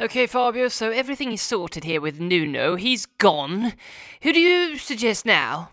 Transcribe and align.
Okay, 0.00 0.26
Fabio, 0.28 0.68
so 0.68 0.90
everything 0.90 1.32
is 1.32 1.42
sorted 1.42 1.82
here 1.84 2.00
with 2.00 2.20
Nuno. 2.20 2.76
He's 2.76 3.04
gone. 3.06 3.72
Who 4.22 4.32
do 4.32 4.40
you 4.40 4.76
suggest 4.78 5.26
now? 5.26 5.70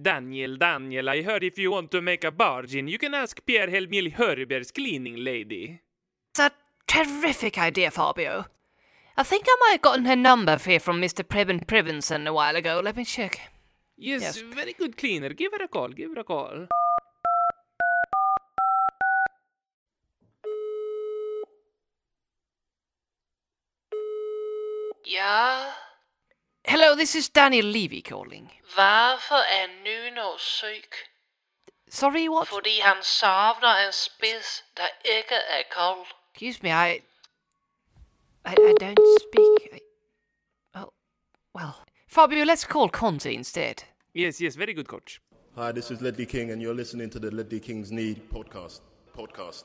Daniel, 0.00 0.56
Daniel, 0.56 1.08
I 1.08 1.22
heard 1.22 1.44
if 1.44 1.58
you 1.58 1.70
want 1.70 1.90
to 1.92 2.02
make 2.02 2.24
a 2.24 2.30
bargain, 2.32 2.88
you 2.88 2.98
can 2.98 3.14
ask 3.14 3.44
Pierre 3.46 3.68
Helmil 3.68 4.14
Hörberg's 4.14 4.70
cleaning 4.72 5.24
lady. 5.24 5.80
It's 6.30 6.40
a 6.40 6.50
terrific 6.86 7.56
idea, 7.58 7.90
Fabio. 7.90 8.46
I 9.16 9.22
think 9.22 9.44
I 9.48 9.56
might 9.60 9.72
have 9.72 9.82
gotten 9.82 10.04
her 10.06 10.16
number 10.16 10.56
here 10.58 10.78
from 10.80 11.00
Mr. 11.00 11.24
Preben 11.24 11.64
Prevenson 11.64 12.26
a 12.26 12.32
while 12.32 12.54
ago. 12.56 12.80
Let 12.84 12.96
me 12.96 13.04
check. 13.04 13.40
Yes, 13.96 14.22
Yes. 14.22 14.38
very 14.38 14.72
good 14.72 14.96
cleaner. 14.96 15.30
Give 15.30 15.52
her 15.52 15.64
a 15.64 15.68
call, 15.68 15.88
give 15.88 16.12
her 16.14 16.20
a 16.20 16.24
call. 16.24 16.66
Ja, 25.16 25.64
Hello, 26.64 26.94
this 26.94 27.14
is 27.14 27.28
Daniel 27.30 27.66
Levy 27.66 28.00
calling. 28.02 28.60
varför 28.76 29.36
är 29.36 29.68
Nuno 29.84 30.38
syk? 30.38 30.94
Sorry, 31.90 32.28
what? 32.28 32.48
Fordi 32.48 32.80
han 32.80 33.02
savner 33.02 33.86
en 33.86 33.92
spids, 33.92 34.64
der 34.76 34.88
ikke 35.04 35.34
er 35.34 35.62
kold. 35.70 36.06
Excuse 36.34 36.58
me, 36.62 36.68
I. 36.88 37.02
I, 38.44 38.52
I 38.52 38.74
don't 38.80 39.18
speak. 39.20 39.72
I, 39.74 39.80
well, 40.74 40.92
well. 41.54 41.72
Fabio, 42.08 42.44
let's 42.44 42.64
call 42.66 42.88
Conte 42.88 43.32
instead. 43.32 43.74
Yes, 44.14 44.40
yes, 44.40 44.56
very 44.56 44.74
good 44.74 44.88
coach. 44.88 45.20
Hi, 45.56 45.72
this 45.72 45.90
is 45.90 46.00
Ledley 46.00 46.26
King, 46.26 46.50
and 46.50 46.62
you're 46.62 46.76
listening 46.76 47.10
to 47.10 47.18
the 47.18 47.30
Ledley 47.30 47.60
Kings 47.60 47.90
Need 47.90 48.30
podcast. 48.30 48.80
Podcast. 49.16 49.64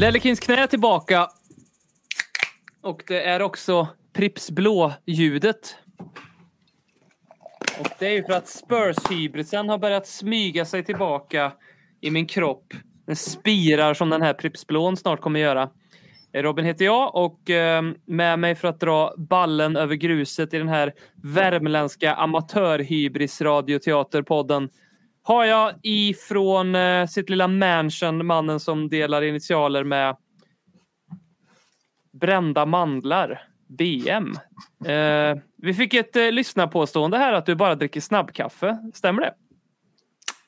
Lellekins 0.00 0.40
knä 0.40 0.54
är 0.54 0.66
tillbaka. 0.66 1.28
Och 2.82 3.02
det 3.06 3.22
är 3.22 3.42
också 3.42 3.88
Pripps 4.12 4.50
blå-ljudet. 4.50 5.76
Och 7.80 7.86
det 7.98 8.06
är 8.06 8.12
ju 8.12 8.24
för 8.24 8.32
att 8.32 8.48
Spurs-hybrisen 8.48 9.68
har 9.68 9.78
börjat 9.78 10.06
smyga 10.06 10.64
sig 10.64 10.84
tillbaka 10.84 11.52
i 12.00 12.10
min 12.10 12.26
kropp. 12.26 12.64
Den 13.06 13.16
spirar 13.16 13.94
som 13.94 14.10
den 14.10 14.22
här 14.22 14.34
Pripps 14.34 14.66
blån 14.66 14.96
snart 14.96 15.20
kommer 15.20 15.40
göra. 15.40 15.70
Robin 16.32 16.64
heter 16.64 16.84
jag 16.84 17.14
och 17.14 17.50
ehm, 17.50 17.94
med 18.06 18.38
mig 18.38 18.54
för 18.54 18.68
att 18.68 18.80
dra 18.80 19.14
ballen 19.16 19.76
över 19.76 19.94
gruset 19.94 20.54
i 20.54 20.58
den 20.58 20.68
här 20.68 20.94
värmländska 21.22 22.14
amatörhybris-radioteaterpodden 22.14 24.68
har 25.22 25.44
jag 25.44 25.72
ifrån 25.82 26.74
eh, 26.74 27.06
sitt 27.06 27.30
lilla 27.30 27.48
mansion 27.48 28.26
mannen 28.26 28.60
som 28.60 28.88
delar 28.88 29.22
initialer 29.22 29.84
med 29.84 30.16
brända 32.12 32.66
mandlar. 32.66 33.42
BM. 33.78 34.32
Eh, 34.84 35.42
vi 35.56 35.74
fick 35.74 35.94
ett 35.94 36.16
eh, 36.16 36.32
lyssnarpåstående 36.32 37.18
här 37.18 37.32
att 37.32 37.46
du 37.46 37.54
bara 37.54 37.74
dricker 37.74 38.00
snabbkaffe. 38.00 38.78
Stämmer 38.94 39.22
det? 39.22 39.34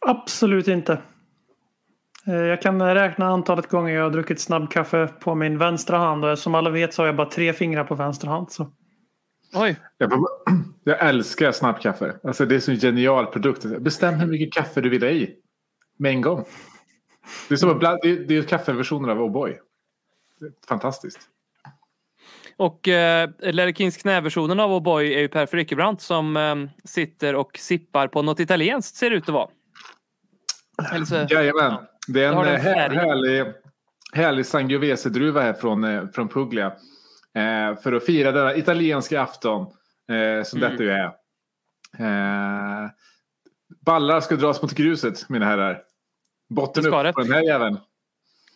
Absolut 0.07 0.69
inte. 0.69 0.93
Eh, 2.27 2.35
Jag 2.35 2.63
kan 2.63 2.83
räkna 2.95 3.27
antalet 3.27 3.69
gånger 3.69 3.95
jag 3.95 4.03
har 4.03 4.11
druckit 4.11 4.41
snabbkaffe 4.41 5.07
på 5.07 5.35
min 5.35 5.59
vänstra 5.59 5.99
hand 5.99 6.25
och 6.25 6.39
som 6.39 6.55
alla 6.55 6.71
vet 6.71 6.95
så 6.95 7.03
har 7.03 7.07
jag 7.07 7.17
bara 7.17 7.31
tre 7.31 7.53
fingrar 7.53 7.85
på 7.85 7.95
vänster 7.95 8.27
hand. 8.29 8.53
Så. 8.53 8.73
Oj. 9.55 9.77
Jag, 9.99 10.13
jag 10.85 11.09
älskar 11.09 11.53
snabbkaffe. 11.53 12.17
Alltså 12.25 12.47
det 12.47 12.55
är 12.55 12.61
så 12.61 12.71
en 12.71 12.77
genial 12.79 13.27
produkt. 13.27 13.65
Bestäm 13.65 14.15
hur 14.15 14.27
mycket 14.27 14.53
kaffe 14.53 14.81
du 14.81 14.89
vill 14.89 15.03
ha 15.03 15.11
i. 15.11 15.35
Med 15.97 16.11
en 16.13 16.21
gång. 16.21 16.45
Det 17.49 17.55
är, 17.55 17.57
som 17.57 17.79
bland, 17.79 17.99
det 18.03 18.11
är, 18.11 18.17
det 18.17 18.37
är 18.37 18.43
kaffeversionen 18.43 19.11
av 19.11 19.19
O'boy. 19.19 19.57
Det 20.41 20.47
är 20.47 20.53
Fantastiskt. 20.69 21.21
Och 22.57 22.89
eh, 22.89 23.31
Lerkins 23.41 23.97
knäversionen 23.97 24.61
av 24.61 24.71
O'boy 24.71 25.03
är 25.03 25.21
ju 25.21 25.29
Per 25.29 25.47
Frykebrant 25.47 26.01
som 26.01 26.37
eh, 26.37 26.57
sitter 26.85 27.35
och 27.35 27.59
sippar 27.59 28.09
på 28.09 28.23
något 28.23 28.41
italienskt 28.41 28.97
ser 28.97 29.11
det 29.11 29.17
ut 29.17 29.23
att 29.23 29.35
vara. 29.35 29.49
Eller 30.93 31.05
så, 31.05 31.15
Jajamän. 31.15 31.75
Det 32.09 32.25
är 32.25 32.33
Det 32.33 32.39
en 32.39 32.45
den 32.45 32.55
eh, 32.55 32.61
här, 32.61 32.75
färgen. 32.75 32.99
härlig, 33.01 33.53
härlig 34.13 34.47
Sangiovese-druva 34.47 35.41
här 35.41 35.53
från, 35.53 35.85
eh, 35.85 36.03
från 36.15 36.29
Puglia. 36.29 36.73
Eh, 37.35 37.81
för 37.83 37.93
att 37.93 38.07
fira 38.07 38.33
denna 38.33 38.57
italienska 38.57 39.23
afton. 39.23 39.63
Eh, 39.63 40.45
som 40.45 40.59
Mm. 40.59 40.71
detta 40.71 40.83
ju 40.85 40.91
är. 40.91 41.05
Eh, 41.99 42.91
ballar 43.87 44.21
ska 44.21 44.37
dras 44.37 44.63
mot 44.63 44.73
gruset 44.73 45.29
mina 45.29 45.47
herrar. 45.47 45.83
Botten 46.49 46.87
upp 46.87 47.05
det. 47.05 47.13
på 47.13 47.21
den 47.21 47.33
här 47.33 47.43
jäveln. 47.43 47.79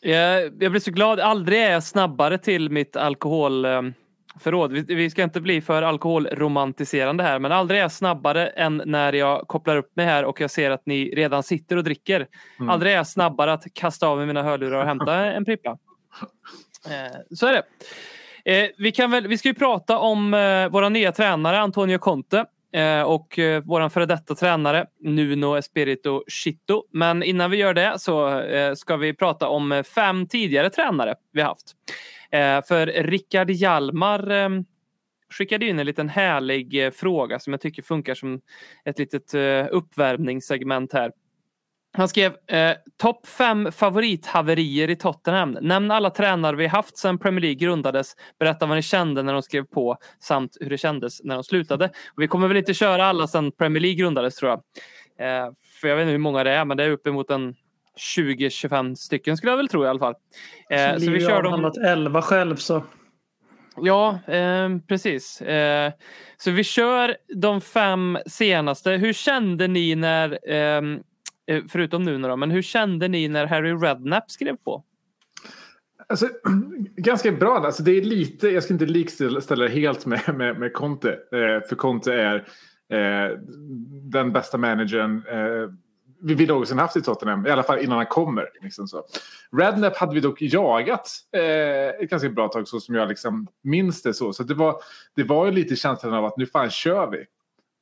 Jag, 0.01 0.43
jag 0.63 0.71
blir 0.71 0.81
så 0.81 0.91
glad. 0.91 1.21
Aldrig 1.21 1.63
är 1.63 1.73
jag 1.73 1.85
snabbare 1.85 2.39
till 2.39 2.71
mitt 2.71 2.97
alkoholförråd. 2.97 4.73
Vi, 4.73 4.81
vi 4.95 5.11
ska 5.11 5.23
inte 5.23 5.41
bli 5.41 5.61
för 5.61 5.83
alkoholromantiserande 5.83 7.23
här, 7.23 7.39
men 7.39 7.53
aldrig 7.53 7.79
är 7.79 7.85
jag 7.85 7.93
snabbare 7.93 8.47
än 8.47 8.83
när 8.87 9.13
jag 9.13 9.49
kopplar 9.49 9.77
upp 9.77 9.97
mig 9.97 10.07
här 10.07 10.25
och 10.25 10.41
jag 10.41 10.51
ser 10.51 10.71
att 10.71 10.87
ni 10.87 11.15
redan 11.15 11.43
sitter 11.43 11.77
och 11.77 11.85
dricker. 11.85 12.27
Mm. 12.59 12.71
Aldrig 12.71 12.93
är 12.93 12.97
jag 12.97 13.07
snabbare 13.07 13.53
att 13.53 13.65
kasta 13.73 14.07
av 14.07 14.17
mig 14.19 14.27
mina 14.27 14.43
hörlurar 14.43 14.81
och 14.81 14.87
hämta 14.87 15.15
en 15.15 15.45
prippa. 15.45 15.79
Eh, 16.87 17.37
så 17.37 17.47
är 17.47 17.53
det. 17.53 17.63
Eh, 18.47 18.69
vi, 18.79 18.93
kan 18.93 19.11
väl, 19.11 19.27
vi 19.29 19.39
ska 19.39 19.49
ju 19.49 19.55
prata 19.55 19.99
om 19.99 20.35
eh, 20.35 20.69
våra 20.69 20.89
nya 20.89 21.13
tränare 21.13 21.61
Antonio 21.61 21.99
Conte 21.99 22.45
eh, 22.73 23.03
och 23.03 23.39
eh, 23.39 23.63
vår 23.65 23.89
före 23.89 24.07
detta 24.07 24.35
tränare 24.35 24.87
Nuno 25.01 25.57
Espirito 25.57 26.25
Chito. 26.29 26.85
Men 26.93 27.23
innan 27.23 27.51
vi 27.51 27.57
gör 27.57 27.75
det 27.75 27.95
så 27.99 28.41
eh, 28.41 28.75
ska 28.75 28.97
vi 28.97 29.15
prata 29.15 29.49
om 29.49 29.73
eh, 29.73 29.83
fem 29.83 30.27
tidigare 30.27 30.71
tränare 30.71 31.15
vi 31.33 31.41
haft. 31.43 31.73
Eh, 32.31 32.63
för 32.69 32.87
Rickard 32.87 33.51
Hjalmar 33.51 34.31
eh, 34.31 34.49
skickade 35.31 35.67
in 35.67 35.79
en 35.79 35.87
liten 35.87 36.09
härlig 36.09 36.85
eh, 36.85 36.91
fråga 36.91 37.39
som 37.39 37.53
jag 37.53 37.61
tycker 37.61 37.83
funkar 37.83 38.15
som 38.15 38.41
ett 38.85 38.99
litet 38.99 39.35
eh, 39.35 39.67
uppvärmningssegment 39.71 40.93
här. 40.93 41.13
Han 41.97 42.09
skrev 42.09 42.37
eh, 42.47 42.77
topp 42.97 43.27
fem 43.27 43.73
favorithaverier 43.73 44.91
i 44.91 44.97
Tottenham. 44.97 45.59
Nämn 45.61 45.91
alla 45.91 46.11
tränare 46.11 46.57
vi 46.57 46.67
haft 46.67 46.99
sedan 46.99 47.19
Premier 47.19 47.41
League 47.41 47.55
grundades. 47.55 48.13
Berätta 48.39 48.67
vad 48.67 48.77
ni 48.77 48.83
kände 48.83 49.23
när 49.23 49.33
de 49.33 49.43
skrev 49.43 49.65
på 49.65 49.97
samt 50.23 50.57
hur 50.61 50.71
det 50.71 50.79
kändes 50.79 51.25
när 51.25 51.35
de 51.35 51.45
slutade. 51.45 51.85
Och 51.85 52.23
vi 52.23 52.29
kommer 52.29 52.49
väl 52.49 52.57
inte 52.57 52.75
köra 52.75 53.05
alla 53.05 53.27
sedan 53.27 53.53
Premier 53.53 53.81
League 53.81 53.97
grundades 53.97 54.37
tror 54.37 54.51
jag. 54.51 54.59
Eh, 55.19 55.53
för 55.81 55.89
jag 55.89 55.97
vet 55.97 56.03
inte 56.03 56.13
hur 56.13 56.19
många 56.19 56.45
det 56.45 56.51
är 56.51 56.65
men 56.65 56.77
det 56.77 56.85
är 56.85 56.91
uppemot 56.91 57.31
en 57.31 57.55
20-25 58.17 58.95
stycken 58.95 59.37
skulle 59.37 59.53
jag 59.53 59.57
väl 59.57 59.69
tro 59.69 59.85
i 59.85 59.89
alla 59.89 59.99
fall. 59.99 60.15
Eh, 60.71 60.97
så 60.97 61.11
vi 61.11 61.21
kör 61.21 61.43
dem. 61.43 61.53
handlat 61.53 61.77
11 61.77 62.23
själv 62.23 62.57
så. 62.57 62.83
Ja, 63.77 64.19
eh, 64.27 64.69
precis. 64.89 65.41
Eh, 65.41 65.93
så 66.37 66.51
vi 66.51 66.65
kör 66.65 67.17
de 67.35 67.61
fem 67.61 68.19
senaste. 68.27 68.91
Hur 68.91 69.13
kände 69.13 69.69
ni 69.69 69.95
när, 69.95 70.39
ehm, 70.51 70.95
eh, 70.95 71.01
Eh, 71.47 71.63
förutom 71.69 72.03
nu 72.03 72.19
då, 72.19 72.37
men 72.37 72.51
hur 72.51 72.63
kände 72.63 73.09
ni 73.09 73.29
när 73.29 73.47
Harry 73.47 73.73
Redknapp 73.73 74.31
skrev 74.31 74.57
på? 74.57 74.85
Alltså, 76.09 76.29
ganska 76.97 77.33
bra. 77.33 77.57
Alltså, 77.57 77.83
det 77.83 77.91
är 77.91 78.03
lite, 78.03 78.49
jag 78.49 78.63
ska 78.63 78.73
inte 78.73 78.87
likställa 78.87 79.41
det 79.57 79.69
helt 79.69 80.07
med, 80.07 80.35
med, 80.35 80.59
med 80.59 80.73
Conte. 80.73 81.11
Eh, 81.13 81.69
för 81.69 81.77
Conte 81.77 82.15
är 82.15 82.35
eh, 82.89 83.39
den 84.03 84.33
bästa 84.33 84.59
managern 84.59 85.23
eh, 85.29 85.71
vi 86.23 86.35
vi 86.35 86.47
någonsin 86.47 86.79
haft 86.79 86.97
i 86.97 87.03
Tottenham. 87.03 87.47
I 87.47 87.51
alla 87.51 87.63
fall 87.63 87.79
innan 87.79 87.97
han 87.97 88.07
kommer. 88.07 88.51
Liksom 88.63 88.89
så. 88.89 89.05
Rednap 89.53 89.97
hade 89.97 90.15
vi 90.15 90.21
dock 90.21 90.43
jagat 90.43 91.11
eh, 91.33 92.03
ett 92.03 92.11
ganska 92.11 92.29
bra 92.29 92.49
tag 92.49 92.69
så 92.69 92.81
som 92.81 92.95
jag 92.95 93.09
liksom 93.09 93.47
minns 93.63 94.03
det 94.03 94.15
så. 94.15 94.33
Så 94.33 94.43
det 94.43 94.55
var, 94.55 94.77
det 95.15 95.23
var 95.23 95.47
ju 95.47 95.53
lite 95.53 95.77
känslan 95.77 96.15
av 96.15 96.25
att 96.25 96.37
nu 96.37 96.47
fan 96.47 96.71
kör 96.71 97.11
vi. 97.11 97.25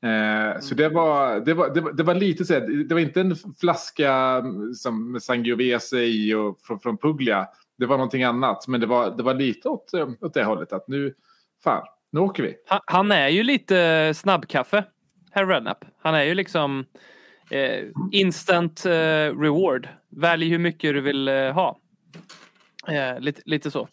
Eh, 0.04 0.60
så 0.60 0.74
det 0.74 0.88
var, 0.88 1.40
det, 1.40 1.54
var, 1.54 1.74
det, 1.74 1.80
var, 1.80 1.92
det 1.92 2.02
var 2.02 2.14
lite 2.14 2.44
så 2.44 2.54
här, 2.54 2.84
det 2.88 2.94
var 2.94 3.00
inte 3.00 3.20
en 3.20 3.36
flaska 3.60 4.42
som 4.76 5.12
med 5.12 5.22
Sangiovese 5.22 5.96
i 5.96 6.34
och 6.34 6.60
från, 6.60 6.80
från 6.80 6.98
Puglia. 6.98 7.46
Det 7.78 7.86
var 7.86 7.96
någonting 7.96 8.22
annat. 8.22 8.68
Men 8.68 8.80
det 8.80 8.86
var, 8.86 9.16
det 9.16 9.22
var 9.22 9.34
lite 9.34 9.68
åt, 9.68 9.94
eh, 9.94 10.08
åt 10.20 10.34
det 10.34 10.44
hållet 10.44 10.72
att 10.72 10.88
nu, 10.88 11.14
fan, 11.64 11.86
nu 12.12 12.20
åker 12.20 12.42
vi. 12.42 12.54
Han, 12.66 12.80
han 12.86 13.12
är 13.12 13.28
ju 13.28 13.42
lite 13.42 14.12
snabbkaffe, 14.14 14.84
Harry 15.30 15.46
Redknapp. 15.46 15.84
Han 16.02 16.14
är 16.14 16.22
ju 16.22 16.34
liksom 16.34 16.84
eh, 17.50 17.84
instant 18.12 18.86
eh, 18.86 18.90
reward. 19.40 19.88
Välj 20.10 20.48
hur 20.48 20.58
mycket 20.58 20.94
du 20.94 21.00
vill 21.00 21.28
eh, 21.28 21.52
ha. 21.52 21.78
Eh, 22.88 23.20
lite, 23.20 23.42
lite 23.44 23.70
så. 23.70 23.88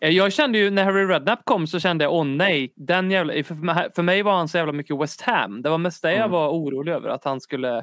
Eh, 0.00 0.10
jag 0.10 0.32
kände 0.32 0.58
ju 0.58 0.70
när 0.70 0.84
Harry 0.84 1.04
Redknapp 1.06 1.40
kom 1.44 1.66
så 1.66 1.80
kände 1.80 2.04
jag 2.04 2.12
åh 2.14 2.24
nej. 2.24 2.72
Den 2.76 3.10
jävla, 3.10 3.32
för, 3.32 3.94
för 3.94 4.02
mig 4.02 4.22
var 4.22 4.36
han 4.36 4.48
så 4.48 4.58
jävla 4.58 4.72
mycket 4.72 4.98
West 5.00 5.20
Ham. 5.20 5.62
Det 5.62 5.68
var 5.70 5.78
mest 5.78 6.02
det 6.02 6.10
jag 6.10 6.18
Mm. 6.18 6.30
var 6.30 6.48
orolig 6.50 6.92
över 6.92 7.08
att 7.08 7.24
han 7.24 7.40
skulle 7.40 7.76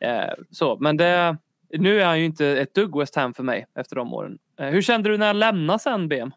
eh, 0.00 0.30
så. 0.50 0.76
Men 0.80 0.96
det, 0.96 1.36
nu 1.78 2.00
är 2.00 2.06
han 2.06 2.18
ju 2.18 2.24
inte 2.24 2.46
ett 2.46 2.74
dugg 2.74 2.98
West 2.98 3.16
Ham 3.16 3.34
för 3.34 3.42
mig 3.42 3.66
efter 3.78 3.96
de 3.96 4.14
åren. 4.14 4.38
Eh, 4.60 4.66
hur 4.66 4.82
kände 4.82 5.08
du 5.08 5.18
när 5.18 5.26
han 5.26 5.38
lämnade 5.38 5.78
sen 5.78 6.08
BM? 6.08 6.30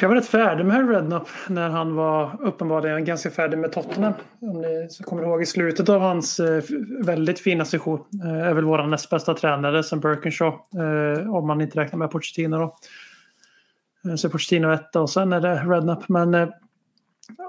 Jag 0.00 0.08
var 0.08 0.16
rätt 0.16 0.26
färdig 0.26 0.66
med 0.66 0.90
Redknapp 0.90 1.28
när 1.48 1.68
han 1.68 1.94
var 1.94 2.42
uppenbarligen 2.42 3.04
ganska 3.04 3.30
färdig 3.30 3.58
med 3.58 3.72
Tottenham. 3.72 4.12
Om 4.40 4.60
ni 4.60 4.88
kommer 5.04 5.22
ihåg 5.22 5.42
i 5.42 5.46
slutet 5.46 5.88
av 5.88 6.00
hans 6.00 6.40
eh, 6.40 6.62
väldigt 7.04 7.40
fina 7.40 7.64
session. 7.64 8.04
Eh, 8.24 8.48
är 8.48 8.54
väl 8.54 8.64
vår 8.64 8.86
näst 8.86 9.10
bästa 9.10 9.34
tränare 9.34 9.82
sen 9.82 10.00
Birkinshaw. 10.00 10.58
Eh, 10.82 11.34
om 11.34 11.46
man 11.46 11.60
inte 11.60 11.80
räknar 11.80 11.98
med 11.98 12.10
Pochettino 12.10 12.56
då. 12.56 12.76
Så 14.16 14.30
Pochettino 14.30 14.72
etta 14.72 15.00
och 15.00 15.10
sen 15.10 15.32
är 15.32 15.40
det 15.40 15.54
Redknapp. 15.54 16.08
Men 16.08 16.52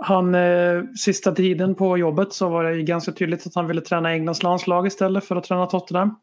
han, 0.01 0.35
sista 0.97 1.31
tiden 1.31 1.75
på 1.75 1.97
jobbet 1.97 2.33
så 2.33 2.49
var 2.49 2.63
det 2.63 2.75
ju 2.75 2.83
ganska 2.83 3.11
tydligt 3.11 3.47
att 3.47 3.55
han 3.55 3.67
ville 3.67 3.81
träna 3.81 4.09
Englands 4.09 4.43
landslag 4.43 4.87
istället 4.87 5.25
för 5.25 5.35
att 5.35 5.43
träna 5.43 5.65
Tottenham. 5.65 6.15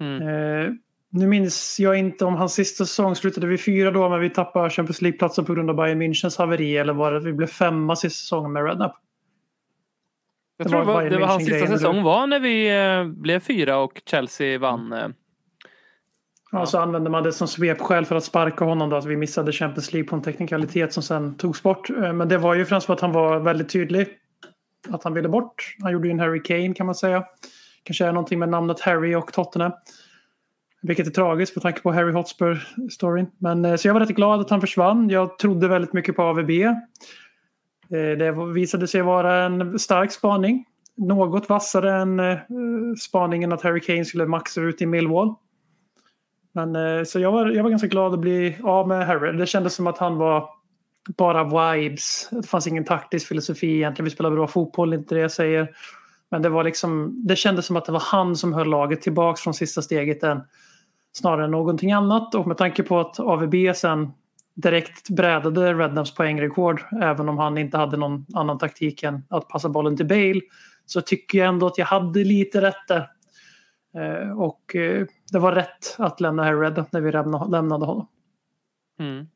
Mm. 0.00 0.78
Nu 1.14 1.26
minns 1.26 1.80
jag 1.80 1.98
inte 1.98 2.24
om 2.24 2.34
hans 2.34 2.54
sista 2.54 2.84
säsong 2.84 3.16
slutade 3.16 3.46
vi 3.46 3.58
fyra 3.58 3.90
då 3.90 4.08
men 4.08 4.20
vi 4.20 4.30
tappade 4.30 4.70
Champions 4.70 5.02
League-platsen 5.02 5.44
på 5.44 5.54
grund 5.54 5.70
av 5.70 5.76
Bayern 5.76 6.02
Münchens 6.02 6.38
haveri 6.38 6.76
eller 6.76 6.92
var 6.92 7.12
det 7.12 7.18
att 7.18 7.24
vi 7.24 7.32
blev 7.32 7.46
femma 7.46 7.96
sista 7.96 8.16
säsongen 8.16 8.52
med 8.52 8.64
Redknapp? 8.64 8.96
Jag 10.56 10.66
Det 10.66 10.70
tror 10.70 10.84
var 10.84 11.04
det 11.04 11.18
var 11.18 11.26
hans 11.26 11.46
sista 11.46 11.66
säsong 11.66 12.02
var 12.02 12.26
när 12.26 12.40
vi 12.40 12.68
eh, 12.70 13.04
blev 13.22 13.40
fyra 13.40 13.78
och 13.78 14.02
Chelsea 14.06 14.58
vann. 14.58 14.92
Eh, 14.92 15.08
Ja, 16.54 16.66
så 16.66 16.78
använde 16.78 17.10
man 17.10 17.22
det 17.22 17.32
som 17.32 17.48
svepskäl 17.48 18.04
för 18.04 18.16
att 18.16 18.24
sparka 18.24 18.64
honom 18.64 18.90
då 18.90 18.96
att 18.96 19.04
vi 19.04 19.16
missade 19.16 19.52
Champions 19.52 19.92
League 19.92 20.08
på 20.08 20.16
en 20.16 20.22
teknikalitet 20.22 20.92
som 20.92 21.02
sen 21.02 21.34
togs 21.34 21.62
bort. 21.62 21.90
Eh, 21.90 22.12
Men 22.12 22.28
det 22.28 22.38
var 22.38 22.54
ju 22.54 22.64
främst 22.64 22.86
för 22.86 22.94
att 22.94 23.00
han 23.00 23.12
var 23.12 23.40
väldigt 23.40 23.68
tydlig 23.68 24.08
att 24.88 25.04
han 25.04 25.14
ville 25.14 25.28
bort. 25.28 25.76
Han 25.82 25.92
gjorde 25.92 26.08
ju 26.08 26.12
en 26.12 26.20
Harry 26.20 26.42
Kane 26.42 26.74
kan 26.74 26.86
man 26.86 26.94
säga. 26.94 27.24
Kanske 27.82 28.06
är 28.06 28.12
någonting 28.12 28.38
med 28.38 28.48
namnet 28.48 28.80
Harry 28.80 29.14
och 29.14 29.32
Tottenham. 29.32 29.72
Vilket 30.82 31.06
är 31.06 31.10
tragiskt 31.10 31.56
med 31.56 31.62
tanke 31.62 31.80
på 31.80 31.92
Harry 31.92 32.12
Hotspur-storyn. 32.12 33.26
Men 33.38 33.64
eh, 33.64 33.76
så 33.76 33.88
jag 33.88 33.94
var 33.94 34.00
rätt 34.00 34.08
glad 34.08 34.40
att 34.40 34.50
han 34.50 34.60
försvann. 34.60 35.08
Jag 35.08 35.38
trodde 35.38 35.68
väldigt 35.68 35.92
mycket 35.92 36.16
på 36.16 36.22
AVB. 36.22 36.50
Eh, 36.50 36.72
det 37.90 38.52
visade 38.54 38.88
sig 38.88 39.02
vara 39.02 39.44
en 39.44 39.78
stark 39.78 40.12
spaning. 40.12 40.64
Något 40.96 41.48
vassare 41.48 41.92
än 41.94 42.20
eh, 42.20 42.38
spaningen 43.00 43.52
att 43.52 43.62
Harry 43.62 43.80
Kane 43.80 44.04
skulle 44.04 44.26
maxa 44.26 44.60
ut 44.60 44.82
i 44.82 44.86
Millwall. 44.86 45.34
Men, 46.54 47.06
så 47.06 47.20
jag 47.20 47.32
var, 47.32 47.50
jag 47.50 47.62
var 47.62 47.70
ganska 47.70 47.88
glad 47.88 48.14
att 48.14 48.20
bli 48.20 48.56
av 48.62 48.88
med 48.88 49.06
Harry. 49.06 49.38
Det 49.38 49.46
kändes 49.46 49.74
som 49.74 49.86
att 49.86 49.98
han 49.98 50.16
var 50.16 50.48
bara 51.16 51.74
vibes. 51.74 52.28
Det 52.30 52.46
fanns 52.48 52.66
ingen 52.66 52.84
taktisk 52.84 53.28
filosofi 53.28 53.76
egentligen. 53.76 54.04
Vi 54.04 54.10
spelade 54.10 54.36
bra 54.36 54.46
fotboll, 54.46 54.94
inte 54.94 55.14
det 55.14 55.20
jag 55.20 55.32
säger. 55.32 55.70
Men 56.30 56.42
det, 56.42 56.48
var 56.48 56.64
liksom, 56.64 57.20
det 57.26 57.36
kändes 57.36 57.66
som 57.66 57.76
att 57.76 57.84
det 57.84 57.92
var 57.92 58.02
han 58.04 58.36
som 58.36 58.52
höll 58.52 58.68
laget 58.68 59.02
tillbaka 59.02 59.36
från 59.36 59.54
sista 59.54 59.82
steget 59.82 60.22
än, 60.22 60.40
snarare 61.12 61.44
än 61.44 61.50
någonting 61.50 61.92
annat. 61.92 62.34
Och 62.34 62.46
med 62.46 62.56
tanke 62.56 62.82
på 62.82 63.00
att 63.00 63.20
AVB 63.20 63.54
sen 63.76 64.12
direkt 64.54 65.08
brädade 65.10 65.74
Redknapps 65.74 66.14
poängrekord 66.14 66.82
även 67.02 67.28
om 67.28 67.38
han 67.38 67.58
inte 67.58 67.76
hade 67.78 67.96
någon 67.96 68.26
annan 68.34 68.58
taktik 68.58 69.02
än 69.02 69.22
att 69.28 69.48
passa 69.48 69.68
bollen 69.68 69.96
till 69.96 70.06
Bale 70.06 70.40
så 70.86 71.00
tycker 71.00 71.38
jag 71.38 71.48
ändå 71.48 71.66
att 71.66 71.78
jag 71.78 71.86
hade 71.86 72.24
lite 72.24 72.60
rätt 72.60 72.88
där. 72.88 73.08
Eh, 73.96 74.38
och 74.40 74.76
eh, 74.76 75.06
det 75.32 75.38
var 75.38 75.52
rätt 75.52 75.94
att 75.98 76.20
lämna 76.20 76.44
Harry 76.44 76.60
Redknapp 76.60 76.92
när 76.92 77.00
vi 77.00 77.12
lämna- 77.12 77.44
lämnade 77.46 77.86
honom. 77.86 78.06
mm. 78.98 79.26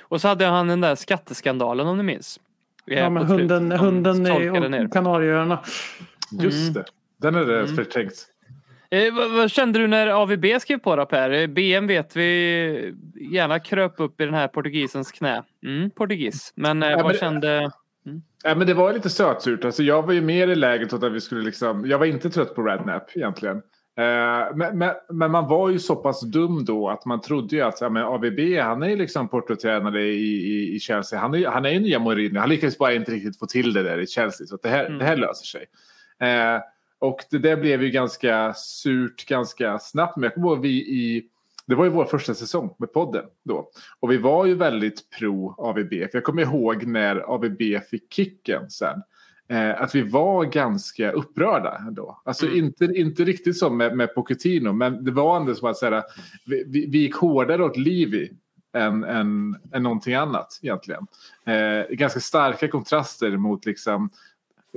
Och 0.00 0.20
så 0.20 0.28
hade 0.28 0.44
han 0.46 0.68
den 0.68 0.80
där 0.80 0.94
skatteskandalen 0.94 1.86
om 1.86 1.96
ni 1.96 2.02
minns. 2.02 2.40
Eh, 2.86 2.98
Ja, 2.98 3.10
men 3.10 3.22
på 3.26 3.28
slutet. 3.34 3.50
hunden, 3.50 3.68
De 4.24 4.48
hunden 4.48 4.74
i. 4.86 4.88
Kanarieöarna. 4.90 5.58
Just 6.32 6.74
det. 6.74 6.84
Den 7.16 7.34
är 7.34 7.44
det 7.44 7.60
Mm. 7.62 7.76
förträngt. 7.76 8.26
Eh, 8.90 9.14
vad, 9.14 9.30
vad 9.30 9.50
kände 9.50 9.78
du 9.78 9.86
när 9.86 10.06
AVB 10.06 10.44
skrev 10.60 10.78
på 10.78 10.96
då 10.96 11.06
Per? 11.06 11.30
Eh, 11.30 11.46
BM 11.46 11.86
vet 11.86 12.16
vi 12.16 12.94
gärna 13.32 13.58
kröp 13.60 13.94
upp 14.00 14.20
i 14.20 14.24
den 14.24 14.34
här 14.34 14.48
portugisens 14.48 15.12
knä. 15.12 15.42
Mm, 15.66 15.90
portugis. 15.90 16.52
Men 16.56 16.82
eh, 16.82 16.90
Ja, 16.90 16.96
vad 16.96 17.06
men 17.06 17.14
kände... 17.16 17.70
Ja, 18.44 18.54
men 18.54 18.66
det 18.66 18.74
var 18.74 18.92
lite 18.92 19.10
sötsurt. 19.10 19.64
Alltså, 19.64 19.82
jag 19.82 20.02
var 20.06 20.12
ju 20.12 20.20
mer 20.20 20.48
i 20.48 20.54
läget 20.54 20.92
att 20.92 21.12
vi 21.12 21.20
skulle 21.20 21.42
liksom... 21.42 21.86
Jag 21.86 21.98
var 21.98 22.06
inte 22.06 22.30
trött 22.30 22.54
på 22.54 22.62
Redknapp 22.62 23.16
egentligen. 23.16 23.56
Eh, 23.98 24.56
men, 24.56 24.78
men, 24.78 24.94
men 25.12 25.30
man 25.30 25.48
var 25.48 25.70
ju 25.70 25.78
så 25.78 25.96
pass 25.96 26.20
dum 26.20 26.64
då 26.64 26.88
att 26.88 27.04
man 27.04 27.20
trodde 27.20 27.56
ju 27.56 27.62
att 27.62 27.80
ja, 27.80 27.88
men 27.88 28.02
AVB, 28.02 28.58
han 28.62 28.82
är 28.82 28.88
ju 28.88 28.96
liksom 28.96 29.28
portotränare 29.28 30.02
i, 30.02 30.24
i, 30.24 30.74
i 30.76 30.80
Chelsea. 30.80 31.18
Han 31.18 31.34
är, 31.34 31.46
han 31.46 31.64
är 31.64 31.70
ju 31.70 31.80
nya 31.80 31.98
Mourinho. 31.98 32.40
Han 32.40 32.48
lyckades 32.48 32.78
bara 32.78 32.94
inte 32.94 33.10
riktigt 33.12 33.38
få 33.38 33.46
till 33.46 33.72
det 33.72 33.82
där 33.82 33.98
i 33.98 34.06
Chelsea. 34.06 34.46
Så 34.46 34.58
det, 34.62 34.68
här, 34.68 34.84
Mm. 34.86 34.98
det 34.98 35.04
här 35.04 35.16
löser 35.16 35.46
sig. 35.46 35.64
Eh, 36.20 36.60
och 36.98 37.18
det 37.30 37.38
där 37.38 37.56
blev 37.56 37.82
ju 37.82 37.90
ganska 37.90 38.54
surt 38.54 39.26
ganska 39.26 39.78
snabbt. 39.78 40.16
Men 40.16 40.22
jag 40.22 40.34
kommer 40.34 40.48
ihåg 40.48 40.60
vi 40.60 40.68
i... 40.78 41.28
Det 41.66 41.74
var 41.74 41.84
ju 41.84 41.90
vår 41.90 42.04
första 42.04 42.34
säsong 42.34 42.74
med 42.78 42.92
podden 42.92 43.24
då. 43.44 43.70
Och 44.00 44.10
vi 44.10 44.16
var 44.16 44.46
ju 44.46 44.54
väldigt 44.54 45.10
pro 45.18 45.54
AVB. 45.58 45.90
För 45.90 46.10
jag 46.12 46.24
kommer 46.24 46.42
ihåg 46.42 46.86
när 46.86 47.16
AVB 47.16 47.62
fick 47.90 48.12
kicken 48.12 48.70
sen. 48.70 49.02
Eh, 49.48 49.82
att 49.82 49.94
vi 49.94 50.02
var 50.02 50.44
ganska 50.44 51.12
upprörda 51.12 51.78
ändå. 51.88 52.22
Alltså 52.24 52.46
Mm. 52.46 52.58
inte, 52.58 52.84
inte 52.84 53.24
riktigt 53.24 53.58
som 53.58 53.76
med, 53.76 53.96
med 53.96 54.14
Pochettino. 54.14 54.72
Men 54.72 55.04
det 55.04 55.10
var 55.10 55.36
ändå 55.36 55.54
som 55.54 55.68
att 55.68 55.76
säga, 55.76 56.04
vi, 56.46 56.64
vi, 56.66 56.86
vi 56.86 56.98
gick 56.98 57.14
hårdare 57.14 57.64
åt 57.64 57.76
Livi 57.76 58.32
än, 58.74 59.04
än, 59.04 59.56
än 59.72 59.82
någonting 59.82 60.14
annat 60.14 60.58
egentligen. 60.62 61.06
Eh, 61.46 61.96
ganska 61.96 62.20
starka 62.20 62.68
kontraster 62.68 63.36
mot 63.36 63.66
liksom 63.66 64.10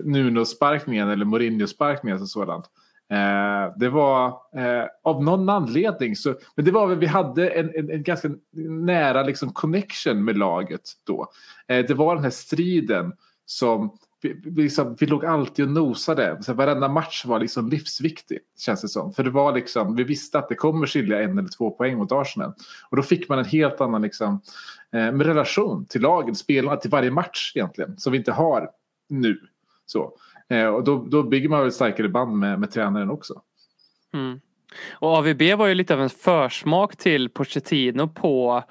Nuno-sparkningen 0.03 1.09
eller 1.09 1.25
Mourinho-sparkningen 1.25 2.21
och 2.21 2.29
sådant. 2.29 2.65
Eh, 3.11 3.73
det 3.77 3.89
var 3.89 4.27
eh, 4.55 4.85
av 5.03 5.23
någon 5.23 5.49
anledning 5.49 6.15
så, 6.15 6.35
men 6.55 6.65
det 6.65 6.71
var 6.71 6.87
väl 6.87 6.97
vi 6.97 7.05
hade 7.05 7.49
en, 7.49 7.71
en, 7.75 7.91
en 7.91 8.03
ganska 8.03 8.29
nära 8.61 9.23
liksom 9.23 9.53
connection 9.53 10.25
med 10.25 10.37
laget 10.37 10.81
då. 11.05 11.27
Eh, 11.67 11.85
det 11.85 11.93
var 11.93 12.15
den 12.15 12.23
här 12.23 12.31
striden 12.31 13.13
som 13.45 13.97
vi, 14.21 14.41
vi, 14.43 14.63
liksom, 14.63 14.95
vi 14.99 15.05
låg 15.05 15.25
alltid 15.25 15.65
och 15.65 15.71
nosade. 15.71 16.43
Så 16.43 16.53
varenda 16.53 16.87
match 16.87 17.25
var 17.25 17.39
liksom 17.39 17.69
livsviktig 17.69 18.39
känns 18.59 18.81
det 18.81 18.87
som. 18.87 19.13
För 19.13 19.23
det 19.23 19.29
var 19.29 19.53
liksom, 19.53 19.95
vi 19.95 20.03
visste 20.03 20.39
att 20.39 20.49
det 20.49 20.55
kommer 20.55 20.87
skilja 20.87 21.23
en 21.23 21.37
eller 21.37 21.49
två 21.57 21.71
poäng 21.71 21.97
mot 21.97 22.11
Arsenal. 22.11 22.53
Och 22.89 22.97
då 22.97 23.03
fick 23.03 23.29
man 23.29 23.39
en 23.39 23.45
helt 23.45 23.81
annan 23.81 24.01
liksom, 24.01 24.41
eh, 24.93 25.11
relation 25.11 25.85
till 25.85 26.01
laget, 26.01 26.37
spelarna, 26.37 26.77
till 26.77 26.89
varje 26.89 27.11
match 27.11 27.51
egentligen. 27.55 27.97
Som 27.97 28.11
vi 28.11 28.17
inte 28.17 28.31
har 28.31 28.69
nu. 29.09 29.39
Så. 29.89 30.13
Eh, 30.49 30.67
och 30.67 30.83
då, 30.83 31.05
då 31.11 31.23
bygger 31.23 31.49
man 31.49 31.61
väl 31.61 31.71
starkare 31.71 32.09
band 32.09 32.37
med, 32.37 32.59
med 32.59 32.71
tränaren 32.71 33.09
också. 33.09 33.41
Mm. 34.13 34.39
Och 34.91 35.17
AVB 35.17 35.41
var 35.57 35.67
ju 35.67 35.75
lite 35.75 35.93
av 35.93 36.01
en 36.01 36.09
försmak 36.09 36.97
till 36.97 37.29
Pochettino 37.29 38.07
på 38.07 38.63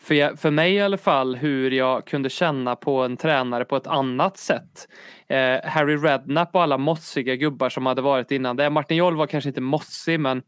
för, 0.00 0.14
jag, 0.14 0.38
för 0.38 0.50
mig 0.50 0.74
i 0.74 0.80
alla 0.80 0.96
fall 0.96 1.36
hur 1.36 1.70
jag 1.70 2.06
kunde 2.06 2.30
känna 2.30 2.76
på 2.76 3.02
en 3.02 3.16
tränare 3.16 3.64
på 3.64 3.76
ett 3.76 3.86
annat 3.86 4.36
sätt. 4.36 4.88
Eh, 5.28 5.70
Harry 5.70 5.96
Redknapp 5.96 6.54
och 6.54 6.62
alla 6.62 6.78
mossiga 6.78 7.36
gubbar 7.36 7.68
som 7.68 7.86
hade 7.86 8.02
varit 8.02 8.30
innan 8.30 8.56
det. 8.56 8.70
Martin 8.70 8.96
Joll 8.96 9.16
var 9.16 9.26
kanske 9.26 9.48
inte 9.48 9.60
mossig 9.60 10.20
men 10.20 10.42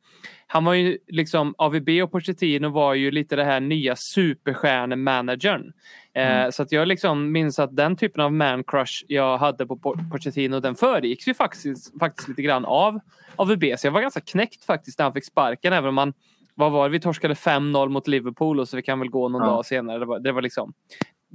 han 0.46 0.64
var 0.64 0.74
ju 0.74 0.98
liksom 1.08 1.54
AVB 1.58 1.88
och 2.02 2.12
Pochettino 2.12 2.68
var 2.68 2.94
ju 2.94 3.10
lite 3.10 3.36
det 3.36 3.44
här 3.44 3.60
nya 3.60 3.96
superstjärnemanagern. 3.96 5.72
Eh, 6.14 6.50
Så 6.50 6.62
att 6.62 6.72
jag 6.72 6.88
liksom 6.88 7.32
minns 7.32 7.58
att 7.58 7.76
den 7.76 7.96
typen 7.96 8.20
av 8.20 8.32
man 8.32 8.64
crush 8.64 9.04
jag 9.08 9.38
hade 9.38 9.66
på 9.66 9.76
Po- 9.76 10.10
Pochettino 10.10 10.60
den 10.60 10.74
föregicks 10.74 11.28
ju 11.28 11.34
faktiskt, 11.34 11.98
faktiskt 11.98 12.28
lite 12.28 12.42
grann 12.42 12.64
av 12.64 13.00
AVB. 13.36 13.64
Så 13.78 13.86
jag 13.86 13.92
var 13.92 14.00
ganska 14.00 14.20
knäckt 14.20 14.64
faktiskt 14.64 14.98
när 14.98 15.04
han 15.04 15.12
fick 15.12 15.24
sparken 15.24 15.72
även 15.72 15.88
om 15.88 15.94
man 15.94 16.12
vad 16.56 16.72
var 16.72 16.88
det? 16.88 16.92
Vi 16.92 17.00
torskade 17.00 17.34
5-0 17.34 17.88
mot 17.88 18.08
Liverpool 18.08 18.60
och 18.60 18.68
så 18.68 18.76
vi 18.76 18.82
kan 18.82 18.98
väl 18.98 19.08
gå 19.10 19.28
någon 19.28 19.42
Ja. 19.42 19.48
dag 19.48 19.66
senare. 19.66 19.98
Det 19.98 20.04
var, 20.04 20.18
det 20.18 20.32
var 20.32 20.42
liksom 20.42 20.72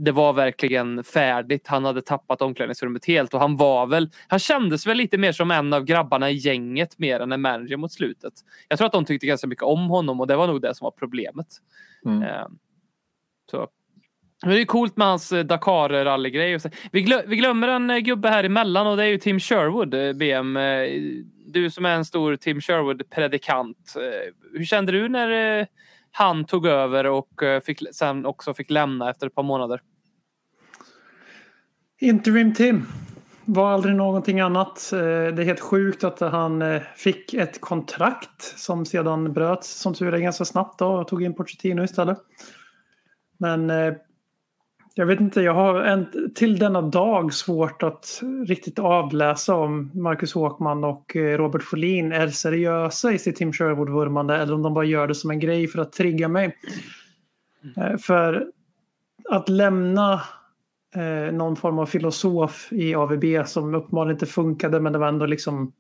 det 0.02 0.12
var 0.12 0.34
verkligen 0.34 1.04
färdigt. 1.04 1.68
Han 1.68 1.86
hade 1.86 2.02
tappat 2.02 2.42
omklädningsrummet 2.42 3.06
helt 3.06 3.34
och 3.34 3.40
han 3.40 3.58
var 3.58 3.88
väl, 3.88 4.10
han 4.28 4.40
kändes 4.40 4.88
väl 4.88 4.98
lite 4.98 5.18
mer 5.18 5.32
som 5.32 5.52
en 5.52 5.74
av 5.74 5.84
grabbarna 5.84 6.30
i 6.32 6.34
gänget 6.34 7.00
mer 7.00 7.20
än 7.20 7.32
en 7.32 7.42
manager 7.42 7.78
mot 7.78 7.92
slutet. 7.92 8.34
Jag 8.68 8.78
tror 8.78 8.86
att 8.86 8.92
de 8.92 9.06
tyckte 9.06 9.28
ganska 9.28 9.48
mycket 9.48 9.64
om 9.64 9.90
honom 9.90 10.20
och 10.20 10.28
det 10.28 10.36
var 10.36 10.48
nog 10.48 10.62
det 10.62 10.76
som 10.76 10.86
var 10.86 10.92
problemet. 10.92 11.48
Mm. 12.06 12.24
Eh, 12.24 12.48
så. 13.52 13.68
Men 14.42 14.56
det 14.56 14.62
är 14.62 14.66
coolt 14.66 14.98
med 14.98 15.08
hans 15.08 15.32
eh, 15.32 15.46
Dakar-rallygrej. 15.46 16.60
Vi, 16.92 17.02
glö, 17.02 17.22
vi 17.28 17.36
glömmer 17.36 17.68
en 17.68 17.90
eh, 17.90 17.98
gubbe 17.98 18.30
här 18.30 18.44
emellan 18.44 18.88
och 18.88 18.98
det 18.98 19.04
är 19.04 19.08
ju 19.08 19.18
Tim 19.18 19.40
Sherwood, 19.40 19.94
eh, 19.94 20.14
BM. 20.14 20.58
Du 21.46 21.70
som 21.70 21.86
är 21.86 21.96
en 21.96 22.06
stor 22.06 22.36
Tim 22.36 22.62
Sherwood-predikant. 22.62 23.96
Hur 24.54 24.66
kände 24.66 24.92
du 24.92 25.10
när 25.10 25.68
han 26.12 26.46
tog 26.46 26.68
över 26.68 27.06
och 27.06 27.30
fick, 27.66 27.84
sen 27.92 28.26
också 28.26 28.54
fick 28.54 28.70
lämna 28.70 29.10
efter 29.10 29.28
ett 29.28 29.36
par 29.36 29.44
månader? 29.44 29.82
Interim 32.00 32.54
Tim. 32.54 32.86
var 33.46 33.72
aldrig 33.72 33.96
någonting 33.96 34.40
annat. 34.40 34.88
Det 34.92 34.98
är 35.42 35.44
helt 35.44 35.60
sjukt 35.60 36.04
att 36.04 36.20
han 36.20 36.64
fick 36.96 37.34
ett 37.34 37.62
kontrakt 37.62 38.42
som 38.42 38.86
sedan 38.86 39.34
bröts 39.34 39.82
som 39.82 39.94
tur 39.94 40.14
är 40.14 40.20
ganska 40.20 40.46
snabbt 40.46 40.80
då 40.80 40.88
och 40.88 41.08
tog 41.08 41.24
in 41.24 41.36
Pochettino 41.36 41.84
istället. 41.84 42.18
Men 43.38 43.72
jag 45.00 45.06
vet 45.06 45.20
inte, 45.20 45.42
jag 45.42 45.54
har 45.54 45.82
en, 45.82 46.08
till 46.36 46.60
denna 46.60 46.82
dag 46.82 47.34
svårt 47.34 47.84
att 47.84 48.22
riktigt 48.48 48.80
avläsa 48.80 49.56
om 49.56 49.92
Marcus 49.94 50.34
Håkman 50.34 50.84
och 50.84 51.16
eh, 51.16 51.38
Robert 51.38 51.64
Folin 51.64 52.12
är 52.12 52.28
seriösa 52.28 53.12
i 53.12 53.20
sitt 53.20 53.36
Tim 53.36 53.52
Sherwood-vurmande 53.52 54.38
eller 54.38 54.54
om 54.54 54.62
de 54.62 54.74
bara 54.74 54.86
gör 54.86 55.08
det 55.08 55.16
som 55.16 55.32
en 55.32 55.40
grej 55.40 55.68
för 55.68 55.80
att 55.80 55.92
trigga 55.92 56.28
mig. 56.28 56.58
Eh, 57.78 57.98
för 57.98 58.48
att 59.30 59.50
lämna 59.50 60.22
eh, 60.96 61.34
någon 61.34 61.56
form 61.56 61.80
av 61.80 61.86
filosof 61.86 62.68
i 62.72 62.96
AVB 62.96 63.48
som 63.48 63.76
uppenbarligen 63.76 64.16
inte 64.16 64.26
funkade 64.26 64.80
men 64.80 64.94
det 64.94 65.00
var 65.00 65.08
ändå 65.08 65.26
liksom 65.26 65.72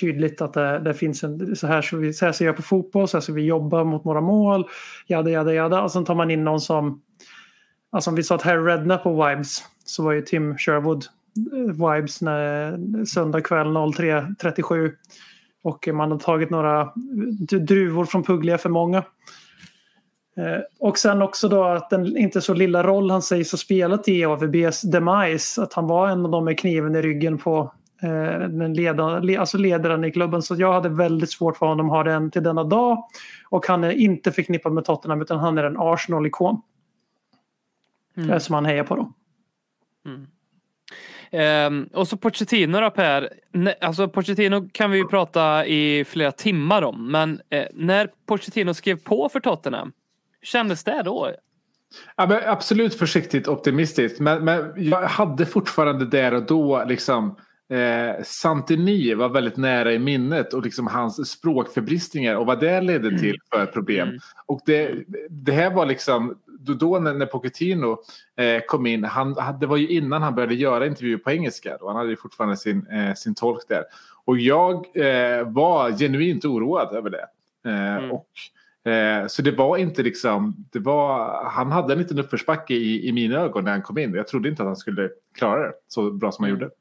tydligt 0.00 0.40
att 0.40 0.52
det, 0.52 0.78
det 0.78 0.94
finns 0.94 1.24
en, 1.24 1.56
så 1.56 1.66
här, 1.66 1.82
ska 1.82 1.96
vi, 1.96 2.12
så 2.12 2.24
här 2.24 2.32
ser 2.32 2.46
jag 2.46 2.56
på 2.56 2.62
fotboll, 2.62 3.08
så 3.08 3.16
här 3.16 3.22
ska 3.22 3.32
vi 3.32 3.46
jobba 3.46 3.84
mot 3.84 4.06
våra 4.06 4.20
mål, 4.20 4.64
jada 5.06 5.30
jada 5.30 5.54
jada. 5.54 5.82
Och 5.82 5.92
sen 5.92 6.04
tar 6.04 6.14
man 6.14 6.30
in 6.30 6.44
någon 6.44 6.60
som, 6.60 7.02
alltså 7.94 8.10
om 8.10 8.16
vi 8.16 8.22
sa 8.22 8.34
att 8.34 8.42
Harry 8.42 8.62
Redknapp 8.62 9.02
på 9.02 9.28
Vibes 9.28 9.58
så 9.84 10.02
var 10.04 10.12
ju 10.12 10.22
Tim 10.22 10.58
Sherwood 10.58 11.04
eh, 11.52 11.92
Vibes 11.94 12.22
när, 12.22 12.72
eh, 12.72 13.04
söndag 13.04 13.40
kväll 13.40 13.66
03.37 13.66 14.92
och 15.64 15.88
man 15.92 16.10
har 16.10 16.18
tagit 16.18 16.50
några 16.50 16.80
eh, 16.80 17.58
druvor 17.58 18.04
från 18.04 18.22
Puglia 18.22 18.58
för 18.58 18.68
många. 18.68 18.98
Eh, 20.36 20.60
Och 20.78 20.98
sen 20.98 21.22
också 21.22 21.48
då 21.48 21.64
att 21.64 21.90
den 21.90 22.16
inte 22.16 22.40
så 22.40 22.54
lilla 22.54 22.82
roll 22.82 23.10
han 23.10 23.22
sägs 23.22 23.52
ha 23.52 23.58
spelat 23.58 24.08
i 24.08 24.24
AVBs 24.24 24.82
demise. 24.82 25.62
Att 25.62 25.72
han 25.72 25.86
var 25.86 26.08
en 26.08 26.24
av 26.24 26.30
dem 26.30 26.44
med 26.44 26.58
kniven 26.58 26.96
i 26.96 27.02
ryggen 27.02 27.38
på 27.38 27.72
eh, 28.02 28.48
den 28.48 28.74
ledaren, 28.74 29.38
alltså 29.40 29.58
ledaren 29.58 30.04
i 30.04 30.12
klubben. 30.12 30.42
Så 30.42 30.54
jag 30.58 30.72
hade 30.72 30.88
väldigt 30.88 31.30
svårt 31.30 31.56
för 31.56 31.66
honom 31.66 31.86
att 31.86 31.92
ha 31.92 32.02
den 32.02 32.30
till 32.30 32.42
denna 32.42 32.64
dag. 32.64 33.04
Och 33.50 33.66
han 33.66 33.84
är 33.84 33.90
inte 33.90 34.32
förknippad 34.32 34.72
med 34.72 34.84
Tottenham 34.84 35.22
utan 35.22 35.38
han 35.38 35.58
är 35.58 35.64
en 35.64 35.76
Arsenal-ikon. 35.78 36.62
Mm. 38.16 38.28
Det 38.28 38.34
är 38.34 38.38
som 38.38 38.54
han 38.54 38.64
hejar 38.66 38.84
på 38.84 38.96
då. 38.96 39.12
Ehm, 41.30 41.88
och 41.92 42.08
så 42.08 42.16
Pochettino 42.16 42.80
då 42.80 42.90
Per. 42.90 43.30
Ne- 43.52 43.74
Alltså 43.80 44.08
Pochettino 44.08 44.68
kan 44.72 44.90
vi 44.90 44.98
ju 44.98 45.06
prata 45.06 45.66
i 45.66 46.04
flera 46.04 46.32
timmar 46.32 46.82
om. 46.82 47.12
Men 47.12 47.40
eh, 47.50 47.66
när 47.74 48.08
Pochettino 48.26 48.74
skrev 48.74 48.96
på 48.96 49.28
för 49.28 49.40
Tottenham. 49.40 49.92
Hur 50.40 50.46
kändes 50.46 50.84
det 50.84 51.02
då? 51.02 51.30
Ja, 52.16 52.26
men 52.26 52.40
absolut 52.46 52.94
försiktigt 52.94 53.48
optimistiskt. 53.48 54.20
Men, 54.20 54.44
men 54.44 54.72
jag 54.76 55.02
hade 55.02 55.46
fortfarande 55.46 56.06
där 56.06 56.34
och 56.34 56.46
då 56.46 56.84
liksom 56.88 57.36
eh, 57.70 58.22
Santini 58.24 59.14
var 59.14 59.28
väldigt 59.28 59.56
nära 59.56 59.92
i 59.92 59.98
minnet 59.98 60.54
och 60.54 60.62
liksom 60.62 60.86
hans 60.86 61.30
språkförbristningar 61.30 62.34
och 62.34 62.46
vad 62.46 62.60
det 62.60 62.80
ledde 62.80 63.18
till 63.18 63.38
för 63.52 63.66
problem. 63.66 64.08
Mm. 64.08 64.20
Och 64.46 64.60
det, 64.66 65.04
det 65.30 65.52
här 65.52 65.70
var 65.70 65.86
liksom 65.86 66.38
då, 66.72 66.98
när, 66.98 67.14
när 67.14 67.26
Pochettino 67.26 67.98
eh, 68.36 68.62
kom 68.66 68.86
in, 68.86 69.04
han, 69.04 69.36
det 69.60 69.66
var 69.66 69.76
ju 69.76 69.88
innan 69.88 70.22
han 70.22 70.34
började 70.34 70.54
göra 70.54 70.86
intervjuer 70.86 71.18
på 71.18 71.30
engelska. 71.30 71.76
Då. 71.80 71.86
Han 71.86 71.96
hade 71.96 72.10
ju 72.10 72.16
fortfarande 72.16 72.56
sin, 72.56 72.86
eh, 72.86 73.14
sin 73.14 73.34
tolk 73.34 73.68
där. 73.68 73.84
Och 74.24 74.38
jag 74.38 74.74
eh, 74.96 75.48
var 75.48 75.98
genuint 75.98 76.44
oroad 76.44 76.96
över 76.96 77.10
det. 77.10 77.26
Eh, 77.70 77.96
Mm. 77.96 78.10
och 78.12 78.28
Eh, 78.86 79.26
så 79.26 79.42
det 79.42 79.50
var 79.50 79.76
inte 79.76 80.02
liksom, 80.02 80.66
det 80.72 80.78
var, 80.78 81.44
han 81.44 81.72
hade 81.72 81.92
en 81.92 81.98
liten 81.98 82.18
uppförsbacke 82.18 82.74
i, 82.74 83.08
i 83.08 83.12
mina 83.12 83.36
ögon 83.40 83.64
när 83.64 83.70
han 83.70 83.82
kom 83.82 83.98
in. 83.98 84.14
Jag 84.14 84.28
trodde 84.28 84.48
inte 84.48 84.62
att 84.62 84.66
han 84.66 84.76
skulle 84.76 85.10
klara 85.38 85.62
det 85.66 85.72
så 85.88 86.10
bra 86.10 86.32
som 86.32 86.44
han 86.44 86.50
Mm. 86.50 86.60
gjorde. 86.62 86.74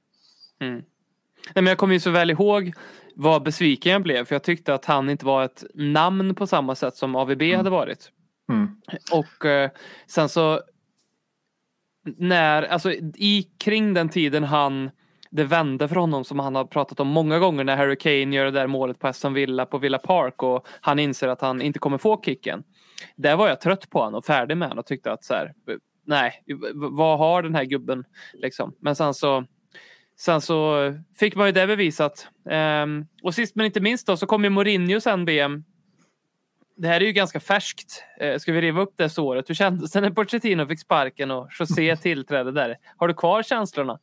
Nej, 0.60 1.64
men 1.64 1.66
jag 1.66 1.78
kommer 1.78 1.94
ju 1.94 2.00
så 2.00 2.10
väl 2.10 2.30
ihåg 2.32 2.74
vad 3.16 3.44
besviken 3.44 3.92
jag 3.92 4.04
blev. 4.04 4.26
För 4.26 4.36
jag 4.36 4.44
tyckte 4.44 4.74
att 4.74 4.86
han 4.86 5.10
inte 5.10 5.26
var 5.26 5.44
ett 5.44 5.64
namn 5.74 6.36
på 6.36 6.48
samma 6.48 6.76
sätt 6.76 6.96
som 6.96 7.16
AVB 7.16 7.42
hade 7.56 7.70
varit. 7.70 8.12
Mm. 8.50 8.70
Och 9.12 9.46
eh, 9.46 9.72
sen 10.08 10.30
så 10.30 10.62
när, 12.18 12.64
alltså 12.64 12.92
i 13.16 13.48
kring 13.58 13.94
den 13.94 14.10
tiden 14.10 14.44
han 14.44 14.92
det 15.32 15.44
vände 15.44 15.88
för 15.88 15.96
honom 15.96 16.24
som 16.24 16.40
han 16.40 16.56
har 16.56 16.66
pratat 16.66 17.00
om 17.00 17.08
många 17.08 17.40
gånger 17.40 17.64
när 17.64 17.78
Harry 17.78 17.96
Kane 17.96 18.36
gör 18.36 18.46
det 18.46 18.52
där 18.52 18.68
målet 18.68 19.00
på 19.00 19.08
Aston 19.08 19.34
Villa 19.34 19.66
på 19.66 19.78
Villa 19.78 19.98
Park 19.98 20.44
och 20.44 20.68
han 20.82 21.00
inser 21.00 21.28
att 21.28 21.42
han 21.42 21.62
inte 21.62 21.80
kommer 21.80 21.98
få 21.98 22.22
kicken. 22.22 22.64
Där 23.16 23.36
var 23.36 23.48
jag 23.48 23.62
trött 23.62 23.90
på 23.90 24.00
honom 24.00 24.16
och 24.16 24.26
färdig 24.26 24.58
med 24.58 24.68
honom 24.68 24.80
och 24.80 24.86
tyckte 24.86 25.12
att 25.12 25.24
så 25.24 25.34
här, 25.34 25.54
nej, 26.06 26.44
vad 26.74 27.20
har 27.20 27.44
den 27.44 27.56
här 27.56 27.64
gubben 27.64 28.04
liksom? 28.34 28.76
Men 28.80 28.96
sen 28.96 29.14
så 29.14 29.46
Sen 30.20 30.42
så 30.42 30.78
fick 31.20 31.36
man 31.36 31.48
ju 31.48 31.52
det 31.52 31.68
bevisat. 31.68 32.28
Um, 32.84 33.08
och 33.24 33.36
sist 33.36 33.56
men 33.56 33.66
inte 33.66 33.80
minst 33.80 34.08
då 34.08 34.18
så 34.18 34.26
kom 34.26 34.44
ju 34.44 34.50
Mourinho 34.50 35.00
sen 35.00 35.26
BM. 35.26 35.64
Det 36.84 36.90
här 36.90 37.02
är 37.02 37.06
ju 37.06 37.12
ganska 37.12 37.40
färskt. 37.40 38.04
Eh, 38.20 38.38
ska 38.38 38.52
vi 38.52 38.62
riva 38.62 38.82
upp 38.82 38.94
det 38.96 39.10
såret? 39.10 39.50
Hur 39.50 39.56
kändes 39.56 39.92
det 39.92 40.02
när 40.02 40.10
Pochettino 40.10 40.68
fick 40.68 40.80
sparken 40.80 41.32
och 41.32 41.50
José 41.60 41.96
tillträdde 42.02 42.52
där? 42.52 42.78
Har 42.98 43.08
du 43.08 43.14
kvar 43.14 43.44
känslorna? 43.44 44.00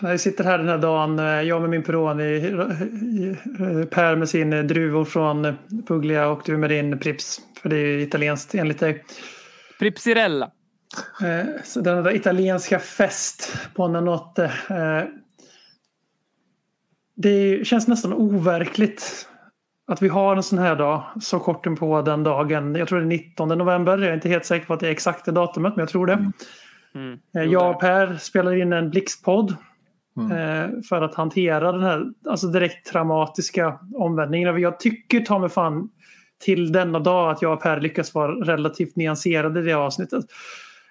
När 0.00 0.10
jag 0.10 0.20
sitter 0.20 0.44
här 0.44 0.58
den 0.58 0.68
här 0.68 0.78
dagen, 0.78 1.18
eh, 1.18 1.24
jag 1.24 1.60
med 1.60 1.70
min 1.70 1.82
Peroni, 1.82 2.36
eh, 2.36 3.86
Per 3.86 4.16
med 4.16 4.28
sin 4.28 4.50
druvor 4.50 5.04
från 5.04 5.56
Puglia 5.86 6.28
och 6.28 6.42
du 6.44 6.56
med 6.56 6.70
din 6.70 6.98
Prips. 6.98 7.40
För 7.62 7.68
det 7.68 7.76
är 7.76 7.86
ju 7.86 8.02
italienskt 8.02 8.54
enligt 8.54 8.78
dig. 8.78 9.04
Pripsirella. 9.78 10.50
Så 11.64 11.80
den 11.80 12.04
där 12.04 12.16
italienska 12.16 12.78
fest 12.78 13.58
på 13.74 13.84
eh, 14.38 15.02
Det 17.16 17.66
känns 17.66 17.88
nästan 17.88 18.12
overkligt 18.12 19.28
att 19.86 20.02
vi 20.02 20.08
har 20.08 20.36
en 20.36 20.42
sån 20.42 20.58
här 20.58 20.76
dag 20.76 21.02
så 21.20 21.38
kort 21.38 21.78
på 21.78 22.02
den 22.02 22.22
dagen. 22.22 22.74
Jag 22.74 22.88
tror 22.88 22.98
det 22.98 23.04
är 23.04 23.06
19 23.06 23.48
november. 23.48 23.98
Jag 23.98 24.08
är 24.08 24.14
inte 24.14 24.28
helt 24.28 24.44
säker 24.46 24.66
på 24.66 24.74
att 24.74 24.80
det 24.80 24.86
är 24.86 24.92
exakt 24.92 25.24
det 25.24 25.32
datumet 25.32 25.76
men 25.76 25.82
jag 25.82 25.88
tror 25.88 26.06
det. 26.06 26.32
Mm. 26.94 27.18
Eh, 27.36 27.42
Jag 27.42 27.70
och 27.74 27.80
Per 27.80 28.16
spelar 28.16 28.54
in 28.54 28.72
en 28.72 28.90
blixtpodd 28.90 29.56
Mm. 30.18 30.32
eh, 30.32 30.70
för 30.88 31.02
att 31.02 31.14
hantera 31.14 31.72
den 31.72 31.82
här 31.82 32.04
alltså 32.28 32.46
direkt 32.46 32.86
traumatiska 32.86 33.78
omvändningen. 33.94 34.60
Jag 34.60 34.80
tycker 34.80 35.20
ta 35.20 35.38
mig 35.38 35.48
fan 35.48 35.88
till 36.44 36.72
denna 36.72 36.98
dag 36.98 37.30
att 37.30 37.42
jag 37.42 37.52
och 37.52 37.62
Per 37.62 37.80
lyckas 37.80 38.14
vara 38.14 38.32
relativt 38.32 38.96
nyanserade 38.96 39.60
i 39.60 39.62
det 39.62 39.72
avsnittet. 39.74 40.24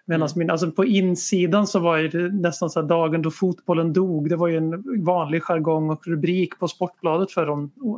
Medan 0.06 0.30
min, 0.36 0.50
alltså 0.50 0.72
på 0.72 0.86
insidan 0.86 1.68
så 1.68 1.80
var 1.80 1.98
det 1.98 2.34
nästan 2.34 2.70
så 2.70 2.82
här 2.82 2.88
dagen 2.88 3.22
då 3.22 3.32
fotbollen 3.32 3.94
dog. 3.94 4.30
Det 4.30 4.36
var 4.36 4.48
ju 4.48 4.58
en 4.58 5.04
vanlig 5.06 5.44
jargong 5.44 5.90
och 5.90 6.08
rubrik 6.08 6.60
på 6.60 6.68
Sportbladet 6.68 7.32
för 7.32 7.46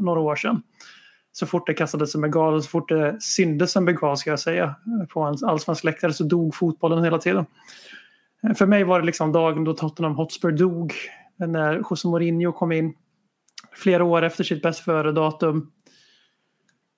några 0.04 0.20
år 0.20 0.36
sedan. 0.36 0.62
Så 1.40 1.46
fort 1.46 1.68
det 1.68 1.74
kastades 1.74 2.16
en 2.16 2.22
bengal 2.22 2.54
och 2.54 2.64
så 2.64 2.70
fort 2.70 2.90
det 2.90 3.22
syndes 3.22 3.76
en 3.76 3.86
bengal 3.86 4.18
ska 4.18 4.30
jag 4.30 4.40
säga 4.40 4.76
på 5.10 5.22
en 5.22 5.36
allsvensk 5.46 5.84
läktare 5.84 6.14
så 6.14 6.24
dog 6.24 6.56
fotbollen 6.56 7.04
hela 7.04 7.18
tiden. 7.18 7.46
För 8.56 8.66
mig 8.66 8.84
var 8.84 9.00
det 9.00 9.06
liksom 9.06 9.32
dagen 9.32 9.64
då 9.64 9.74
Tottenham 9.74 10.16
Hotspur 10.16 10.52
dog. 10.52 10.94
När 11.36 11.76
José 11.90 12.08
Mourinho 12.08 12.52
kom 12.52 12.72
in. 12.72 12.94
Flera 13.72 14.04
år 14.04 14.22
efter 14.22 14.44
sitt 14.44 14.62
bäst 14.62 14.80
före-datum. 14.80 15.72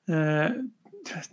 Eh, 0.09 0.51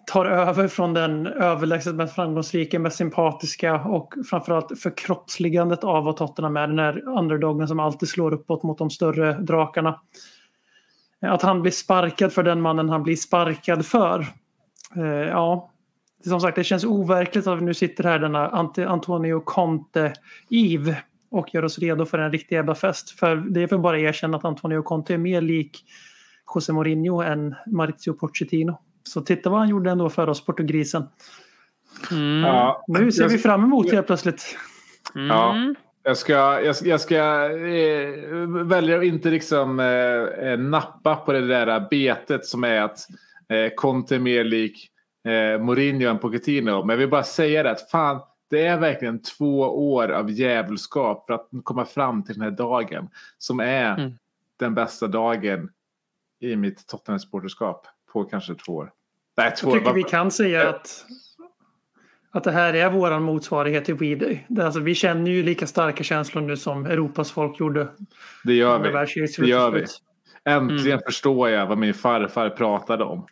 tar 0.07 0.27
över 0.27 0.69
från 0.69 0.95
den 0.95 1.27
överlägset 1.27 1.95
mest 1.95 2.15
framgångsrika, 2.15 2.79
mest 2.79 2.97
sympatiska 2.97 3.81
och 3.81 4.15
framförallt 4.31 4.81
förkroppsligandet 4.81 5.85
av 5.85 6.05
vad 6.05 6.17
Tottenham 6.17 6.57
är. 6.57 6.67
Den 6.67 6.79
här 6.79 7.09
underdogen 7.09 7.69
som 7.69 7.81
alltid 7.81 8.09
slår 8.09 8.35
uppåt 8.35 8.63
mot 8.63 8.79
de 8.79 8.91
större 8.91 9.33
drakarna. 9.33 10.01
Att 11.21 11.43
han 11.43 11.63
blir 11.63 11.73
sparkad 11.73 12.33
för 12.33 12.43
den 12.43 12.61
mannen 12.61 12.89
han 12.89 13.03
blir 13.03 13.17
sparkad 13.17 13.87
för. 13.87 14.21
Eh, 14.97 15.05
ja, 15.05 15.71
som 16.25 16.41
sagt, 16.41 16.57
det 16.57 16.65
känns 16.65 16.85
overkligt 16.85 17.47
att 17.47 17.59
vi 17.59 17.65
nu 17.65 17.75
sitter 17.75 18.05
här 18.05 18.19
denna 18.19 18.49
Antonio 18.89 19.41
Conte-Eve 19.41 20.97
och 21.31 21.55
gör 21.55 21.65
oss 21.65 21.79
redo 21.79 22.05
för 22.05 22.19
en 22.19 22.33
riktig 22.33 22.57
jävla 22.57 22.75
fest. 22.75 23.11
För 23.11 23.37
det 23.37 23.63
är 23.63 23.67
för 23.67 23.79
bara 23.79 23.97
att 23.97 24.03
erkänna 24.03 24.37
att 24.37 24.45
Antonio 24.45 24.83
Conte 24.83 25.15
är 25.15 25.19
mer 25.19 25.41
lik 25.41 25.85
José 26.55 26.73
Mourinho 26.73 27.23
än 27.23 27.55
Maurizio 27.67 28.13
Pochettino. 28.13 28.79
Så 29.03 29.21
titta 29.21 29.51
vad 29.51 29.59
han 29.59 29.69
gjorde 29.69 29.91
ändå 29.91 30.11
för 30.11 30.29
oss, 30.29 30.45
portugrisen. 30.45 31.05
Mm. 32.11 32.41
Ja, 32.41 32.85
Nu 32.89 33.13
ser 33.13 33.23
jag- 33.23 33.29
vi 33.29 33.39
fram 33.39 33.65
emot 33.65 33.93
helt 33.93 34.07
plötsligt. 34.07 34.59
Mm. 35.15 35.27
Ja. 35.29 35.55
Jag 36.07 36.17
ska, 36.17 36.33
jag, 36.63 36.77
jag 36.85 37.01
ska 37.01 37.17
eh, 37.51 38.11
välja 38.65 38.99
att 38.99 39.05
inte 39.05 39.31
liksom 39.31 39.81
eh, 39.81 39.87
eh, 40.51 40.59
nappa 40.59 41.17
på 41.17 41.33
det 41.33 41.47
där 41.47 41.87
betet 41.91 42.45
som 42.47 42.65
är 42.65 42.81
att 42.81 42.99
eh, 43.49 43.75
Conte 43.75 44.19
mer 44.19 44.45
lik 44.45 44.91
eh, 45.25 45.61
Mourinho 45.63 46.09
än 46.11 46.19
Pochettino. 46.19 46.81
Men 46.85 46.89
jag 46.95 46.97
vill 46.99 47.09
bara 47.09 47.23
säga 47.23 47.63
det 47.63 47.71
att 47.71 47.91
fan, 47.91 48.21
det 48.51 48.67
är 48.67 48.79
verkligen 48.79 49.23
två 49.23 49.61
år 49.91 50.09
av 50.09 50.31
djävulskap 50.31 51.27
för 51.27 51.35
att 51.35 51.49
komma 51.65 51.85
fram 51.85 52.23
till 52.25 52.35
den 52.35 52.43
här 52.43 52.51
dagen. 52.51 53.09
Som 53.39 53.61
är 53.61 53.95
Mm. 53.99 54.13
den 54.59 54.75
bästa 54.75 55.07
dagen 55.07 55.71
i 56.41 56.57
mitt 56.57 56.87
Tottenham-supporterskap 56.87 57.87
på 58.13 58.25
kanske 58.25 58.55
två 58.55 58.73
år. 58.73 58.91
Nej, 59.37 59.55
två 59.57 59.69
Jag 59.71 59.79
tycker 59.79 59.91
år. 59.91 59.95
vi 59.95 60.03
kan 60.03 60.31
säga 60.31 60.69
att 60.69 61.05
att 62.37 62.45
det 62.45 62.51
här 62.51 62.75
är 62.75 62.91
våran 62.91 63.23
motsvarighet 63.23 63.85
till 63.85 63.95
We-Day. 63.95 64.47
Alltså, 64.61 64.81
vi 64.81 64.95
känner 64.95 65.31
ju 65.31 65.43
lika 65.43 65.67
starka 65.67 66.05
känslor 66.05 66.43
nu 66.43 66.57
som 66.57 66.87
Europas 66.87 67.33
folk 67.33 67.61
gjorde. 67.61 67.89
Det 68.45 68.55
gör 68.55 68.79
vi. 68.79 69.27
Det 69.39 69.47
gör 69.47 69.71
vi. 69.71 69.85
Äntligen 70.45 71.01
förstår 71.07 71.49
jag 71.49 71.67
vad 71.67 71.79
min 71.79 71.95
farfar 71.95 72.51
pratade 72.51 73.05
om. 73.05 73.27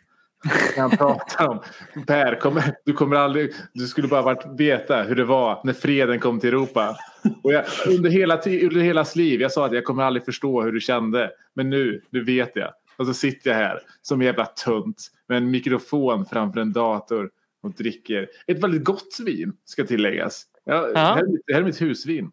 Han 0.77 0.89
pratade 0.89 1.49
om 1.49 1.61
Per, 2.07 2.39
kom, 2.39 2.61
du 2.85 2.93
kommer 2.93 3.15
aldrig, 3.15 3.51
du 3.73 3.87
skulle 3.87 4.07
bara 4.07 4.21
varit 4.21 4.45
veta 4.57 5.03
hur 5.03 5.15
det 5.15 5.23
var 5.23 5.61
när 5.63 5.73
freden 5.73 6.19
kom 6.19 6.39
till 6.39 6.49
Europa. 6.49 6.97
Och 7.43 7.53
jag, 7.53 7.63
under, 7.87 8.09
hela, 8.09 8.35
under 8.37 8.81
hela 8.81 9.05
liv, 9.15 9.41
jag 9.41 9.51
sa 9.51 9.65
att 9.65 9.73
jag 9.73 9.83
kommer 9.83 10.03
aldrig 10.03 10.25
förstå 10.25 10.61
hur 10.61 10.71
du 10.71 10.79
kände. 10.79 11.31
Men 11.53 11.69
nu, 11.69 12.01
nu 12.09 12.23
vet 12.23 12.51
jag. 12.55 12.69
Och 12.97 13.07
så 13.07 13.13
sitter 13.13 13.49
jag 13.49 13.57
här 13.57 13.79
som 14.01 14.21
en 14.21 14.25
jävla 14.25 14.45
tunt 14.45 15.07
med 15.27 15.37
en 15.37 15.51
mikrofon 15.51 16.25
framför 16.25 16.59
en 16.59 16.73
dator 16.73 17.29
och 17.65 17.71
dricker 17.73 18.27
ett 18.47 18.63
väldigt 18.63 18.83
gott 18.83 19.17
vin, 19.25 19.53
ska 19.65 19.83
tilläggas. 19.85 20.43
Ja, 20.63 20.81
Det, 20.87 20.99
här 20.99 21.17
är, 21.17 21.27
mitt- 21.27 21.41
här 21.51 21.59
är 21.59 21.63
mitt 21.63 21.81
husvin. 21.81 22.31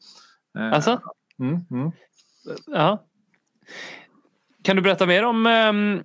Eh, 0.59 0.73
Alltså? 0.73 1.01
Mm, 1.39 1.61
mm. 1.71 1.91
Ja. 2.67 3.05
Kan 4.63 4.77
du 4.77 4.83
berätta 4.83 5.07
mer 5.07 5.25
om 5.25 5.47
um, 5.47 6.03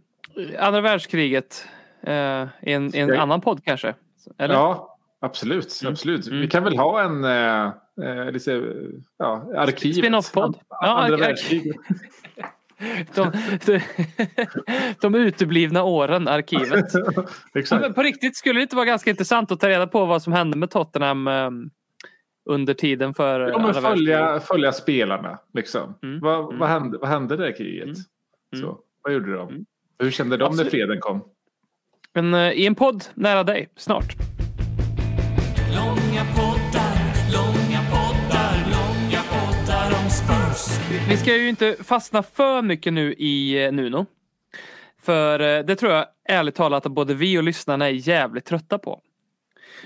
andra 0.59 0.81
världskriget 0.81 1.67
eh, 2.01 2.13
i 2.61 2.73
en, 2.73 2.95
i 2.95 2.99
en 2.99 3.07
Jag- 3.09 3.17
annan 3.17 3.41
podd 3.41 3.63
kanske? 3.63 3.95
Eller? 4.37 4.55
Ja, 4.55 4.97
absolut. 5.19 5.81
absolut. 5.85 6.27
Mm. 6.27 6.41
Vi 6.41 6.47
kan 6.47 6.63
väl 6.63 6.77
ha 6.77 7.01
en 7.03 7.23
eh, 7.23 7.71
eh, 8.09 8.31
lite, 8.31 8.73
ja, 9.17 9.51
arkivet. 9.55 9.97
Spin-off-podd. 9.97 10.57
Ja, 10.69 10.77
Andra 11.03 11.15
ark- 11.17 11.21
världskriget. 11.21 11.75
De, 13.15 13.31
de, 13.65 13.79
de 15.01 15.15
uteblivna 15.15 15.83
åren, 15.83 16.27
arkivet. 16.27 16.85
Ja, 17.53 17.59
Exakt. 17.59 17.81
men 17.81 17.93
på 17.93 18.01
riktigt 18.03 18.37
skulle 18.37 18.59
det 18.59 18.61
inte 18.61 18.75
vara 18.75 18.85
ganska 18.85 19.09
intressant 19.09 19.51
att 19.51 19.59
ta 19.59 19.69
reda 19.69 19.87
på 19.87 20.05
vad 20.05 20.21
som 20.21 20.33
hände 20.33 20.57
med 20.57 20.69
Tottenham 20.71 21.27
eh, 21.27 21.49
under 22.49 22.73
tiden 22.73 23.13
för 23.13 23.39
Ja, 23.39 23.57
men 23.59 23.73
följa, 23.73 24.39
följa 24.39 24.71
spelarna. 24.71 25.39
Liksom. 25.53 25.93
Mm. 26.03 26.19
Vad, 26.19 26.45
Mm. 26.45 26.59
vad, 26.59 26.69
hände, 26.69 26.97
vad 26.97 27.09
hände 27.09 27.37
här 27.37 27.57
kriget? 27.57 27.83
Mm. 27.85 27.95
Så, 28.65 28.79
vad 29.03 29.13
gjorde 29.13 29.33
de? 29.33 29.49
Mm. 29.49 29.65
Hur 29.99 30.11
kände 30.11 30.37
de 30.37 30.43
när 30.43 30.49
Absolut. 30.49 30.71
freden 30.71 30.99
kom? 30.99 31.23
Men 32.13 32.33
eh, 32.33 32.51
i 32.51 32.65
en 32.67 32.75
podd 32.75 33.03
nära 33.13 33.43
dig, 33.43 33.69
snart. 33.75 34.13
Långa 35.75 36.23
poddar, 36.35 36.56
Vi 40.89 41.17
ska 41.17 41.35
ju 41.35 41.49
inte 41.49 41.75
fastna 41.83 42.23
för 42.23 42.61
mycket 42.61 42.93
nu 42.93 43.13
i 43.13 43.65
eh, 43.65 43.71
Nuno. 43.71 44.05
För 45.01 45.39
eh, 45.39 45.65
det 45.65 45.75
tror 45.75 45.91
jag 45.91 46.05
ärligt 46.29 46.55
talat 46.55 46.85
att 46.85 46.91
både 46.91 47.13
vi 47.13 47.37
och 47.37 47.43
lyssnarna 47.43 47.85
är 47.85 47.89
jävligt 47.89 48.45
trötta 48.45 48.77
på. 48.77 49.01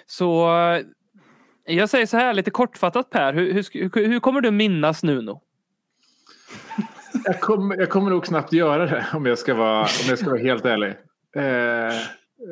Så 0.06 0.58
eh, 0.60 0.82
jag 1.66 1.90
säger 1.90 2.06
så 2.06 2.18
här 2.18 2.34
lite 2.34 2.52
kortfattat 2.52 3.10
Per, 3.10 3.34
hur, 3.34 3.54
hur, 3.54 4.08
hur 4.08 4.20
kommer 4.20 4.42
du 4.42 4.52
minnas 4.52 5.04
Nuno? 5.04 5.42
Jag 7.26 7.40
kommer, 7.40 7.78
jag 7.78 7.90
kommer 7.90 8.10
nog 8.10 8.26
knappt 8.26 8.54
göra 8.54 8.86
det 8.86 9.06
om 9.14 9.26
jag 9.26 9.38
ska 9.38 9.54
vara, 9.54 9.82
om 9.82 10.10
jag 10.10 10.20
ska 10.20 10.30
vara 10.30 10.42
helt 10.42 10.66
ärlig. 10.66 10.90
Eh, 11.36 11.96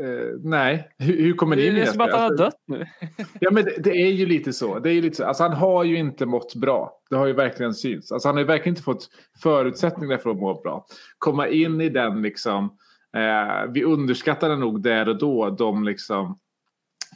eh, 0.03 0.39
nej, 0.43 0.89
hur, 0.97 1.17
hur 1.17 1.33
kommer 1.33 1.55
ni 1.55 1.69
Det 1.69 1.81
är 1.81 1.85
som 1.85 2.01
att 2.01 2.11
han 2.11 2.19
har 2.19 2.27
Alltså, 2.27 2.43
dött 2.43 2.63
nu. 2.67 2.85
Ja, 3.39 3.51
men 3.51 3.65
det, 3.65 3.75
det 3.83 3.91
är 3.91 4.11
ju 4.11 4.25
lite 4.25 4.53
så. 4.53 4.79
Det 4.79 4.89
är 4.89 4.93
ju 4.93 5.01
lite 5.01 5.15
så. 5.15 5.25
Alltså, 5.25 5.43
han 5.43 5.53
har 5.53 5.83
ju 5.83 5.97
inte 5.97 6.25
mått 6.25 6.55
bra. 6.55 6.91
Det 7.09 7.15
har 7.15 7.27
ju 7.27 7.33
verkligen 7.33 7.73
synts. 7.73 8.11
Alltså, 8.11 8.27
han 8.27 8.35
har 8.35 8.41
ju 8.41 8.47
verkligen 8.47 8.71
inte 8.71 8.81
fått 8.81 9.07
förutsättningar 9.43 10.17
för 10.17 10.29
att 10.29 10.37
må 10.37 10.61
bra. 10.61 10.85
Komma 11.17 11.47
in 11.47 11.81
i 11.81 11.89
den 11.89 12.21
liksom. 12.21 12.77
Eh, 13.17 13.71
vi 13.71 13.83
underskattade 13.83 14.55
nog 14.55 14.81
där 14.81 15.09
och 15.09 15.17
då 15.17 15.49
de 15.49 15.83
liksom 15.83 16.39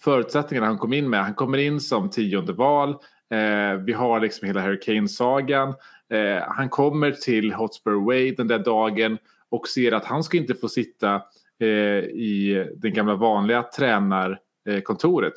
förutsättningarna 0.03 0.67
han 0.67 0.77
kom 0.77 0.93
in 0.93 1.09
med. 1.09 1.23
Han 1.23 1.33
kommer 1.33 1.57
in 1.57 1.79
som 1.79 2.09
tionde 2.09 2.53
val. 2.53 2.89
Eh, 3.33 3.79
vi 3.85 3.93
har 3.93 4.19
liksom 4.19 4.47
hela 4.47 4.61
Hurricane-sagan. 4.61 5.69
Eh, 6.13 6.43
han 6.47 6.69
kommer 6.69 7.11
till 7.11 7.53
Hotspur 7.53 8.05
Way 8.05 8.35
den 8.35 8.47
där 8.47 8.59
dagen 8.59 9.17
och 9.49 9.67
ser 9.67 9.91
att 9.91 10.05
han 10.05 10.23
ska 10.23 10.37
inte 10.37 10.55
få 10.55 10.69
sitta 10.69 11.21
i 11.65 12.67
den 12.75 12.93
gamla 12.93 13.15
vanliga 13.15 13.63
tränarkontoret. 13.63 15.33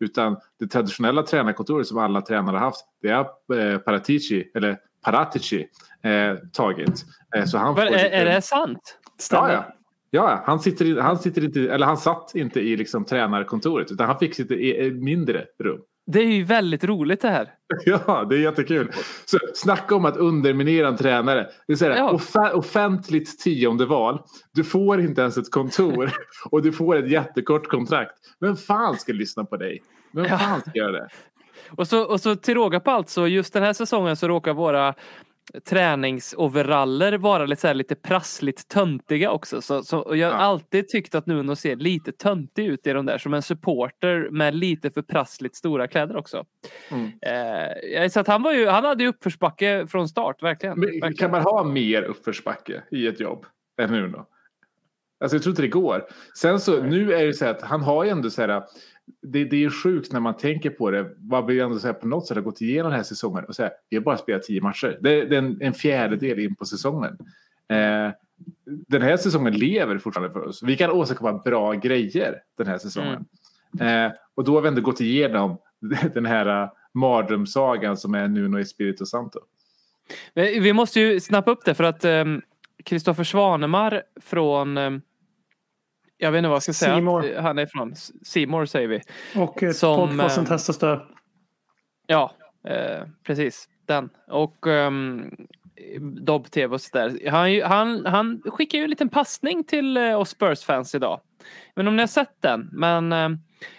Utan 0.00 0.36
det 0.60 0.66
traditionella 0.66 1.22
tränarkontoret 1.22 1.86
som 1.86 1.98
alla 1.98 2.20
tränare 2.20 2.56
har 2.56 2.64
haft, 2.64 2.84
det 3.02 3.10
har 3.10 3.26
eh, 3.58 3.78
Paratici, 3.78 4.50
eller 4.54 4.78
Paratici, 5.04 5.66
eh, 6.02 6.36
tagit. 6.52 7.04
Eh, 7.36 7.44
så 7.44 7.58
han 7.58 7.66
Men, 7.66 7.74
får 7.74 7.82
är, 7.82 7.90
lite- 8.04 8.08
är 8.08 8.24
det 8.24 8.42
sant? 8.42 8.98
Ja, 9.30 9.52
ja. 9.52 9.64
Ja, 10.10 10.42
han, 10.46 10.60
sitter, 10.60 11.00
han, 11.00 11.18
sitter 11.18 11.44
inte, 11.44 11.60
eller 11.60 11.86
han 11.86 11.96
satt 11.96 12.34
inte 12.34 12.60
i 12.60 12.76
liksom 12.76 13.04
tränarkontoret 13.04 13.92
utan 13.92 14.06
han 14.06 14.18
fick 14.18 14.34
sitta 14.34 14.54
i 14.54 14.90
mindre 14.90 15.44
rum. 15.58 15.80
Det 16.06 16.18
är 16.20 16.26
ju 16.26 16.44
väldigt 16.44 16.84
roligt 16.84 17.20
det 17.20 17.28
här. 17.30 17.48
Ja, 17.84 18.26
det 18.30 18.36
är 18.36 18.40
jättekul. 18.40 18.90
Så 19.24 19.38
snacka 19.54 19.94
om 19.94 20.04
att 20.04 20.16
underminera 20.16 20.88
en 20.88 20.96
tränare. 20.96 21.46
Det 21.66 21.72
är 21.72 21.76
så 21.76 21.84
här, 21.84 21.96
Ja. 21.96 22.12
offe- 22.12 22.50
offentligt 22.52 23.38
tionde 23.38 23.86
val. 23.86 24.22
Du 24.54 24.64
får 24.64 25.00
inte 25.00 25.20
ens 25.20 25.36
ett 25.38 25.50
kontor 25.50 26.10
och 26.50 26.62
du 26.62 26.72
får 26.72 26.96
ett 26.96 27.10
jättekort 27.10 27.66
kontrakt. 27.68 28.12
Vem 28.40 28.56
fan 28.56 28.96
ska 28.96 29.12
lyssna 29.12 29.44
på 29.44 29.56
dig? 29.56 29.82
Vem 30.12 30.24
Ja. 30.24 30.38
fan 30.38 30.60
ska 30.60 30.70
göra 30.74 30.92
det? 30.92 31.08
Och 31.70 31.88
så, 31.88 32.02
och 32.02 32.20
så 32.20 32.36
till 32.36 32.54
råga 32.54 32.80
på 32.80 32.90
allt 32.90 33.08
så 33.08 33.26
just 33.26 33.52
den 33.52 33.62
här 33.62 33.72
säsongen 33.72 34.16
så 34.16 34.28
råkar 34.28 34.52
våra 34.54 34.94
träningsoveraller 35.68 37.12
vara 37.18 37.46
lite, 37.46 37.60
så 37.60 37.66
här, 37.66 37.74
lite 37.74 37.94
prassligt 37.94 38.68
töntiga 38.68 39.30
också. 39.30 39.62
Så, 39.62 39.82
så, 39.82 39.96
jag 39.96 40.06
har 40.30 40.34
Ja. 40.34 40.40
alltid 40.40 40.88
tyckt 40.88 41.14
att 41.14 41.26
Nuno 41.26 41.56
ser 41.56 41.76
lite 41.76 42.12
töntig 42.12 42.66
ut 42.66 42.86
i 42.86 42.92
de 42.92 43.06
där 43.06 43.18
som 43.18 43.34
en 43.34 43.42
supporter 43.42 44.28
med 44.30 44.54
lite 44.54 44.90
för 44.90 45.02
prassligt 45.02 45.56
stora 45.56 45.86
kläder 45.88 46.16
också. 46.16 46.44
Mm. 46.90 47.10
Eh, 48.02 48.08
så 48.08 48.20
att 48.20 48.26
han, 48.26 48.42
var 48.42 48.52
ju, 48.52 48.66
han 48.66 48.84
hade 48.84 49.02
ju 49.04 49.08
uppförsbacke 49.08 49.86
från 49.86 50.08
start, 50.08 50.42
verkligen. 50.42 50.78
Men, 50.78 50.88
verkligen. 50.88 51.14
kan 51.14 51.30
man 51.30 51.42
ha 51.42 51.64
mer 51.64 52.02
uppförsbacke 52.02 52.82
i 52.90 53.06
ett 53.06 53.20
jobb 53.20 53.46
än 53.80 53.90
nu 53.92 54.08
då? 54.08 54.26
Alltså 55.20 55.36
jag 55.36 55.42
tror 55.42 55.52
inte 55.52 55.62
det 55.62 55.68
går. 55.68 56.04
Sen 56.38 56.60
så 56.60 56.82
nu 56.82 57.12
är 57.14 57.26
det 57.26 57.34
så 57.34 57.44
här 57.44 57.52
att 57.52 57.62
han 57.62 57.82
har 57.82 58.04
ju 58.04 58.10
ändå 58.10 58.30
så 58.30 58.42
här. 58.42 58.62
Det, 59.22 59.44
det 59.44 59.56
är 59.56 59.60
ju 59.60 59.70
sjukt 59.70 60.12
när 60.12 60.20
man 60.20 60.36
tänker 60.36 60.70
på 60.70 60.90
det. 60.90 61.10
Vad 61.18 61.46
vi 61.46 61.60
ändå 61.60 61.78
så 61.78 61.86
här 61.86 61.94
på 61.94 62.06
något 62.06 62.26
sätt 62.26 62.36
har 62.36 62.42
gått 62.42 62.60
igenom 62.60 62.90
den 62.90 62.96
här 62.96 63.04
säsongen 63.04 63.44
och 63.44 63.54
så 63.54 63.62
här, 63.62 63.72
vi 63.88 63.96
har 63.96 64.04
bara 64.04 64.16
spelat 64.16 64.42
tio 64.42 64.60
matcher. 64.60 64.98
Det, 65.00 65.24
det 65.24 65.36
är 65.36 65.38
en, 65.38 65.62
en 65.62 65.74
fjärdedel 65.74 66.38
in 66.38 66.54
på 66.54 66.64
säsongen. 66.64 67.18
Eh, 67.68 68.12
den 68.64 69.02
här 69.02 69.16
säsongen 69.16 69.52
lever 69.54 69.98
fortfarande 69.98 70.32
för 70.32 70.48
oss. 70.48 70.62
Vi 70.62 70.76
kan 70.76 70.90
åstadkomma 70.90 71.32
bra 71.32 71.72
grejer 71.72 72.40
den 72.56 72.66
här 72.66 72.78
säsongen. 72.78 73.24
Eh, 73.80 74.12
och 74.34 74.44
då 74.44 74.54
har 74.54 74.60
vi 74.60 74.68
ändå 74.68 74.80
gått 74.80 75.00
igenom 75.00 75.58
den 76.14 76.26
här 76.26 76.62
uh, 76.62 76.70
mardrömssagan 76.92 77.96
som 77.96 78.14
är 78.14 78.28
Nuno 78.28 78.58
Espirito 78.58 79.06
Santo. 79.06 79.40
Men 80.34 80.62
Vi 80.62 80.72
måste 80.72 81.00
ju 81.00 81.20
snappa 81.20 81.50
upp 81.50 81.64
det 81.64 81.74
för 81.74 81.84
att 81.84 82.04
Kristoffer 82.84 83.24
Svanemar 83.24 84.02
från 84.20 84.78
ehm, 84.78 85.02
jag 86.24 86.32
vet 86.32 86.38
inte 86.38 86.48
vad 86.48 86.56
jag 86.56 86.62
ska 86.62 86.72
säga. 86.72 86.96
Att 86.96 87.44
Han 87.44 87.58
är 87.58 87.66
från 87.66 87.94
Simor 88.22 88.66
säger 88.66 88.88
vi. 88.88 89.00
Och 89.36 89.62
eh, 89.62 89.72
Som, 89.72 90.08
podcasten 90.08 90.44
eh, 90.44 90.48
Testa 90.48 90.72
Stö. 90.72 91.00
Ja, 92.06 92.32
eh, 92.68 93.06
precis. 93.26 93.68
Den. 93.86 94.08
Och 94.28 94.66
um, 94.66 95.30
Dobb-TV 96.00 96.74
och 96.74 96.80
sådär. 96.80 97.30
Han, 97.30 97.62
han, 97.62 98.06
han 98.06 98.42
skickar 98.44 98.78
ju 98.78 98.84
en 98.84 98.90
liten 98.90 99.08
passning 99.08 99.64
till 99.64 99.96
eh, 99.96 100.20
oss 100.20 100.30
Spurs-fans 100.30 100.94
idag. 100.94 101.20
Men 101.74 101.88
om 101.88 101.96
ni 101.96 102.02
har 102.02 102.06
sett 102.06 102.36
den. 102.42 102.68
Men 102.72 103.12
eh, 103.12 103.28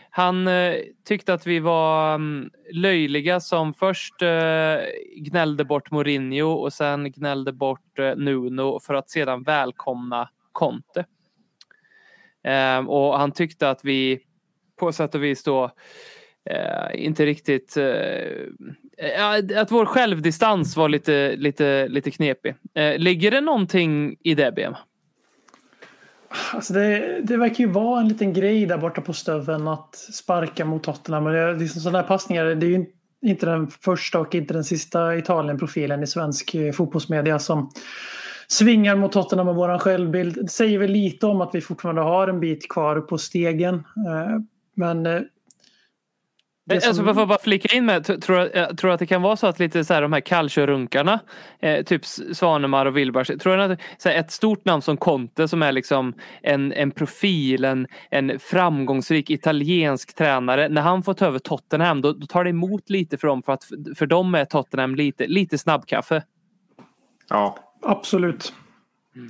han 0.09 0.47
eh, 0.47 0.75
tyckte 1.05 1.33
att 1.33 1.47
vi 1.47 1.59
var 1.59 2.15
um, 2.15 2.49
löjliga 2.73 3.39
som 3.39 3.73
först 3.73 4.21
eh, 4.21 4.77
gnällde 5.17 5.65
bort 5.65 5.91
Mourinho 5.91 6.51
och 6.51 6.73
sen 6.73 7.11
gnällde 7.11 7.53
bort 7.53 7.99
eh, 7.99 8.15
Nuno 8.15 8.79
för 8.79 8.93
att 8.93 9.09
sedan 9.09 9.43
välkomna 9.43 10.29
Conte. 10.51 11.05
Eh, 12.45 12.77
och 12.77 13.19
han 13.19 13.31
tyckte 13.31 13.69
att 13.69 13.85
vi 13.85 14.19
på 14.79 14.91
sätt 14.91 15.15
och 15.15 15.23
vis 15.23 15.43
då 15.43 15.71
eh, 16.49 17.05
inte 17.05 17.25
riktigt... 17.25 17.77
Eh, 17.77 19.57
att 19.57 19.71
vår 19.71 19.85
självdistans 19.85 20.77
var 20.77 20.89
lite, 20.89 21.35
lite, 21.35 21.87
lite 21.87 22.11
knepig. 22.11 22.55
Eh, 22.73 22.97
ligger 22.97 23.31
det 23.31 23.41
någonting 23.41 24.15
i 24.23 24.35
det, 24.35 24.51
BM? 24.51 24.75
Alltså 26.53 26.73
det, 26.73 27.19
det 27.23 27.37
verkar 27.37 27.63
ju 27.63 27.69
vara 27.69 28.01
en 28.01 28.07
liten 28.07 28.33
grej 28.33 28.65
där 28.65 28.77
borta 28.77 29.01
på 29.01 29.13
Stöven 29.13 29.67
att 29.67 29.95
sparka 29.95 30.65
mot 30.65 30.83
Tottenham. 30.83 31.23
Men 31.23 31.33
det, 31.33 31.53
liksom 31.53 31.81
sådana 31.81 31.97
här 31.97 32.07
passningar, 32.07 32.45
det 32.45 32.65
är 32.65 32.69
ju 32.69 32.85
inte 33.25 33.45
den 33.45 33.67
första 33.67 34.19
och 34.19 34.35
inte 34.35 34.53
den 34.53 34.63
sista 34.63 35.17
Italien-profilen 35.17 36.03
i 36.03 36.07
svensk 36.07 36.55
eh, 36.55 36.71
fotbollsmedia 36.71 37.39
som 37.39 37.71
svingar 38.47 38.95
mot 38.95 39.11
Tottenham 39.11 39.47
och 39.47 39.55
våran 39.55 39.79
självbild. 39.79 40.35
Det 40.41 40.47
säger 40.49 40.79
väl 40.79 40.91
lite 40.91 41.25
om 41.27 41.41
att 41.41 41.55
vi 41.55 41.61
fortfarande 41.61 42.01
har 42.01 42.27
en 42.27 42.39
bit 42.39 42.69
kvar 42.69 42.99
på 43.01 43.17
stegen. 43.17 43.75
Eh, 43.75 44.39
Men 44.75 45.05
eh, 45.05 45.21
Det 46.67 46.75
Alltså, 46.75 46.93
som- 46.93 47.07
jag 47.07 47.15
får 47.15 47.25
bara 47.25 47.37
flika 47.39 47.77
in 47.77 47.85
med, 47.85 48.21
tror 48.21 48.49
jag, 48.53 48.77
tror 48.77 48.91
att 48.91 48.99
det 48.99 49.05
kan 49.05 49.21
vara 49.21 49.35
så 49.35 49.47
att 49.47 49.59
lite 49.59 49.85
så 49.85 49.93
här, 49.93 50.01
de 50.01 50.13
här 50.13 50.19
kallkörrunkarna, 50.19 51.19
eh, 51.59 51.83
typ 51.83 52.05
Svanemar 52.05 52.85
och 52.85 52.97
Wilbars, 52.97 53.27
tror 53.27 53.55
jag 53.57 53.71
att 53.71 53.79
så 53.97 54.09
här, 54.09 54.15
ett 54.19 54.31
stort 54.31 54.65
namn 54.65 54.81
som 54.81 54.97
Conte 54.97 55.47
som 55.47 55.61
är 55.63 55.71
liksom 55.71 56.13
en, 56.41 56.73
en 56.73 56.91
profil, 56.91 57.65
en, 57.65 57.87
en 58.09 58.39
framgångsrik 58.39 59.29
italiensk 59.29 60.15
tränare, 60.15 60.69
när 60.69 60.81
han 60.81 61.03
får 61.03 61.13
ta 61.13 61.25
över 61.25 61.39
Tottenham 61.39 62.01
då, 62.01 62.11
då 62.13 62.25
tar 62.27 62.43
det 62.43 62.49
emot 62.49 62.89
lite 62.89 63.17
för 63.17 63.27
dem 63.27 63.43
för 63.43 63.53
att 63.53 63.63
för 63.95 64.05
dem 64.05 64.35
är 64.35 64.45
Tottenham 64.45 64.95
lite, 64.95 65.27
lite 65.27 65.57
snabbkaffe. 65.57 66.23
Ja, 67.29 67.57
Absolut. 67.85 68.53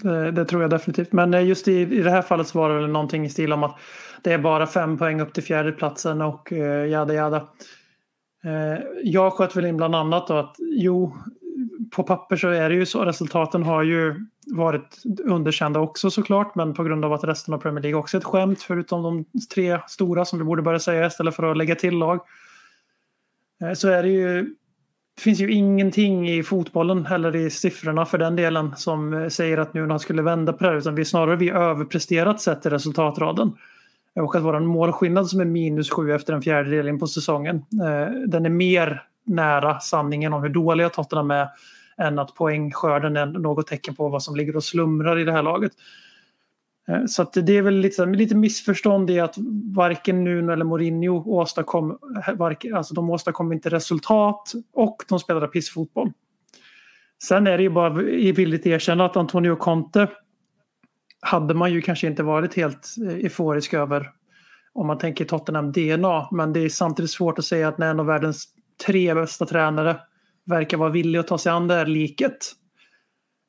Det, 0.04 0.32
det 0.32 0.46
tror 0.46 0.62
jag 0.62 0.72
definitivt. 0.72 1.12
Men 1.12 1.34
eh, 1.34 1.48
just 1.48 1.68
i, 1.68 1.82
i 1.82 2.02
det 2.02 2.12
här 2.12 2.22
fallet 2.22 2.48
så 2.48 2.60
var 2.60 2.70
det 2.70 2.76
väl 2.76 2.90
någonting 2.90 3.26
i 3.26 3.30
stil 3.30 3.54
om 3.54 3.64
att 3.64 3.80
det 4.22 4.34
är 4.34 4.38
bara 4.38 4.68
fem 4.68 4.98
poäng 4.98 5.22
upp 5.22 5.34
till 5.34 5.44
fjärdeplatsen 5.44 6.22
och 6.22 6.52
uh, 6.52 6.88
jada 6.88 7.14
jada. 7.14 7.48
Eh, 8.46 8.84
jag 9.04 9.34
sköt 9.34 9.56
väl 9.56 9.66
in 9.66 9.78
bland 9.78 9.96
annat 9.96 10.28
då 10.28 10.34
att 10.34 10.56
jo, 10.60 11.18
på 11.96 12.04
papper 12.04 12.36
så 12.36 12.50
är 12.50 12.70
det 12.70 12.76
ju 12.76 12.86
så. 12.86 13.06
Resultaten 13.06 13.64
har 13.64 13.84
ju 13.84 14.26
varit 14.48 15.04
underkända 15.24 15.80
också 15.80 16.10
såklart. 16.10 16.56
Men 16.56 16.74
på 16.74 16.84
grund 16.84 17.06
av 17.06 17.14
att 17.14 17.24
resten 17.24 17.54
av 17.54 17.58
Premier 17.58 17.82
League 17.82 18.00
också 18.00 18.18
är 18.18 18.20
ett 18.20 18.26
skämt. 18.26 18.62
Förutom 18.62 19.04
de 19.04 19.26
tre 19.54 19.80
stora 19.88 20.26
som 20.26 20.40
vi 20.40 20.46
borde 20.46 20.62
börja 20.62 20.80
säga 20.80 21.08
istället 21.08 21.36
för 21.36 21.52
att 21.52 21.58
lägga 21.58 21.76
till 21.76 21.98
lag. 21.98 22.20
Eh, 23.62 23.74
så 23.74 23.88
är 23.90 24.04
det 24.04 24.10
ju 24.10 24.56
det 25.16 25.22
finns 25.22 25.40
ju 25.40 25.52
ingenting 25.52 26.30
i 26.30 26.44
fotbollen 26.44 27.06
eller 27.06 27.36
i 27.36 27.50
siffrorna 27.50 28.06
för 28.06 28.18
den 28.18 28.36
delen 28.36 28.74
som 28.76 29.14
eh, 29.14 29.28
säger 29.28 29.58
att 29.58 29.74
nu 29.74 29.82
när 29.82 29.90
han 29.90 30.00
skulle 30.00 30.22
vända 30.22 30.54
på 30.54 30.64
det 30.64 30.70
här. 30.70 30.78
Utan 30.78 30.96
vi 30.96 31.06
snarare 31.06 31.36
vi 31.36 31.50
överpresterat 31.50 32.42
sett 32.42 32.66
i 32.66 32.70
resultatraden. 32.70 33.54
Och 34.16 34.36
att 34.36 34.44
vår 34.44 34.60
målskillnad 34.60 35.30
som 35.30 35.40
är 35.40 35.46
minus 35.46 35.90
sju 35.90 36.14
efter 36.14 36.34
en 36.34 36.42
fjärdedel 36.42 36.88
in 36.88 37.00
på 37.00 37.08
säsongen. 37.08 37.56
eh, 37.56 38.14
Den 38.28 38.46
är 38.46 38.50
mer 38.50 39.04
nära 39.26 39.80
sanningen 39.80 40.34
om 40.34 40.44
hur 40.44 40.50
dåliga 40.50 40.90
Tottenham 40.90 41.32
är 41.32 41.48
än 41.98 42.20
att 42.20 42.36
poängskörden 42.36 43.18
är 43.18 43.26
något 43.26 43.68
tecken 43.68 43.96
på 43.96 44.10
vad 44.10 44.24
som 44.24 44.36
ligger 44.36 44.56
och 44.56 44.64
slumrar 44.64 45.20
i 45.20 45.24
det 45.24 45.32
här 45.32 45.44
laget. 45.44 45.72
Eh, 46.88 47.06
så 47.06 47.22
att 47.22 47.34
det 47.34 47.58
är 47.58 47.62
väl 47.62 47.76
lite, 47.76 48.06
lite 48.06 48.36
missförstånd 48.36 49.10
i 49.10 49.20
att 49.20 49.36
varken 49.76 50.24
Nuno 50.24 50.52
eller 50.52 50.66
Mourinho 50.66 51.24
åstadkom, 51.26 51.98
eh, 52.28 52.78
alltså 52.78 52.94
de 52.94 53.10
åstadkom 53.10 53.54
inte 53.54 53.70
resultat 53.70 54.54
och 54.74 55.04
de 55.10 55.20
spelade 55.20 55.48
pissfotboll. 55.48 56.12
Sen 57.24 57.48
är 57.48 57.58
det 57.58 57.64
ju 57.64 57.70
bara 57.70 58.04
i 58.04 58.32
villigt 58.32 58.66
erkänna 58.66 59.06
att 59.06 59.18
Antonio 59.18 59.56
Conte 59.56 60.08
hade 61.22 61.54
man 61.54 61.74
ju 61.74 61.82
kanske 61.82 62.08
inte 62.08 62.24
varit 62.24 62.54
helt 62.54 62.96
eh, 63.08 63.16
euforisk 63.16 63.74
över 63.74 64.12
om 64.74 64.88
man 64.88 64.98
tänker 64.98 65.26
Tottenham 65.26 65.72
DNA. 65.72 66.28
Men 66.32 66.54
det 66.54 66.60
är 66.60 66.70
samtidigt 66.70 67.12
svårt 67.12 67.40
att 67.40 67.46
säga 67.46 67.68
att 67.68 67.78
när 67.78 67.90
en 67.90 68.00
av 68.00 68.06
världens 68.06 68.48
tre 68.86 69.14
bästa 69.14 69.46
tränare 69.46 69.98
verkar 70.46 70.78
vara 70.78 70.90
villig 70.90 71.20
att 71.20 71.28
ta 71.28 71.38
sig 71.38 71.52
an 71.52 71.68
det 71.68 71.74
här 71.74 71.86
liket 71.86 72.38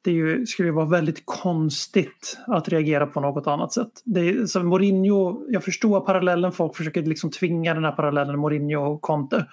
det 0.06 0.12
ju, 0.12 0.46
skulle 0.46 0.68
ju 0.68 0.72
vara 0.72 0.86
väldigt 0.86 1.22
konstigt 1.24 2.38
att 2.46 2.68
reagera 2.68 3.06
på 3.06 3.20
något 3.20 3.46
annat 3.46 3.72
sätt. 3.72 3.90
Det 4.04 4.50
så 4.50 4.62
Mourinho, 4.62 5.46
jag 5.48 5.64
förstår 5.64 6.00
parallellen, 6.00 6.52
folk 6.52 6.76
försöker 6.76 7.02
liksom 7.02 7.30
tvinga 7.30 7.74
den 7.74 7.84
här 7.84 7.92
parallellen 7.92 8.38
Mourinho 8.38 8.80
och 8.80 9.00
Conte. 9.00 9.46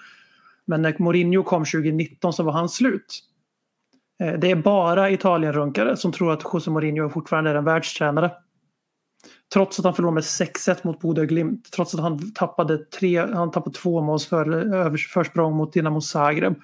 Men 0.64 0.82
när 0.82 0.96
Mourinho 0.98 1.42
kom 1.42 1.64
2019 1.64 2.32
så 2.32 2.42
var 2.42 2.52
han 2.52 2.68
slut. 2.68 3.20
Eh, 4.22 4.32
det 4.32 4.50
är 4.50 4.56
bara 4.56 5.10
Italienrunkare 5.10 5.96
som 5.96 6.12
tror 6.12 6.32
att 6.32 6.42
José 6.52 6.70
Mourinho 6.70 7.10
fortfarande 7.10 7.50
är 7.50 7.54
en 7.54 7.64
världstränare. 7.64 8.30
Trots 9.52 9.78
att 9.78 9.84
han 9.84 9.94
förlorade 9.94 10.14
med 10.14 10.22
6-1 10.22 10.76
mot 10.82 11.00
Bodø 11.00 11.26
Glimt. 11.26 11.72
Trots 11.72 11.94
att 11.94 12.00
han 12.00 12.32
tappade, 12.32 12.78
tre, 12.78 13.18
han 13.18 13.50
tappade 13.50 13.76
två 13.76 14.00
måls 14.00 14.26
för, 14.26 14.96
försprång 14.96 15.56
mot 15.56 15.72
Dinamo 15.72 16.00
Zagreb. 16.00 16.54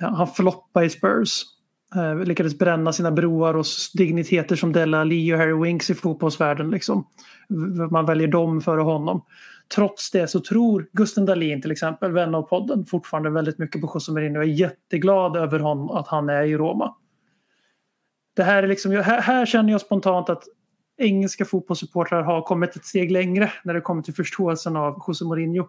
Eh, 0.00 0.14
han 0.14 0.28
floppade 0.28 0.86
i 0.86 0.90
Spurs. 0.90 1.57
Eh, 1.96 2.18
lyckades 2.24 2.58
bränna 2.58 2.92
sina 2.92 3.10
broar 3.10 3.54
och 3.54 3.64
digniteter 3.94 4.56
som 4.56 4.72
Della 4.72 5.04
Lee 5.04 5.34
och 5.34 5.40
Harry 5.40 5.62
Winks 5.62 5.90
i 5.90 5.94
fotbollsvärlden. 5.94 6.70
Liksom. 6.70 7.06
Man 7.90 8.06
väljer 8.06 8.28
dem 8.28 8.60
före 8.60 8.80
honom. 8.80 9.22
Trots 9.74 10.10
det 10.10 10.28
så 10.28 10.40
tror 10.40 10.88
Gusten 10.92 11.26
Dahlin 11.26 11.62
till 11.62 11.70
exempel, 11.70 12.12
vän 12.12 12.34
av 12.34 12.42
podden, 12.42 12.86
fortfarande 12.86 13.30
väldigt 13.30 13.58
mycket 13.58 13.80
på 13.80 13.90
José 13.94 14.12
Mourinho 14.12 14.38
och 14.38 14.44
är 14.44 14.48
jätteglad 14.48 15.36
över 15.36 15.58
honom, 15.58 15.90
att 15.90 16.08
han 16.08 16.28
är 16.28 16.42
i 16.42 16.56
Roma. 16.56 16.94
Det 18.36 18.42
här, 18.42 18.62
är 18.62 18.68
liksom, 18.68 18.92
här, 18.92 19.20
här 19.20 19.46
känner 19.46 19.72
jag 19.72 19.80
spontant 19.80 20.30
att 20.30 20.44
engelska 20.98 21.44
fotbollssupportrar 21.44 22.22
har 22.22 22.42
kommit 22.42 22.76
ett 22.76 22.84
steg 22.84 23.10
längre 23.10 23.52
när 23.64 23.74
det 23.74 23.80
kommer 23.80 24.02
till 24.02 24.14
förståelsen 24.14 24.76
av 24.76 25.04
José 25.06 25.24
Mourinho. 25.24 25.68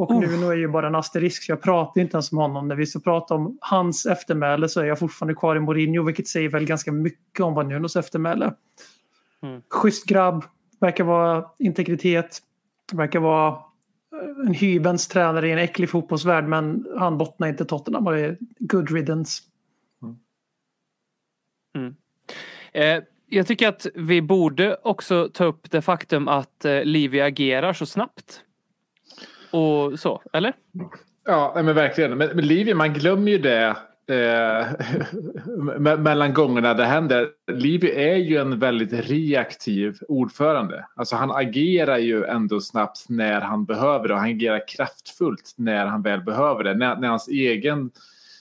Och 0.00 0.10
Oh. 0.10 0.20
Nuno 0.20 0.50
är 0.50 0.56
ju 0.56 0.68
bara 0.68 0.86
en 0.86 0.94
asterisk, 0.94 1.42
så 1.42 1.52
jag 1.52 1.62
pratar 1.62 2.00
inte 2.00 2.16
ens 2.16 2.32
om 2.32 2.38
honom. 2.38 2.68
När 2.68 2.76
vi 2.76 2.86
ska 2.86 3.00
prata 3.00 3.34
om 3.34 3.58
hans 3.60 4.06
eftermäle 4.06 4.68
så 4.68 4.80
är 4.80 4.84
jag 4.84 4.98
fortfarande 4.98 5.34
kvar 5.34 5.56
i 5.56 5.60
Mourinho, 5.60 6.02
vilket 6.02 6.28
säger 6.28 6.48
väl 6.48 6.64
ganska 6.64 6.92
mycket 6.92 7.40
om 7.40 7.54
vad 7.54 7.66
Nunos 7.66 7.96
eftermäle. 7.96 8.54
Mm. 9.42 9.62
Schysst 9.70 10.06
grabb, 10.06 10.44
verkar 10.80 11.04
vara 11.04 11.44
integritet, 11.58 12.38
verkar 12.92 13.20
vara 13.20 13.48
eh, 13.48 14.46
en 14.46 14.54
hyvens 14.54 15.08
tränare 15.08 15.48
i 15.48 15.52
en 15.52 15.58
äcklig 15.58 15.90
fotbollsvärld, 15.90 16.44
men 16.44 16.86
han 16.98 17.18
bottnar 17.18 17.48
inte 17.48 17.64
Tottenham 17.64 18.06
och 18.06 18.12
det 18.12 18.20
är 18.20 18.38
good 18.58 18.90
riddance. 18.90 19.42
Eh, 22.72 23.02
jag 23.26 23.46
tycker 23.46 23.68
att 23.68 23.86
vi 23.94 24.22
borde 24.22 24.76
också 24.82 25.28
ta 25.34 25.44
upp 25.44 25.70
det 25.70 25.82
faktum 25.82 26.28
att 26.28 26.64
eh, 26.64 26.84
Livia 26.84 27.24
agerar 27.24 27.72
så 27.72 27.86
snabbt. 27.86 28.44
Och 29.50 29.98
så, 29.98 30.22
eller? 30.32 30.52
Ja, 31.26 31.52
men 31.54 31.74
verkligen. 31.74 32.18
Men, 32.18 32.28
men 32.34 32.46
Livia, 32.46 32.74
man 32.74 32.92
glömmer 32.92 33.30
ju 33.30 33.38
det 33.38 33.76
eh, 34.10 34.66
mellan 35.98 36.34
gångerna 36.34 36.74
det 36.74 36.84
händer. 36.84 37.28
Livia 37.52 37.94
är 37.94 38.16
ju 38.16 38.36
en 38.36 38.58
väldigt 38.58 38.92
reaktiv 38.92 39.98
ordförande. 40.08 40.86
Alltså 40.94 41.16
han 41.16 41.30
agerar 41.30 41.98
ju 41.98 42.24
ändå 42.24 42.60
snabbt 42.60 43.08
när 43.08 43.40
han 43.40 43.64
behöver 43.64 44.08
det 44.08 44.14
och 44.14 44.20
han 44.20 44.30
agerar 44.30 44.68
kraftfullt 44.68 45.54
när 45.56 45.86
han 45.86 46.02
väl 46.02 46.20
behöver 46.20 46.64
det. 46.64 46.74
När, 46.74 46.96
när 46.96 47.08
hans 47.08 47.28
egen 47.28 47.90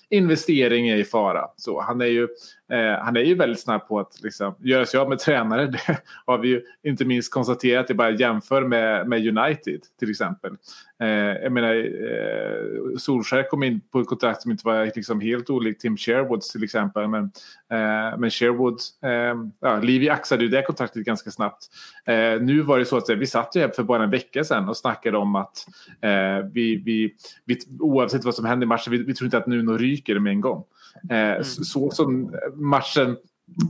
investering 0.10 0.90
är 0.90 0.96
i 0.96 1.04
fara. 1.04 1.48
Så 1.56 1.82
han 1.82 2.02
är 2.02 2.06
ju, 2.06 2.28
eh, 2.72 3.04
han 3.04 3.18
är 3.18 3.22
ju 3.22 3.36
väldigt 3.36 3.60
snabb 3.60 3.88
på 3.88 4.00
att 4.00 4.22
liksom, 4.24 4.56
göra 4.60 4.86
sig 4.86 5.00
av 5.00 5.10
med 5.10 5.20
tränare. 5.20 5.66
Det 5.88 6.02
har 6.26 6.38
vi 6.38 6.48
ju 6.48 6.62
inte 6.84 7.06
minst 7.06 7.34
konstaterat. 7.34 7.88
Det 7.88 7.94
bara 7.94 8.12
jämför 8.12 8.62
med, 8.62 9.08
med 9.08 9.38
United 9.38 9.82
till 10.00 10.10
exempel. 10.10 10.58
Eh, 11.02 11.08
jag 11.44 11.52
menar, 11.52 11.76
eh, 11.76 12.98
Solskjaer 12.98 13.50
kom 13.50 13.64
in 13.64 13.82
på 13.92 14.00
ett 14.00 14.08
kontrakt 14.08 14.42
som 14.42 14.52
inte 14.52 14.68
var 14.68 14.92
liksom 14.96 15.22
helt 15.22 15.50
olikt 15.50 15.82
Tim 15.82 15.98
Sherwoods 15.98 16.52
till 16.52 16.64
exempel. 16.64 17.08
Men, 17.08 17.24
eh, 17.72 18.18
men 18.18 18.30
Sherwood, 18.30 18.80
eh, 19.04 19.36
ja, 19.60 19.80
Levy 19.80 20.10
axade 20.10 20.44
ju 20.44 20.50
det 20.50 20.62
kontraktet 20.62 21.06
ganska 21.06 21.32
snabbt. 21.32 21.66
Eh, 22.06 22.42
nu 22.42 22.62
var 22.62 22.80
det 22.80 22.86
så 22.86 22.98
att 22.98 23.10
eh, 23.10 23.16
vi 23.16 23.28
satt 23.28 23.56
ju 23.56 23.60
här 23.60 23.70
för 23.70 23.84
bara 23.84 24.04
en 24.04 24.10
vecka 24.10 24.44
sedan 24.44 24.70
och 24.70 24.78
snackade 24.78 25.18
om 25.18 25.36
att 25.36 25.68
eh, 26.02 26.46
vi, 26.54 26.76
vi, 26.76 27.16
vi, 27.46 27.58
oavsett 27.80 28.26
vad 28.26 28.36
som 28.36 28.46
händer 28.46 28.66
i 28.66 28.68
matchen, 28.68 28.92
vi, 28.92 29.04
vi 29.04 29.14
tror 29.14 29.26
inte 29.26 29.38
att 29.38 29.48
Nuno 29.48 29.78
ryker 29.78 30.20
med 30.20 30.32
en 30.32 30.42
gång. 30.42 30.64
Eh, 31.10 31.44
så, 31.44 31.64
så 31.64 31.92
som 31.92 32.36
matchen 32.56 33.18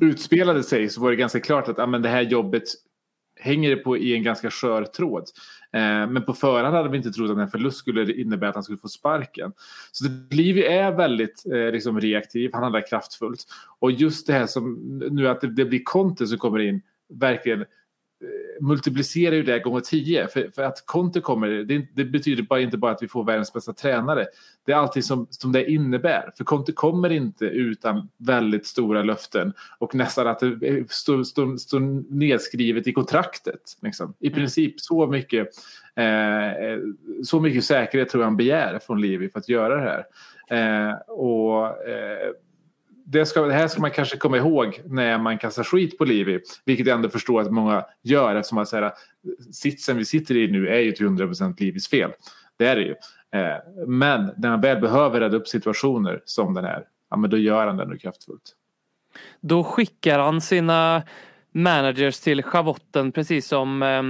utspelade 0.01 0.63
sig 0.63 0.89
så 0.89 1.01
var 1.01 1.09
det 1.09 1.15
ganska 1.15 1.39
klart 1.39 1.67
att 1.67 1.89
men 1.89 2.01
det 2.01 2.09
här 2.09 2.21
jobbet 2.21 2.63
hänger 3.39 3.75
på 3.75 3.97
i 3.97 4.15
en 4.15 4.23
ganska 4.23 4.51
skör 4.51 4.83
tråd. 4.83 5.23
Eh, 5.73 6.09
men 6.09 6.25
på 6.25 6.33
förhand 6.33 6.75
hade 6.75 6.89
vi 6.89 6.97
inte 6.97 7.11
trott 7.11 7.31
att 7.31 7.37
en 7.37 7.47
förlust 7.47 7.77
skulle 7.77 8.13
innebära 8.13 8.49
att 8.49 8.55
han 8.55 8.63
skulle 8.63 8.77
få 8.77 8.87
sparken. 8.87 9.53
Så 9.91 10.03
det, 10.03 10.35
Livy 10.35 10.61
är 10.61 10.91
väldigt 10.91 11.43
eh, 11.53 11.71
liksom 11.71 12.01
reaktiv, 12.01 12.49
han 12.53 12.63
handlar 12.63 12.87
kraftfullt. 12.87 13.45
Och 13.79 13.91
just 13.91 14.27
det 14.27 14.33
här 14.33 14.45
som 14.45 14.73
nu 15.11 15.27
att 15.27 15.41
det, 15.41 15.47
det 15.47 15.65
blir 15.65 15.83
Conte 15.83 16.27
som 16.27 16.37
kommer 16.37 16.59
in, 16.59 16.81
verkligen 17.13 17.65
multiplicerar 18.59 19.35
ju 19.35 19.43
det 19.43 19.59
gånger 19.59 19.79
tio. 19.79 20.27
För, 20.27 20.51
för 20.55 20.63
att 20.63 20.85
Conte 20.85 21.21
kommer, 21.21 21.47
det, 21.47 21.85
det 21.93 22.05
betyder 22.05 22.43
bara, 22.43 22.61
inte 22.61 22.77
bara 22.77 22.91
att 22.91 23.03
vi 23.03 23.07
får 23.07 23.23
världens 23.23 23.53
bästa 23.53 23.73
tränare. 23.73 24.27
Det 24.65 24.71
är 24.71 24.75
allting 24.75 25.03
som, 25.03 25.27
som 25.29 25.51
det 25.51 25.71
innebär. 25.71 26.31
För 26.37 26.43
Conte 26.43 26.71
kommer 26.71 27.09
inte 27.09 27.45
utan 27.45 28.09
väldigt 28.17 28.65
stora 28.65 29.03
löften 29.03 29.53
och 29.79 29.95
nästan 29.95 30.27
att 30.27 30.39
det 30.39 30.91
står, 30.91 31.23
står, 31.23 31.57
står 31.57 31.79
nedskrivet 32.13 32.87
i 32.87 32.93
kontraktet. 32.93 33.77
Liksom. 33.81 34.13
I 34.19 34.29
princip 34.29 34.79
så 34.79 35.07
mycket, 35.07 35.47
eh, 35.95 36.79
så 37.23 37.39
mycket 37.39 37.65
säkerhet 37.65 38.09
tror 38.09 38.23
jag 38.23 38.27
han 38.27 38.37
begär 38.37 38.79
från 38.79 39.01
Livi 39.01 39.29
för 39.29 39.39
att 39.39 39.49
göra 39.49 39.75
det 39.75 39.81
här. 39.81 40.05
Eh, 40.49 40.95
och 41.07 41.87
eh, 41.87 42.31
det, 43.11 43.25
ska, 43.25 43.41
det 43.41 43.53
här 43.53 43.67
ska 43.67 43.81
man 43.81 43.91
kanske 43.91 44.17
komma 44.17 44.37
ihåg 44.37 44.81
när 44.85 45.17
man 45.17 45.37
kastar 45.37 45.63
skit 45.63 45.97
på 45.97 46.05
Livi. 46.05 46.39
Vilket 46.65 46.87
jag 46.87 46.95
ändå 46.95 47.09
förstår 47.09 47.41
att 47.41 47.51
många 47.51 47.85
gör 48.03 48.35
eftersom 48.35 48.57
att 48.57 48.67
säga, 48.67 48.93
sitsen 49.51 49.97
vi 49.97 50.05
sitter 50.05 50.37
i 50.37 50.51
nu 50.51 50.67
är 50.67 50.79
ju 50.79 50.91
till 50.91 51.07
100% 51.07 51.55
Livis 51.59 51.87
fel. 51.87 52.11
Det 52.57 52.67
är 52.67 52.75
det 52.75 52.81
ju. 52.81 52.95
Eh, 53.39 53.87
men 53.87 54.31
när 54.37 54.49
han 54.49 54.61
väl 54.61 54.81
behöver 54.81 55.19
rädda 55.19 55.37
upp 55.37 55.47
situationer 55.47 56.21
som 56.25 56.53
den 56.53 56.65
här, 56.65 56.83
ja 57.09 57.17
men 57.17 57.29
då 57.29 57.37
gör 57.37 57.67
han 57.67 57.77
det 57.77 57.83
ändå 57.83 57.97
kraftfullt. 57.97 58.55
Då 59.41 59.63
skickar 59.63 60.19
han 60.19 60.41
sina 60.41 61.03
managers 61.51 62.19
till 62.19 62.43
schavotten 62.43 63.11
precis 63.11 63.47
som 63.47 63.83
eh, 63.83 64.03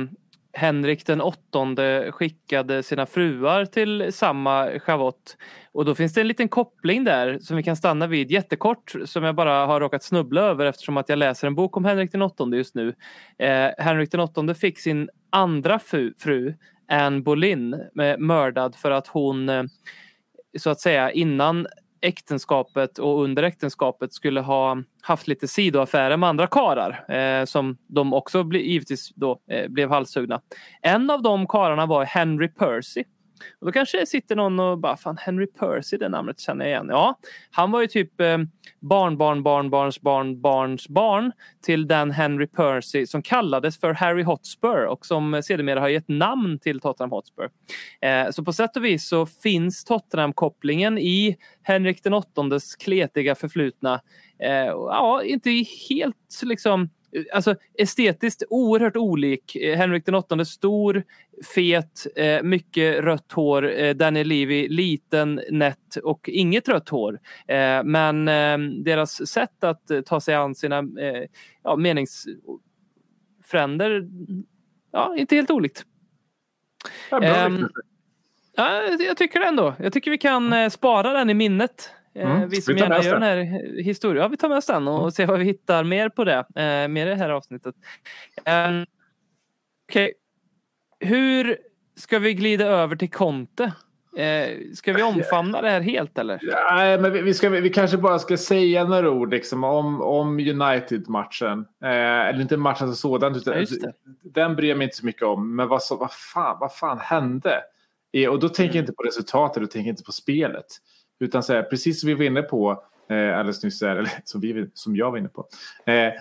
Henrik 0.59 1.05
den 1.05 1.21
åttonde 1.21 2.11
skickade 2.11 2.83
sina 2.83 3.05
fruar 3.05 3.65
till 3.65 4.13
samma 4.13 4.79
schavott. 4.79 5.37
Och 5.71 5.85
då 5.85 5.95
finns 5.95 6.13
det 6.13 6.21
en 6.21 6.27
liten 6.27 6.47
koppling 6.49 7.03
där 7.03 7.39
som 7.41 7.57
vi 7.57 7.63
kan 7.63 7.75
stanna 7.75 8.07
vid 8.07 8.31
jättekort 8.31 8.93
som 9.05 9.23
jag 9.23 9.35
bara 9.35 9.65
har 9.65 9.79
råkat 9.79 10.03
snubbla 10.03 10.41
över 10.41 10.65
eftersom 10.65 10.97
att 10.97 11.09
jag 11.09 11.19
läser 11.19 11.47
en 11.47 11.55
bok 11.55 11.77
om 11.77 11.85
Henrik 11.85 12.11
den 12.11 12.21
åttonde 12.21 12.57
just 12.57 12.75
nu. 12.75 12.93
Eh, 13.37 13.69
Henrik 13.77 14.11
den 14.11 14.19
åttonde 14.19 14.55
fick 14.55 14.79
sin 14.79 15.09
andra 15.29 15.79
fru, 15.79 16.13
fru 16.19 16.55
Anne 16.87 17.21
Boleyn 17.21 17.75
mördad 18.17 18.75
för 18.75 18.91
att 18.91 19.07
hon 19.07 19.49
eh, 19.49 19.63
så 20.57 20.69
att 20.69 20.79
säga 20.79 21.11
innan 21.11 21.67
äktenskapet 22.01 22.97
och 22.97 23.23
under 23.23 23.43
äktenskapet 23.43 24.13
skulle 24.13 24.41
ha 24.41 24.77
haft 25.01 25.27
lite 25.27 25.47
sidoaffärer 25.47 26.17
med 26.17 26.29
andra 26.29 26.47
karar 26.47 27.15
eh, 27.15 27.45
som 27.45 27.77
de 27.87 28.13
också 28.13 28.43
bli, 28.43 28.71
givetvis 28.71 29.11
då 29.15 29.39
eh, 29.51 29.69
blev 29.69 29.89
halshuggna. 29.89 30.41
En 30.81 31.09
av 31.09 31.21
de 31.21 31.47
kararna 31.47 31.85
var 31.85 32.05
Henry 32.05 32.47
Percy 32.47 33.03
och 33.59 33.65
då 33.65 33.71
kanske 33.71 34.05
sitter 34.05 34.35
någon 34.35 34.59
och 34.59 34.77
bara, 34.77 34.97
fan 34.97 35.17
Henry 35.17 35.47
Percy, 35.47 35.97
det 35.97 36.09
namnet 36.09 36.39
känner 36.39 36.65
jag 36.65 36.71
igen. 36.71 36.87
Ja, 36.89 37.19
han 37.51 37.71
var 37.71 37.81
ju 37.81 37.87
typ 37.87 38.21
eh, 38.21 38.37
barnbarn, 38.79 39.43
barnbarns, 39.43 40.01
barn, 40.01 40.41
barns 40.41 40.87
barn 40.87 41.31
till 41.61 41.87
den 41.87 42.11
Henry 42.11 42.47
Percy 42.47 43.07
som 43.07 43.21
kallades 43.21 43.79
för 43.79 43.93
Harry 43.93 44.23
Hotspur 44.23 44.85
och 44.85 45.05
som 45.05 45.41
sedermera 45.43 45.79
har 45.79 45.89
gett 45.89 46.07
namn 46.07 46.59
till 46.59 46.79
Tottenham 46.79 47.11
Hotspur. 47.11 47.49
Eh, 48.01 48.31
så 48.31 48.43
på 48.43 48.53
sätt 48.53 48.77
och 48.77 48.85
vis 48.85 49.07
så 49.07 49.25
finns 49.25 49.83
Tottenham-kopplingen 49.83 50.97
i 50.97 51.37
Henrik 51.61 52.03
den 52.03 52.13
åttondes 52.13 52.75
kletiga 52.75 53.35
förflutna. 53.35 54.01
Eh, 54.39 54.65
ja, 54.65 55.23
inte 55.23 55.49
helt 55.89 56.41
liksom 56.43 56.89
Alltså 57.33 57.55
estetiskt 57.73 58.43
oerhört 58.49 58.95
olik. 58.95 59.55
Eh, 59.55 59.77
Henrik 59.77 60.05
den 60.05 60.15
åttonde 60.15 60.45
stor, 60.45 61.03
fet, 61.55 62.07
eh, 62.15 62.43
mycket 62.43 62.99
rött 62.99 63.31
hår. 63.31 63.71
Eh, 63.71 63.95
Daniel 63.95 64.27
Levy 64.27 64.67
liten, 64.67 65.41
nätt 65.49 65.95
och 66.03 66.29
inget 66.29 66.69
rött 66.69 66.89
hår. 66.89 67.19
Men 67.83 68.25
deras 68.83 69.27
sätt 69.27 69.63
att 69.63 69.91
ta 70.05 70.19
sig 70.19 70.35
an 70.35 70.55
sina 70.55 70.83
ja, 71.63 71.75
meningsfränder, 71.75 74.07
ja, 74.91 75.15
inte 75.17 75.35
helt 75.35 75.51
olikt. 75.51 75.85
Ja, 77.11 77.19
bra, 77.19 77.45
um, 77.45 77.69
ja, 78.55 78.83
jag 78.99 79.17
tycker 79.17 79.39
det 79.39 79.45
ändå. 79.45 79.75
Jag 79.79 79.93
tycker 79.93 80.11
vi 80.11 80.17
kan 80.17 80.71
spara 80.71 81.13
den 81.13 81.29
i 81.29 81.33
minnet. 81.33 81.91
Mm. 82.15 82.49
Vi 82.49 82.61
som 82.61 82.75
vi 82.75 82.81
gärna 82.81 83.01
gör 83.01 83.13
den 83.13 83.23
här 83.23 83.81
historien. 83.83 84.21
Ja, 84.21 84.27
vi 84.27 84.37
tar 84.37 84.49
med 84.49 84.57
oss 84.57 84.65
den 84.65 84.87
och 84.87 84.99
mm. 84.99 85.11
ser 85.11 85.25
vad 85.25 85.39
vi 85.39 85.45
hittar 85.45 85.83
mer 85.83 86.09
på 86.09 86.23
det. 86.23 86.37
Eh, 86.37 86.87
mer 86.87 87.07
i 87.07 87.09
det 87.09 87.15
här 87.15 87.29
avsnittet. 87.29 87.75
Eh, 88.45 88.53
Okej. 88.63 88.85
Okay. 89.89 90.13
Hur 90.99 91.57
ska 91.95 92.19
vi 92.19 92.33
glida 92.33 92.65
över 92.65 92.95
till 92.95 93.09
Conte? 93.09 93.73
Eh, 94.17 94.57
ska 94.73 94.93
vi 94.93 95.01
omfamna 95.01 95.61
det 95.61 95.69
här 95.69 95.81
helt 95.81 96.17
eller? 96.17 96.39
Nej, 96.71 96.99
men 96.99 97.13
vi, 97.13 97.21
vi, 97.21 97.33
ska, 97.33 97.49
vi 97.49 97.69
kanske 97.69 97.97
bara 97.97 98.19
ska 98.19 98.37
säga 98.37 98.83
några 98.83 99.09
ord 99.09 99.31
liksom, 99.31 99.63
om, 99.63 100.01
om 100.01 100.39
United-matchen. 100.39 101.65
Eh, 101.83 101.89
eller 102.27 102.41
inte 102.41 102.57
matchen 102.57 102.87
som 102.87 102.95
sådan. 102.95 103.35
Utan, 103.35 103.65
ja, 103.81 103.91
den 104.23 104.55
bryr 104.55 104.69
jag 104.69 104.77
mig 104.77 104.85
inte 104.85 104.97
så 104.97 105.05
mycket 105.05 105.23
om. 105.23 105.55
Men 105.55 105.67
vad, 105.67 105.83
så, 105.83 105.95
vad, 105.95 106.11
fan, 106.11 106.57
vad 106.59 106.75
fan 106.75 106.99
hände? 106.99 107.61
Eh, 108.13 108.29
och 108.29 108.39
då 108.39 108.49
tänker 108.49 108.63
jag 108.63 108.75
mm. 108.75 108.83
inte 108.83 108.93
på 108.93 109.03
resultatet, 109.03 109.63
och 109.63 109.71
tänker 109.71 109.89
inte 109.89 110.03
på 110.03 110.11
spelet. 110.11 110.65
Utan 111.19 111.43
så 111.43 111.53
här, 111.53 111.63
precis 111.63 111.99
som 111.99 112.07
vi 112.07 112.13
var 112.13 112.23
inne 112.23 112.41
på 112.41 112.83
eh, 113.09 113.37
alldeles 113.37 113.63
nyss, 113.63 113.81
eller 113.81 114.09
som, 114.23 114.41
vi, 114.41 114.69
som 114.73 114.95
jag 114.95 115.11
var 115.11 115.17
inne 115.17 115.29
på. 115.29 115.47
Eh, 115.85 116.13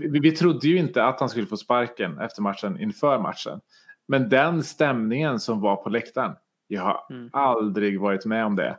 vi, 0.00 0.18
vi 0.18 0.32
trodde 0.32 0.68
ju 0.68 0.78
inte 0.78 1.04
att 1.04 1.20
han 1.20 1.28
skulle 1.28 1.46
få 1.46 1.56
sparken 1.56 2.18
efter 2.18 2.42
matchen 2.42 2.80
inför 2.80 3.18
matchen. 3.18 3.60
Men 4.08 4.28
den 4.28 4.62
stämningen 4.62 5.40
som 5.40 5.60
var 5.60 5.76
på 5.76 5.90
läktaren, 5.90 6.32
jag 6.68 6.82
har 6.82 7.06
mm. 7.10 7.30
aldrig 7.32 8.00
varit 8.00 8.24
med 8.26 8.46
om 8.46 8.56
det. 8.56 8.78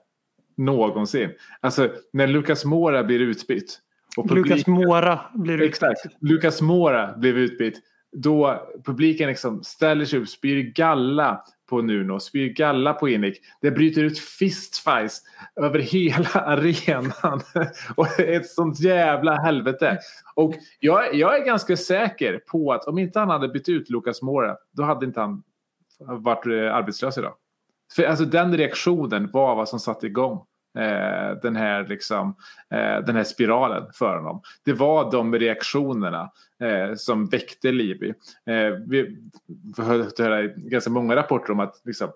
Någonsin. 0.57 1.29
Alltså 1.59 1.89
när 2.13 2.27
Lucas 2.27 2.65
Mora 2.65 3.03
blir 3.03 3.19
utbytt. 3.19 3.79
Och 4.17 4.29
publiken, 4.29 4.51
Lucas 4.51 4.67
Mora 4.67 5.19
blir 5.33 5.53
utbytt. 5.53 5.69
Exakt, 5.69 5.99
Lucas 6.21 6.62
Mora 6.62 7.17
blev 7.17 7.38
utbytt. 7.38 7.79
Då 8.12 8.67
publiken 8.86 9.29
liksom 9.29 9.63
ställer 9.63 10.05
sig 10.05 10.19
upp, 10.19 10.29
spyr 10.29 10.62
galla 10.62 11.43
på 11.73 11.81
Nuno, 11.81 12.19
spyr 12.19 12.49
galla 12.49 12.93
på 12.93 13.09
Inik. 13.09 13.41
Det 13.62 13.71
bryter 13.71 14.03
ut 14.03 14.19
fistfights 14.19 15.21
över 15.55 15.79
hela 15.79 16.29
arenan. 16.33 17.41
och 17.95 18.19
ett 18.19 18.49
sånt 18.49 18.79
jävla 18.79 19.36
helvete. 19.36 19.97
Och 20.36 20.53
jag, 20.79 21.15
jag, 21.15 21.41
är 21.41 21.45
ganska 21.45 21.77
säker 21.77 22.39
på 22.47 22.73
att 22.73 22.86
om 22.86 22.97
inte 22.97 23.19
han 23.19 23.29
hade 23.29 23.47
bytt 23.47 23.69
ut 23.69 23.89
Lucas 23.89 24.21
Moura, 24.21 24.55
då 24.71 24.83
hade 24.83 25.05
inte 25.05 25.19
han 25.19 25.43
varit 25.99 26.45
eh, 26.45 26.75
arbetslös 26.75 27.17
idag. 27.17 27.33
För 27.95 28.03
alltså 28.03 28.25
den 28.25 28.57
reaktionen 28.57 29.29
var 29.33 29.55
vad 29.55 29.69
som 29.69 29.79
satte 29.79 30.07
igång 30.07 30.45
eh, 30.77 31.38
den, 31.41 31.55
här, 31.55 31.88
liksom, 31.88 32.36
eh, 32.69 33.05
den 33.05 33.15
här 33.15 33.23
spiralen 33.23 33.83
för 33.93 34.15
honom. 34.17 34.41
Det 34.65 34.73
var 34.73 35.12
de 35.12 35.36
reaktionerna 35.36 36.31
eh, 36.62 36.95
som 36.95 37.25
väckte 37.25 37.71
Liby. 37.71 38.09
Eh, 38.45 38.79
vi 38.88 39.17
har 39.77 39.83
hört 39.83 40.55
ganska 40.55 40.89
många 40.89 41.15
rapporter 41.15 41.51
om 41.51 41.59
att 41.59 41.81
liksom, 41.83 42.09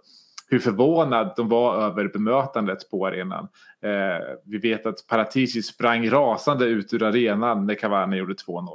hur 0.49 0.59
förvånad 0.59 1.33
de 1.35 1.49
var 1.49 1.75
över 1.83 2.07
bemötandet 2.07 2.89
på 2.91 3.07
arenan. 3.07 3.47
Eh, 3.81 4.25
vi 4.45 4.57
vet 4.57 4.85
att 4.85 5.07
Paratici 5.07 5.61
sprang 5.61 6.09
rasande 6.09 6.65
ut 6.65 6.93
ur 6.93 7.03
arenan 7.03 7.65
när 7.65 7.75
Cavani 7.75 8.17
gjorde 8.17 8.33
2-0. 8.33 8.69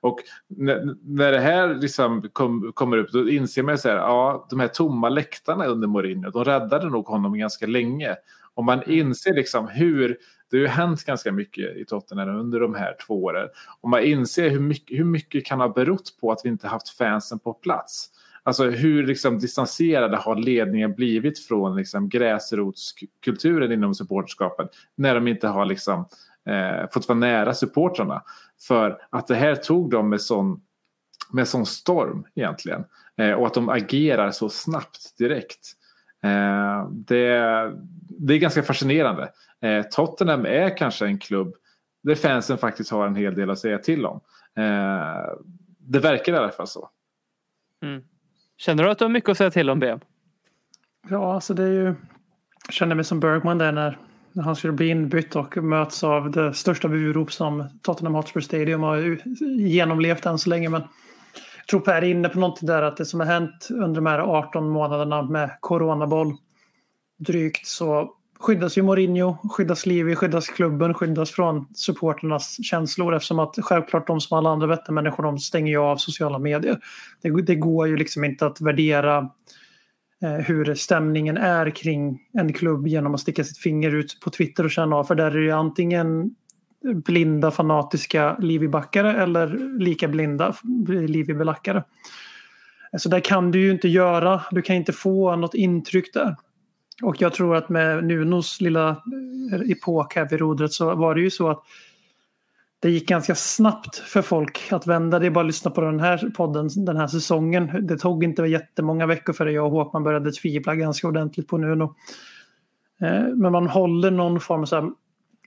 Och 0.00 0.18
när, 0.48 0.96
när 1.02 1.32
det 1.32 1.40
här 1.40 1.74
liksom 1.74 2.28
kom, 2.32 2.72
kommer 2.74 2.96
upp 2.96 3.12
då 3.12 3.28
inser 3.28 3.62
man 3.62 3.74
att 3.74 3.84
ja, 3.84 4.46
de 4.50 4.60
här 4.60 4.68
tomma 4.68 5.08
läktarna 5.08 5.66
under 5.66 5.88
Mourinho, 5.88 6.30
de 6.30 6.44
räddade 6.44 6.90
nog 6.90 7.06
honom 7.06 7.38
ganska 7.38 7.66
länge. 7.66 8.16
Om 8.54 8.66
man 8.66 8.82
mm. 8.82 8.98
inser 8.98 9.34
liksom 9.34 9.68
hur 9.68 10.18
det 10.50 10.56
har 10.56 10.62
ju 10.62 10.68
hänt 10.68 11.04
ganska 11.04 11.32
mycket 11.32 11.76
i 11.76 11.84
Tottenham 11.84 12.28
under 12.28 12.60
de 12.60 12.74
här 12.74 12.96
två 13.06 13.24
åren. 13.24 13.48
Om 13.80 13.90
man 13.90 14.02
inser 14.02 14.50
hur 14.50 14.60
mycket, 14.60 14.98
hur 14.98 15.04
mycket 15.04 15.46
kan 15.46 15.60
ha 15.60 15.68
berott 15.68 16.16
på 16.20 16.32
att 16.32 16.40
vi 16.44 16.48
inte 16.48 16.68
haft 16.68 16.88
fansen 16.88 17.38
på 17.38 17.52
plats. 17.54 18.08
Alltså 18.42 18.64
hur 18.64 19.06
liksom 19.06 19.38
distanserade 19.38 20.16
har 20.16 20.36
ledningen 20.36 20.94
blivit 20.94 21.38
från 21.38 21.76
liksom 21.76 22.08
gräsrotskulturen 22.08 23.72
inom 23.72 23.94
supporterskapet 23.94 24.68
när 24.96 25.14
de 25.14 25.28
inte 25.28 25.48
har 25.48 25.64
liksom, 25.64 26.08
eh, 26.46 26.90
fått 26.92 27.08
vara 27.08 27.18
nära 27.18 27.54
supportrarna. 27.54 28.22
För 28.60 28.98
att 29.10 29.26
det 29.26 29.34
här 29.34 29.54
tog 29.54 29.90
dem 29.90 30.08
med 30.08 30.20
sån, 30.20 30.60
med 31.32 31.48
sån 31.48 31.66
storm 31.66 32.26
egentligen. 32.34 32.84
Eh, 33.16 33.32
och 33.32 33.46
att 33.46 33.54
de 33.54 33.68
agerar 33.68 34.30
så 34.30 34.48
snabbt 34.48 35.18
direkt. 35.18 35.72
Eh, 36.22 36.88
det, 36.90 37.28
det 38.08 38.34
är 38.34 38.38
ganska 38.38 38.62
fascinerande. 38.62 39.32
Eh, 39.60 39.82
Tottenham 39.82 40.46
är 40.46 40.76
kanske 40.76 41.06
en 41.06 41.18
klubb 41.18 41.54
där 42.02 42.14
fansen 42.14 42.58
faktiskt 42.58 42.90
har 42.90 43.06
en 43.06 43.16
hel 43.16 43.34
del 43.34 43.50
att 43.50 43.58
säga 43.58 43.78
till 43.78 44.06
om. 44.06 44.20
Eh, 44.56 45.32
det 45.78 45.98
verkar 45.98 46.32
i 46.32 46.36
alla 46.36 46.50
fall 46.50 46.66
så. 46.66 46.90
Mm. 47.82 48.02
Känner 48.56 48.84
du 48.84 48.90
att 48.90 48.98
du 48.98 49.04
har 49.04 49.10
mycket 49.10 49.30
att 49.30 49.38
säga 49.38 49.50
till 49.50 49.70
om 49.70 49.78
BM? 49.78 50.00
Ja, 51.08 51.34
alltså 51.34 51.54
det 51.54 51.62
är 51.62 51.72
ju... 51.72 51.94
Jag 52.66 52.74
känner 52.74 52.94
mig 52.94 53.04
som 53.04 53.20
Bergman 53.20 53.58
där 53.58 53.72
när, 53.72 53.98
när 54.32 54.42
han 54.42 54.56
skulle 54.56 54.72
bli 54.72 54.88
inbytt 54.88 55.36
och 55.36 55.56
möts 55.56 56.04
av 56.04 56.30
det 56.30 56.54
största 56.54 56.88
burop 56.88 57.32
som 57.32 57.68
Tottenham 57.82 58.14
Hotspur 58.14 58.40
Stadium 58.40 58.82
har 58.82 59.18
genomlevt 59.58 60.26
än 60.26 60.38
så 60.38 60.50
länge. 60.50 60.68
Men 60.68 60.82
tror 61.72 61.80
Per 61.80 61.92
är 61.92 62.02
inne 62.02 62.28
på 62.28 62.38
någonting 62.38 62.66
där 62.66 62.82
att 62.82 62.96
det 62.96 63.04
som 63.04 63.20
har 63.20 63.26
hänt 63.26 63.68
under 63.70 63.94
de 63.94 64.06
här 64.06 64.18
18 64.18 64.68
månaderna 64.68 65.22
med 65.22 65.56
coronaboll 65.60 66.34
drygt 67.18 67.66
så 67.66 68.10
skyddas 68.40 68.78
ju 68.78 68.82
Mourinho, 68.82 69.36
skyddas 69.50 69.86
Livi, 69.86 70.16
skyddas 70.16 70.46
klubben, 70.46 70.94
skyddas 70.94 71.30
från 71.30 71.66
supporternas 71.74 72.58
känslor 72.64 73.14
eftersom 73.14 73.38
att 73.38 73.54
självklart 73.62 74.06
de 74.06 74.20
som 74.20 74.38
alla 74.38 74.50
andra 74.50 74.66
vettemänniskor 74.66 75.22
de 75.22 75.38
stänger 75.38 75.72
ju 75.72 75.78
av 75.78 75.96
sociala 75.96 76.38
medier. 76.38 76.78
Det, 77.22 77.42
det 77.42 77.54
går 77.54 77.88
ju 77.88 77.96
liksom 77.96 78.24
inte 78.24 78.46
att 78.46 78.60
värdera 78.60 79.30
eh, 80.22 80.32
hur 80.32 80.74
stämningen 80.74 81.36
är 81.36 81.70
kring 81.70 82.20
en 82.32 82.52
klubb 82.52 82.86
genom 82.86 83.14
att 83.14 83.20
sticka 83.20 83.44
sitt 83.44 83.58
finger 83.58 83.94
ut 83.94 84.18
på 84.24 84.30
Twitter 84.30 84.64
och 84.64 84.70
känna 84.70 84.96
av 84.96 85.04
för 85.04 85.14
där 85.14 85.26
är 85.26 85.38
det 85.38 85.44
ju 85.44 85.50
antingen 85.50 86.34
blinda 86.82 87.50
fanatiska 87.50 88.36
Livi-backare 88.38 89.22
eller 89.22 89.78
lika 89.78 90.08
blinda 90.08 90.54
Livi-belackare. 90.88 91.84
Så 92.98 93.08
där 93.08 93.20
kan 93.20 93.50
du 93.50 93.60
ju 93.60 93.70
inte 93.70 93.88
göra, 93.88 94.42
du 94.50 94.62
kan 94.62 94.76
inte 94.76 94.92
få 94.92 95.36
något 95.36 95.54
intryck 95.54 96.14
där. 96.14 96.36
Och 97.02 97.22
jag 97.22 97.32
tror 97.34 97.56
att 97.56 97.68
med 97.68 98.04
Nunos 98.04 98.60
lilla 98.60 98.88
eh, 99.52 99.70
epok 99.70 100.16
här 100.16 100.28
vid 100.28 100.40
rodret 100.40 100.72
så 100.72 100.94
var 100.94 101.14
det 101.14 101.20
ju 101.20 101.30
så 101.30 101.48
att 101.48 101.62
det 102.80 102.90
gick 102.90 103.08
ganska 103.08 103.34
snabbt 103.34 103.96
för 103.96 104.22
folk 104.22 104.72
att 104.72 104.86
vända. 104.86 105.18
Det 105.18 105.26
är 105.26 105.30
bara 105.30 105.40
att 105.40 105.46
lyssna 105.46 105.70
på 105.70 105.80
den 105.80 106.00
här 106.00 106.30
podden 106.36 106.68
den 106.76 106.96
här 106.96 107.06
säsongen. 107.06 107.86
Det 107.86 107.98
tog 107.98 108.24
inte 108.24 108.42
jättemånga 108.42 109.06
veckor 109.06 109.32
före 109.32 109.52
jag 109.52 109.66
och 109.66 109.70
Håkman 109.70 110.04
började 110.04 110.32
tvivla 110.32 110.74
ganska 110.74 111.08
ordentligt 111.08 111.48
på 111.48 111.58
Nuno. 111.58 111.94
Eh, 113.00 113.26
men 113.34 113.52
man 113.52 113.68
håller 113.68 114.10
någon 114.10 114.40
form 114.40 114.66
av 114.72 114.94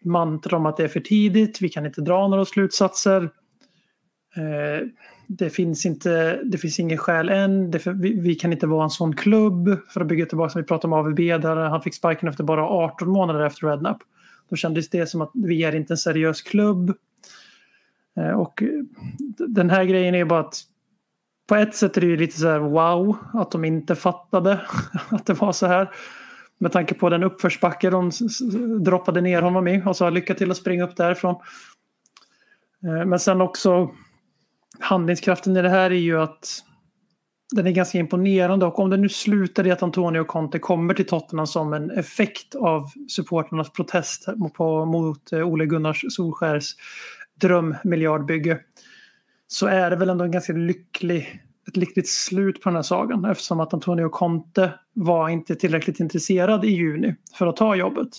mantra 0.06 0.58
om 0.58 0.65
att 0.65 0.78
det 0.78 0.84
är 0.84 0.88
för 0.88 1.00
tidigt, 1.00 1.62
vi 1.62 1.70
kan 1.70 1.86
inte 1.86 2.02
dra 2.02 2.28
några 2.28 2.46
slutsatser. 2.46 3.24
Eh, 4.36 4.88
det 5.28 5.50
finns 5.50 5.86
inte, 5.86 6.44
det 6.44 6.58
finns 6.58 6.80
ingen 6.80 6.98
skäl 6.98 7.30
än. 7.30 7.72
Det, 7.72 7.88
vi, 7.88 8.20
vi, 8.20 8.36
kan 8.36 8.54
inte 8.54 8.68
vara 8.68 8.84
en 8.84 8.89
sån 8.89 9.15
klubb 9.15 9.78
för 9.89 10.02
att 10.02 10.08
bygga 10.08 10.26
tillbaka. 10.26 10.50
Som 10.50 10.62
vi 10.62 10.68
pratade 10.68 10.94
om 10.94 11.00
AVB 11.00 11.18
där 11.18 11.56
han 11.56 11.82
fick 11.82 11.96
sparken 11.96 12.30
efter 12.30 12.44
bara 12.44 12.68
18 12.68 13.10
månader 13.10 13.46
efter 13.46 13.68
Rednap. 13.68 13.98
Då 14.50 14.56
kändes 14.56 14.89
det 14.89 15.08
som 15.08 15.22
att 15.22 15.32
vi 15.34 15.63
är 15.63 15.76
inte 15.76 15.94
en 15.94 15.98
seriös 15.98 16.41
klubb. 16.41 16.94
Eh, 18.18 18.39
och 18.39 18.63
den 19.48 19.70
här 19.70 19.84
grejen 19.84 20.15
är 20.15 20.26
bara 20.26 20.39
att 20.39 20.62
på 21.48 21.56
ett 21.56 21.76
sätt 21.76 21.98
är 21.98 22.02
det 22.02 22.08
ju 22.08 22.18
lite 22.18 22.39
så 22.39 22.48
här 22.48 22.60
wow 22.60 23.18
att 23.34 23.52
de 23.52 23.65
inte 23.65 23.96
fattade 23.96 24.62
att 25.10 25.26
det 25.26 25.34
var 25.34 25.52
så 25.52 25.68
här. 25.68 25.89
Med 26.58 26.72
tanke 26.72 26.94
på 26.94 27.10
den 27.10 27.24
uppförsbacke 27.24 27.89
de 27.89 28.12
droppade 28.80 29.22
ner 29.22 29.41
honom 29.41 29.68
i. 29.68 29.84
Och 29.86 29.98
sa 29.98 30.10
lycka 30.10 30.34
till 30.34 30.52
att 30.52 30.58
springa 30.58 30.84
upp 30.84 30.96
därifrån. 30.96 31.36
Eh, 32.84 33.06
men 33.06 33.20
sen 33.20 33.41
också 33.41 33.89
handlingskraften 34.80 35.58
i 35.58 35.62
det 35.62 35.70
här 35.70 35.91
är 35.91 35.96
ju 35.96 36.22
att 36.22 36.63
den 37.56 37.68
är 37.68 37.72
ganska 37.72 37.98
imponerande. 37.98 38.65
Och 38.65 38.80
om 38.80 38.89
det 38.89 38.98
nu 38.98 39.10
slutar 39.10 39.68
i 39.68 39.72
att 39.72 39.84
Antonio 39.84 40.24
Conte 40.24 40.60
kommer 40.60 40.94
till 40.94 41.08
Tottenham 41.08 41.48
som 41.48 41.74
en 41.74 41.91
effekt 41.91 42.56
av 42.56 42.89
supporternas 43.10 43.72
protest 43.72 44.28
mot 44.86 45.32
eh, 45.32 45.48
Ole 45.48 45.65
Gunnars 45.65 46.06
Solskärs 46.10 46.76
drömmiljardbygge 47.41 48.60
så 49.48 49.68
är 49.68 49.89
det 49.89 49.96
väl 49.96 50.10
ändå 50.10 50.24
en 50.24 50.32
ganska 50.32 50.54
lycklig, 50.54 51.41
ett 51.68 51.78
lyckligt 51.78 52.10
slut 52.10 52.62
på 52.62 52.70
den 52.70 52.76
här 52.76 52.84
sagan. 52.84 53.26
Eftersom 53.26 53.60
att 53.60 53.74
Antonio 53.74 54.10
Conte 54.10 54.74
var 54.96 55.30
inte 55.30 55.56
tillräckligt 55.56 56.00
intresserad 56.00 56.66
i 56.66 56.70
juni 56.70 57.16
för 57.38 57.48
att 57.48 57.56
ta 57.56 57.76
jobbet. 57.76 58.10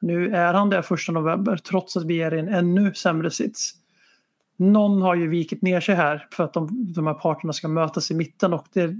Nu 0.00 0.34
är 0.34 0.54
han 0.54 0.70
där 0.70 0.82
första 0.82 1.12
november 1.12 1.56
trots 1.56 1.96
att 1.96 2.04
vi 2.04 2.22
är 2.22 2.34
i 2.34 2.38
en 2.38 2.48
ännu 2.48 2.94
sämre 2.94 3.30
sits 3.30 3.74
någon 4.60 5.02
har 5.02 5.14
ju 5.14 5.28
vikit 5.28 5.62
ner 5.62 5.80
sig 5.80 5.94
här 5.94 6.26
för 6.30 6.44
att 6.44 6.52
de, 6.52 6.92
de 6.94 7.06
här 7.06 7.14
parterna 7.14 7.52
ska 7.52 7.68
mötas 7.68 8.10
i 8.10 8.14
mitten 8.14 8.54
och 8.54 8.66
det 8.72 8.96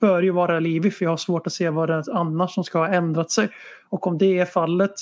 bör 0.00 0.22
ju 0.22 0.30
vara 0.30 0.60
Livi 0.60 0.90
för 0.90 1.04
jag 1.04 1.10
har 1.10 1.16
svårt 1.16 1.46
att 1.46 1.52
se 1.52 1.70
vad 1.70 1.88
det 1.88 1.94
är 1.94 2.16
annars 2.16 2.54
som 2.54 2.64
ska 2.64 2.78
ha 2.78 2.88
ändrat 2.88 3.30
sig. 3.30 3.48
Och 3.88 4.06
om 4.06 4.18
det 4.18 4.38
är 4.38 4.44
fallet 4.44 4.92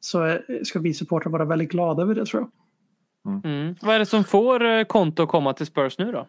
så 0.00 0.22
är, 0.22 0.64
ska 0.64 0.78
vi 0.78 0.94
supportrar 0.94 1.30
vara 1.30 1.44
väldigt 1.44 1.70
glada 1.70 2.02
över 2.02 2.14
det 2.14 2.26
tror 2.26 2.42
jag. 2.42 2.50
Mm. 3.32 3.60
Mm. 3.60 3.74
Vad 3.82 3.94
är 3.94 3.98
det 3.98 4.06
som 4.06 4.24
får 4.24 4.84
Konto 4.84 5.22
att 5.22 5.28
komma 5.28 5.52
till 5.52 5.66
Spurs 5.66 5.98
nu 5.98 6.12
då? 6.12 6.26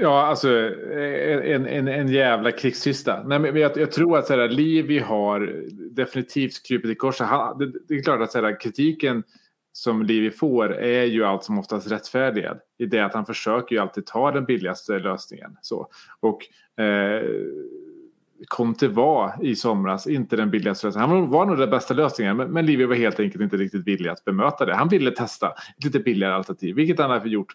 Ja, 0.00 0.26
alltså 0.26 0.58
eh, 0.58 1.54
en, 1.54 1.66
en, 1.66 1.88
en 1.88 2.08
jävla 2.08 2.52
krigskista. 2.52 3.22
Nej, 3.22 3.38
men 3.38 3.56
jag, 3.56 3.76
jag 3.76 3.92
tror 3.92 4.18
att 4.18 4.26
så 4.26 4.36
här, 4.36 4.48
Livi 4.48 4.98
har 4.98 5.64
definitivt 5.90 6.66
krupit 6.66 6.90
i 6.90 6.94
korset. 6.94 7.28
Det, 7.58 7.72
det, 7.88 7.94
är 7.94 8.02
klart 8.02 8.20
att 8.20 8.32
så 8.32 8.40
här, 8.40 8.60
kritiken 8.60 9.22
som 9.72 10.02
Livi 10.02 10.30
får 10.30 10.74
är 10.74 11.04
ju 11.04 11.24
allt 11.24 11.44
som 11.44 11.58
oftast 11.58 11.90
rättfärdigad. 11.90 12.60
I 12.78 12.86
det 12.86 13.00
att 13.00 13.14
han 13.14 13.26
försöker 13.26 13.76
ju 13.76 13.82
alltid 13.82 14.06
ta 14.06 14.30
den 14.30 14.44
billigaste 14.44 14.98
lösningen. 14.98 15.56
Så. 15.62 15.88
Och 16.20 16.40
eh, 16.84 17.22
Conte 18.48 18.88
var 18.88 19.34
i 19.42 19.56
somras 19.56 20.06
inte 20.06 20.36
den 20.36 20.50
billigaste 20.50 20.86
lösningen. 20.86 21.10
Han 21.10 21.30
var 21.30 21.46
nog 21.46 21.58
den 21.58 21.70
bästa 21.70 21.94
lösningen 21.94 22.36
men, 22.36 22.50
men 22.50 22.66
Livi 22.66 22.84
var 22.84 22.94
helt 22.94 23.20
enkelt 23.20 23.42
inte 23.42 23.56
riktigt 23.56 23.86
villig 23.86 24.10
att 24.10 24.24
bemöta 24.24 24.64
det. 24.64 24.74
Han 24.74 24.88
ville 24.88 25.10
testa 25.10 25.48
ett 25.48 25.84
lite 25.84 25.98
billigare 25.98 26.34
alternativ 26.34 26.76
vilket 26.76 26.98
han 26.98 27.10
har 27.10 27.26
gjort 27.26 27.54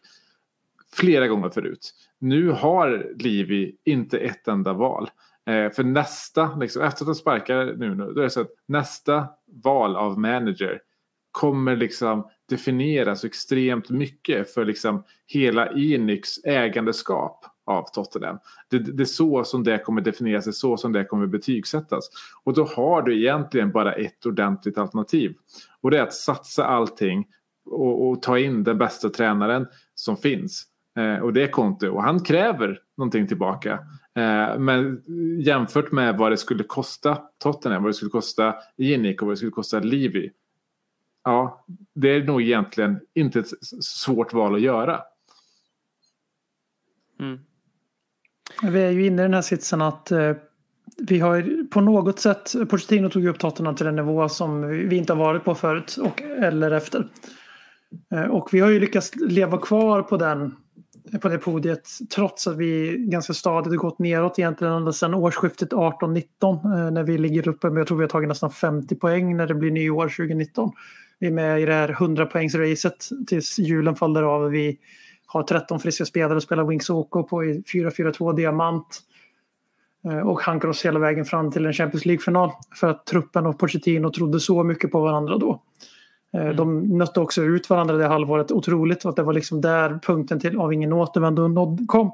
flera 0.97 1.27
gånger 1.27 1.49
förut. 1.49 1.93
Nu 2.19 2.49
har 2.49 3.13
Livi 3.19 3.75
inte 3.83 4.17
ett 4.17 4.47
enda 4.47 4.73
val. 4.73 5.09
Eh, 5.45 5.71
för 5.71 5.83
nästa, 5.83 6.55
liksom, 6.55 6.81
efter 6.81 7.03
att 7.03 7.07
han 7.07 7.15
sparkar 7.15 7.65
nu, 7.65 7.95
då 7.95 8.19
är 8.19 8.23
det 8.23 8.29
så 8.29 8.41
att 8.41 8.51
nästa 8.65 9.27
val 9.63 9.95
av 9.95 10.19
manager 10.19 10.81
kommer 11.31 11.75
liksom 11.75 12.29
definiera 12.49 13.15
så 13.15 13.27
extremt 13.27 13.89
mycket 13.89 14.53
för 14.53 14.65
liksom 14.65 15.03
hela 15.27 15.71
Enix 15.71 16.29
ägandeskap 16.43 17.45
av 17.65 17.83
Tottenham. 17.93 18.37
Det, 18.69 18.79
det, 18.79 19.03
är 19.03 19.05
så 19.05 19.43
som 19.43 19.63
det 19.63 19.77
kommer 19.77 20.01
definieras, 20.01 20.45
det 20.45 20.49
är 20.49 20.51
så 20.51 20.77
som 20.77 20.91
det 20.91 21.05
kommer 21.05 21.27
betygsättas. 21.27 22.09
Och 22.43 22.53
då 22.53 22.63
har 22.63 23.01
du 23.01 23.19
egentligen 23.19 23.71
bara 23.71 23.93
ett 23.93 24.25
ordentligt 24.25 24.77
alternativ. 24.77 25.35
Och 25.81 25.91
det 25.91 25.97
är 25.97 26.03
att 26.03 26.13
satsa 26.13 26.65
allting 26.65 27.25
och, 27.65 28.09
och 28.09 28.21
ta 28.21 28.39
in 28.39 28.63
den 28.63 28.77
bästa 28.77 29.09
tränaren 29.09 29.67
som 29.95 30.17
finns. 30.17 30.65
Eh, 30.97 31.19
och 31.19 31.33
det 31.33 31.43
är 31.43 31.47
Conte 31.47 31.89
och 31.89 32.03
han 32.03 32.23
kräver 32.23 32.79
någonting 32.97 33.27
tillbaka. 33.27 33.73
Eh, 34.15 34.59
men 34.59 35.03
jämfört 35.39 35.91
med 35.91 36.17
vad 36.17 36.31
det 36.31 36.37
skulle 36.37 36.63
kosta 36.63 37.17
Tottenham, 37.37 37.83
vad 37.83 37.89
det 37.89 37.93
skulle 37.93 38.11
kosta 38.11 38.55
Enic 38.77 39.21
och 39.21 39.27
vad 39.27 39.33
det 39.33 39.37
skulle 39.37 39.51
kosta 39.51 39.79
Livi 39.79 40.31
ja, 41.27 41.65
det 41.93 42.09
är 42.09 42.23
nog 42.23 42.41
egentligen 42.41 42.99
inte 43.13 43.39
ett 43.39 43.49
svårt 43.83 44.33
val 44.33 44.55
att 44.55 44.61
göra. 44.61 45.01
Mm. 47.19 47.39
Vi 48.63 48.81
är 48.81 48.91
ju 48.91 49.05
inne 49.05 49.21
i 49.21 49.25
den 49.25 49.33
här 49.33 49.41
sitsen 49.41 49.81
att 49.81 50.11
eh, 50.11 50.33
vi 50.97 51.19
har 51.19 51.67
på 51.67 51.81
något 51.81 52.19
sätt, 52.19 52.69
Pochettino 52.69 53.09
tog 53.09 53.25
upp 53.25 53.39
Tottenham 53.39 53.75
till 53.75 53.87
en 53.87 53.95
nivå 53.95 54.29
som 54.29 54.67
vi 54.67 54.95
inte 54.95 55.13
har 55.13 55.17
varit 55.17 55.43
på 55.43 55.55
förut 55.55 55.97
och, 55.97 56.21
eller 56.21 56.71
efter. 56.71 57.07
Och 58.29 58.49
vi 58.51 58.59
har 58.59 58.69
ju 58.69 58.79
lyckats 58.79 59.15
leva 59.15 59.57
kvar 59.57 60.01
på 60.01 60.17
den 60.17 60.55
på 61.21 61.29
det 61.29 61.37
podiet 61.37 61.89
trots 62.15 62.47
att 62.47 62.57
vi 62.57 62.97
ganska 62.97 63.33
stadigt 63.33 63.73
har 63.73 63.77
gått 63.77 63.99
neråt 63.99 64.39
egentligen 64.39 64.73
ända 64.73 64.93
sedan 64.93 65.13
årsskiftet 65.13 65.71
18-19 65.71 66.23
eh, 66.41 66.91
när 66.91 67.03
vi 67.03 67.17
ligger 67.17 67.47
uppe 67.47 67.69
med, 67.69 67.79
jag 67.79 67.87
tror 67.87 67.97
vi 67.97 68.03
har 68.03 68.09
tagit 68.09 68.29
nästan 68.29 68.51
50 68.51 68.95
poäng 68.95 69.37
när 69.37 69.47
det 69.47 69.55
blir 69.55 69.71
nyår 69.71 70.03
2019. 70.03 70.71
Vi 71.19 71.27
är 71.27 71.31
med 71.31 71.61
i 71.61 71.65
det 71.65 71.73
här 71.73 71.89
100 71.89 72.25
poängsracet 72.25 73.09
tills 73.27 73.59
julen 73.59 73.95
faller 73.95 74.23
av. 74.23 74.49
Vi 74.49 74.77
har 75.25 75.43
13 75.43 75.79
friska 75.79 76.05
spelare 76.05 76.35
och 76.35 76.43
spelar 76.43 76.63
Wings 76.63 76.89
Oko 76.89 77.23
på 77.23 77.43
4-4-2 77.43 78.35
diamant. 78.35 79.01
Eh, 80.05 80.19
och 80.19 80.41
hankar 80.41 80.67
oss 80.67 80.85
hela 80.85 80.99
vägen 80.99 81.25
fram 81.25 81.51
till 81.51 81.65
en 81.65 81.73
Champions 81.73 82.05
League-final. 82.05 82.51
För 82.75 82.89
att 82.89 83.05
truppen 83.05 83.45
och 83.45 83.59
Pochettino 83.59 84.09
trodde 84.09 84.39
så 84.39 84.63
mycket 84.63 84.91
på 84.91 84.99
varandra 84.99 85.37
då. 85.37 85.61
Eh, 86.33 86.41
mm. 86.41 86.55
De 86.55 86.97
nötte 86.97 87.19
också 87.19 87.43
ut 87.43 87.69
varandra 87.69 87.97
det 87.97 88.07
halvåret 88.07 88.51
otroligt. 88.51 89.05
Och 89.05 89.09
att 89.09 89.15
det 89.15 89.23
var 89.23 89.33
liksom 89.33 89.61
där 89.61 89.99
punkten 90.03 90.39
till 90.39 90.57
av 90.57 90.73
ingen 90.73 90.93
återvändo 90.93 91.77
kom. 91.87 92.11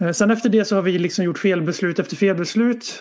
Eh, 0.00 0.10
sen 0.10 0.30
efter 0.30 0.48
det 0.48 0.64
så 0.64 0.74
har 0.74 0.82
vi 0.82 0.98
liksom 0.98 1.24
gjort 1.24 1.38
felbeslut 1.38 1.98
efter 1.98 2.16
felbeslut. 2.16 2.98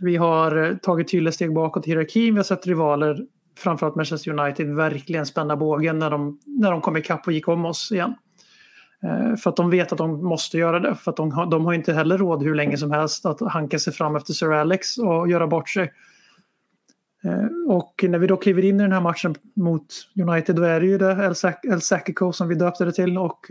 Vi 0.00 0.16
har 0.16 0.56
eh, 0.56 0.76
tagit 0.76 1.10
tydliga 1.10 1.32
steg 1.32 1.54
bakåt 1.54 1.86
i 1.86 1.90
hierarkin. 1.90 2.34
Vi 2.34 2.38
har 2.38 2.44
sett 2.44 2.66
rivaler, 2.66 3.18
framförallt 3.58 3.96
Manchester 3.96 4.40
United, 4.40 4.74
verkligen 4.74 5.26
spänna 5.26 5.56
bågen 5.56 5.98
när 5.98 6.10
de, 6.10 6.38
när 6.46 6.70
de 6.70 6.80
kom 6.80 6.96
ikapp 6.96 7.26
och 7.26 7.32
gick 7.32 7.48
om 7.48 7.64
oss 7.64 7.92
igen. 7.92 8.14
Eh, 9.02 9.36
för 9.36 9.50
att 9.50 9.56
de 9.56 9.70
vet 9.70 9.92
att 9.92 9.98
de 9.98 10.24
måste 10.24 10.58
göra 10.58 10.80
det. 10.80 10.94
För 10.94 11.10
att 11.10 11.16
de, 11.16 11.32
har, 11.32 11.46
de 11.46 11.64
har 11.64 11.72
inte 11.72 11.92
heller 11.92 12.18
råd 12.18 12.42
hur 12.42 12.54
länge 12.54 12.76
som 12.76 12.90
helst 12.90 13.26
att 13.26 13.40
hanka 13.40 13.78
sig 13.78 13.92
fram 13.92 14.16
efter 14.16 14.32
Sir 14.32 14.52
Alex 14.52 14.98
och 14.98 15.28
göra 15.28 15.46
bort 15.46 15.68
sig. 15.68 15.92
Eh, 17.24 17.74
och 17.74 18.04
när 18.08 18.18
vi 18.18 18.26
då 18.26 18.36
kliver 18.36 18.64
in 18.64 18.80
i 18.80 18.82
den 18.82 18.92
här 18.92 19.00
matchen 19.00 19.34
mot 19.54 19.86
United 20.20 20.56
då 20.56 20.62
är 20.62 20.80
det 20.80 20.86
ju 20.86 20.98
det 20.98 21.34
El 21.62 21.80
Sakico 21.80 22.32
som 22.32 22.48
vi 22.48 22.54
döpte 22.54 22.84
det 22.84 22.92
till. 22.92 23.18
Och 23.18 23.46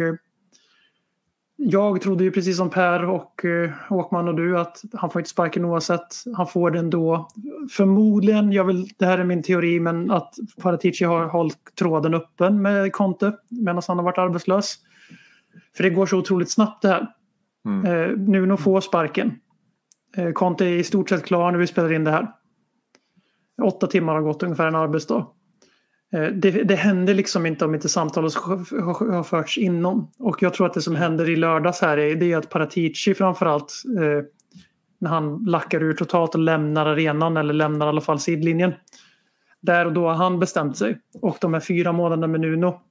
jag 1.56 2.02
trodde 2.02 2.24
ju 2.24 2.32
precis 2.32 2.58
som 2.58 2.70
Per 2.70 3.06
och 3.06 3.46
eh, 3.46 3.72
Åkman 3.90 4.28
och 4.28 4.36
du 4.36 4.60
att 4.60 4.82
han 4.94 5.10
får 5.10 5.20
inte 5.20 5.30
sparken 5.30 5.66
oavsett. 5.66 6.24
Han 6.36 6.48
får 6.48 6.72
den 6.72 6.90
då. 6.90 7.28
Förmodligen, 7.72 8.52
jag 8.52 8.64
vill, 8.64 8.88
det 8.98 9.06
här 9.06 9.18
är 9.18 9.24
min 9.24 9.44
teori, 9.44 9.80
men 9.80 10.12
att 10.12 10.36
Paratici 10.62 11.06
har 11.06 11.26
hållit 11.26 11.76
tråden 11.80 12.14
öppen 12.14 12.62
med 12.62 12.94
Conte 12.94 13.34
medan 13.50 13.82
han 13.88 13.98
har 13.98 14.06
varit 14.06 14.18
arbetslös. 14.18 14.76
För 15.78 15.84
det 15.84 15.90
går 15.90 16.06
så 16.06 16.18
otroligt 16.18 16.52
snabbt 16.52 16.82
det 16.82 16.88
här. 16.88 17.08
Mm. 17.66 17.86
Eh, 17.86 18.18
Nuno 18.18 18.58
får 18.58 18.82
sparken. 18.82 19.40
Eh, 20.18 20.32
Conte 20.32 20.66
är 20.66 20.70
i 20.70 20.84
stort 20.84 21.10
sett 21.10 21.26
klar 21.26 21.52
när 21.52 21.60
vi 21.60 21.68
spelar 21.68 21.94
in 21.94 22.04
det 22.04 22.12
här. 22.12 22.28
Åtta 23.62 23.88
timmar 23.88 24.14
har 24.14 24.22
gått 24.22 24.44
ungefär 24.44 24.68
en 24.68 24.76
arbetsdag. 24.76 25.28
Eh, 26.14 26.28
det, 26.28 26.52
det 26.52 26.76
händer 26.76 27.14
liksom 27.14 27.46
inte 27.46 27.66
om 27.66 27.76
inte 27.76 27.90
samtalet 27.90 28.34
har 28.34 29.24
förts 29.24 29.58
inom. 29.58 30.12
Och 30.20 30.44
jag 30.44 30.54
tror 30.54 30.68
att 30.68 30.74
det 30.74 30.82
som 30.82 30.96
händer 30.96 31.30
i 31.30 31.36
lördags 31.36 31.82
här 31.82 31.98
är, 31.98 32.16
det 32.16 32.32
är 32.32 32.38
att 32.38 32.50
Paratici 32.50 33.14
framförallt 33.14 33.74
eh, 33.98 34.26
när 35.00 35.10
han 35.10 35.46
lackar 35.46 35.84
ur 35.84 35.94
totalt 35.94 36.36
och 36.36 36.42
lämnar 36.42 36.86
arenan 36.86 37.38
eller 37.38 37.54
lämnar 37.54 37.86
i 37.86 37.90
alla 37.90 38.02
fall 38.02 38.20
sidlinjen. 38.20 38.74
Där 39.62 39.86
och 39.86 39.94
då 39.94 40.08
har 40.08 40.14
han 40.14 40.40
bestämt 40.40 40.78
sig. 40.78 41.00
Och 41.22 41.38
de 41.42 41.54
här 41.54 41.62
fyra 41.62 41.92
månaderna 41.92 42.28
med 42.28 42.42
Nuno 42.42 42.82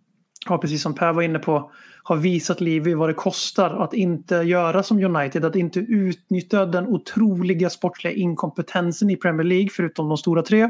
har 0.46 0.58
precis 0.58 0.82
som 0.82 0.94
Per 0.94 1.12
var 1.12 1.22
inne 1.22 1.38
på 1.38 1.70
har 2.02 2.16
visat 2.16 2.60
Livi 2.60 2.94
vad 2.94 3.08
det 3.08 3.14
kostar 3.14 3.70
att 3.70 3.94
inte 3.94 4.34
göra 4.34 4.82
som 4.82 5.04
United, 5.04 5.44
att 5.44 5.56
inte 5.56 5.80
utnyttja 5.80 6.66
den 6.66 6.86
otroliga 6.86 7.70
sportsliga 7.70 8.14
inkompetensen 8.14 9.10
i 9.10 9.16
Premier 9.16 9.44
League 9.44 9.68
förutom 9.72 10.08
de 10.08 10.16
stora 10.16 10.42
tre 10.42 10.68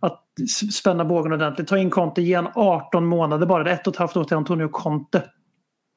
att 0.00 0.24
spänna 0.72 1.04
bågen 1.04 1.32
ordentligt. 1.32 1.68
Ta 1.68 1.78
in 1.78 1.90
Conte, 1.90 2.22
ge 2.22 2.42
18 2.54 3.06
månader 3.06 3.46
bara. 3.46 3.64
Det 3.64 3.70
är 3.70 3.74
ett 3.74 3.86
och 3.86 3.92
ett 3.92 3.98
halvt 3.98 4.16
år 4.16 4.24
till 4.24 4.36
Antonio 4.36 4.68
Conte. 4.68 5.22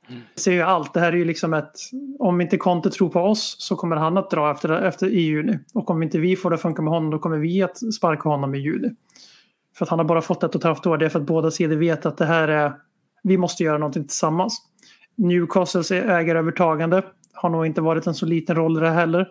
Mm. 0.10 0.22
Ser 0.36 0.52
ju 0.52 0.62
allt. 0.62 0.94
Det 0.94 1.00
här 1.00 1.12
är 1.12 1.18
ju 1.18 1.26
liksom 1.26 1.54
ett... 1.54 1.74
Om 2.20 2.42
inte 2.42 2.58
Conte 2.58 2.90
tror 2.90 3.10
på 3.10 3.20
oss 3.20 3.56
så 3.60 3.76
kommer 3.76 3.96
han 3.96 4.18
att 4.18 4.30
dra 4.30 4.52
efter, 4.52 4.70
efter 4.70 5.08
i 5.08 5.20
juni. 5.20 5.60
Och 5.74 5.90
om 5.90 6.04
inte 6.04 6.20
vi 6.20 6.36
får 6.36 6.50
det 6.50 6.58
funka 6.58 6.82
med 6.82 6.94
honom 6.94 7.12
då 7.12 7.20
kommer 7.20 7.38
vi 7.38 7.62
att 7.62 7.94
sparka 7.94 8.30
honom 8.30 8.56
i 8.56 8.58
juni. 8.58 8.90
För 9.82 9.86
att 9.86 9.90
han 9.90 10.00
har 10.00 10.06
bara 10.06 10.22
fått 10.22 10.44
ett 10.44 10.56
och 10.56 10.62
ett 10.62 10.64
halvt 10.64 10.86
år. 10.86 10.98
Det 10.98 11.06
är 11.06 11.10
för 11.10 11.20
att 11.20 11.26
båda 11.26 11.52
sidor 11.52 11.76
vet 11.76 12.06
att 12.06 12.18
det 12.18 12.26
här 12.26 12.48
är, 12.48 12.74
vi 13.24 13.38
måste 13.38 13.64
göra 13.64 13.78
någonting 13.78 14.04
tillsammans. 14.04 14.62
Newcastles 15.16 15.92
ägarövertagande 15.92 17.04
har 17.34 17.50
nog 17.50 17.66
inte 17.66 17.82
varit 17.82 18.08
en 18.08 18.14
så 18.14 18.26
liten 18.26 18.56
roll 18.56 18.78
i 18.78 18.80
det 18.80 18.90
heller. 18.90 19.28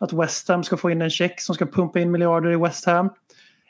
Att 0.00 0.12
West 0.12 0.48
Ham 0.48 0.64
ska 0.64 0.76
få 0.76 0.90
in 0.90 1.02
en 1.02 1.10
check 1.10 1.40
som 1.40 1.54
ska 1.54 1.66
pumpa 1.66 2.00
in 2.00 2.10
miljarder 2.10 2.50
i 2.50 2.56
West 2.56 2.86
Ham. 2.86 3.10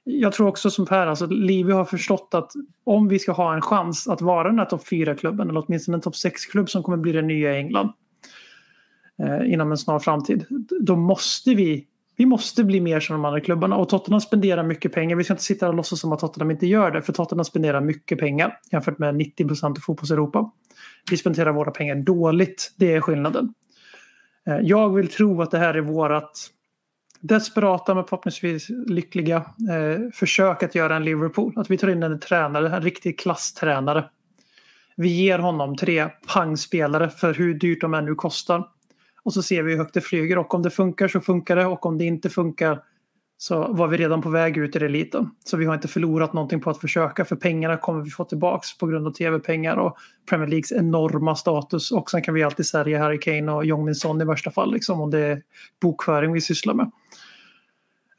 Jag 0.04 0.32
tror 0.32 0.48
också 0.48 0.70
som 0.70 0.86
Per, 0.86 1.06
alltså 1.06 1.26
Livi 1.26 1.72
har 1.72 1.84
förstått 1.84 2.28
att 2.32 2.52
om 2.84 3.08
vi 3.08 3.18
ska 3.18 3.32
ha 3.32 3.54
en 3.54 3.60
chans 3.60 4.08
att 4.08 4.20
vara 4.20 4.48
den 4.48 4.58
här 4.58 4.66
topp 4.66 4.84
4-klubben 4.84 5.50
eller 5.50 5.64
åtminstone 5.66 5.96
en 5.96 6.00
topp 6.00 6.14
6-klubb 6.14 6.70
som 6.70 6.82
kommer 6.82 6.98
bli 6.98 7.12
den 7.12 7.26
nya 7.26 7.56
England 7.56 7.92
eh, 9.22 9.52
inom 9.52 9.70
en 9.70 9.78
snar 9.78 9.98
framtid. 9.98 10.46
Då 10.80 10.96
måste 10.96 11.54
vi 11.54 11.86
vi 12.16 12.26
måste 12.26 12.64
bli 12.64 12.80
mer 12.80 13.00
som 13.00 13.14
de 13.14 13.24
andra 13.24 13.40
klubbarna 13.40 13.76
och 13.76 13.88
Tottenham 13.88 14.20
spenderar 14.20 14.62
mycket 14.62 14.92
pengar. 14.92 15.16
Vi 15.16 15.24
ska 15.24 15.32
inte 15.32 15.44
sitta 15.44 15.68
och 15.68 15.74
låtsas 15.74 16.00
som 16.00 16.12
att 16.12 16.20
Tottenham 16.20 16.50
inte 16.50 16.66
gör 16.66 16.90
det 16.90 17.02
för 17.02 17.12
Tottenham 17.12 17.44
spenderar 17.44 17.80
mycket 17.80 18.18
pengar 18.18 18.58
jämfört 18.72 18.98
med 18.98 19.14
90 19.14 19.48
procent 19.48 19.78
av 19.78 19.80
fotbolls-Europa. 19.80 20.50
Vi 21.10 21.16
spenderar 21.16 21.52
våra 21.52 21.70
pengar 21.70 21.94
dåligt, 21.94 22.72
det 22.76 22.94
är 22.94 23.00
skillnaden. 23.00 23.54
Eh, 24.46 24.58
jag 24.62 24.94
vill 24.94 25.08
tro 25.08 25.42
att 25.42 25.50
det 25.50 25.58
här 25.58 25.74
är 25.74 25.80
vårat 25.80 26.50
desperata 27.20 27.94
men 27.94 28.04
förhoppningsvis 28.04 28.68
lyckliga 28.86 29.36
eh, 29.36 30.10
försök 30.14 30.62
att 30.62 30.74
göra 30.74 30.96
en 30.96 31.04
Liverpool. 31.04 31.52
Att 31.56 31.70
vi 31.70 31.78
tar 31.78 31.88
in 31.88 32.02
en 32.02 32.20
tränare, 32.20 32.76
en 32.76 32.82
riktig 32.82 33.18
klasstränare. 33.18 34.04
Vi 34.96 35.08
ger 35.08 35.38
honom 35.38 35.76
tre 35.76 36.08
pangspelare 36.34 37.10
för 37.10 37.34
hur 37.34 37.54
dyrt 37.54 37.80
de 37.80 37.94
ännu 37.94 38.14
kostar. 38.14 38.68
Och 39.24 39.32
så 39.32 39.42
ser 39.42 39.62
vi 39.62 39.72
hur 39.72 39.78
högt 39.78 39.94
det 39.94 40.00
flyger 40.00 40.38
och 40.38 40.54
om 40.54 40.62
det 40.62 40.70
funkar 40.70 41.08
så 41.08 41.20
funkar 41.20 41.56
det 41.56 41.66
och 41.66 41.86
om 41.86 41.98
det 41.98 42.04
inte 42.04 42.30
funkar 42.30 42.82
så 43.42 43.72
var 43.72 43.88
vi 43.88 43.96
redan 43.96 44.22
på 44.22 44.28
väg 44.28 44.56
ut 44.56 44.76
i 44.76 44.78
eliten. 44.78 45.30
Så 45.44 45.56
vi 45.56 45.64
har 45.64 45.74
inte 45.74 45.88
förlorat 45.88 46.32
någonting 46.32 46.60
på 46.60 46.70
att 46.70 46.78
försöka 46.78 47.24
för 47.24 47.36
pengarna 47.36 47.76
kommer 47.76 48.02
vi 48.02 48.10
få 48.10 48.24
tillbaks 48.24 48.78
på 48.78 48.86
grund 48.86 49.06
av 49.06 49.10
tv-pengar 49.10 49.76
och 49.76 49.96
Premier 50.28 50.48
Leagues 50.48 50.72
enorma 50.72 51.36
status 51.36 51.90
och 51.90 52.10
sen 52.10 52.22
kan 52.22 52.34
vi 52.34 52.42
alltid 52.42 52.66
sälja 52.66 52.98
Harry 52.98 53.20
Kane 53.20 53.52
och 53.52 53.64
Jong 53.64 53.84
Min 53.84 53.94
Son 53.94 54.20
i 54.20 54.24
värsta 54.24 54.50
fall 54.50 54.72
liksom 54.72 55.00
om 55.00 55.10
det 55.10 55.18
är 55.18 55.42
bokföring 55.80 56.32
vi 56.32 56.40
sysslar 56.40 56.74
med. 56.74 56.90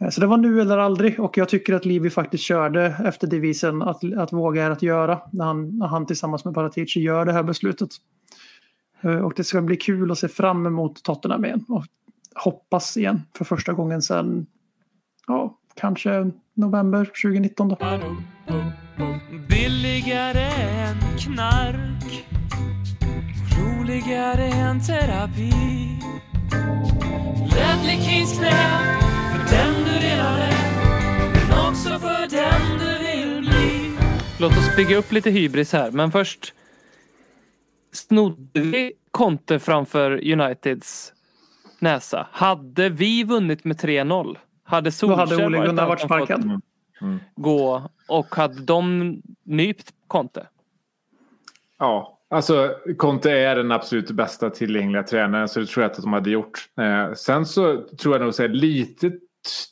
Eh, 0.01 0.09
så 0.09 0.21
det 0.21 0.27
var 0.27 0.37
nu 0.37 0.61
eller 0.61 0.77
aldrig 0.77 1.19
och 1.19 1.37
jag 1.37 1.49
tycker 1.49 1.73
att 1.73 1.85
Livi 1.85 2.09
faktiskt 2.09 2.43
körde 2.43 2.95
efter 3.05 3.27
devisen 3.27 3.81
att, 3.81 4.13
att 4.17 4.33
våga 4.33 4.63
är 4.63 4.71
att 4.71 4.81
göra 4.81 5.21
när 5.31 5.45
han, 5.45 5.77
när 5.77 5.87
han 5.87 6.05
tillsammans 6.05 6.45
med 6.45 6.53
Paratici 6.53 6.99
gör 6.99 7.25
det 7.25 7.33
här 7.33 7.43
beslutet. 7.43 7.89
Eh, 9.03 9.15
och 9.15 9.33
det 9.35 9.43
ska 9.43 9.61
bli 9.61 9.77
kul 9.77 10.11
att 10.11 10.19
se 10.19 10.27
fram 10.27 10.65
emot 10.65 11.03
Tottenham 11.03 11.45
igen 11.45 11.65
och 11.67 11.85
hoppas 12.35 12.97
igen 12.97 13.21
för 13.37 13.45
första 13.45 13.73
gången 13.73 14.01
sedan 14.01 14.45
ja, 15.27 15.57
kanske 15.75 16.31
november 16.53 17.05
2019 17.05 17.69
då. 17.69 17.77
Billigare 19.49 20.49
än 20.79 20.97
knark 21.19 22.27
Roligare 23.57 24.45
än 24.45 24.81
terapi 24.81 25.51
Ledley 27.55 28.01
Kings 28.01 28.37
knä 28.37 28.79
för 29.31 29.55
den 29.55 29.73
du 29.85 30.07
redan 30.07 30.39
är 30.39 30.53
men 31.33 31.69
också 31.69 31.99
för 31.99 32.29
den 32.29 32.79
du 32.79 32.97
vill 33.03 33.49
bli 33.49 33.97
Låt 34.39 34.57
oss 34.57 34.75
bygga 34.75 34.97
upp 34.97 35.11
lite 35.11 35.29
hybris 35.29 35.73
här, 35.73 35.91
men 35.91 36.11
först 36.11 36.53
snodde 37.93 38.59
vi 38.59 38.93
Conte 39.11 39.59
framför 39.59 40.31
Uniteds 40.31 41.13
näsa. 41.79 42.27
Hade 42.31 42.89
vi 42.89 43.23
vunnit 43.23 43.63
med 43.63 43.77
3-0 43.77 44.37
hade 44.63 44.91
Solskjaer 44.91 45.85
varit 45.87 46.01
sparkad. 46.01 46.61
gå 47.35 47.89
och 48.07 48.35
hade 48.35 48.61
de 48.61 49.21
nypt 49.43 49.93
Conte? 50.07 50.47
Ja, 51.79 52.19
alltså 52.29 52.75
Conte 52.97 53.31
är 53.31 53.55
den 53.55 53.71
absolut 53.71 54.11
bästa 54.11 54.49
tillgängliga 54.49 55.03
tränaren 55.03 55.47
så 55.47 55.59
det 55.59 55.65
tror 55.65 55.83
jag 55.83 55.91
att 55.91 56.01
de 56.01 56.13
hade 56.13 56.29
gjort. 56.29 56.69
Eh, 56.79 57.13
sen 57.13 57.45
så 57.45 57.81
tror 57.81 58.15
jag 58.15 58.21
nog 58.21 58.33
så 58.33 58.41
här, 58.41 58.49
lite, 58.49 59.11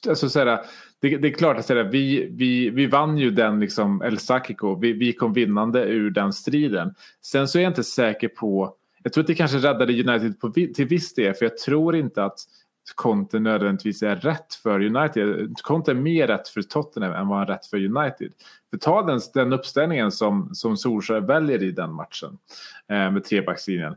alltså 0.09 0.29
så 0.29 0.39
här, 0.39 0.59
det, 1.01 1.17
det 1.17 1.27
är 1.27 1.33
klart 1.33 1.57
att 1.57 1.65
säga, 1.65 1.83
vi, 1.83 2.27
vi, 2.31 2.69
vi 2.69 2.87
vann 2.87 3.17
ju 3.17 3.31
den 3.31 3.59
liksom 3.59 4.01
El 4.01 4.17
Sakiko, 4.17 4.79
vi, 4.79 4.93
vi 4.93 5.13
kom 5.13 5.33
vinnande 5.33 5.83
ur 5.83 6.11
den 6.11 6.33
striden. 6.33 6.93
Sen 7.21 7.47
så 7.47 7.57
är 7.57 7.63
jag 7.63 7.69
inte 7.69 7.83
säker 7.83 8.27
på, 8.27 8.75
jag 9.03 9.13
tror 9.13 9.23
att 9.23 9.27
det 9.27 9.35
kanske 9.35 9.57
räddade 9.57 9.93
United 9.93 10.39
på, 10.39 10.51
till 10.51 10.87
viss 10.87 11.13
del 11.13 11.33
för 11.33 11.45
jag 11.45 11.57
tror 11.57 11.95
inte 11.95 12.23
att 12.23 12.39
Conte 12.95 13.39
nödvändigtvis 13.39 14.03
är 14.03 14.15
rätt 14.15 14.53
för 14.53 14.79
United. 14.79 15.57
Conte 15.61 15.91
är 15.91 15.95
mer 15.95 16.27
rätt 16.27 16.47
för 16.47 16.61
Tottenham 16.61 17.13
än 17.13 17.27
vad 17.27 17.37
han 17.37 17.47
är 17.47 17.51
rätt 17.53 17.65
för 17.65 17.77
United. 17.77 18.31
För 18.69 18.77
ta 18.77 19.01
den, 19.01 19.19
den 19.33 19.53
uppställningen 19.53 20.11
som, 20.11 20.49
som 20.53 20.77
Solskjaer 20.77 21.21
väljer 21.21 21.63
i 21.63 21.71
den 21.71 21.93
matchen 21.93 22.37
eh, 22.89 23.11
med 23.11 23.23
trebackslinjen. 23.23 23.95